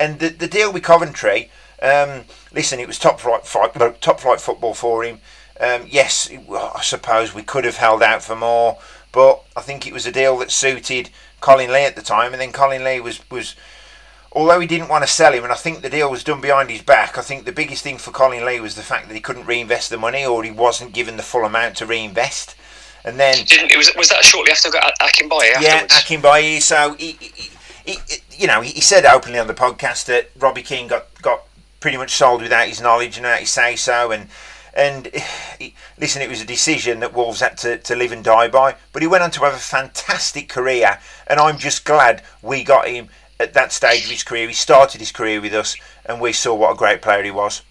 And 0.00 0.18
the 0.18 0.30
the 0.30 0.48
deal 0.48 0.72
with 0.72 0.82
Coventry, 0.82 1.50
um, 1.80 2.24
listen, 2.52 2.80
it 2.80 2.88
was 2.88 2.98
top 2.98 3.20
flight 3.20 3.46
fight, 3.46 4.00
top 4.00 4.18
flight 4.18 4.40
football 4.40 4.74
for 4.74 5.04
him. 5.04 5.20
Um, 5.60 5.82
yes, 5.86 6.28
I 6.50 6.82
suppose 6.82 7.34
we 7.34 7.42
could 7.44 7.64
have 7.64 7.76
held 7.76 8.02
out 8.02 8.24
for 8.24 8.34
more, 8.34 8.78
but 9.12 9.44
I 9.56 9.60
think 9.60 9.86
it 9.86 9.92
was 9.92 10.06
a 10.06 10.12
deal 10.12 10.38
that 10.38 10.50
suited 10.50 11.10
Colin 11.40 11.72
Lee 11.72 11.84
at 11.84 11.94
the 11.94 12.02
time. 12.02 12.32
And 12.32 12.40
then 12.40 12.52
Colin 12.52 12.82
Lee 12.82 12.98
was 12.98 13.20
was, 13.30 13.54
although 14.32 14.60
he 14.60 14.66
didn't 14.66 14.88
want 14.88 15.04
to 15.04 15.10
sell 15.10 15.32
him, 15.32 15.44
and 15.44 15.52
I 15.52 15.56
think 15.56 15.80
the 15.80 15.90
deal 15.90 16.10
was 16.10 16.24
done 16.24 16.40
behind 16.40 16.70
his 16.70 16.82
back. 16.82 17.16
I 17.16 17.22
think 17.22 17.44
the 17.44 17.52
biggest 17.52 17.82
thing 17.82 17.98
for 17.98 18.10
Colin 18.10 18.44
Lee 18.44 18.60
was 18.60 18.74
the 18.74 18.82
fact 18.82 19.08
that 19.08 19.14
he 19.14 19.20
couldn't 19.20 19.46
reinvest 19.46 19.90
the 19.90 19.98
money, 19.98 20.24
or 20.24 20.44
he 20.44 20.50
wasn't 20.50 20.92
given 20.92 21.16
the 21.16 21.22
full 21.22 21.44
amount 21.44 21.76
to 21.78 21.86
reinvest. 21.86 22.54
And 23.04 23.18
then 23.18 23.44
Didn't 23.44 23.70
it 23.70 23.76
was 23.76 23.90
was 23.96 24.08
that 24.10 24.24
shortly 24.24 24.52
after 24.52 24.70
got 24.70 24.92
Akinbiyi 25.00 25.60
yeah, 25.60 25.68
afterwards? 25.68 25.94
Akinbiyi. 25.94 26.60
So 26.60 26.94
he, 26.94 27.12
he, 27.12 27.50
he, 27.86 27.98
you 28.36 28.46
know, 28.46 28.60
he 28.60 28.80
said 28.80 29.06
openly 29.06 29.38
on 29.38 29.46
the 29.46 29.54
podcast 29.54 30.06
that 30.06 30.30
Robbie 30.38 30.62
Keane 30.62 30.88
got, 30.88 31.06
got 31.22 31.44
pretty 31.80 31.96
much 31.96 32.10
sold 32.10 32.42
without 32.42 32.68
his 32.68 32.82
knowledge 32.82 33.16
and 33.16 33.24
without 33.24 33.40
his 33.40 33.50
say 33.50 33.76
so. 33.76 34.10
And 34.10 34.28
and 34.74 35.10
listen, 35.98 36.22
it 36.22 36.28
was 36.28 36.42
a 36.42 36.46
decision 36.46 37.00
that 37.00 37.14
Wolves 37.14 37.40
had 37.40 37.56
to, 37.58 37.78
to 37.78 37.96
live 37.96 38.12
and 38.12 38.22
die 38.22 38.48
by. 38.48 38.76
But 38.92 39.02
he 39.02 39.08
went 39.08 39.24
on 39.24 39.30
to 39.32 39.40
have 39.40 39.54
a 39.54 39.58
fantastic 39.58 40.48
career, 40.48 40.98
and 41.26 41.40
I'm 41.40 41.58
just 41.58 41.84
glad 41.84 42.22
we 42.42 42.64
got 42.64 42.88
him 42.88 43.08
at 43.40 43.54
that 43.54 43.72
stage 43.72 44.04
of 44.04 44.10
his 44.10 44.22
career. 44.24 44.48
He 44.48 44.54
started 44.54 45.00
his 45.00 45.12
career 45.12 45.40
with 45.40 45.54
us, 45.54 45.76
and 46.06 46.20
we 46.20 46.32
saw 46.32 46.54
what 46.54 46.72
a 46.72 46.76
great 46.76 47.02
player 47.02 47.22
he 47.22 47.30
was. 47.30 47.62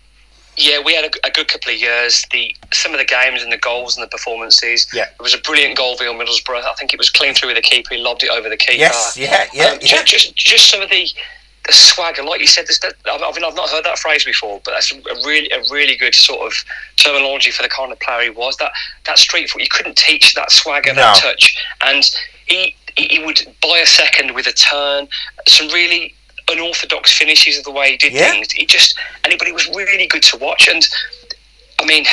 Yeah, 0.59 0.81
we 0.83 0.95
had 0.95 1.05
a, 1.05 1.27
a 1.27 1.29
good 1.31 1.47
couple 1.47 1.71
of 1.71 1.79
years. 1.79 2.25
The 2.31 2.55
some 2.73 2.91
of 2.91 2.97
the 2.99 3.05
games 3.05 3.43
and 3.43 3.51
the 3.51 3.57
goals 3.59 3.95
and 3.95 4.03
the 4.03 4.07
performances. 4.09 4.87
Yeah. 4.91 5.03
it 5.03 5.21
was 5.21 5.35
a 5.35 5.37
brilliant 5.39 5.77
goal 5.77 5.95
via 5.97 6.09
Middlesbrough. 6.11 6.63
I 6.63 6.73
think 6.79 6.93
it 6.93 6.97
was 6.97 7.09
clean 7.11 7.35
through 7.35 7.49
with 7.49 7.57
the 7.57 7.61
keeper. 7.61 7.93
He 7.93 8.01
lobbed 8.01 8.23
it 8.23 8.29
over 8.31 8.49
the 8.49 8.57
keeper. 8.57 8.79
Yes, 8.79 9.15
yeah, 9.15 9.45
yeah, 9.53 9.65
Um, 9.73 9.77
yeah. 9.81 9.97
ju- 10.03 10.05
Just, 10.05 10.35
just 10.35 10.69
some 10.71 10.81
of 10.81 10.89
the, 10.89 11.07
the 11.67 11.73
swagger, 11.73 12.23
like 12.23 12.39
you 12.41 12.47
said. 12.47 12.65
This, 12.65 12.79
that, 12.79 12.95
I 13.05 13.17
mean, 13.33 13.43
I've 13.45 13.53
not 13.55 13.69
heard 13.69 13.83
that 13.85 13.99
phrase 13.99 14.25
before, 14.25 14.59
but 14.65 14.71
that's 14.71 14.91
a 14.91 14.95
really, 15.27 15.51
a 15.51 15.61
really 15.71 15.95
good 15.95 16.15
sort 16.15 16.47
of 16.47 16.53
terminology 16.95 17.51
for 17.51 17.61
the 17.61 17.69
kind 17.69 17.91
of 17.91 17.99
player 17.99 18.23
he 18.23 18.29
was. 18.31 18.57
That 18.57 18.71
that 19.05 19.19
street 19.19 19.51
foot, 19.51 19.61
you 19.61 19.67
couldn't 19.69 19.95
teach 19.95 20.33
that 20.33 20.49
swagger, 20.49 20.91
that 20.95 21.17
touch, 21.21 21.55
and 21.81 22.03
he, 22.47 22.75
he 22.97 23.05
he 23.07 23.23
would 23.25 23.39
buy 23.61 23.77
a 23.81 23.85
second 23.85 24.33
with 24.35 24.47
a 24.47 24.53
turn. 24.53 25.07
Some 25.47 25.67
really 25.67 26.13
unorthodox 26.49 27.11
finishes 27.17 27.57
of 27.57 27.63
the 27.65 27.71
way 27.71 27.91
he 27.91 27.97
did 27.97 28.13
Yeah. 28.13 28.31
things. 28.31 28.51
He 28.53 28.65
just, 28.65 28.97
and 29.23 29.33
it, 29.33 29.39
but 29.39 29.47
it 29.47 29.53
was 29.53 29.67
really 29.69 30.07
good 30.07 30.23
to 30.23 30.37
watch. 30.37 30.67
And 30.67 30.87
I 31.79 31.85
mean, 31.85 32.05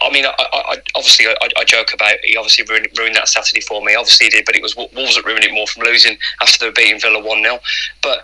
I 0.00 0.10
mean, 0.10 0.24
I, 0.26 0.34
I, 0.38 0.76
obviously, 0.94 1.26
I, 1.28 1.36
I 1.58 1.64
joke 1.64 1.92
about 1.94 2.14
he 2.24 2.36
obviously 2.36 2.64
ruined, 2.68 2.88
ruined 2.98 3.14
that 3.16 3.28
Saturday 3.28 3.60
for 3.60 3.82
me. 3.84 3.94
Obviously, 3.94 4.26
he 4.26 4.30
did, 4.30 4.44
but 4.46 4.56
it 4.56 4.62
was 4.62 4.74
Wolves 4.76 5.16
that 5.16 5.24
ruined 5.24 5.44
it 5.44 5.52
more 5.52 5.66
from 5.66 5.84
losing 5.84 6.16
after 6.40 6.58
they 6.58 6.66
were 6.66 6.72
beating 6.72 7.00
Villa 7.00 7.22
one 7.22 7.42
0 7.42 7.60
But 8.02 8.22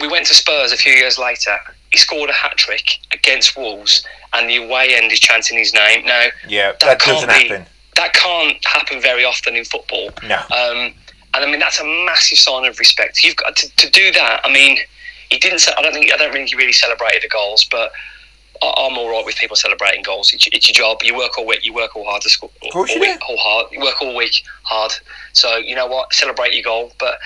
we 0.00 0.08
went 0.08 0.26
to 0.26 0.34
Spurs 0.34 0.72
a 0.72 0.76
few 0.76 0.92
years 0.92 1.18
later. 1.18 1.56
He 1.92 1.98
scored 1.98 2.28
a 2.30 2.34
hat 2.34 2.56
trick 2.56 2.98
against 3.12 3.56
Wolves, 3.56 4.04
and 4.34 4.48
the 4.48 4.56
away 4.56 4.94
end 4.94 5.10
is 5.12 5.20
chanting 5.20 5.56
his 5.58 5.72
name. 5.72 6.04
Now, 6.04 6.26
Yeah, 6.48 6.72
that, 6.72 6.80
that 6.80 7.00
can't 7.00 7.26
doesn't 7.28 7.42
be, 7.42 7.48
happen. 7.48 7.66
That 7.94 8.12
can't 8.14 8.64
happen 8.66 9.00
very 9.00 9.24
often 9.24 9.56
in 9.56 9.64
football. 9.64 10.10
No. 10.22 10.36
Um, 10.54 10.94
and 11.34 11.44
I 11.44 11.50
mean, 11.50 11.60
that's 11.60 11.80
a 11.80 11.84
massive 11.84 12.38
sign 12.38 12.64
of 12.64 12.78
respect. 12.78 13.22
You've 13.22 13.36
got 13.36 13.56
to, 13.56 13.76
to 13.76 13.90
do 13.90 14.12
that. 14.12 14.40
I 14.44 14.52
mean, 14.52 14.78
he 15.30 15.38
didn't. 15.38 15.66
I 15.76 15.82
don't 15.82 15.92
think. 15.92 16.12
I 16.12 16.16
don't 16.16 16.32
think 16.32 16.48
he 16.48 16.56
really 16.56 16.72
celebrated 16.72 17.22
the 17.22 17.28
goals, 17.28 17.64
but 17.70 17.92
I'm 18.62 18.98
all 18.98 19.10
right 19.10 19.24
with 19.24 19.36
people 19.36 19.56
celebrating 19.56 20.02
goals. 20.02 20.32
It's, 20.32 20.48
it's 20.48 20.68
your 20.68 20.74
job. 20.74 21.02
You 21.02 21.16
work 21.16 21.38
all 21.38 21.46
week. 21.46 21.64
You 21.64 21.74
work 21.74 21.94
all 21.94 22.04
hard 22.04 22.22
to 22.22 22.30
score. 22.30 22.50
Of 22.64 22.72
course 22.72 22.90
you 22.90 22.96
all 22.96 23.00
week, 23.00 23.20
do. 23.20 23.26
all 23.28 23.36
hard. 23.36 23.72
You 23.72 23.80
work 23.80 24.02
all 24.02 24.16
week 24.16 24.42
hard. 24.62 24.92
So 25.32 25.56
you 25.56 25.74
know 25.76 25.86
what? 25.86 26.12
Celebrate 26.12 26.54
your 26.54 26.64
goal. 26.64 26.92
But 26.98 27.18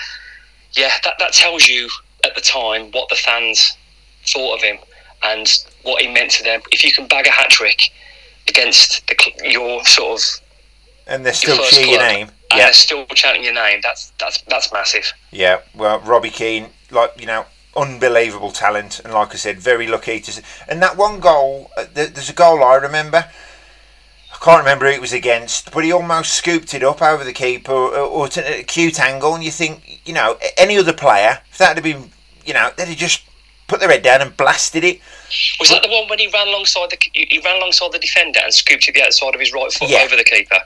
yeah, 0.72 0.92
that 1.04 1.14
that 1.18 1.32
tells 1.32 1.68
you 1.68 1.88
at 2.24 2.34
the 2.34 2.40
time 2.40 2.90
what 2.92 3.08
the 3.08 3.16
fans 3.16 3.76
thought 4.26 4.56
of 4.56 4.62
him 4.62 4.78
and 5.22 5.48
what 5.82 6.02
he 6.02 6.08
meant 6.08 6.30
to 6.32 6.44
them. 6.44 6.60
If 6.70 6.84
you 6.84 6.92
can 6.92 7.06
bag 7.06 7.26
a 7.26 7.30
hat 7.30 7.50
trick 7.50 7.90
against 8.48 9.06
the, 9.06 9.16
your 9.44 9.84
sort 9.84 10.20
of 10.20 10.40
And 11.06 11.24
they're 11.24 11.32
still 11.32 11.56
first 11.56 11.72
cheer 11.72 11.86
your 11.86 12.00
name. 12.00 12.28
And 12.52 12.58
Yeah. 12.60 12.70
still 12.72 13.06
chanting 13.06 13.44
your 13.44 13.54
name, 13.54 13.80
that's 13.82 14.12
that's 14.18 14.42
that's 14.48 14.72
massive. 14.72 15.12
Yeah, 15.30 15.60
well, 15.74 15.98
Robbie 16.00 16.30
Keane, 16.30 16.70
like 16.90 17.12
you 17.18 17.26
know, 17.26 17.46
unbelievable 17.76 18.52
talent, 18.52 19.00
and 19.04 19.12
like 19.12 19.32
I 19.32 19.36
said, 19.36 19.58
very 19.60 19.86
lucky 19.86 20.20
to. 20.20 20.30
s- 20.30 20.42
And 20.68 20.82
that 20.82 20.96
one 20.96 21.20
goal, 21.20 21.70
uh, 21.76 21.86
there's 21.92 22.30
a 22.30 22.34
goal 22.34 22.62
I 22.62 22.74
remember. 22.76 23.24
I 24.34 24.44
can't 24.44 24.58
remember 24.60 24.86
who 24.86 24.92
it 24.92 25.00
was 25.00 25.12
against, 25.12 25.70
but 25.70 25.84
he 25.84 25.92
almost 25.92 26.32
scooped 26.34 26.74
it 26.74 26.82
up 26.82 27.00
over 27.00 27.22
the 27.22 27.32
keeper 27.32 27.72
or, 27.72 27.94
or 27.96 28.28
to 28.28 28.40
a 28.60 28.62
cute 28.64 28.98
angle, 28.98 29.34
and 29.34 29.44
you 29.44 29.50
think, 29.52 30.00
you 30.04 30.12
know, 30.12 30.36
any 30.56 30.76
other 30.78 30.92
player, 30.92 31.40
if 31.50 31.58
that 31.58 31.74
had 31.76 31.82
been, 31.84 32.10
you 32.44 32.52
know, 32.52 32.70
they'd 32.76 32.88
have 32.88 32.96
just 32.96 33.22
put 33.68 33.78
their 33.80 33.88
head 33.90 34.02
down 34.02 34.20
and 34.20 34.36
blasted 34.36 34.82
it. 34.84 35.00
Was 35.60 35.70
that 35.70 35.82
the 35.82 35.88
one 35.88 36.08
when 36.08 36.18
he 36.18 36.26
ran 36.28 36.48
alongside 36.48 36.90
the 36.90 36.98
he 37.12 37.40
ran 37.44 37.56
alongside 37.56 37.92
the 37.92 37.98
defender 37.98 38.40
and 38.42 38.52
scooped 38.52 38.86
it 38.88 38.94
the 38.94 39.02
outside 39.02 39.34
of 39.34 39.40
his 39.40 39.52
right 39.52 39.72
foot 39.72 39.88
Yeah. 39.88 40.02
over 40.02 40.16
the 40.16 40.24
keeper? 40.24 40.60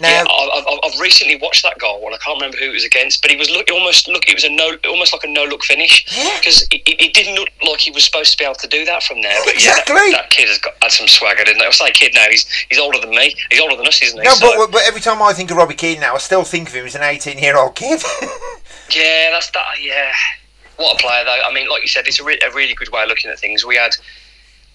Now- 0.00 0.08
yeah, 0.08 0.24
I- 0.28 0.78
I've 0.84 0.98
recently 1.00 1.36
watched 1.36 1.62
that 1.62 1.78
goal 1.78 2.02
and 2.06 2.14
I 2.14 2.18
can't 2.18 2.36
remember 2.40 2.56
who 2.56 2.70
it 2.70 2.72
was 2.74 2.84
against, 2.84 3.22
but 3.22 3.30
he 3.30 3.36
was 3.36 3.50
look 3.50 3.70
almost 3.70 4.08
look 4.08 4.28
it 4.28 4.34
was 4.34 4.44
a 4.44 4.50
no 4.50 4.76
almost 4.88 5.12
like 5.12 5.24
a 5.24 5.28
no 5.28 5.44
look 5.44 5.62
finish 5.64 6.04
because 6.40 6.62
it, 6.70 6.82
it 6.86 7.00
it 7.00 7.14
didn't 7.14 7.34
look 7.34 7.48
like 7.62 7.80
he 7.80 7.90
was 7.90 8.04
supposed 8.04 8.32
to 8.32 8.38
be 8.38 8.44
able 8.44 8.54
to 8.56 8.68
do 8.68 8.84
that 8.84 9.02
from 9.02 9.22
there. 9.22 9.38
But 9.44 9.54
Exactly. 9.54 9.94
yeah, 9.94 10.00
that, 10.12 10.12
that 10.22 10.30
kid 10.30 10.48
has 10.48 10.58
got 10.58 10.74
had 10.82 10.92
some 10.92 11.06
swagger, 11.08 11.44
didn't 11.44 11.60
he? 11.60 11.66
I 11.66 11.70
say 11.70 11.90
kid 11.90 12.12
now, 12.14 12.26
he's 12.30 12.46
he's 12.68 12.78
older 12.78 12.98
than 13.00 13.10
me. 13.10 13.34
He's 13.50 13.60
older 13.60 13.76
than 13.76 13.86
us, 13.86 14.02
isn't 14.02 14.18
he? 14.18 14.24
No, 14.24 14.34
So- 14.34 14.56
but, 14.56 14.72
but 14.72 14.82
every 14.86 15.00
time 15.00 15.22
I 15.22 15.32
think 15.32 15.50
of 15.50 15.56
Robbie 15.56 15.74
Keane 15.74 16.00
now, 16.00 16.14
I 16.14 16.18
still 16.18 16.44
think 16.44 16.68
of 16.68 16.74
him 16.74 16.86
as 16.86 16.94
an 16.94 17.02
18 17.02 17.38
year 17.38 17.56
old 17.56 17.74
kid. 17.76 18.02
Yeah, 18.90 19.30
that's 19.32 19.50
that. 19.50 19.82
Yeah, 19.82 20.12
what 20.78 20.98
a 20.98 21.02
player 21.02 21.24
though. 21.24 21.40
I 21.44 21.52
mean, 21.52 21.68
like 21.68 21.82
you 21.82 21.88
said, 21.88 22.06
it's 22.06 22.20
a, 22.20 22.24
re- 22.24 22.40
a 22.46 22.52
really 22.54 22.74
good 22.74 22.90
way 22.90 23.02
of 23.02 23.08
looking 23.08 23.30
at 23.30 23.38
things. 23.38 23.64
We 23.64 23.76
had 23.76 23.92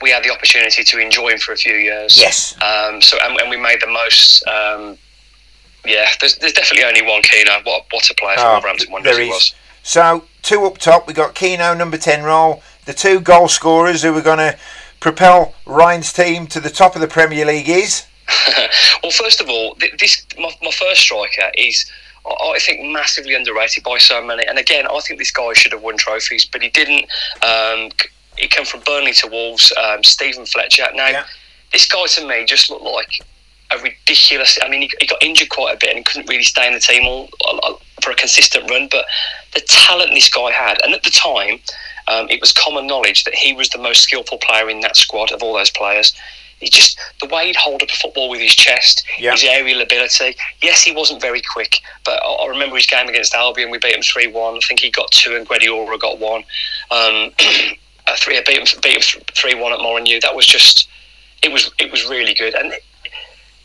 we 0.02 0.10
had 0.12 0.24
the 0.24 0.32
opportunity 0.32 0.84
to 0.84 0.98
enjoy 1.00 1.30
him 1.30 1.40
for 1.40 1.54
a 1.54 1.58
few 1.58 1.74
years. 1.76 2.20
yes. 2.20 2.54
Um, 2.62 3.02
so 3.02 3.18
and, 3.24 3.40
and 3.40 3.50
we 3.50 3.58
made 3.58 3.82
the 3.82 3.88
most. 3.88 4.46
Um, 4.48 4.98
yeah, 5.86 6.08
there's, 6.22 6.38
there's 6.38 6.54
definitely 6.54 6.86
only 6.86 7.02
one 7.02 7.22
Keano. 7.24 7.66
What 7.66 7.86
what 7.92 8.10
a 8.10 8.14
player 8.16 8.38
for 8.38 8.44
Oh, 8.46 8.52
Wolverhampton 8.54 8.92
Wanderers 8.92 9.18
he 9.18 9.28
was. 9.28 9.56
So 9.82 10.26
two 10.42 10.64
up 10.66 10.78
top, 10.78 11.08
we 11.08 11.14
got 11.14 11.36
Keano 11.36 11.78
number 11.78 11.98
ten 11.98 12.24
role, 12.24 12.62
the 12.86 12.94
two 12.94 13.20
goal 13.20 13.48
scorers 13.48 14.04
who 14.04 14.16
are 14.16 14.22
going 14.22 14.38
to 14.38 14.58
propel 15.00 15.54
Ryan's 15.66 16.14
team 16.14 16.48
to 16.48 16.60
the 16.62 16.70
top 16.70 16.96
of 16.96 17.02
the 17.02 17.08
Premier 17.08 17.46
League 17.46 17.68
is 17.68 18.06
well, 19.04 19.12
first 19.12 19.42
of 19.42 19.50
all, 19.50 19.76
this 20.00 20.26
my, 20.38 20.50
my 20.62 20.72
first 20.72 21.02
striker 21.02 21.52
is. 21.58 21.90
I 22.26 22.54
I 22.56 22.60
think 22.60 22.82
massively 22.92 23.34
underrated 23.34 23.84
by 23.84 23.98
so 23.98 24.22
many, 24.24 24.46
and 24.46 24.58
again, 24.58 24.86
I 24.88 25.00
think 25.02 25.20
this 25.20 25.32
guy 25.32 25.54
should 25.54 25.72
have 25.72 25.82
won 25.82 25.98
trophies, 25.98 26.46
but 26.46 26.62
he 26.62 26.70
didn't. 26.70 27.06
Um, 27.42 27.90
he 28.38 28.48
came 28.48 28.66
from 28.66 28.82
Burnley 28.82 29.14
to 29.14 29.28
Wolves. 29.28 29.72
Um, 29.82 30.04
Steven 30.04 30.46
Fletcher. 30.46 30.88
Now, 30.96 31.08
Yeah. 31.10 31.26
this 31.72 31.86
guy 31.88 32.06
to 32.06 32.28
me 32.28 32.46
just 32.46 32.70
looked 32.70 32.84
like 32.84 33.20
a 33.72 33.78
ridiculous. 33.80 34.58
I 34.64 34.70
mean, 34.70 34.82
he, 34.84 34.92
he 35.00 35.06
got 35.06 35.22
injured 35.24 35.50
quite 35.50 35.76
a 35.76 35.78
bit 35.78 35.90
and 35.90 35.98
he 36.00 36.04
couldn't 36.04 36.28
really 36.30 36.44
stay 36.44 36.66
in 36.68 36.74
the 36.74 36.80
team 36.80 37.06
all, 37.06 37.30
all- 37.42 37.82
for 38.02 38.12
a 38.12 38.16
consistent 38.16 38.70
run. 38.70 38.88
But 38.92 39.06
the 39.54 39.62
talent 39.62 40.12
this 40.14 40.30
guy 40.30 40.52
had, 40.52 40.80
and 40.84 40.94
at 40.94 41.04
the 41.04 41.10
time, 41.12 41.60
um, 42.08 42.28
it 42.30 42.40
was 42.42 42.52
common 42.52 42.88
knowledge 42.88 43.24
that 43.26 43.34
he 43.36 43.54
was 43.54 43.70
the 43.70 43.78
most 43.78 44.02
skillful 44.02 44.38
player 44.40 44.70
in 44.70 44.80
that 44.82 44.98
squad 44.98 45.32
of 45.32 45.42
all 45.44 45.54
those 45.54 45.70
players. 45.72 46.14
He 46.64 46.70
just 46.70 46.98
the 47.20 47.28
way 47.28 47.48
he'd 47.48 47.56
hold 47.56 47.82
up 47.82 47.90
a 47.90 47.94
football 47.94 48.30
with 48.30 48.40
his 48.40 48.56
chest, 48.56 49.04
Yeah. 49.18 49.32
his 49.34 49.44
aerial 49.44 49.82
ability. 49.82 50.36
Yes, 50.62 50.82
he 50.82 50.92
wasn't 50.92 51.22
very 51.22 51.42
quick, 51.42 51.80
but 52.06 52.22
I, 52.24 52.26
I 52.26 52.48
remember 52.48 52.76
his 52.78 52.86
game 52.86 53.08
against 53.08 53.36
Albion. 53.36 53.70
We 53.70 53.78
beat 53.80 53.96
him 53.96 54.02
three 54.02 54.28
one. 54.28 54.56
I 54.56 54.60
think 54.68 54.80
he 54.80 54.90
got 54.90 55.12
two, 55.12 55.36
and 55.36 55.48
Guardiola 55.48 55.98
got 55.98 56.20
one. 56.20 56.44
Um, 56.92 57.32
uh, 58.08 58.16
three, 58.18 58.42
beat 58.48 58.58
him 58.58 58.80
beat 58.82 58.96
him 58.96 59.22
three 59.34 59.56
one 59.56 59.74
at 59.74 59.80
Molineux. 59.80 60.20
That 60.22 60.36
was 60.36 60.46
just 60.46 60.88
it 61.42 61.52
was 61.52 61.70
it 61.80 61.92
was 61.92 62.06
really 62.10 62.34
good, 62.34 62.54
and 62.56 62.74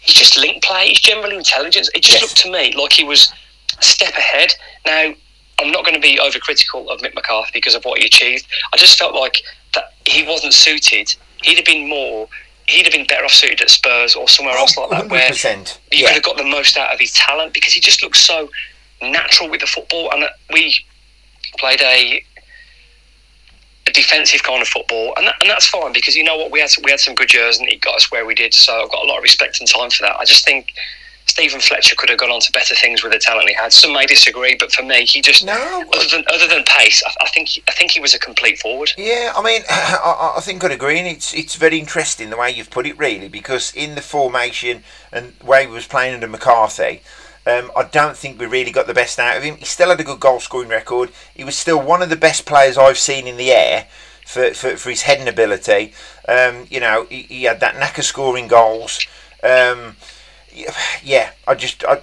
he's 0.00 0.16
just 0.16 0.38
link 0.38 0.62
play. 0.62 0.88
He's 0.88 1.00
generally 1.00 1.36
intelligent. 1.36 1.88
It 1.94 2.02
just 2.02 2.20
Yes. 2.20 2.22
looked 2.22 2.36
to 2.42 2.50
me 2.50 2.72
like 2.76 2.92
he 2.92 3.04
was 3.04 3.32
a 3.78 3.82
step 3.84 4.14
ahead. 4.14 4.54
Now, 4.86 5.14
I'm 5.60 5.70
not 5.70 5.84
going 5.84 5.94
to 5.94 6.00
be 6.00 6.18
overcritical 6.18 6.88
of 6.88 7.00
Mick 7.00 7.14
McCarthy 7.14 7.50
because 7.54 7.74
of 7.74 7.84
what 7.84 7.98
he 8.00 8.06
achieved. 8.06 8.46
I 8.72 8.76
just 8.76 8.98
felt 8.98 9.14
like 9.14 9.42
that 9.74 9.92
he 10.04 10.26
wasn't 10.26 10.54
suited 10.54 11.14
he'd 11.42 11.56
have 11.56 11.64
been 11.64 11.88
more. 11.88 12.28
He'd 12.68 12.84
have 12.84 12.92
been 12.92 13.06
better 13.06 13.24
off 13.24 13.32
suited 13.32 13.60
at 13.62 13.70
Spurs 13.70 14.14
or 14.14 14.28
somewhere 14.28 14.56
else 14.56 14.76
like 14.76 14.90
that, 14.90 15.08
where 15.08 15.30
100%. 15.30 15.78
he 15.90 16.02
Yeah. 16.02 16.08
could 16.08 16.14
have 16.16 16.22
got 16.24 16.36
the 16.36 16.44
most 16.44 16.76
out 16.76 16.92
of 16.92 17.00
his 17.00 17.12
talent 17.12 17.54
because 17.54 17.72
he 17.72 17.80
just 17.80 18.02
looks 18.02 18.20
so 18.20 18.50
natural 19.00 19.48
with 19.48 19.60
the 19.60 19.66
football. 19.66 20.10
And 20.12 20.24
uh, 20.24 20.28
we 20.52 20.74
played 21.58 21.80
a, 21.80 22.22
a 23.86 23.90
defensive 23.92 24.42
kind 24.42 24.60
of 24.60 24.68
football, 24.68 25.14
and, 25.16 25.26
that, 25.26 25.36
and 25.40 25.48
that's 25.48 25.66
fine 25.66 25.92
because 25.94 26.14
you 26.14 26.22
know 26.24 26.36
what 26.36 26.50
we 26.50 26.60
had 26.60 26.70
we 26.84 26.90
had 26.90 27.00
some 27.00 27.14
good 27.14 27.32
years 27.32 27.58
and 27.58 27.68
it 27.70 27.80
got 27.80 27.94
us 27.96 28.10
where 28.12 28.26
we 28.26 28.34
did. 28.34 28.52
So 28.52 28.82
I've 28.84 28.90
got 28.90 29.02
a 29.04 29.08
lot 29.08 29.16
of 29.18 29.22
respect 29.22 29.60
and 29.60 29.68
time 29.68 29.90
for 29.90 30.02
that. 30.02 30.16
I 30.16 30.24
just 30.24 30.44
think. 30.44 30.72
Steven 31.38 31.60
Fletcher 31.60 31.94
could 31.94 32.08
have 32.08 32.18
gone 32.18 32.32
on 32.32 32.40
to 32.40 32.50
better 32.50 32.74
things 32.74 33.04
with 33.04 33.12
the 33.12 33.18
talent 33.20 33.48
he 33.48 33.54
had. 33.54 33.72
Some 33.72 33.92
may 33.92 34.06
disagree, 34.06 34.56
but 34.58 34.72
for 34.72 34.82
me, 34.82 35.04
he 35.04 35.20
just 35.20 35.44
No. 35.44 35.84
other 35.94 36.08
than 36.10 36.24
other 36.34 36.48
than 36.48 36.64
pace, 36.64 37.00
I, 37.06 37.12
I 37.24 37.28
think 37.28 37.50
I 37.68 37.72
think 37.72 37.92
he 37.92 38.00
was 38.00 38.12
a 38.12 38.18
complete 38.18 38.58
forward. 38.58 38.90
Yeah, 38.98 39.32
I 39.36 39.40
mean, 39.40 39.62
I, 39.70 40.34
I 40.38 40.40
think 40.40 40.64
I'd 40.64 40.72
agree, 40.72 40.98
and 40.98 41.06
it's 41.06 41.32
it's 41.32 41.54
very 41.54 41.78
interesting 41.78 42.30
the 42.30 42.36
way 42.36 42.50
you've 42.50 42.70
put 42.70 42.88
it, 42.88 42.98
really, 42.98 43.28
because 43.28 43.72
in 43.76 43.94
the 43.94 44.00
formation 44.00 44.82
and 45.12 45.34
way 45.40 45.66
he 45.66 45.70
was 45.70 45.86
playing 45.86 46.14
under 46.14 46.26
McCarthy, 46.26 47.02
um, 47.46 47.70
I 47.76 47.84
don't 47.84 48.16
think 48.16 48.40
we 48.40 48.46
really 48.46 48.72
got 48.72 48.88
the 48.88 48.94
best 48.94 49.20
out 49.20 49.36
of 49.36 49.44
him. 49.44 49.58
He 49.58 49.64
still 49.64 49.90
had 49.90 50.00
a 50.00 50.04
good 50.04 50.18
goal 50.18 50.40
scoring 50.40 50.68
record. 50.70 51.10
He 51.36 51.44
was 51.44 51.56
still 51.56 51.80
one 51.80 52.02
of 52.02 52.10
the 52.10 52.16
best 52.16 52.46
players 52.46 52.76
I've 52.76 52.98
seen 52.98 53.28
in 53.28 53.36
the 53.36 53.52
air 53.52 53.86
for, 54.26 54.52
for, 54.54 54.76
for 54.76 54.90
his 54.90 55.02
heading 55.02 55.28
ability. 55.28 55.92
Um, 56.28 56.66
you 56.68 56.80
know, 56.80 57.06
he, 57.08 57.22
he 57.22 57.44
had 57.44 57.60
that 57.60 57.76
knack 57.76 57.96
of 57.96 58.04
scoring 58.04 58.48
goals. 58.48 59.06
Um, 59.44 59.94
yeah, 61.02 61.30
I 61.46 61.54
just 61.54 61.84
I, 61.84 62.00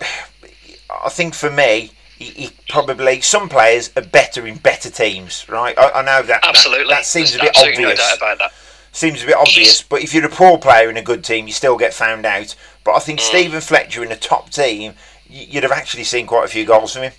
I 1.05 1.09
think 1.09 1.33
for 1.35 1.49
me. 1.51 1.91
He, 2.17 2.25
he 2.29 2.49
probably 2.69 3.19
some 3.19 3.49
players 3.49 3.91
are 3.97 4.01
better 4.01 4.47
in 4.47 4.55
better 4.55 4.89
teams, 4.89 5.45
right? 5.49 5.77
I, 5.77 5.89
I 5.99 6.01
know 6.01 6.21
that 6.25 6.41
that- 6.43 6.45
Absolutely, 6.47 6.93
That, 6.93 7.05
seems 7.05 7.35
a 7.35 7.39
There's 7.39 7.41
bit 7.41 7.49
absolutely 7.49 7.83
obvious. 7.83 7.99
no 7.99 8.05
doubt 8.05 8.17
about 8.17 8.37
that. 8.39 8.51
Seems 8.93 9.21
a 9.21 9.25
bit 9.25 9.35
obvious, 9.35 9.81
but 9.81 10.01
if 10.01 10.13
you're 10.13 10.25
a 10.25 10.29
poor 10.29 10.57
player 10.57 10.89
in 10.89 10.95
a 10.95 11.01
good 11.01 11.25
team, 11.25 11.45
you 11.45 11.51
still 11.51 11.75
get 11.75 11.93
found 11.93 12.25
out. 12.25 12.55
But 12.85 12.91
I 12.93 12.99
Mm. 12.99 13.03
think 13.03 13.19
Steven 13.19 13.59
Fletcher 13.59 14.01
in 14.01 14.13
a 14.13 14.15
top 14.15 14.49
team, 14.49 14.93
you'd 15.27 15.63
have 15.63 15.73
actually 15.73 16.05
seen 16.05 16.25
quite 16.25 16.45
a 16.45 16.47
few 16.47 16.63
goals 16.63 16.93
from 16.93 17.01
him. 17.03 17.11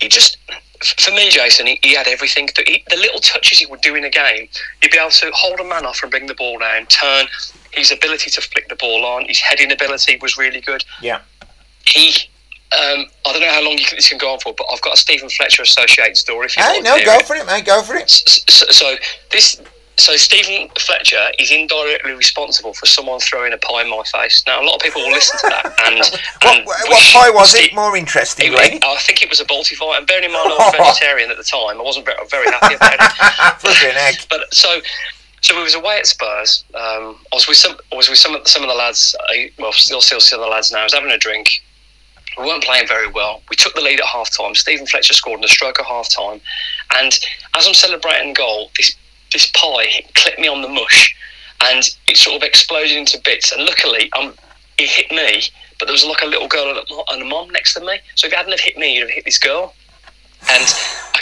he 0.00 0.08
just 0.08 0.38
for 1.00 1.10
me, 1.10 1.28
Jason, 1.30 1.66
he, 1.66 1.80
he 1.82 1.94
had 1.96 2.06
everything. 2.06 2.46
The, 2.54 2.62
he, 2.66 2.84
the 2.90 2.96
little 2.96 3.18
touches 3.18 3.58
he 3.58 3.66
would 3.66 3.80
do 3.80 3.96
in 3.96 4.04
a 4.04 4.10
game, 4.10 4.48
he'd 4.82 4.90
be 4.92 4.98
able 4.98 5.10
to 5.10 5.32
hold 5.34 5.58
a 5.58 5.64
man 5.64 5.84
off 5.84 6.00
and 6.02 6.10
bring 6.12 6.26
the 6.26 6.34
ball 6.34 6.58
down, 6.60 6.86
turn. 6.86 7.26
His 7.74 7.90
ability 7.92 8.30
to 8.30 8.40
flick 8.40 8.68
the 8.68 8.76
ball 8.76 9.04
on, 9.04 9.24
his 9.26 9.40
heading 9.40 9.72
ability 9.72 10.18
was 10.22 10.36
really 10.38 10.60
good. 10.60 10.84
Yeah. 11.02 11.20
He, 11.86 12.08
um, 12.72 13.06
I 13.26 13.32
don't 13.32 13.40
know 13.40 13.50
how 13.52 13.62
long 13.62 13.72
you 13.72 13.84
think 13.84 13.96
this 13.96 14.08
can 14.08 14.18
go 14.18 14.32
on 14.32 14.40
for, 14.40 14.54
but 14.56 14.66
I've 14.72 14.80
got 14.82 14.94
a 14.94 14.96
Steven 14.96 15.28
Fletcher 15.28 15.62
associated 15.62 16.16
story. 16.16 16.46
If 16.46 16.56
you 16.56 16.62
Hey, 16.62 16.80
no, 16.80 16.96
go 17.04 17.14
it. 17.18 17.26
for 17.26 17.36
it, 17.36 17.46
mate. 17.46 17.64
Go 17.66 17.82
for 17.82 17.94
it. 17.96 18.08
So, 18.10 18.66
so 18.70 18.94
this. 19.30 19.60
So 19.96 20.16
Steven 20.16 20.68
Fletcher 20.76 21.24
is 21.38 21.52
indirectly 21.52 22.14
responsible 22.14 22.74
for 22.74 22.84
someone 22.84 23.20
throwing 23.20 23.52
a 23.52 23.58
pie 23.58 23.82
in 23.82 23.88
my 23.90 24.02
face. 24.10 24.42
Now 24.44 24.60
a 24.60 24.64
lot 24.64 24.74
of 24.74 24.80
people 24.80 25.02
will 25.02 25.12
listen 25.12 25.38
to 25.38 25.46
that 25.50 25.66
and, 25.86 25.98
What, 26.42 26.80
and 26.80 26.90
what 26.90 27.12
pie 27.12 27.30
was 27.30 27.50
Ste- 27.52 27.66
it? 27.70 27.74
More 27.76 27.94
it- 27.96 28.00
interestingly. 28.00 28.80
I 28.82 28.96
think 28.98 29.22
it 29.22 29.30
was 29.30 29.38
a 29.38 29.44
Baltivite, 29.44 29.98
and 29.98 30.04
bearing 30.04 30.24
in 30.24 30.32
mind 30.32 30.50
I 30.50 30.56
was 30.58 30.74
vegetarian 30.98 31.30
at 31.30 31.36
the 31.36 31.44
time, 31.44 31.78
I 31.78 31.82
wasn't 31.84 32.06
very, 32.06 32.18
very 32.28 32.50
happy 32.50 32.74
about 32.74 32.94
it. 32.94 33.96
Egg. 33.96 34.16
But 34.28 34.52
so, 34.52 34.80
so 35.44 35.54
we 35.54 35.62
was 35.62 35.74
away 35.74 35.98
at 35.98 36.06
Spurs. 36.06 36.64
Um, 36.74 37.18
I 37.30 37.34
was 37.34 37.46
with 37.46 37.58
some, 37.58 37.76
I 37.92 37.96
was 37.96 38.08
with 38.08 38.16
some 38.16 38.34
of 38.34 38.48
some 38.48 38.62
of 38.62 38.68
the 38.70 38.74
lads. 38.74 39.14
I, 39.28 39.50
well, 39.58 39.72
still, 39.72 40.00
still, 40.00 40.18
still 40.18 40.40
the 40.40 40.46
lads 40.46 40.72
now. 40.72 40.80
I 40.80 40.84
was 40.84 40.94
having 40.94 41.10
a 41.10 41.18
drink. 41.18 41.62
We 42.38 42.46
weren't 42.46 42.64
playing 42.64 42.88
very 42.88 43.08
well. 43.08 43.42
We 43.50 43.56
took 43.56 43.74
the 43.74 43.82
lead 43.82 44.00
at 44.00 44.06
half 44.06 44.34
time. 44.34 44.54
Steven 44.54 44.86
Fletcher 44.86 45.12
scored 45.12 45.40
in 45.40 45.44
a 45.44 45.48
stroke 45.48 45.78
at 45.78 45.84
half 45.84 46.08
time, 46.08 46.40
and 46.98 47.12
as 47.54 47.66
I'm 47.68 47.74
celebrating 47.74 48.32
goal, 48.32 48.70
this 48.78 48.96
this 49.32 49.46
pie 49.50 50.06
clipped 50.14 50.38
me 50.38 50.48
on 50.48 50.62
the 50.62 50.68
mush, 50.68 51.14
and 51.60 51.90
it 52.08 52.16
sort 52.16 52.36
of 52.36 52.42
exploded 52.42 52.96
into 52.96 53.20
bits. 53.22 53.52
And 53.52 53.66
luckily, 53.66 54.10
um, 54.14 54.32
it 54.78 54.88
hit 54.88 55.10
me. 55.10 55.42
But 55.78 55.86
there 55.86 55.92
was 55.92 56.06
like 56.06 56.22
a 56.22 56.26
little 56.26 56.48
girl 56.48 56.70
and 57.10 57.20
a 57.20 57.24
mo- 57.24 57.28
mom 57.28 57.50
next 57.50 57.74
to 57.74 57.80
me. 57.80 57.98
So 58.14 58.28
if 58.28 58.32
it 58.32 58.36
hadn't 58.36 58.52
have 58.52 58.60
hit 58.60 58.78
me, 58.78 58.96
it'd 58.96 59.10
have 59.10 59.14
hit 59.14 59.26
this 59.26 59.38
girl. 59.38 59.74
And 60.50 60.73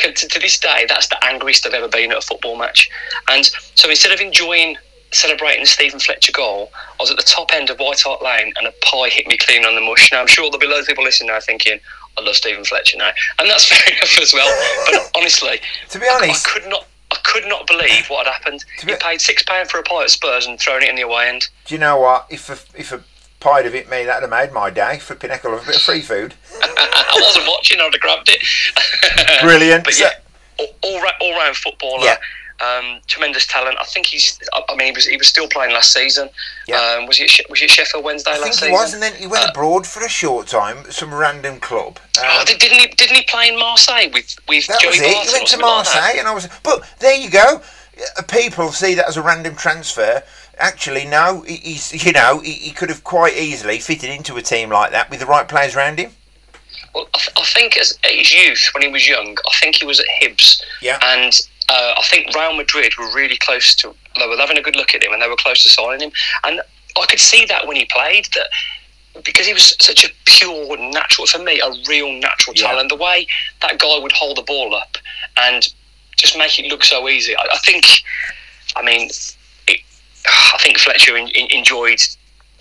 can, 0.02 0.14
to, 0.14 0.28
to 0.28 0.38
this 0.38 0.58
day, 0.58 0.84
that's 0.88 1.06
the 1.08 1.22
angriest 1.24 1.66
I've 1.66 1.74
ever 1.74 1.88
been 1.88 2.10
at 2.12 2.18
a 2.18 2.20
football 2.20 2.56
match. 2.56 2.90
And 3.28 3.44
so 3.74 3.88
instead 3.88 4.12
of 4.12 4.20
enjoying 4.20 4.76
celebrating 5.12 5.62
the 5.62 5.66
Steven 5.66 6.00
Fletcher 6.00 6.32
goal, 6.32 6.70
I 6.74 7.02
was 7.02 7.10
at 7.10 7.16
the 7.18 7.22
top 7.22 7.52
end 7.52 7.68
of 7.70 7.78
White 7.78 8.00
Hart 8.00 8.22
Lane 8.22 8.52
and 8.56 8.66
a 8.66 8.72
pie 8.82 9.08
hit 9.10 9.26
me 9.26 9.36
clean 9.36 9.64
on 9.64 9.74
the 9.74 9.80
mush. 9.82 10.10
Now, 10.10 10.20
I'm 10.20 10.26
sure 10.26 10.44
there'll 10.50 10.58
be 10.58 10.66
loads 10.66 10.82
of 10.82 10.88
people 10.88 11.04
listening 11.04 11.28
now 11.28 11.40
thinking, 11.40 11.78
I 12.18 12.22
love 12.22 12.34
Steven 12.34 12.64
Fletcher 12.64 12.96
now. 12.98 13.10
And 13.38 13.48
that's 13.48 13.66
fair 13.68 13.94
enough 13.94 14.18
as 14.18 14.32
well. 14.32 14.48
But 14.86 15.10
honestly, 15.16 15.60
To 15.90 15.98
be 15.98 16.06
honest, 16.08 16.22
I 16.22 16.26
honest, 16.28 16.46
could 16.48 16.66
not. 16.68 16.86
I 17.10 17.16
could 17.24 17.44
not 17.46 17.66
believe 17.66 18.06
what 18.08 18.26
had 18.26 18.32
happened. 18.32 18.64
Be- 18.86 18.92
He 18.92 18.98
paid 18.98 19.20
six 19.20 19.42
pound 19.42 19.68
for 19.68 19.78
a 19.78 19.82
pie 19.82 20.04
at 20.04 20.08
Spurs 20.10 20.46
and 20.46 20.58
thrown 20.58 20.82
it 20.82 20.88
in 20.88 20.94
the 20.96 21.02
away 21.02 21.28
end. 21.28 21.46
do 21.66 21.74
you 21.74 21.78
know 21.78 21.98
what? 22.00 22.26
If 22.30 22.48
a, 22.48 22.56
if 22.80 22.90
a 22.90 23.02
pie 23.42 23.62
had 23.62 23.72
hit 23.72 23.90
me, 23.90 24.04
that'd 24.04 24.22
have 24.22 24.30
made 24.30 24.52
my 24.54 24.70
day. 24.70 24.98
Flipping 24.98 25.30
heck, 25.30 25.44
love 25.44 25.62
a 25.62 25.66
bit 25.66 25.76
of 25.76 25.82
free 25.82 26.00
food. 26.00 26.34
I 26.62 27.18
wasn't 27.20 27.46
watching. 27.48 27.80
I'd 27.80 27.92
have 27.92 28.00
grabbed 28.00 28.30
it. 28.30 28.42
Brilliant. 29.42 29.84
But 29.84 29.94
So- 29.94 30.04
yeah, 30.04 30.12
all, 30.58 30.68
all, 30.82 31.02
all 31.20 31.32
round 31.38 31.56
footballer. 31.56 32.04
Yeah. 32.04 32.16
Um, 32.60 33.00
tremendous 33.08 33.44
talent. 33.46 33.76
I 33.80 33.84
think 33.84 34.06
he's. 34.06 34.38
I 34.54 34.76
mean, 34.76 34.86
he 34.86 34.92
was 34.92 35.04
he 35.04 35.16
was 35.16 35.26
still 35.26 35.48
playing 35.48 35.72
last 35.72 35.92
season. 35.92 36.28
Yeah. 36.68 36.76
Um, 37.00 37.06
was 37.08 37.16
he? 37.16 37.24
At, 37.24 37.50
was 37.50 37.58
he 37.58 37.64
at 37.64 37.70
Sheffield 37.72 38.04
Wednesday 38.04 38.30
I 38.30 38.34
last 38.34 38.42
think 38.42 38.52
he 38.54 38.58
season? 38.60 38.72
was, 38.72 38.94
and 38.94 39.02
then 39.02 39.14
he 39.16 39.26
went 39.26 39.44
Uh, 39.46 39.48
abroad 39.50 39.84
for 39.84 40.04
a 40.04 40.08
short 40.08 40.46
time, 40.46 40.88
some 40.88 41.12
random 41.12 41.58
club. 41.58 41.98
Um, 42.20 42.24
Oh, 42.24 42.44
did, 42.46 42.58
didn't 42.60 42.78
he? 42.78 42.86
Didn't 42.86 43.16
he 43.16 43.22
play 43.24 43.48
in 43.48 43.58
Marseille 43.58 44.10
with 44.14 44.36
with 44.46 44.68
That 44.68 44.80
Joey 44.80 44.90
was 44.90 45.00
it. 45.00 45.12
Barton 45.12 45.26
He 45.26 45.32
went 45.32 45.46
to 45.46 45.50
something 45.50 45.66
like? 45.66 45.74
Marseille, 45.86 46.18
and 46.20 46.28
I 46.28 46.34
was. 46.34 46.48
But 46.62 46.84
there 47.00 47.16
you 47.16 47.30
go. 47.30 47.62
Uh, 48.16 48.22
People 48.28 48.70
see 48.70 48.94
that 48.94 49.08
as 49.08 49.16
a 49.16 49.22
random 49.22 49.56
transfer. 49.56 50.22
Actually, 50.58 51.04
no. 51.06 51.42
he- 51.42 51.56
He's 51.56 52.04
you 52.04 52.12
know 52.12 52.38
he, 52.40 52.52
he 52.52 52.70
could 52.70 52.88
have 52.90 53.04
quite 53.04 53.36
easily 53.36 53.78
fitted 53.78 54.10
into 54.10 54.36
a 54.36 54.42
team 54.42 54.70
like 54.70 54.90
that 54.92 55.10
with 55.10 55.20
the 55.20 55.26
right 55.26 55.48
players 55.48 55.74
around 55.76 55.98
him. 55.98 56.10
Well, 56.94 57.08
I, 57.14 57.18
th- 57.18 57.32
I 57.36 57.44
think 57.44 57.76
as 57.78 57.98
at 58.04 58.10
his 58.12 58.32
youth, 58.34 58.68
when 58.74 58.82
he 58.82 58.88
was 58.88 59.08
young, 59.08 59.36
I 59.50 59.54
think 59.60 59.76
he 59.76 59.86
was 59.86 59.98
at 59.98 60.06
Hibs, 60.20 60.62
Yeah. 60.82 60.98
and 61.02 61.32
uh, 61.70 61.94
I 61.98 62.02
think 62.10 62.34
Real 62.34 62.54
Madrid 62.54 62.92
were 62.98 63.10
really 63.14 63.38
close 63.38 63.74
to. 63.76 63.94
They 64.18 64.26
were 64.26 64.36
having 64.36 64.58
a 64.58 64.62
good 64.62 64.76
look 64.76 64.94
at 64.94 65.02
him, 65.02 65.12
and 65.12 65.22
they 65.22 65.28
were 65.28 65.36
close 65.36 65.62
to 65.62 65.70
signing 65.70 66.00
him. 66.08 66.12
And 66.44 66.60
I 67.00 67.06
could 67.06 67.18
see 67.20 67.46
that 67.46 67.66
when 67.66 67.76
he 67.76 67.86
played 67.86 68.26
that 68.34 68.48
because 69.24 69.46
he 69.46 69.54
was 69.54 69.74
such 69.80 70.04
a 70.04 70.08
pure, 70.26 70.76
natural 70.76 71.26
for 71.26 71.38
me, 71.38 71.60
a 71.60 71.70
real 71.88 72.12
natural 72.12 72.54
Yeah. 72.56 72.66
talent. 72.68 72.90
The 72.90 72.96
way 72.96 73.26
that 73.62 73.78
guy 73.78 73.98
would 73.98 74.12
hold 74.12 74.36
the 74.36 74.42
ball 74.42 74.74
up 74.74 74.98
and 75.38 75.66
just 76.16 76.36
make 76.36 76.58
it 76.58 76.66
look 76.70 76.84
so 76.84 77.08
easy. 77.08 77.34
I, 77.36 77.46
I 77.54 77.58
think, 77.58 77.84
I 78.76 78.82
mean, 78.82 79.08
I 80.26 80.58
think 80.60 80.78
Fletcher 80.78 81.16
in, 81.16 81.28
in, 81.28 81.50
enjoyed 81.50 82.00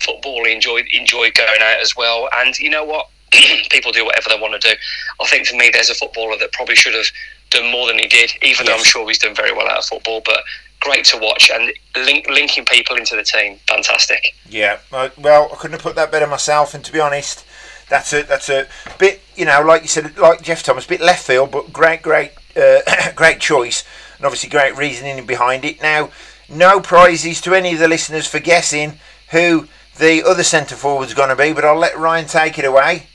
football. 0.00 0.44
He 0.44 0.52
enjoyed 0.52 0.86
enjoyed 0.92 1.34
going 1.34 1.60
out 1.60 1.80
as 1.80 1.96
well. 1.96 2.28
And 2.36 2.58
you 2.58 2.70
know 2.70 2.84
what? 2.84 3.08
People 3.70 3.92
do 3.92 4.04
whatever 4.04 4.28
they 4.28 4.40
want 4.40 4.60
to 4.60 4.68
do. 4.68 4.74
I 5.20 5.26
think 5.28 5.46
for 5.46 5.56
me, 5.56 5.70
there's 5.72 5.90
a 5.90 5.94
footballer 5.94 6.36
that 6.38 6.52
probably 6.52 6.74
should 6.74 6.94
have 6.94 7.06
done 7.50 7.70
more 7.70 7.86
than 7.86 7.98
he 7.98 8.06
did. 8.06 8.32
Even 8.42 8.66
though 8.66 8.74
I'm 8.74 8.84
sure 8.84 9.06
he's 9.06 9.18
done 9.18 9.34
very 9.34 9.52
well 9.52 9.68
out 9.68 9.78
of 9.78 9.84
football, 9.84 10.22
but 10.24 10.42
great 10.80 11.04
to 11.06 11.18
watch 11.18 11.50
and 11.50 11.72
link, 11.96 12.28
linking 12.28 12.64
people 12.64 12.96
into 12.96 13.14
the 13.14 13.22
team, 13.22 13.58
fantastic. 13.68 14.34
Yeah. 14.48 14.78
Well, 14.90 15.50
I 15.52 15.56
couldn't 15.56 15.72
have 15.72 15.82
put 15.82 15.94
that 15.96 16.10
better 16.10 16.26
myself. 16.26 16.74
And 16.74 16.84
to 16.84 16.92
be 16.92 17.00
honest, 17.00 17.44
that's 17.88 18.12
a 18.12 18.22
that's 18.22 18.48
a 18.48 18.66
bit 18.98 19.20
you 19.36 19.44
know 19.44 19.60
like 19.60 19.82
you 19.82 19.88
said 19.88 20.16
like 20.18 20.42
Geoff 20.42 20.62
Thomas, 20.62 20.86
a 20.86 20.88
bit 20.88 21.00
left 21.00 21.26
field, 21.26 21.50
but 21.50 21.72
great 21.72 22.02
great 22.02 22.32
uh, 22.56 22.80
great 23.14 23.40
choice 23.40 23.84
and 24.22 24.26
obviously 24.26 24.48
great 24.48 24.76
reasoning 24.76 25.26
behind 25.26 25.64
it. 25.64 25.82
Now, 25.82 26.10
no 26.52 26.80
prizes 26.80 27.40
to 27.42 27.54
any 27.54 27.72
of 27.74 27.78
the 27.78 27.88
listeners 27.88 28.26
for 28.26 28.38
guessing 28.38 28.98
who 29.30 29.66
the 29.98 30.22
other 30.26 30.42
centre 30.42 30.76
forward's 30.76 31.14
going 31.14 31.28
to 31.28 31.36
be, 31.36 31.52
but 31.52 31.64
I'll 31.64 31.78
let 31.78 31.96
Ryan 31.98 32.26
take 32.26 32.58
it 32.58 32.64
away. 32.64 33.06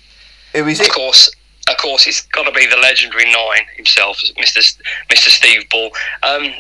Who 0.54 0.66
is 0.68 0.80
Of 0.80 0.88
it? 0.88 0.94
course, 0.94 1.30
of 1.70 1.78
course, 1.78 2.08
it's 2.08 2.22
got 2.28 2.44
to 2.44 2.52
be 2.52 2.66
the 2.68 2.78
legendary 2.78 3.26
nine 3.32 3.62
himself, 3.76 4.22
Mister 4.38 4.62
Mister 5.10 5.30
Steve 5.30 5.68
Bull. 5.70 5.90
Um, 6.24 6.52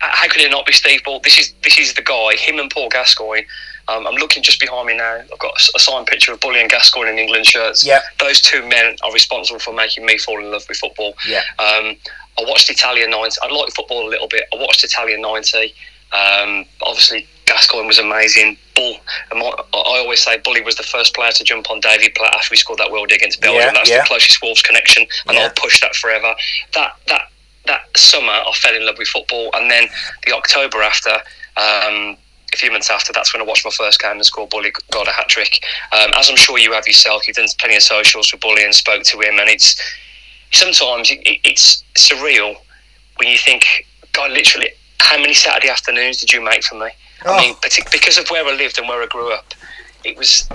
how 0.00 0.28
could 0.28 0.42
it 0.42 0.50
not 0.50 0.66
be 0.66 0.72
Steve 0.72 1.02
Bull? 1.04 1.20
This 1.24 1.38
is 1.38 1.54
this 1.62 1.78
is 1.78 1.94
the 1.94 2.02
guy. 2.02 2.36
Him 2.36 2.58
and 2.58 2.70
Paul 2.70 2.88
Gascoigne. 2.90 3.42
Um, 3.88 4.04
I'm 4.06 4.16
looking 4.16 4.42
just 4.42 4.58
behind 4.60 4.88
me 4.88 4.96
now. 4.96 5.20
I've 5.20 5.38
got 5.38 5.52
a, 5.54 5.72
a 5.76 5.78
signed 5.78 6.06
picture 6.08 6.32
of 6.32 6.40
Bully 6.40 6.60
and 6.60 6.68
Gascoigne 6.70 7.08
in 7.08 7.18
England 7.18 7.46
shirts. 7.46 7.86
Yeah. 7.86 8.00
Those 8.18 8.40
two 8.40 8.66
men 8.68 8.96
are 9.04 9.12
responsible 9.12 9.60
for 9.60 9.72
making 9.72 10.04
me 10.04 10.18
fall 10.18 10.38
in 10.40 10.50
love 10.50 10.64
with 10.68 10.76
football. 10.78 11.14
Yeah. 11.26 11.42
Um, 11.60 11.96
I 12.38 12.42
watched 12.42 12.68
Italia 12.68 13.06
90. 13.08 13.36
I 13.42 13.46
like 13.52 13.72
football 13.72 14.06
a 14.06 14.10
little 14.10 14.26
bit. 14.28 14.42
I 14.52 14.56
watched 14.56 14.82
Italia 14.84 15.16
90. 15.18 15.72
Um, 16.12 16.64
obviously, 16.82 17.26
Gascoigne 17.46 17.86
was 17.86 17.98
amazing. 17.98 18.56
Bull, 18.74 18.96
I 19.32 19.62
always 19.74 20.22
say 20.22 20.38
Bully 20.38 20.62
was 20.62 20.74
the 20.76 20.82
first 20.82 21.14
player 21.14 21.30
to 21.32 21.44
jump 21.44 21.70
on 21.70 21.80
David 21.80 22.14
Platt 22.14 22.34
after 22.34 22.50
he 22.54 22.56
scored 22.56 22.78
that 22.78 22.88
worldie 22.88 23.14
against 23.14 23.40
Belgium. 23.40 23.60
Yeah, 23.62 23.72
That's 23.72 23.90
yeah. 23.90 23.98
the 24.02 24.06
closest 24.06 24.42
Wolves 24.42 24.62
connection, 24.62 25.06
and 25.26 25.36
Yeah. 25.36 25.44
I'll 25.44 25.50
push 25.50 25.80
that 25.80 25.94
forever. 25.96 26.34
That 26.74 26.96
that 27.08 27.28
that 27.66 27.82
summer, 27.96 28.32
I 28.32 28.52
fell 28.54 28.74
in 28.76 28.84
love 28.86 28.98
with 28.98 29.08
football, 29.08 29.50
and 29.54 29.70
then 29.70 29.88
the 30.26 30.32
October 30.32 30.82
after. 30.82 31.20
Um, 31.56 32.16
a 32.54 32.56
few 32.58 32.70
months 32.70 32.90
after, 32.90 33.12
that's 33.12 33.34
when 33.34 33.42
I 33.42 33.44
watched 33.44 33.64
my 33.64 33.72
first 33.72 34.00
game 34.00 34.12
and 34.12 34.24
scored 34.24 34.50
Bully 34.50 34.72
got 34.92 35.08
a 35.08 35.10
hat 35.10 35.28
trick. 35.28 35.62
Um, 35.92 36.12
as 36.16 36.30
I'm 36.30 36.36
sure 36.36 36.58
you 36.58 36.72
have 36.72 36.86
yourself, 36.86 37.26
you've 37.26 37.36
done 37.36 37.48
plenty 37.58 37.74
of 37.76 37.82
socials 37.82 38.30
with 38.32 38.40
Bully 38.40 38.62
and 38.64 38.72
spoke 38.74 39.02
to 39.02 39.20
him, 39.20 39.40
and 39.40 39.50
it's 39.50 39.74
sometimes 40.52 41.10
it- 41.10 41.40
it's 41.44 41.82
surreal 41.94 42.56
when 43.16 43.28
you 43.28 43.36
think, 43.36 43.84
God, 44.12 44.30
literally 44.30 44.70
how 45.00 45.18
many 45.18 45.34
Saturday 45.34 45.68
afternoons 45.68 46.18
did 46.18 46.32
you 46.32 46.40
make 46.42 46.64
for 46.64 46.74
me? 46.76 46.88
Oh. 47.24 47.34
I 47.34 47.40
mean, 47.40 47.54
partic- 47.56 47.90
because 47.92 48.18
of 48.18 48.28
where 48.28 48.44
I 48.46 48.52
lived 48.54 48.78
and 48.78 48.88
where 48.88 49.02
I 49.02 49.06
grew 49.06 49.32
up, 49.32 49.54
it 50.04 50.16
was 50.16 50.48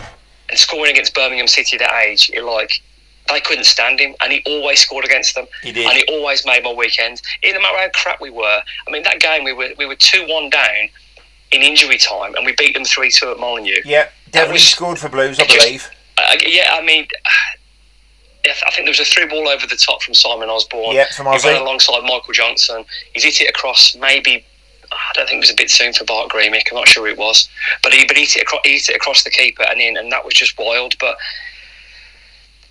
and 0.49 0.57
scoring 0.59 0.91
against 0.91 1.13
Birmingham 1.15 1.47
City 1.47 1.77
at 1.77 1.79
that 1.79 2.03
age. 2.05 2.29
It 2.33 2.43
like 2.43 2.81
they 3.29 3.39
couldn't 3.39 3.63
stand 3.63 3.99
him, 3.99 4.15
and 4.21 4.33
he 4.33 4.41
always 4.45 4.79
scored 4.79 5.05
against 5.05 5.35
them. 5.35 5.45
He 5.63 5.71
did. 5.71 5.85
and 5.87 5.93
he 5.97 6.03
always 6.09 6.45
made 6.45 6.63
my 6.63 6.73
weekend. 6.73 7.21
It 7.41 7.53
no 7.53 7.61
matter 7.61 7.77
how 7.77 7.89
crap 7.93 8.19
we 8.21 8.29
were. 8.29 8.61
I 8.87 8.91
mean, 8.91 9.03
that 9.03 9.19
game 9.19 9.43
we 9.43 9.53
were 9.53 9.69
we 9.77 9.85
were 9.85 9.95
two 9.95 10.25
one 10.27 10.49
down 10.49 10.89
in 11.51 11.61
injury 11.61 11.97
time, 11.97 12.35
and 12.35 12.45
we 12.45 12.53
beat 12.57 12.73
them 12.73 12.83
three 12.85 13.09
two 13.11 13.31
at 13.31 13.39
Molineux. 13.39 13.81
Yeah, 13.85 14.09
Devlin 14.31 14.53
was- 14.53 14.67
scored 14.67 14.99
for 14.99 15.09
Blues, 15.09 15.39
I 15.39 15.43
it 15.43 15.49
just- 15.49 15.65
believe. 15.65 15.89
Uh, 16.17 16.35
yeah, 16.45 16.73
I 16.73 16.81
mean. 16.83 17.07
I 18.45 18.71
think 18.71 18.85
there 18.85 18.91
was 18.91 18.99
a 18.99 19.05
through 19.05 19.29
ball 19.29 19.47
over 19.47 19.67
the 19.67 19.75
top 19.75 20.01
from 20.01 20.13
Simon 20.13 20.49
Osborn. 20.49 20.95
Yeah, 20.95 21.05
from 21.15 21.27
He 21.27 21.33
Ozzy. 21.33 21.45
ran 21.53 21.61
alongside 21.61 22.01
Michael 22.03 22.33
Johnson. 22.33 22.85
He's 23.13 23.23
hit 23.23 23.41
it 23.41 23.49
across 23.49 23.95
maybe 23.95 24.43
I 24.91 25.11
don't 25.13 25.25
think 25.27 25.37
it 25.37 25.47
was 25.47 25.51
a 25.51 25.55
bit 25.55 25.69
soon 25.69 25.93
for 25.93 26.03
Bart 26.03 26.29
Griemink. 26.29 26.63
I'm 26.71 26.75
not 26.77 26.87
sure 26.87 27.07
it 27.07 27.17
was, 27.17 27.47
but 27.83 27.93
he 27.93 28.05
but 28.05 28.17
he 28.17 28.23
hit 28.25 28.37
it 28.37 28.41
across, 28.43 28.61
he 28.65 28.73
hit 28.73 28.89
it 28.89 28.95
across 28.95 29.23
the 29.23 29.29
keeper 29.29 29.63
and 29.63 29.79
in, 29.79 29.95
and 29.97 30.11
that 30.11 30.25
was 30.25 30.33
just 30.33 30.57
wild. 30.59 30.95
But 30.99 31.17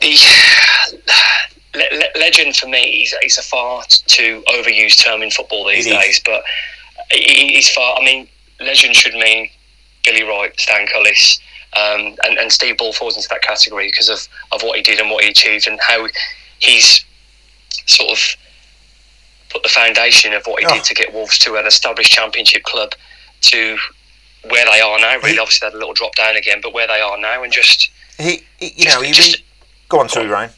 the 0.01 0.15
le- 1.75 1.97
le- 1.97 2.21
legend 2.21 2.57
for 2.57 2.67
me 2.69 3.03
is, 3.05 3.15
is 3.25 3.39
a 3.39 3.43
far 3.43 3.85
too 4.07 4.43
overused 4.49 5.03
term 5.05 5.23
in 5.23 5.31
football 5.31 5.67
these 5.69 5.87
It 5.87 5.91
is. 5.93 5.97
days. 5.99 6.21
But 6.25 6.43
he- 7.13 7.55
he's 7.55 7.71
far. 7.71 7.99
I 8.01 8.05
mean, 8.05 8.29
legend 8.61 8.97
should 8.97 9.15
mean 9.15 9.49
Billy 10.05 10.23
Wright, 10.23 10.53
Stan 10.61 10.87
Cullis, 10.89 11.39
um, 11.77 12.17
and, 12.25 12.39
and 12.39 12.51
Steve 12.53 12.79
Bull 12.79 12.93
falls 12.93 13.17
into 13.17 13.29
that 13.29 13.43
category 13.43 13.87
because 13.89 14.09
of, 14.09 14.27
of 14.53 14.63
what 14.63 14.77
he 14.77 14.83
did 14.83 14.99
and 14.99 15.11
what 15.11 15.23
he 15.25 15.31
achieved 15.31 15.67
and 15.69 15.79
how 15.81 16.07
he's 16.59 17.05
sort 17.87 18.11
of 18.11 18.19
put 19.51 19.63
the 19.63 19.69
foundation 19.69 20.33
of 20.33 20.45
what 20.47 20.61
he 20.61 20.67
Oh. 20.67 20.75
did 20.75 20.85
to 20.85 20.95
get 20.95 21.13
Wolves 21.13 21.39
to 21.39 21.57
an 21.57 21.67
established 21.67 22.13
championship 22.13 22.63
club 22.65 22.93
to 23.43 23.79
where 24.49 24.65
they 24.65 24.81
are 24.81 24.99
now. 25.01 25.17
Really, 25.17 25.33
He- 25.33 25.39
obviously, 25.39 25.67
they 25.67 25.71
had 25.71 25.75
a 25.75 25.79
little 25.79 25.95
drop 25.95 26.15
down 26.15 26.37
again, 26.37 26.61
but 26.63 26.73
where 26.73 26.87
they 26.87 27.01
are 27.01 27.19
now, 27.19 27.43
and 27.43 27.53
just 27.53 27.91
He, 28.19 28.43
he 28.59 28.73
you 28.77 28.85
know, 28.87 29.01
he 29.01 29.13
Just- 29.13 29.37
re- 29.39 29.45
go 29.89 30.01
on, 30.01 30.09
sorry, 30.09 30.27
Ryan. 30.27 30.51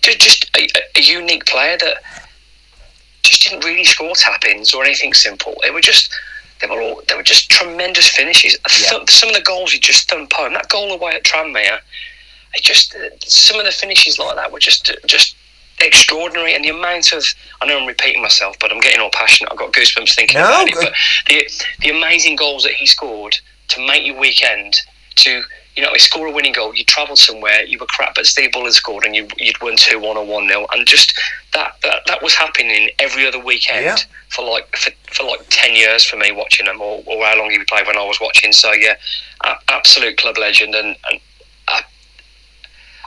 just, 0.00 0.20
just 0.20 0.50
a, 0.56 0.68
a 0.96 1.02
unique 1.02 1.46
player 1.46 1.76
that 1.78 2.02
just 3.22 3.44
didn't 3.44 3.64
really 3.64 3.84
score 3.84 4.14
tap-ins 4.16 4.74
or 4.74 4.84
anything 4.84 5.14
simple. 5.14 5.54
It 5.64 5.72
were 5.72 5.80
just 5.80 6.10
they 6.62 6.68
were 6.68 6.80
all 6.80 7.02
they 7.08 7.14
were 7.14 7.22
just 7.22 7.50
tremendous 7.50 8.08
finishes. 8.08 8.56
Yeah. 8.82 9.04
Some 9.08 9.28
of 9.28 9.34
the 9.34 9.42
goals 9.42 9.72
he 9.72 9.78
just 9.78 10.08
thumped 10.08 10.32
home. 10.32 10.54
That 10.54 10.68
goal 10.68 10.92
away 10.92 11.12
at 11.12 11.24
Tranmere, 11.24 11.80
it 12.54 12.62
just 12.62 12.96
some 13.26 13.58
of 13.58 13.66
the 13.66 13.72
finishes 13.72 14.18
like 14.18 14.36
that 14.36 14.52
were 14.52 14.60
just 14.60 14.90
just 15.06 15.34
extraordinary. 15.80 16.54
And 16.54 16.64
the 16.64 16.70
amount 16.70 17.12
of 17.12 17.24
I 17.60 17.66
know 17.66 17.80
I'm 17.80 17.86
repeating 17.86 18.22
myself, 18.22 18.56
but 18.60 18.72
I'm 18.72 18.80
getting 18.80 19.00
all 19.00 19.10
passionate. 19.10 19.52
I've 19.52 19.58
got 19.58 19.72
goosebumps 19.72 20.14
thinking 20.14 20.38
No, 20.38 20.46
about 20.46 20.68
it. 20.68 20.74
But 20.74 20.92
the 21.28 21.50
the 21.80 21.90
amazing 21.90 22.36
goals 22.36 22.62
that 22.62 22.72
he 22.74 22.86
scored 22.86 23.36
to 23.68 23.86
make 23.86 24.06
your 24.06 24.18
weekend 24.18 24.76
to 25.16 25.42
you 25.76 25.82
know, 25.82 25.92
he 25.92 25.98
score 25.98 26.26
a 26.26 26.30
winning 26.30 26.52
goal, 26.52 26.74
you 26.74 26.84
travelled 26.84 27.18
somewhere, 27.18 27.62
you 27.64 27.78
were 27.78 27.86
crap, 27.86 28.14
but 28.14 28.26
Steve 28.26 28.52
Bull 28.52 28.64
had 28.64 28.74
scored 28.74 29.04
and 29.04 29.16
you, 29.16 29.26
you'd 29.38 29.60
won 29.62 29.76
2 29.76 29.98
1 29.98 30.16
or 30.16 30.24
1 30.26 30.48
0. 30.48 30.66
And 30.72 30.86
just 30.86 31.18
that, 31.54 31.76
that 31.82 32.02
that 32.06 32.22
was 32.22 32.34
happening 32.34 32.90
every 32.98 33.26
other 33.26 33.38
weekend 33.38 33.84
Yeah. 33.84 33.96
for 34.28 34.44
like 34.44 34.76
for, 34.76 34.90
for 35.12 35.24
like 35.24 35.40
10 35.48 35.74
years 35.74 36.04
for 36.04 36.16
me 36.16 36.30
watching 36.32 36.66
them, 36.66 36.80
or, 36.80 37.02
or 37.06 37.24
how 37.24 37.38
long 37.38 37.50
he 37.50 37.58
played 37.64 37.86
when 37.86 37.96
I 37.96 38.04
was 38.04 38.20
watching. 38.20 38.52
So, 38.52 38.72
yeah, 38.72 38.94
a, 39.44 39.54
absolute 39.68 40.18
club 40.18 40.36
legend 40.38 40.74
and, 40.74 40.96
and 41.10 41.20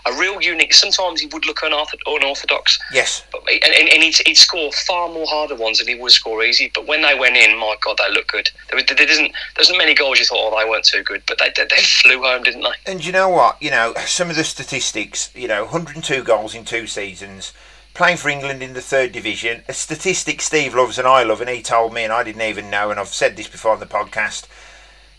a, 0.05 0.13
real 0.13 0.41
unique. 0.41 0.73
Sometimes 0.73 1.21
he 1.21 1.27
would 1.27 1.45
look 1.45 1.61
unorthodox, 1.63 2.79
Yes. 2.91 3.23
but, 3.31 3.41
and, 3.49 3.89
and 3.89 4.03
he'd, 4.03 4.15
he'd 4.25 4.35
score 4.35 4.71
far 4.71 5.09
more 5.09 5.25
harder 5.27 5.55
ones 5.55 5.79
than 5.79 5.87
he 5.87 5.95
would 5.95 6.11
score 6.11 6.43
easy. 6.43 6.71
But 6.73 6.87
when 6.87 7.01
they 7.01 7.17
went 7.17 7.37
in, 7.37 7.57
my 7.57 7.75
God, 7.81 7.97
they 7.97 8.13
looked 8.13 8.31
good. 8.31 8.49
There, 8.71 8.81
there, 8.81 8.95
there 8.95 9.09
isn't, 9.09 9.31
there 9.31 9.61
isn't 9.61 9.77
many 9.77 9.93
goals 9.93 10.19
you 10.19 10.25
thought, 10.25 10.53
oh, 10.53 10.59
they 10.59 10.69
weren't 10.69 10.85
too 10.85 11.03
good, 11.03 11.23
but 11.27 11.37
they, 11.39 11.51
they, 11.55 11.65
they 11.65 11.81
flew 11.81 12.21
home, 12.21 12.43
didn't 12.43 12.61
they? 12.63 12.91
And 12.91 13.05
you 13.05 13.11
know 13.11 13.29
what? 13.29 13.61
You 13.61 13.71
know, 13.71 13.93
some 14.05 14.29
of 14.29 14.35
the 14.35 14.43
statistics, 14.43 15.31
you 15.35 15.47
know, 15.47 15.63
102 15.63 16.23
goals 16.23 16.53
in 16.55 16.65
two 16.65 16.87
seasons, 16.87 17.53
playing 17.93 18.17
for 18.17 18.29
England 18.29 18.61
in 18.61 18.73
the 18.73 18.81
third 18.81 19.11
division, 19.11 19.63
a 19.67 19.73
statistic 19.73 20.41
Steve 20.41 20.75
loves 20.75 20.97
and 20.99 21.07
I 21.07 21.23
love, 21.23 21.41
and 21.41 21.49
he 21.49 21.61
told 21.61 21.93
me, 21.93 22.03
and 22.03 22.11
I 22.11 22.23
didn't 22.23 22.41
even 22.41 22.69
know, 22.69 22.91
and 22.91 22.99
I've 22.99 23.07
said 23.07 23.37
this 23.37 23.47
before 23.47 23.71
on 23.71 23.79
the 23.79 23.85
podcast. 23.85 24.47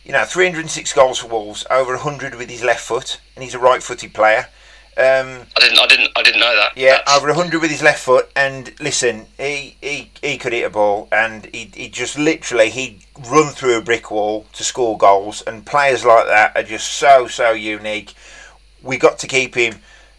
You 0.05 0.12
know, 0.12 0.24
306 0.24 0.93
goals 0.93 1.18
for 1.18 1.26
Wolves, 1.26 1.66
over 1.70 1.93
100 1.95 2.37
with 2.37 2.49
his 2.49 2.62
left 2.62 2.82
foot, 2.87 3.18
and 3.34 3.43
he's 3.43 3.55
a 3.55 3.59
right 3.59 3.82
footed 3.82 4.14
player. 4.14 4.49
Um, 4.99 5.42
I 5.57 5.61
didn't, 5.61 5.78
I 5.78 5.86
didn't, 5.86 6.11
I 6.16 6.22
didn't 6.22 6.40
know 6.40 6.57
that. 6.57 6.72
yeah, 6.74 6.92
That's- 6.97 7.18
over 7.18 7.26
100 7.28 7.61
with 7.61 7.70
his 7.70 7.82
left 7.82 8.03
foot, 8.03 8.30
and 8.34 8.72
listen, 8.80 9.26
he, 9.36 9.76
he, 9.82 10.11
he 10.22 10.38
could 10.38 10.55
hit 10.55 10.64
a 10.64 10.70
ball, 10.70 11.07
and 11.12 11.44
he, 11.53 11.70
he 11.74 11.88
just 11.88 12.18
literally, 12.18 12.70
he'd 12.70 13.01
run 13.28 13.53
through 13.53 13.76
a 13.76 13.82
brick 13.82 14.11
wall 14.11 14.47
to 14.55 14.64
score 14.64 14.97
goals, 14.97 15.42
and 15.42 15.66
players 15.66 16.03
like 16.05 16.26
that 16.26 16.57
are 16.57 16.62
just 16.62 16.94
so, 16.94 17.26
so 17.26 17.53
unique. 17.53 18.14
We 18.82 18.97
got 18.97 19.18
to 19.18 19.26
keep 19.26 19.55
him 19.55 19.74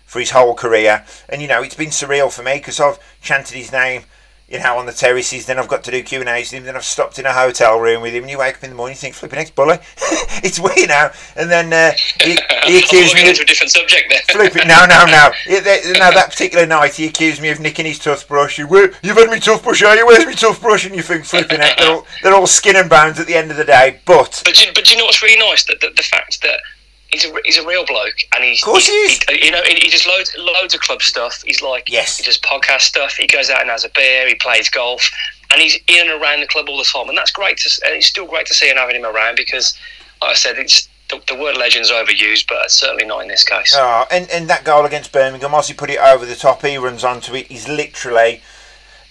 for 0.05 0.19
his 0.19 0.30
whole 0.30 0.53
career, 0.53 1.03
and 1.28 1.41
you 1.41 1.47
know, 1.47 1.63
it's 1.63 1.75
been 1.75 1.89
surreal 1.89 2.32
for 2.32 2.43
me 2.43 2.57
because 2.57 2.80
I've 2.80 2.99
chanted 3.21 3.55
his 3.57 3.71
name. 3.71 4.03
You 4.50 4.60
know, 4.60 4.78
on 4.78 4.86
the 4.86 4.93
terraces. 4.93 5.45
Then 5.45 5.60
I've 5.60 5.68
got 5.68 5.84
to 5.84 5.91
do 5.91 6.02
Q 6.02 6.22
and 6.22 6.30
A's 6.30 6.52
with 6.54 6.60
him. 6.60 6.64
Then 6.66 6.78
I've 6.78 6.86
stopped 6.86 7.20
in 7.20 7.26
a 7.26 7.34
hotel 7.34 7.78
room 7.82 8.02
with 8.02 8.14
him. 8.14 8.24
And 8.24 8.32
you 8.32 8.38
wake 8.39 8.56
up 8.56 8.64
in 8.64 8.70
the 8.70 8.78
morning, 8.78 8.95
you 8.95 9.00
think, 9.00 9.14
"Flipping 9.16 9.39
next 9.39 9.56
bully, 9.56 9.78
it's 10.41 10.58
weird 10.58 10.88
now." 10.88 11.12
And 11.36 11.52
then 11.52 11.74
uh, 11.74 11.91
he, 12.24 12.38
he 12.66 12.78
accused 12.84 13.14
me. 13.14 13.30
Of, 13.30 13.39
a 13.39 13.43
different 13.45 13.72
subject 13.72 14.06
there. 14.10 14.22
Flipping, 14.32 14.66
no, 14.70 14.86
no, 14.86 15.06
no. 15.06 15.32
Yeah, 15.48 15.60
that- 15.60 16.30
particular 16.30 16.66
night 16.66 16.95
he 16.95 17.08
accused 17.08 17.41
me 17.41 17.50
of 17.50 17.60
nicking 17.60 17.86
his 17.86 18.00
toothbrush. 18.00 18.58
You, 18.58 18.68
"Where- 18.68 18.93
you've 19.04 19.18
had 19.18 19.30
me 19.30 19.41
toothbrush, 19.41 19.84
are 19.84 19.95
you? 19.98 20.06
Where's 20.08 20.26
my 20.26 20.32
toothbrush? 20.32 20.86
And 20.86 20.95
you 20.95 21.02
think, 21.02 21.26
flipping 21.26 21.60
it, 21.60 21.74
they're 21.78 21.91
all, 21.91 22.08
they're 22.24 22.34
all 22.34 22.48
skin 22.48 22.78
and 22.78 22.89
bones 22.89 23.20
at 23.20 23.28
the 23.28 23.36
end 23.36 23.52
of 23.52 23.58
the 23.58 23.66
day. 23.66 24.00
But, 24.06 24.43
But 24.45 24.54
do, 24.56 24.66
you- 24.66 24.72
but 24.74 24.86
do 24.86 24.91
you 24.91 24.98
know 24.98 25.06
what's 25.06 25.22
really 25.22 25.38
nice? 25.39 25.66
That 25.66 25.82
the, 25.82 25.89
the 25.93 26.04
fact 26.04 26.41
that 26.43 26.62
he's 27.10 27.26
a, 27.26 27.34
he's 27.45 27.58
a 27.58 27.66
real 27.66 27.86
bloke, 27.86 28.16
and 28.34 28.43
he's 28.43 28.62
Of 28.62 28.66
course 28.66 28.88
he 28.88 28.93
is. 28.93 29.20
you 29.43 29.51
know, 29.51 29.62
he, 29.66 29.76
he 29.76 29.89
does 29.89 30.05
loads 30.08 30.36
loads 30.38 30.74
of 30.74 30.82
club 30.82 31.01
stuff. 31.01 31.41
He's 31.45 31.62
like 31.62 31.86
Yes. 31.89 32.18
he 32.18 32.24
does 32.24 32.38
podcast 32.39 32.82
stuff. 32.82 33.14
He 33.16 33.28
goes 33.28 33.49
out 33.49 33.62
and 33.62 33.70
has 33.70 33.86
a 33.86 33.89
beer. 33.95 34.28
He 34.28 34.36
plays 34.36 34.70
golf, 34.70 35.10
and 35.51 35.62
he's 35.62 35.76
in 35.88 36.10
and 36.10 36.22
around 36.22 36.41
the 36.41 36.47
club 36.47 36.68
all 36.70 36.78
the 36.78 36.84
time. 36.84 37.10
And 37.10 37.18
that's 37.18 37.32
great 37.32 37.58
to. 37.60 37.82
And 37.86 37.95
it's 37.95 38.08
still 38.08 38.26
great 38.26 38.45
to 38.47 38.53
see 38.53 38.70
and 38.70 38.78
having 38.80 38.95
him 38.95 39.05
around 39.05 39.36
because, 39.38 39.78
like 40.22 40.32
I 40.32 40.36
said, 40.36 40.58
it's 40.58 40.88
the, 41.10 41.22
the 41.28 41.36
word 41.36 41.55
legend's 41.55 41.89
overused, 41.89 42.47
but 42.49 42.70
certainly 42.70 43.05
not 43.05 43.22
in 43.22 43.30
this 43.30 43.45
case. 43.45 43.74
oh, 43.78 44.05
and, 44.12 44.30
and 44.30 44.49
that 44.49 44.66
goal 44.66 44.86
against 44.86 45.14
Birmingham, 45.14 45.53
as 45.53 45.70
he 45.70 45.74
put 45.74 45.89
it 45.89 45.99
over 45.99 46.26
the 46.26 46.36
top. 46.36 46.62
He 46.64 46.78
runs 46.78 47.03
onto 47.05 47.34
it. 47.34 47.47
He's 47.47 47.66
literally, 47.70 48.41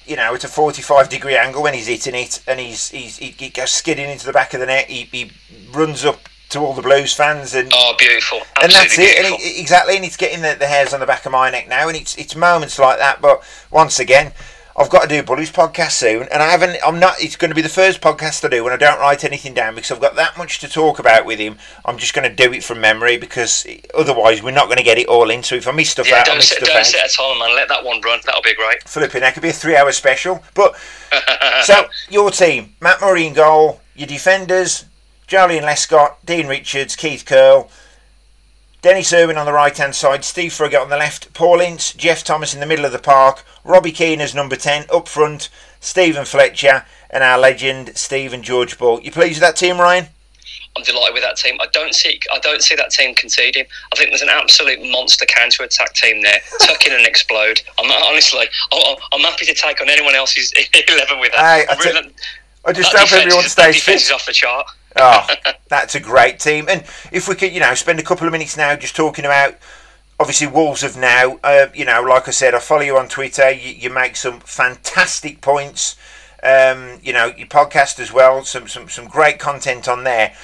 you 0.04 0.16
know, 0.16 0.34
it's 0.34 0.44
a 0.44 0.48
45 0.48 1.08
degree 1.08 1.36
angle 1.38 1.62
when 1.62 1.72
he's 1.72 1.86
hitting 1.86 2.14
it, 2.14 2.42
and 2.46 2.60
he's, 2.60 2.90
he's 2.90 3.16
he, 3.16 3.28
he 3.30 3.48
goes 3.48 3.72
skidding 3.72 4.10
into 4.10 4.26
the 4.26 4.32
back 4.34 4.52
of 4.52 4.60
the 4.60 4.66
net. 4.66 4.90
He, 4.90 5.04
he 5.04 5.30
runs 5.72 6.04
up 6.04 6.28
to 6.50 6.60
all 6.60 6.74
the 6.74 6.82
Blues 6.82 7.12
fans 7.12 7.54
and 7.54 7.70
Oh, 7.74 7.94
beautiful! 7.98 8.38
and 8.62 8.72
that's 8.72 8.98
Absolutely 8.98 9.14
it. 9.14 9.24
And 9.24 9.34
it, 9.34 9.60
exactly, 9.60 9.96
and 9.96 10.04
it's 10.04 10.16
getting 10.16 10.42
the, 10.42 10.56
the 10.58 10.66
hairs 10.66 10.92
on 10.94 11.00
the 11.00 11.06
back 11.06 11.26
of 11.26 11.32
my 11.32 11.50
neck 11.50 11.68
now, 11.68 11.88
and 11.88 11.96
it's 11.96 12.16
it's 12.16 12.36
moments 12.36 12.78
like 12.78 12.98
that. 12.98 13.20
But 13.20 13.42
once 13.70 13.98
again, 13.98 14.32
I've 14.78 14.90
got 14.90 15.02
to 15.02 15.08
do 15.08 15.20
a 15.20 15.22
Bullies 15.22 15.50
podcast 15.50 15.92
soon, 15.92 16.24
and 16.30 16.42
I 16.42 16.50
haven't. 16.50 16.76
I'm 16.86 17.00
not. 17.00 17.14
It's 17.18 17.34
going 17.36 17.50
to 17.50 17.54
be 17.54 17.62
the 17.62 17.68
first 17.70 18.00
podcast 18.02 18.44
I 18.44 18.48
do 18.48 18.62
when 18.62 18.74
I 18.74 18.76
don't 18.76 19.00
write 19.00 19.24
anything 19.24 19.54
down 19.54 19.74
because 19.74 19.90
I've 19.90 20.00
got 20.02 20.16
that 20.16 20.36
much 20.36 20.58
to 20.60 20.68
talk 20.68 20.98
about 20.98 21.24
with 21.24 21.38
him. 21.38 21.56
I'm 21.86 21.96
just 21.96 22.12
going 22.12 22.28
to 22.28 22.34
do 22.34 22.52
it 22.52 22.62
from 22.62 22.80
memory 22.80 23.16
because 23.16 23.66
otherwise 23.94 24.42
we're 24.42 24.50
not 24.50 24.66
going 24.66 24.76
to 24.76 24.84
get 24.84 24.98
it 24.98 25.08
all 25.08 25.30
in. 25.30 25.42
So 25.42 25.54
if 25.54 25.66
I 25.66 25.72
miss 25.72 25.90
stuff 25.90 26.08
yeah, 26.08 26.18
out, 26.18 26.26
don't 26.26 26.36
miss 26.36 26.50
set, 26.50 26.58
stuff 26.58 26.68
don't 26.68 26.78
out. 26.78 26.86
set 26.86 27.10
a 27.10 27.16
time, 27.16 27.38
man. 27.38 27.56
Let 27.56 27.68
that 27.68 27.84
one 27.84 28.00
run. 28.02 28.20
That'll 28.26 28.42
be 28.42 28.54
great. 28.54 28.82
Flipping, 28.86 29.22
that 29.22 29.32
could 29.32 29.42
be 29.42 29.48
a 29.48 29.52
three-hour 29.54 29.90
special. 29.92 30.44
But 30.54 30.76
so 31.62 31.86
your 32.10 32.30
team: 32.30 32.74
Matt 32.80 33.00
Murray 33.00 33.26
in 33.26 33.32
goal, 33.32 33.80
your 33.94 34.08
defenders: 34.08 34.84
Joleon 35.28 35.62
Lescott, 35.62 36.16
Dean 36.24 36.46
Richards, 36.46 36.94
Keith 36.96 37.24
Curle, 37.24 37.70
Denis 38.82 39.12
Irwin 39.12 39.36
on 39.36 39.46
the 39.46 39.52
right-hand 39.52 39.94
side, 39.96 40.24
Steve 40.24 40.52
Froggatt 40.52 40.82
on 40.82 40.90
the 40.90 40.96
left, 40.96 41.32
Paul 41.34 41.60
Ince, 41.60 41.92
Geoff 41.92 42.22
Thomas 42.22 42.54
in 42.54 42.60
the 42.60 42.66
middle 42.66 42.84
of 42.84 42.92
the 42.92 42.98
park, 42.98 43.44
Robbie 43.64 43.90
Keane 43.92 44.20
as 44.20 44.34
number 44.34 44.54
ten 44.56 44.84
up 44.92 45.08
front, 45.08 45.48
Steven 45.80 46.24
Fletcher, 46.24 46.84
and 47.10 47.24
our 47.24 47.38
legend 47.38 47.96
Stephen 47.96 48.42
George 48.42 48.78
Bull. 48.78 49.00
You 49.00 49.10
pleased 49.10 49.34
with 49.36 49.40
that 49.40 49.56
team, 49.56 49.78
Ryan? 49.78 50.06
I'm 50.76 50.82
delighted 50.84 51.14
with 51.14 51.22
that 51.22 51.36
team. 51.36 51.56
I 51.60 51.66
don't 51.72 51.94
see 51.94 52.20
I 52.32 52.38
don't 52.40 52.62
see 52.62 52.76
that 52.76 52.90
team 52.90 53.14
conceding. 53.14 53.64
I 53.92 53.96
think 53.96 54.10
there's 54.10 54.22
an 54.22 54.28
absolute 54.28 54.78
monster 54.90 55.24
counter 55.24 55.62
attack 55.64 55.94
team 55.94 56.22
there. 56.22 56.38
Tuck 56.60 56.86
in 56.86 56.92
and 56.92 57.06
explode. 57.06 57.62
I'm 57.80 57.90
honestly, 57.90 58.44
I'm, 58.72 58.96
I'm 59.12 59.20
happy 59.20 59.46
to 59.46 59.54
take 59.54 59.80
on 59.80 59.88
anyone 59.88 60.14
else's 60.14 60.52
eleven 60.88 61.18
with 61.18 61.32
that. 61.32 61.40
Aye, 61.40 61.66
I 61.68 61.74
I 61.74 61.78
really- 61.78 62.08
t- 62.10 62.14
I 62.66 62.72
just 62.72 62.92
that 62.92 63.08
hope 63.08 63.20
everyone 63.20 63.44
stays 63.44 63.82
fit. 63.82 63.94
is 63.96 64.10
off 64.10 64.26
the 64.26 64.32
chart. 64.32 64.66
Oh, 64.96 65.26
that's 65.68 65.94
a 65.94 66.00
great 66.00 66.38
team. 66.38 66.66
And 66.68 66.82
if 67.12 67.28
we 67.28 67.34
could, 67.34 67.52
you 67.52 67.60
know, 67.60 67.74
spend 67.74 67.98
a 67.98 68.02
couple 68.04 68.26
of 68.26 68.32
minutes 68.32 68.56
now 68.56 68.76
just 68.76 68.96
talking 68.96 69.24
about 69.24 69.56
obviously 70.18 70.46
Wolves 70.46 70.82
of 70.82 70.96
now. 70.96 71.38
Uh, 71.42 71.66
you 71.74 71.84
know, 71.84 72.02
like 72.02 72.28
I 72.28 72.30
said, 72.30 72.54
I 72.54 72.58
follow 72.58 72.82
you 72.82 72.96
on 72.96 73.08
Twitter. 73.08 73.50
You, 73.50 73.72
you 73.72 73.90
make 73.90 74.16
some 74.16 74.40
fantastic 74.40 75.40
points. 75.40 75.96
Um, 76.42 77.00
you 77.02 77.12
know, 77.12 77.26
your 77.26 77.48
podcast 77.48 77.98
as 77.98 78.12
well. 78.12 78.44
Some 78.44 78.68
some 78.68 78.88
some 78.88 79.06
great 79.06 79.38
content 79.38 79.88
on 79.88 80.04
there. 80.04 80.34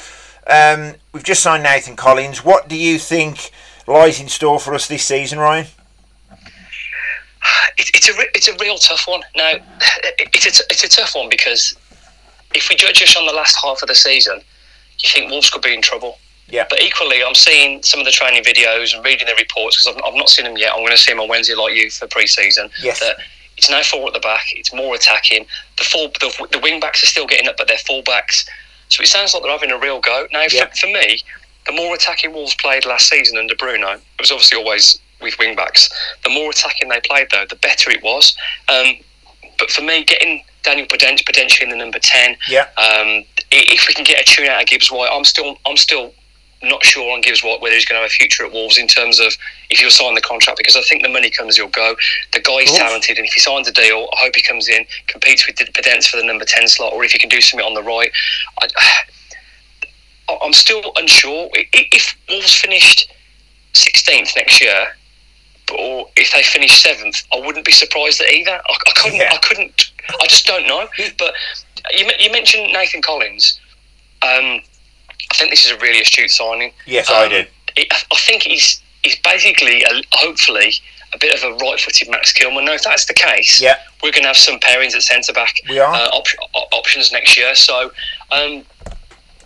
Um, 0.46 0.94
we've 1.12 1.22
just 1.22 1.42
signed 1.42 1.62
Nathan 1.62 1.96
Collins. 1.96 2.44
What 2.44 2.68
do 2.68 2.76
you 2.76 2.98
think 2.98 3.50
lies 3.86 4.20
in 4.20 4.28
store 4.28 4.58
for 4.58 4.74
us 4.74 4.88
this 4.88 5.04
season, 5.04 5.38
Ryan? 5.38 5.66
It, 7.78 7.90
it's 7.94 8.08
a 8.08 8.12
it's 8.34 8.48
a 8.48 8.56
real 8.60 8.78
tough 8.78 9.06
one. 9.06 9.22
Now, 9.36 9.52
it, 9.52 10.28
it's 10.34 10.60
a, 10.60 10.64
it's 10.70 10.84
a 10.84 10.88
tough 10.88 11.14
one 11.14 11.28
because 11.28 11.76
if 12.54 12.68
we 12.68 12.76
judge 12.76 13.02
us 13.02 13.16
on 13.16 13.26
the 13.26 13.32
last 13.32 13.56
half 13.62 13.82
of 13.82 13.88
the 13.88 13.94
season, 13.94 14.40
you 14.98 15.08
think 15.10 15.30
Wolves 15.30 15.50
could 15.50 15.62
be 15.62 15.74
in 15.74 15.82
trouble. 15.82 16.18
Yeah. 16.48 16.66
But 16.68 16.82
equally, 16.82 17.22
I'm 17.24 17.34
seeing 17.34 17.82
some 17.82 18.00
of 18.00 18.06
the 18.06 18.12
training 18.12 18.42
videos 18.44 18.94
and 18.94 19.04
reading 19.04 19.26
the 19.26 19.34
reports 19.38 19.76
because 19.82 19.96
I've, 19.96 20.02
I've 20.04 20.14
not 20.18 20.28
seen 20.28 20.44
them 20.44 20.56
yet. 20.56 20.72
I'm 20.72 20.80
going 20.80 20.90
to 20.92 20.98
see 20.98 21.10
them 21.12 21.20
on 21.20 21.28
Wednesday, 21.28 21.54
like 21.54 21.74
you, 21.74 21.90
for 21.90 22.06
pre-season. 22.08 22.68
Yes. 22.82 23.00
That 23.00 23.16
it's 23.56 23.70
now 23.70 23.82
four 23.82 24.06
at 24.08 24.12
the 24.14 24.20
back. 24.20 24.46
It's 24.52 24.72
more 24.72 24.94
attacking. 24.94 25.46
The 25.78 25.84
full, 25.84 26.08
the, 26.20 26.48
the 26.52 26.58
wing 26.58 26.80
backs 26.80 27.02
are 27.02 27.06
still 27.06 27.26
getting 27.26 27.48
up, 27.48 27.56
but 27.56 27.68
they're 27.68 27.78
full 27.78 28.02
backs. 28.02 28.44
So 28.88 29.02
it 29.02 29.06
sounds 29.06 29.32
like 29.34 29.42
they're 29.42 29.52
having 29.52 29.70
a 29.70 29.78
real 29.78 30.00
go. 30.00 30.26
Now, 30.32 30.44
Yeah. 30.50 30.66
for, 30.66 30.76
for 30.76 30.86
me, 30.88 31.20
the 31.66 31.72
more 31.72 31.94
attacking 31.94 32.32
Wolves 32.32 32.54
played 32.56 32.84
last 32.86 33.08
season 33.08 33.38
under 33.38 33.54
Bruno, 33.54 33.92
it 33.92 34.00
was 34.20 34.30
obviously 34.32 34.58
always 34.58 34.98
with 35.20 35.38
wing 35.38 35.54
backs. 35.54 35.88
The 36.24 36.30
more 36.30 36.50
attacking 36.50 36.88
they 36.88 37.00
played, 37.00 37.28
though, 37.30 37.44
the 37.48 37.56
better 37.56 37.90
it 37.90 38.02
was. 38.02 38.36
Um, 38.68 38.94
but 39.58 39.70
for 39.70 39.82
me, 39.82 40.02
getting 40.04 40.42
Daniel 40.62 40.86
Poden- 40.86 41.24
potentially 41.24 41.64
in 41.64 41.70
the 41.70 41.76
number 41.82 41.98
ten, 41.98 42.36
Yeah. 42.48 42.66
um, 42.76 43.24
if 43.50 43.86
we 43.88 43.94
can 43.94 44.04
get 44.04 44.20
a 44.20 44.24
tune 44.24 44.46
out 44.46 44.62
of 44.62 44.68
Gibbs 44.68 44.90
White, 44.90 45.10
I'm 45.12 45.24
still 45.24 45.58
I'm 45.66 45.76
still 45.76 46.12
not 46.64 46.84
sure 46.84 47.12
on 47.12 47.20
Gibbs 47.20 47.42
White 47.42 47.60
whether 47.60 47.74
he's 47.74 47.84
going 47.84 47.98
to 47.98 48.02
have 48.02 48.08
a 48.08 48.12
future 48.12 48.46
at 48.46 48.52
Wolves 48.52 48.78
in 48.78 48.86
terms 48.86 49.18
of 49.18 49.36
if 49.70 49.80
he'll 49.80 49.90
sign 49.90 50.14
the 50.14 50.20
contract 50.20 50.58
because 50.58 50.76
I 50.76 50.82
think 50.82 51.02
the 51.02 51.08
money 51.08 51.28
comes, 51.28 51.56
he'll 51.56 51.66
go. 51.68 51.96
The 52.32 52.38
guy's 52.40 52.70
talented, 52.72 53.18
and 53.18 53.26
if 53.26 53.32
he 53.34 53.40
signs 53.40 53.66
a 53.66 53.72
deal, 53.72 54.08
I 54.12 54.16
hope 54.20 54.36
he 54.36 54.42
comes 54.42 54.68
in, 54.68 54.86
competes 55.08 55.44
with 55.46 55.56
Podence 55.56 56.06
for 56.08 56.18
the 56.18 56.24
number 56.24 56.44
ten 56.44 56.68
slot, 56.68 56.92
or 56.92 57.02
if 57.04 57.10
he 57.12 57.18
can 57.18 57.28
do 57.28 57.40
something 57.40 57.66
on 57.66 57.74
the 57.74 57.82
right. 57.82 58.12
I, 58.60 58.68
I'm 60.42 60.52
still 60.52 60.92
unsure. 60.96 61.50
If 61.52 62.16
Wolves 62.28 62.54
finished 62.54 63.12
16th 63.74 64.36
next 64.36 64.60
year, 64.60 64.86
or 65.78 66.08
if 66.16 66.32
they 66.32 66.42
finish 66.42 66.82
seventh, 66.82 67.22
I 67.32 67.40
wouldn't 67.44 67.64
be 67.64 67.72
surprised 67.72 68.20
at 68.20 68.30
either. 68.30 68.52
I, 68.68 68.76
I 68.86 68.92
couldn't. 68.96 69.18
Yeah. 69.18 69.32
I 69.32 69.36
couldn't. 69.38 69.91
I 70.20 70.26
just 70.26 70.46
don't 70.46 70.66
know. 70.66 70.86
But 71.18 71.34
you, 71.96 72.10
you 72.18 72.30
mentioned 72.32 72.72
Nathan 72.72 73.02
Collins. 73.02 73.58
Um, 74.22 74.60
I 75.30 75.34
think 75.34 75.50
this 75.50 75.64
is 75.64 75.72
a 75.72 75.78
really 75.78 76.00
astute 76.00 76.30
signing. 76.30 76.72
Yes, 76.86 77.10
I 77.10 77.28
did. 77.28 77.48
it- 77.76 77.92
I 78.10 78.16
think 78.16 78.42
he's 78.42 78.82
he's 79.02 79.18
basically 79.20 79.82
a, 79.82 80.02
hopefully 80.12 80.74
a 81.14 81.18
bit 81.18 81.34
of 81.36 81.42
a 81.50 81.56
right-footed 81.56 82.08
Max 82.10 82.32
Kilman. 82.32 82.64
Now, 82.64 82.72
if 82.72 82.82
that's 82.82 83.06
the 83.06 83.14
case, 83.14 83.60
Yeah. 83.60 83.76
we're 84.02 84.12
going 84.12 84.22
to 84.22 84.28
have 84.28 84.36
some 84.36 84.58
pairings 84.60 84.94
at 84.94 85.02
centre 85.02 85.32
back. 85.32 85.56
We 85.68 85.78
are. 85.78 85.92
uh, 85.92 86.08
op- 86.08 86.72
options 86.72 87.12
next 87.12 87.36
year. 87.36 87.54
So 87.54 87.90
um, 88.30 88.62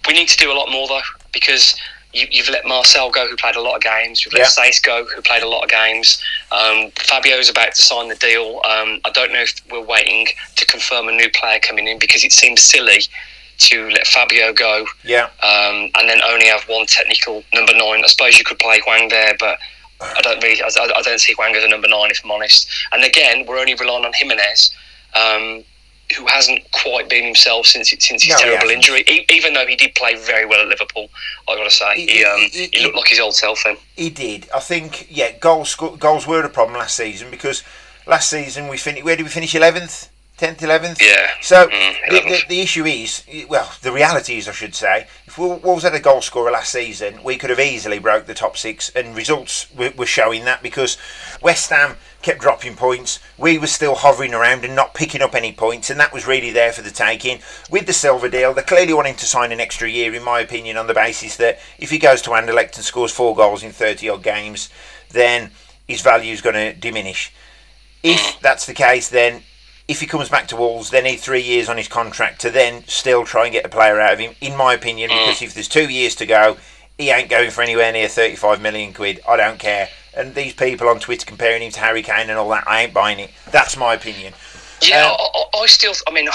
we 0.07 0.13
need 0.15 0.29
to 0.29 0.37
do 0.37 0.51
a 0.53 0.55
lot 0.55 0.71
more 0.71 0.87
though 0.89 1.01
because. 1.33 1.77
You, 2.13 2.27
you've 2.31 2.49
let 2.49 2.65
Marçal 2.65 3.13
go, 3.13 3.29
who 3.29 3.37
played 3.37 3.57
a 3.57 3.61
lot 3.61 3.77
of 3.77 3.83
games. 3.83 4.25
You've 4.25 4.33
let 4.35 4.41
Yeah. 4.57 4.65
Saiss 4.65 4.83
go, 4.83 5.05
who 5.15 5.21
played 5.23 5.43
a 5.43 5.49
lot 5.49 5.65
of 5.65 5.71
games. 5.71 6.23
Um, 6.53 6.91
Fabio's 6.99 7.51
about 7.51 7.75
to 7.75 7.83
sign 7.83 8.09
the 8.09 8.15
deal. 8.15 8.61
Um, 8.65 9.01
I 9.05 9.11
don't 9.13 9.33
know 9.33 9.41
if 9.41 9.53
we're 9.71 9.83
waiting 9.85 10.27
to 10.57 10.67
confirm 10.67 11.09
a 11.09 11.13
new 11.13 11.29
player 11.31 11.59
coming 11.61 11.87
in 11.89 11.99
because 11.99 12.25
it 12.25 12.33
seems 12.33 12.63
silly 12.63 13.01
to 13.59 13.89
let 13.91 14.07
Fabio 14.07 14.53
go 14.53 14.87
Yeah. 15.05 15.25
um, 15.43 15.91
and 15.95 16.09
then 16.09 16.21
only 16.27 16.47
have 16.47 16.63
one 16.69 16.87
technical 16.87 17.43
number 17.55 17.73
nine. 17.75 18.03
I 18.05 18.09
suppose 18.09 18.39
you 18.39 18.45
could 18.45 18.59
play 18.59 18.81
Hwang 18.81 19.09
there, 19.09 19.35
but 19.39 19.59
I 20.01 20.21
don't 20.23 20.43
really. 20.43 20.61
I, 20.63 20.69
I 20.97 21.03
don't 21.03 21.19
see 21.21 21.35
Hwang 21.35 21.55
as 21.57 21.65
a 21.65 21.69
number 21.69 21.89
nine, 21.89 22.11
if 22.11 22.21
I'm 22.25 22.31
honest. 22.31 22.69
And 22.93 23.03
again, 23.05 23.47
we're 23.47 23.59
only 23.59 23.75
relying 23.75 24.05
on 24.05 24.13
Jimenez, 24.15 24.71
um, 25.15 25.65
who 26.17 26.27
hasn't 26.27 26.61
quite 26.73 27.09
been 27.09 27.25
himself 27.25 27.67
since 27.67 27.91
since 27.91 28.23
his 28.23 28.29
No, 28.35 28.39
terrible 28.39 28.71
injury. 28.71 29.03
E- 29.09 29.25
even 29.29 29.55
though 29.55 29.67
he 29.67 29.77
did 29.77 29.95
play 29.95 30.15
very 30.15 30.45
well 30.47 30.61
at 30.61 30.69
Liverpool, 30.69 31.09
I 31.49 31.57
got 31.57 31.65
to 31.65 31.71
say, 31.71 31.95
He- 31.97 32.07
he, 32.19 32.25
um, 32.25 32.39
he- 32.41 32.49
he, 32.49 32.69
he- 32.73 32.85
looked 32.85 32.97
like 32.97 33.09
his 33.09 33.19
old 33.21 33.35
self 33.35 33.63
then. 33.65 33.77
He 33.97 34.11
did. 34.11 34.49
I 34.55 34.61
think, 34.61 35.07
yeah, 35.11 35.33
goals 35.33 35.75
goals 35.75 36.27
were 36.27 36.43
a 36.45 36.49
problem 36.49 36.79
last 36.79 36.97
season 36.97 37.31
because 37.31 37.63
last 38.07 38.31
season 38.31 38.69
we 38.69 38.77
finished. 38.77 39.05
Where 39.05 39.17
did 39.17 39.25
we 39.25 39.31
finish? 39.31 39.55
Eleventh, 39.55 40.09
tenth, 40.37 40.63
eleventh. 40.63 41.03
Yeah. 41.03 41.31
So 41.43 41.67
Mm, 41.67 41.95
the, 42.11 42.21
the, 42.21 42.43
the 42.49 42.61
issue 42.61 42.85
is, 42.85 43.25
well, 43.49 43.73
the 43.83 43.91
reality 43.93 44.37
is, 44.39 44.49
I 44.49 44.53
should 44.53 44.75
say, 44.75 45.07
if 45.27 45.37
Wol- 45.39 45.57
Wolves 45.59 45.83
had 45.83 45.95
a 45.95 46.01
goal 46.01 46.21
scorer 46.23 46.51
last 46.53 46.71
season, 46.73 47.23
we 47.25 47.37
could 47.37 47.51
have 47.51 47.59
easily 47.61 47.99
broke 47.99 48.27
the 48.27 48.35
top 48.35 48.57
six, 48.57 48.91
and 48.91 49.17
results 49.17 49.67
were, 49.75 49.91
were 49.97 50.07
showing 50.07 50.45
that 50.45 50.63
because 50.63 50.99
West 51.43 51.71
Ham 51.71 51.97
kept 52.27 52.41
dropping 52.41 52.75
points. 52.75 53.21
We 53.39 53.57
were 53.57 53.69
still 53.69 53.95
hovering 53.95 54.35
around 54.35 54.65
and 54.65 54.75
not 54.75 54.95
picking 54.95 55.23
up 55.23 55.37
any 55.37 55.53
points, 55.53 55.91
and 55.91 56.01
that 56.01 56.13
was 56.13 56.27
really 56.27 56.51
there 56.51 56.73
for 56.73 56.83
the 56.83 56.91
taking. 56.91 57.39
With 57.71 57.87
the 57.87 57.93
Silva 57.93 58.29
deal, 58.29 58.53
they're 58.53 58.65
clearly 58.65 58.93
wanting 58.93 59.15
to 59.15 59.27
sign 59.27 59.53
an 59.53 59.61
extra 59.61 59.89
year, 59.89 60.13
in 60.13 60.25
my 60.25 60.41
opinion, 60.41 60.77
on 60.77 60.89
the 60.89 60.93
basis 60.93 61.37
that 61.37 61.61
if 61.79 61.91
he 61.91 61.99
goes 61.99 62.21
to 62.23 62.31
Anderlecht 62.31 62.75
and 62.75 62.85
scores 62.85 63.13
four 63.13 63.37
goals 63.37 63.63
in 63.63 63.71
30 63.71 64.09
odd 64.09 64.25
games, 64.25 64.71
then 65.11 65.53
his 65.87 66.03
value 66.03 66.33
is 66.33 66.41
going 66.41 66.57
to 66.57 66.75
diminish. 66.75 67.33
If 68.03 68.41
that's 68.41 68.67
the 68.67 68.75
case, 68.75 69.09
then 69.09 69.43
if 69.87 70.01
he 70.01 70.07
comes 70.09 70.29
back 70.29 70.49
to 70.49 70.57
Wolves, 70.57 70.91
they 70.91 71.03
need 71.03 71.21
three 71.21 71.43
years 71.43 71.69
on 71.69 71.77
his 71.77 71.87
contract 71.87 72.41
to 72.41 72.51
then 72.51 72.83
still 72.89 73.25
try 73.25 73.45
and 73.45 73.53
get 73.53 73.65
a 73.65 73.69
player 73.69 74.01
out 74.01 74.15
of 74.15 74.19
him, 74.19 74.35
in 74.41 74.57
my 74.57 74.75
opinion, 74.75 75.11
because 75.11 75.43
if 75.43 75.55
there's 75.55 75.69
two 75.69 75.89
years 75.89 76.17
to 76.17 76.27
go, 76.27 76.57
he 76.99 77.11
ain't 77.11 77.31
going 77.31 77.53
for 77.53 77.63
anywhere 77.63 77.93
near 77.93 78.09
35 78.09 78.61
million 78.61 78.93
quid. 78.93 79.21
I 79.29 79.37
don't 79.37 79.61
care. 79.61 79.91
And 80.17 80.35
these 80.35 80.55
people 80.55 80.89
on 80.89 80.99
Twitter 80.99 81.27
comparing 81.27 81.63
him 81.63 81.71
to 81.73 81.81
Harry 81.81 82.03
Kane 82.03 82.31
and 82.31 82.39
all 82.39 82.49
that, 82.51 82.65
I 82.67 82.83
ain't 82.85 82.95
buying 82.95 83.19
it. 83.19 83.31
That's 83.51 83.77
my 83.77 83.95
opinion. 83.95 84.33
Yeah, 84.83 85.11
Um, 85.11 85.17
I, 85.35 85.45
I, 85.63 85.67
still. 85.67 85.93
I 86.07 86.11
mean, 86.11 86.29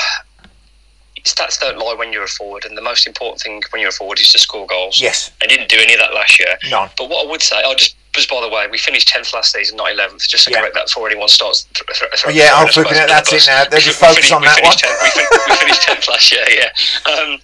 stats 1.23 1.59
don't 1.59 1.77
lie 1.77 1.95
when 1.97 2.13
you're 2.13 2.23
a 2.23 2.27
forward, 2.27 2.65
and 2.65 2.77
the 2.77 2.81
most 2.81 3.07
important 3.07 3.41
thing 3.41 3.61
when 3.71 3.81
you're 3.81 3.89
a 3.89 3.93
forward 3.93 4.19
is 4.19 4.31
to 4.33 4.39
score 4.39 4.65
goals. 4.67 5.01
Yes. 5.01 5.31
I 5.41 5.47
didn't 5.47 5.69
do 5.69 5.77
any 5.79 5.93
of 5.93 5.99
that 5.99 6.13
last 6.13 6.39
year. 6.39 6.57
None. 6.69 6.89
But 6.97 7.09
what 7.09 7.27
I 7.27 7.29
would 7.29 7.41
say, 7.41 7.57
I 7.57 7.73
just 7.75 7.95
was 8.15 8.25
by 8.27 8.41
the 8.41 8.49
way, 8.49 8.67
we 8.69 8.77
finished 8.77 9.07
tenth 9.07 9.33
last 9.33 9.53
season, 9.53 9.77
not 9.77 9.91
eleventh. 9.91 10.27
Just 10.27 10.45
to 10.45 10.51
Yeah. 10.51 10.59
correct 10.59 10.75
that 10.75 10.85
before 10.87 11.07
anyone 11.09 11.27
starts. 11.29 11.63
Th- 11.73 11.85
th- 11.87 11.99
th- 12.11 12.23
Oh, 12.25 12.29
yeah, 12.29 12.51
I'm 12.53 12.67
flipping 12.67 12.97
it, 12.97 13.07
that's 13.07 13.31
it 13.31 13.47
now. 13.47 13.63
We- 13.71 13.79
just 13.79 13.99
focus 13.99 14.15
finished- 14.29 14.33
on 14.33 14.41
that 14.41 14.61
one. 14.61 14.75
10th 14.75 15.01
we, 15.01 15.09
fin- 15.09 15.27
we 15.49 15.55
finished 15.55 15.81
tenth 15.83 16.07
last 16.09 16.31
year. 16.31 16.45
Yeah. 16.49 17.11
Um, 17.11 17.39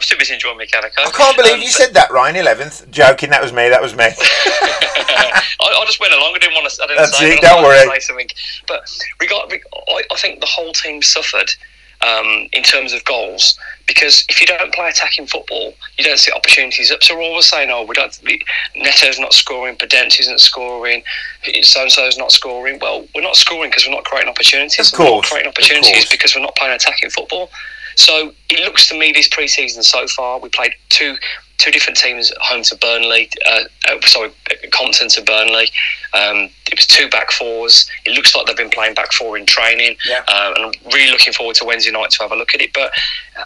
Enjoying. 0.00 0.60
I 0.60 1.10
can't 1.10 1.36
believe 1.36 1.54
Um, 1.54 1.60
you 1.60 1.68
said 1.68 1.94
that, 1.94 2.10
Ryan. 2.10 2.36
11th. 2.36 2.90
Joking, 2.90 3.30
that 3.30 3.42
was 3.42 3.52
me, 3.52 3.68
that 3.68 3.82
was 3.82 3.94
me. 3.94 4.04
I, 4.04 5.42
I 5.60 5.84
just 5.86 6.00
went 6.00 6.12
along. 6.14 6.34
I 6.34 6.38
didn't 6.38 6.54
want 6.54 6.70
to. 6.70 6.82
I 6.82 6.86
didn't 6.86 6.98
That's 6.98 7.18
say 7.18 7.32
it, 7.34 7.40
don't 7.40 7.62
worry. 7.62 7.78
Say 7.88 8.00
something. 8.00 8.28
But 8.66 8.88
regard, 9.20 9.50
reg- 9.52 9.64
I, 9.88 10.02
I 10.12 10.16
think 10.16 10.40
the 10.40 10.46
whole 10.46 10.72
team 10.72 11.02
suffered 11.02 11.50
um, 12.02 12.48
in 12.52 12.62
terms 12.62 12.92
of 12.92 13.04
goals 13.04 13.58
because 13.86 14.24
if 14.28 14.40
you 14.40 14.46
don't 14.46 14.72
play 14.72 14.88
attacking 14.88 15.26
football, 15.26 15.74
you 15.98 16.04
don't 16.04 16.18
see 16.18 16.32
opportunities 16.32 16.90
up. 16.90 17.02
So 17.02 17.14
we're 17.16 17.22
always 17.22 17.46
saying, 17.46 17.70
"Oh, 17.70 17.84
we 17.84 17.94
don't." 17.94 18.18
Neto's 18.76 19.18
not 19.18 19.32
scoring. 19.32 19.76
Podence 19.76 20.20
isn't 20.20 20.40
scoring. 20.40 21.02
So 21.62 21.82
and 21.82 21.90
so's 21.92 22.16
not 22.16 22.32
scoring. 22.32 22.78
Well, 22.80 23.06
we're 23.14 23.22
not 23.22 23.36
scoring 23.36 23.70
because 23.70 23.86
we're 23.86 23.94
not 23.94 24.04
creating 24.04 24.30
opportunities. 24.30 24.92
Of 24.92 24.98
We're 24.98 25.04
not 25.06 25.10
course, 25.12 25.28
creating 25.30 25.50
opportunities 25.50 26.08
because 26.10 26.34
we're 26.34 26.42
not 26.42 26.56
playing 26.56 26.74
attacking 26.74 27.10
football. 27.10 27.50
So 28.00 28.32
it 28.48 28.60
looks 28.64 28.88
to 28.88 28.98
me 28.98 29.12
this 29.12 29.28
pre-season 29.28 29.82
so 29.82 30.06
far, 30.06 30.40
we 30.40 30.48
played 30.48 30.72
two 30.88 31.16
two 31.58 31.70
different 31.70 31.98
teams 31.98 32.32
home 32.40 32.62
to 32.62 32.74
Burnley. 32.76 33.28
Uh, 33.46 33.64
uh, 33.90 34.00
sorry, 34.06 34.30
Compton 34.72 35.08
to 35.10 35.20
Burnley. 35.22 35.68
Um, 36.14 36.48
it 36.72 36.78
was 36.78 36.86
two 36.86 37.10
back 37.10 37.30
fours. 37.30 37.84
It 38.06 38.12
looks 38.14 38.34
like 38.34 38.46
they've 38.46 38.56
been 38.56 38.70
playing 38.70 38.94
back 38.94 39.12
four 39.12 39.36
in 39.36 39.44
training, 39.44 39.96
Yeah. 40.06 40.20
um, 40.20 40.54
and 40.54 40.64
I'm 40.64 40.72
really 40.94 41.10
looking 41.10 41.34
forward 41.34 41.56
to 41.56 41.66
Wednesday 41.66 41.90
night 41.90 42.08
to 42.12 42.22
have 42.22 42.32
a 42.32 42.36
look 42.36 42.54
at 42.54 42.62
it. 42.62 42.72
But 42.72 42.92
uh, 43.38 43.44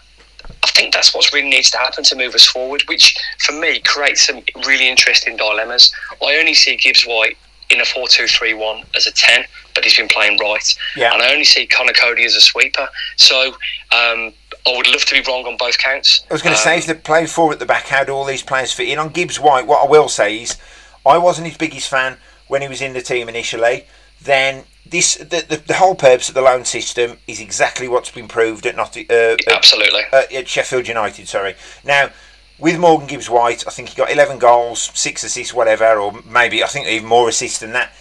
I 0.63 0.67
think 0.69 0.95
that's 0.95 1.13
what 1.13 1.33
really 1.33 1.49
needs 1.51 1.73
to 1.73 1.79
happen 1.79 2.05
to 2.05 2.15
move 2.15 2.37
us 2.37 2.47
forward, 2.47 2.85
which 2.87 3.17
for 3.41 3.51
me 3.53 3.81
creates 3.81 4.23
some 4.29 4.43
really 4.65 4.89
interesting 4.89 5.37
dilemmas. 5.37 5.93
I 6.23 6.37
only 6.37 6.55
see 6.55 6.77
Gibbs 6.77 7.03
White 7.05 7.37
in 7.71 7.81
a 7.81 7.85
4 7.85 8.07
2 8.07 8.29
3 8.29 8.55
1 8.55 8.85
as 8.95 9.09
a 9.09 9.13
10, 9.13 9.45
but 9.75 9.83
he's 9.83 9.97
been 9.97 10.07
playing 10.07 10.39
right. 10.39 10.77
Yeah. 10.95 11.13
And 11.13 11.21
I 11.21 11.33
only 11.33 11.45
see 11.45 11.67
Conor 11.67 11.95
Coady 11.95 12.25
as 12.25 12.37
a 12.37 12.41
sweeper. 12.41 12.89
So 13.17 13.57
um, 13.91 14.33
I 14.67 14.77
would 14.77 14.87
love 14.89 15.05
to 15.05 15.15
be 15.15 15.21
wrong 15.31 15.45
on 15.47 15.57
both 15.59 15.79
counts. 15.79 16.25
I 16.31 16.33
was 16.35 16.43
going 16.43 16.55
to 16.55 16.61
Um, 16.61 16.65
say, 16.65 16.79
if 16.79 16.87
they 16.87 16.95
play 16.95 17.27
four 17.27 17.53
at 17.53 17.59
the 17.59 17.67
back, 17.67 17.89
how 17.89 18.05
do 18.05 18.13
all 18.13 18.25
these 18.25 18.43
players 18.43 18.73
fit 18.73 18.89
in? 18.89 18.99
On 18.99 19.11
Gibbs 19.11 19.39
White, 19.39 19.67
what 19.67 19.85
I 19.85 19.89
will 19.91 20.09
say 20.09 20.41
is, 20.43 20.57
I 21.05 21.19
wasn't 21.19 21.49
his 21.49 21.57
biggest 21.59 21.89
fan 21.89 22.17
when 22.49 22.63
he 22.63 22.69
was 22.69 22.81
in 22.81 22.95
the 22.95 23.03
team 23.03 23.29
initially. 23.29 23.87
Then 24.23 24.65
this, 24.87 25.17
the, 25.17 25.45
the, 25.47 25.63
the 25.67 25.75
whole 25.75 25.95
purpose 25.95 26.31
of 26.31 26.35
the 26.35 26.41
loan 26.41 26.65
system 26.65 27.19
is 27.27 27.41
exactly 27.41 27.89
what's 27.89 28.11
been 28.11 28.29
proved 28.29 28.65
at 28.67 28.75
not 28.75 28.97
uh, 28.97 29.01
at, 29.11 29.47
Absolutely. 29.49 30.03
uh, 30.13 30.23
at 30.33 30.49
Sheffield 30.49 30.89
United. 30.89 31.29
Sorry. 31.29 31.57
Now, 31.85 32.11
with 32.59 32.79
Morgan 32.79 33.07
Gibbs 33.07 33.29
White, 33.29 33.67
I 33.67 33.71
think 33.71 33.91
he 33.91 33.97
got 33.97 34.11
11 34.11 34.39
goals, 34.39 34.91
six 34.95 35.25
assists, 35.25 35.53
whatever, 35.53 35.99
or 35.99 36.23
maybe 36.31 36.63
I 36.65 36.69
think 36.69 36.87
even 36.87 37.09
more 37.09 37.29
assists 37.29 37.59
than 37.59 37.73
that. 37.73 37.93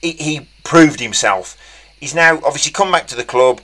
He, 0.00 0.12
he 0.12 0.48
proved 0.62 1.00
himself. 1.00 1.56
He's 1.98 2.14
now 2.14 2.36
obviously 2.44 2.70
come 2.72 2.92
back 2.92 3.06
to 3.08 3.16
the 3.16 3.24
club. 3.24 3.60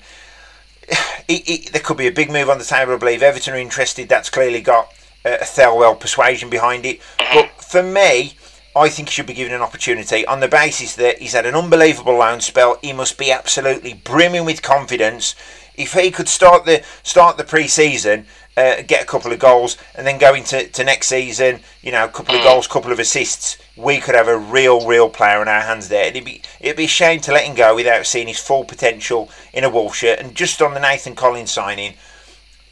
He, 1.28 1.42
he, 1.44 1.68
there 1.70 1.82
could 1.82 1.98
be 1.98 2.06
a 2.06 2.10
big 2.10 2.30
move 2.30 2.48
on 2.48 2.56
the 2.56 2.64
table. 2.64 2.94
I 2.94 2.96
believe 2.96 3.22
Everton 3.22 3.52
are 3.52 3.58
interested. 3.58 4.08
That's 4.08 4.30
clearly 4.30 4.62
got 4.62 4.90
a 5.26 5.44
Thelwell 5.44 6.00
persuasion 6.00 6.48
behind 6.48 6.86
it. 6.86 7.00
Mm-hmm. 7.18 7.34
But 7.34 7.62
for 7.62 7.82
me, 7.82 8.32
I 8.74 8.88
think 8.88 9.08
he 9.08 9.12
should 9.12 9.26
be 9.26 9.34
given 9.34 9.52
an 9.52 9.60
opportunity 9.60 10.24
on 10.26 10.40
the 10.40 10.48
basis 10.48 10.94
that 10.96 11.18
he's 11.18 11.32
had 11.34 11.44
an 11.44 11.54
unbelievable 11.54 12.16
loan 12.16 12.40
spell. 12.40 12.78
He 12.80 12.92
must 12.92 13.18
be 13.18 13.30
absolutely 13.30 13.92
brimming 13.92 14.44
with 14.44 14.62
confidence. 14.62 15.34
If 15.76 15.92
he 15.92 16.10
could 16.10 16.28
start 16.28 16.64
the 16.64 16.82
start 17.02 17.36
the 17.36 17.44
pre-season, 17.44 18.26
uh, 18.58 18.82
get 18.82 19.04
a 19.04 19.06
couple 19.06 19.32
of 19.32 19.38
goals, 19.38 19.76
and 19.94 20.04
then 20.04 20.18
go 20.18 20.34
into 20.34 20.66
to 20.66 20.82
next 20.82 21.06
season, 21.06 21.60
you 21.80 21.92
know, 21.92 22.04
a 22.04 22.08
couple 22.08 22.34
of 22.34 22.42
goals, 22.42 22.66
couple 22.66 22.90
of 22.90 22.98
assists, 22.98 23.56
we 23.76 24.00
could 24.00 24.16
have 24.16 24.26
a 24.26 24.36
real, 24.36 24.84
real 24.84 25.08
player 25.08 25.40
in 25.40 25.46
our 25.46 25.60
hands 25.60 25.88
there. 25.88 26.06
It'd 26.06 26.24
be 26.24 26.42
it'd 26.58 26.76
be 26.76 26.84
a 26.84 26.88
shame 26.88 27.20
to 27.20 27.32
let 27.32 27.44
him 27.44 27.54
go 27.54 27.76
without 27.76 28.04
seeing 28.04 28.26
his 28.26 28.40
full 28.40 28.64
potential 28.64 29.30
in 29.52 29.62
a 29.62 29.70
Wolf 29.70 29.94
shirt. 29.94 30.18
And 30.18 30.34
just 30.34 30.60
on 30.60 30.74
the 30.74 30.80
Nathan 30.80 31.14
Collins 31.14 31.52
signing, 31.52 31.94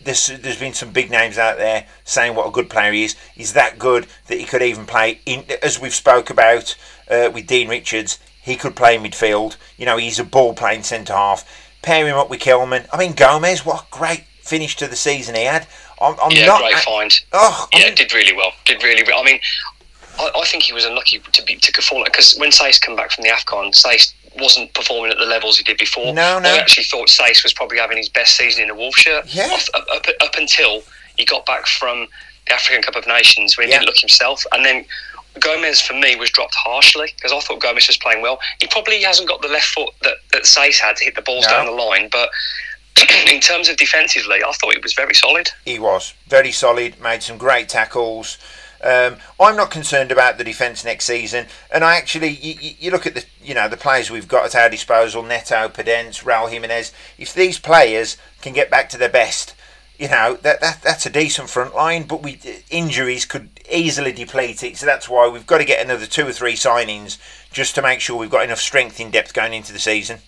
there's 0.03 0.27
there's 0.27 0.59
been 0.59 0.75
some 0.75 0.93
big 0.93 1.09
names 1.09 1.39
out 1.39 1.57
there 1.57 1.87
saying 2.03 2.35
what 2.35 2.49
a 2.49 2.53
good 2.53 2.69
player 2.69 2.93
he 2.93 3.05
is. 3.05 3.15
He's 3.33 3.53
that 3.53 3.79
good 3.79 4.09
that 4.27 4.41
he 4.41 4.45
could 4.45 4.63
even 4.63 4.87
play 4.87 5.21
in, 5.25 5.45
as 5.63 5.81
we've 5.81 5.95
spoke 5.95 6.31
about 6.31 6.77
uh, 7.09 7.31
with 7.33 7.47
Dean 7.47 7.69
Richards. 7.69 8.19
He 8.43 8.57
could 8.57 8.75
play 8.75 8.99
midfield. 8.99 9.57
You 9.77 9.87
know, 9.87 9.99
he's 9.99 10.19
a 10.19 10.25
ball 10.25 10.53
playing 10.53 10.83
centre 10.83 11.13
half. 11.13 11.45
Pair 11.83 12.09
him 12.09 12.17
up 12.17 12.29
with 12.29 12.41
Kilman. 12.41 12.89
I 12.93 12.99
mean, 12.99 13.13
Gomez, 13.13 13.65
What 13.65 13.83
a 13.83 13.87
great 13.91 14.25
finish 14.47 14.77
to 14.77 14.87
the 14.87 14.97
season 14.97 15.35
he 15.35 15.45
had. 15.45 15.67
I'm, 16.01 16.15
I'm 16.23 16.31
yeah, 16.31 16.47
not, 16.47 16.61
great 16.61 16.77
find. 16.77 17.21
Oh, 17.33 17.69
yeah, 17.73 17.87
I'm- 17.87 17.95
did 17.95 18.13
really 18.13 18.35
well. 18.37 18.53
Did 18.65 18.83
really 18.83 19.03
well. 19.07 19.21
I 19.21 19.25
mean, 19.25 19.41
I, 20.19 20.31
I 20.37 20.45
think 20.45 20.63
he 20.65 20.73
was 20.73 20.85
unlucky 20.85 21.19
to 21.19 21.43
be 21.45 21.57
to 21.57 21.83
fall 21.83 22.05
because 22.05 22.37
when 22.37 22.51
Saiss 22.51 22.81
come 22.81 22.97
back 22.97 23.11
from 23.11 23.23
the 23.23 23.31
Afcon, 23.31 23.73
Saiss 23.75 24.13
wasn't 24.39 24.73
performing 24.75 25.11
at 25.13 25.19
the 25.19 25.25
levels 25.25 25.57
he 25.59 25.65
did 25.65 25.79
before. 25.79 26.13
No, 26.13 26.39
no. 26.39 26.49
I 26.51 26.59
actually 26.59 26.85
thought 26.85 27.09
Saiss 27.09 27.43
was 27.43 27.53
probably 27.55 27.79
having 27.79 27.97
his 27.97 28.09
best 28.09 28.37
season 28.37 28.65
in 28.65 28.71
a 28.71 28.75
Wolf 28.75 28.95
shirt. 28.95 29.35
Yeah. 29.35 29.49
Up, 29.75 29.87
up, 29.95 30.07
up 30.21 30.35
until 30.37 30.83
he 31.17 31.25
got 31.25 31.47
back 31.47 31.67
from 31.67 32.07
the 32.47 32.53
African 32.55 32.83
Cup 32.83 32.97
of 32.97 33.07
Nations 33.07 33.57
where 33.57 33.67
he 33.67 33.73
Yeah. 33.73 33.79
didn't 33.79 33.89
look 33.89 33.99
himself, 33.99 34.45
and 34.53 34.65
then. 34.65 34.85
Gomez 35.39 35.83
for 35.83 35.93
me 35.93 36.17
was 36.17 36.31
dropped 36.31 36.55
harshly 36.55 37.13
because 37.15 37.31
I 37.31 37.39
thought 37.41 37.61
Gomez 37.61 37.87
was 37.89 37.99
playing 37.99 38.23
well. 38.23 38.41
He 38.59 38.67
probably 38.69 39.03
hasn't 39.03 39.29
got 39.29 39.43
the 39.43 39.49
left 39.49 39.67
foot 39.67 39.93
that, 40.03 40.15
that 40.33 40.45
Saiss 40.45 40.79
had 40.79 40.97
to 40.97 41.05
hit 41.05 41.15
the 41.15 41.21
balls 41.21 41.45
No. 41.45 41.51
down 41.51 41.67
the 41.67 41.73
line, 41.73 42.09
but 42.11 42.31
in 43.31 43.41
terms 43.41 43.69
of 43.69 43.77
defensively, 43.77 44.43
I 44.43 44.53
thought 44.53 44.73
he 44.75 44.81
was 44.83 44.95
very 44.95 45.15
solid. 45.15 45.51
He 45.65 45.79
was 45.79 46.15
very 46.29 46.53
solid, 46.53 47.01
made 47.01 47.23
some 47.23 47.39
great 47.39 47.69
tackles. 47.69 48.39
Um, 48.83 49.17
I'm 49.41 49.57
not 49.57 49.71
concerned 49.71 50.13
about 50.13 50.39
the 50.39 50.45
defence 50.45 50.85
next 50.85 51.07
season, 51.07 51.47
and 51.73 51.83
I 51.83 51.97
actually, 51.97 52.29
you, 52.29 52.75
you- 52.79 52.91
look 52.91 53.07
at 53.07 53.15
the, 53.15 53.25
you 53.43 53.55
know, 53.55 53.69
the 53.69 53.77
players 53.77 54.11
we've 54.11 54.29
got 54.29 54.45
at 54.45 54.55
our 54.55 54.69
disposal: 54.69 55.23
Neto, 55.23 55.69
Podence, 55.69 56.23
Raul 56.23 56.51
Jimenez. 56.51 56.93
If 57.19 57.33
these 57.35 57.59
players 57.59 58.17
can 58.43 58.53
get 58.53 58.71
back 58.71 58.89
to 58.91 58.99
their 58.99 59.09
best, 59.09 59.55
you 59.99 60.09
know, 60.09 60.35
that, 60.43 60.61
that 60.61 60.83
that's 60.83 61.07
a 61.07 61.11
decent 61.11 61.49
front 61.49 61.75
line. 61.75 62.05
But 62.05 62.23
we 62.23 62.39
injuries 62.71 63.25
could 63.25 63.49
easily 63.71 64.13
deplete 64.13 64.63
it, 64.63 64.77
so 64.77 64.87
that's 64.87 65.09
why 65.09 65.27
we've 65.27 65.47
got 65.47 65.59
to 65.59 65.65
get 65.65 65.85
another 65.85 66.07
two 66.07 66.29
or 66.29 66.33
three 66.33 66.55
signings 66.55 67.19
just 67.51 67.75
to 67.77 67.83
make 67.83 68.01
sure 68.01 68.17
we've 68.17 68.31
got 68.31 68.45
enough 68.45 68.61
strength 68.61 69.01
in 69.01 69.11
depth 69.11 69.33
going 69.33 69.55
into 69.55 69.73
the 69.73 69.79
season. 69.79 70.19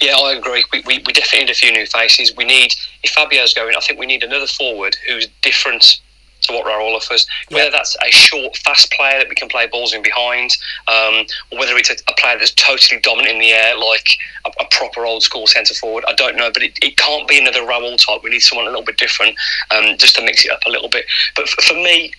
Yeah, 0.00 0.16
I 0.16 0.32
agree. 0.32 0.64
We, 0.72 0.80
we, 0.86 0.98
we 1.06 1.12
definitely 1.12 1.40
need 1.46 1.50
a 1.50 1.54
few 1.54 1.72
new 1.72 1.86
faces. 1.86 2.34
We 2.36 2.44
need, 2.44 2.74
if 3.02 3.10
Fabio's 3.10 3.54
going, 3.54 3.74
I 3.76 3.80
think 3.80 3.98
we 3.98 4.06
need 4.06 4.22
another 4.24 4.46
forward 4.46 4.96
who's 5.08 5.26
different 5.42 6.00
to 6.42 6.52
what 6.54 6.64
Raul 6.64 6.96
offers. 6.96 7.26
Whether 7.50 7.64
Yeah. 7.64 7.70
that's 7.70 7.96
a 8.04 8.10
short, 8.10 8.56
fast 8.56 8.90
player 8.92 9.18
that 9.18 9.28
we 9.28 9.34
can 9.34 9.48
play 9.48 9.66
balls 9.66 9.92
in 9.92 10.02
behind, 10.02 10.56
um, 10.88 11.26
or 11.50 11.58
whether 11.58 11.76
it's 11.76 11.90
a, 11.90 11.96
a 12.08 12.14
player 12.16 12.38
that's 12.38 12.52
totally 12.52 13.00
dominant 13.02 13.34
in 13.34 13.38
the 13.40 13.50
air, 13.50 13.76
like 13.76 14.16
a, 14.46 14.50
a 14.60 14.66
proper 14.70 15.04
old 15.04 15.22
school 15.22 15.46
centre 15.46 15.74
forward. 15.74 16.02
I 16.08 16.14
don't 16.14 16.36
know, 16.36 16.50
but 16.50 16.62
it, 16.62 16.78
it 16.82 16.96
can't 16.96 17.28
be 17.28 17.38
another 17.38 17.60
Raul 17.60 17.96
type. 18.04 18.22
We 18.24 18.30
need 18.30 18.40
someone 18.40 18.66
a 18.66 18.70
little 18.70 18.84
bit 18.84 18.96
different, 18.96 19.36
um, 19.70 19.96
just 19.98 20.16
to 20.16 20.22
mix 20.24 20.44
it 20.46 20.50
up 20.50 20.60
a 20.66 20.70
little 20.70 20.88
bit. 20.88 21.04
But 21.36 21.48
for, 21.48 21.60
for 21.62 21.74
me, 21.74 22.12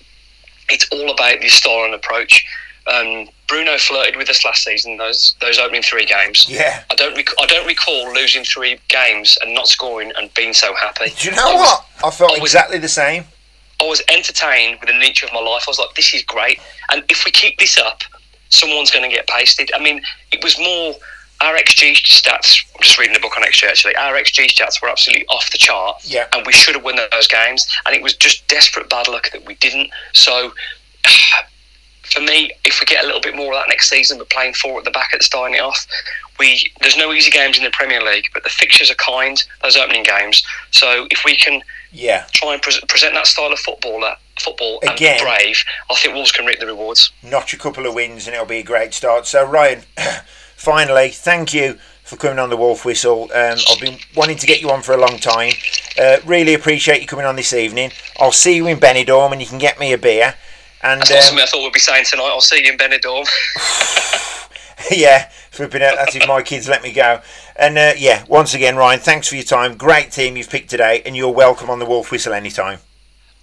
it's 0.70 0.88
all 0.92 1.10
about 1.12 1.42
the 1.42 1.50
style 1.50 1.84
and 1.86 1.96
approach. 1.96 2.46
Um, 2.88 3.28
Bruno 3.48 3.78
flirted 3.78 4.16
with 4.16 4.30
us 4.30 4.44
last 4.44 4.64
season. 4.64 4.98
Those 4.98 5.36
those 5.42 5.60
opening 5.60 5.82
three 5.84 6.06
games. 6.06 6.46
Yeah. 6.50 6.84
I 6.90 6.96
don't. 6.96 7.16
Rec- 7.16 7.40
I 7.40 7.46
don't 7.46 7.68
recall 7.68 8.12
losing 8.14 8.44
three 8.44 8.80
games 8.88 9.38
and 9.42 9.54
not 9.54 9.68
scoring 9.68 10.12
and 10.18 10.34
being 10.34 10.54
so 10.54 10.74
happy. 10.76 11.12
Do 11.18 11.30
you 11.30 11.36
know 11.36 11.50
I 11.50 11.54
was- 11.54 11.62
what? 11.62 11.86
I 12.04 12.10
felt 12.16 12.32
I 12.32 12.34
was- 12.42 12.52
exactly 12.52 12.78
the 12.80 12.90
same. 12.90 13.26
I 13.80 13.86
was 13.86 14.02
entertained 14.10 14.80
with 14.80 14.90
the 14.90 14.98
nature 14.98 15.26
of 15.26 15.34
my 15.34 15.40
life. 15.40 15.64
I 15.68 15.72
was 15.72 15.80
like, 15.80 15.96
this 15.96 16.14
is 16.14 16.22
great. 16.24 16.60
And 16.92 17.04
if 17.10 17.26
we 17.26 17.32
keep 17.32 17.58
this 17.58 17.80
up, 17.80 18.04
someone's 18.50 18.92
going 18.92 19.10
to 19.10 19.16
get 19.16 19.26
pasted. 19.28 19.72
I 19.74 19.80
mean, 19.80 20.02
it 20.32 20.44
was 20.44 20.58
more 20.60 20.94
our 21.42 21.56
XG 21.56 21.96
stats. 22.04 22.64
I'm 22.76 22.84
just 22.84 23.00
reading 23.00 23.16
the 23.16 23.20
book 23.20 23.36
on 23.36 23.42
XG 23.44 23.68
actually. 23.68 23.96
Our 23.96 24.14
XG 24.14 24.46
stats 24.54 24.80
were 24.84 24.90
absolutely 24.90 25.26
off 25.28 25.50
the 25.52 25.58
chart. 25.58 25.98
Yeah. 26.04 26.28
And 26.34 26.46
we 26.46 26.52
should 26.54 26.76
have 26.76 26.84
won 26.84 26.96
those 27.12 27.28
games. 27.28 27.68
And 27.88 27.96
it 27.96 28.04
was 28.04 28.16
just 28.16 28.48
desperate 28.48 28.88
bad 28.90 29.08
luck 29.08 29.32
that 29.32 29.46
we 29.46 29.56
didn't. 29.56 29.90
So. 30.14 30.54
For 32.14 32.20
me, 32.22 32.52
if 32.66 32.80
we 32.80 32.86
get 32.86 33.04
a 33.04 33.08
little 33.08 33.22
bit 33.22 33.36
more 33.36 33.54
of 33.54 33.60
that 33.60 33.70
next 33.70 33.90
season, 33.90 34.18
but 34.18 34.30
playing 34.30 34.54
four 34.56 34.80
at 34.80 34.86
the 34.86 34.92
back 34.92 35.12
at 35.14 35.24
starting 35.24 35.56
it 35.56 35.62
off, 35.62 35.88
we 36.40 36.62
there's 36.82 36.98
no 36.98 37.14
easy 37.14 37.32
games 37.32 37.58
in 37.58 37.64
the 37.64 37.70
Premier 37.72 38.02
League, 38.02 38.26
but 38.34 38.44
the 38.44 38.50
fixtures 38.50 38.92
are 38.92 38.96
kind. 38.96 39.42
Those 39.64 39.78
opening 39.78 40.04
games, 40.04 40.44
so 40.72 41.08
if 41.12 41.24
we 41.24 41.36
can 41.36 41.62
Yeah. 41.94 42.26
try 42.34 42.54
and 42.54 42.62
pre- 42.62 42.80
present 42.88 43.14
that 43.14 43.28
style 43.28 43.52
of 43.54 43.60
footballer, 43.60 44.16
football 44.40 44.80
and 44.82 44.92
Again. 44.92 45.18
be 45.20 45.24
brave, 45.24 45.64
I 45.90 45.96
think 45.96 46.14
Wolves 46.16 46.32
can 46.32 46.46
reap 46.46 46.60
the 46.60 46.66
rewards. 46.66 47.12
notch 47.22 47.54
a 47.54 47.58
couple 47.58 47.86
of 47.86 47.94
wins 47.94 48.28
and 48.28 48.34
it'll 48.34 48.46
be 48.46 48.60
a 48.60 48.64
great 48.64 48.94
start. 48.94 49.28
So 49.28 49.44
Ryan, 49.44 49.84
finally, 50.56 51.10
thank 51.10 51.54
you 51.54 51.80
for 52.04 52.16
coming 52.18 52.40
on 52.40 52.50
the 52.50 52.58
Wolf 52.58 52.84
Whistle. 52.86 53.30
Um, 53.34 53.58
I've 53.70 53.80
been 53.80 54.00
wanting 54.16 54.38
to 54.38 54.48
get 54.48 54.62
you 54.62 54.70
on 54.72 54.82
for 54.82 54.94
a 54.94 54.98
long 54.98 55.18
time. 55.20 55.54
Uh, 55.98 56.18
really 56.26 56.54
appreciate 56.54 57.02
you 57.02 57.08
coming 57.08 57.26
on 57.26 57.36
this 57.36 57.54
evening. 57.54 57.92
I'll 58.20 58.32
see 58.32 58.56
you 58.56 58.68
in 58.68 58.80
Benidorm 58.80 59.32
and 59.32 59.42
you 59.42 59.48
can 59.48 59.60
get 59.60 59.80
me 59.80 59.94
a 59.94 59.98
beer. 59.98 60.36
And 60.84 61.02
That's 61.02 61.12
um, 61.12 61.22
something 61.22 61.44
I 61.44 61.46
thought 61.46 61.64
we'd 61.64 61.74
be 61.74 61.80
saying 61.80 62.06
tonight. 62.10 62.30
I'll 62.32 62.42
see 62.42 62.64
you 62.64 62.72
in 62.72 62.78
Benidorm. 62.78 63.28
yeah, 64.92 65.30
flipping 65.52 65.82
out. 65.84 65.96
That's 65.96 66.16
if 66.16 66.28
my 66.28 66.42
kids 66.42 66.68
let 66.68 66.82
me 66.82 66.92
go. 66.92 67.22
And 67.56 67.78
uh, 67.78 67.94
yeah, 67.98 68.26
once 68.28 68.54
again, 68.54 68.76
Ryan, 68.76 69.00
thanks 69.00 69.28
for 69.28 69.36
your 69.36 69.44
time. 69.44 69.78
Great 69.78 70.12
team 70.12 70.38
you've 70.38 70.50
picked 70.50 70.70
today, 70.70 71.02
and 71.06 71.16
you're 71.16 71.32
welcome 71.32 71.70
on 71.70 71.80
the 71.80 71.86
Wolf 71.86 72.12
Whistle 72.12 72.34
anytime. 72.34 72.80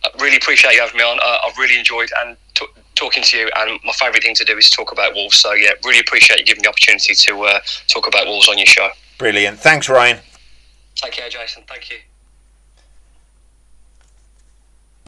I 0.05 0.10
really 0.20 0.36
appreciate 0.36 0.74
you 0.74 0.81
having 0.81 0.97
me 0.97 1.02
on. 1.02 1.19
Uh, 1.23 1.39
I've 1.47 1.59
really 1.59 1.78
enjoyed 1.78 2.10
and 2.23 2.36
t- 2.55 2.66
talking 2.94 3.23
to 3.23 3.39
you. 3.39 3.51
And 3.56 3.78
my 3.85 3.93
favourite 3.93 4.23
thing 4.23 4.35
to 4.36 4.44
do 4.44 4.56
is 4.56 4.70
talk 4.70 4.93
about 4.93 5.15
Wolves. 5.15 5.39
So 5.39 5.52
yeah, 5.55 5.70
really 5.85 6.01
appreciate 6.01 6.40
you 6.40 6.44
giving 6.44 6.60
me 6.60 6.66
the 6.66 6.70
opportunity 6.70 7.15
to 7.15 7.43
uh, 7.44 7.60
talk 7.86 8.06
about 8.06 8.27
Wolves 8.27 8.48
on 8.48 8.59
your 8.59 8.66
show. 8.66 8.89
Brilliant. 9.19 9.59
Thanks, 9.59 9.89
Ryan. 9.89 10.19
Take 10.97 11.12
care, 11.12 11.28
Jason. 11.28 11.62
Thank 11.69 11.90
you. 11.90 11.98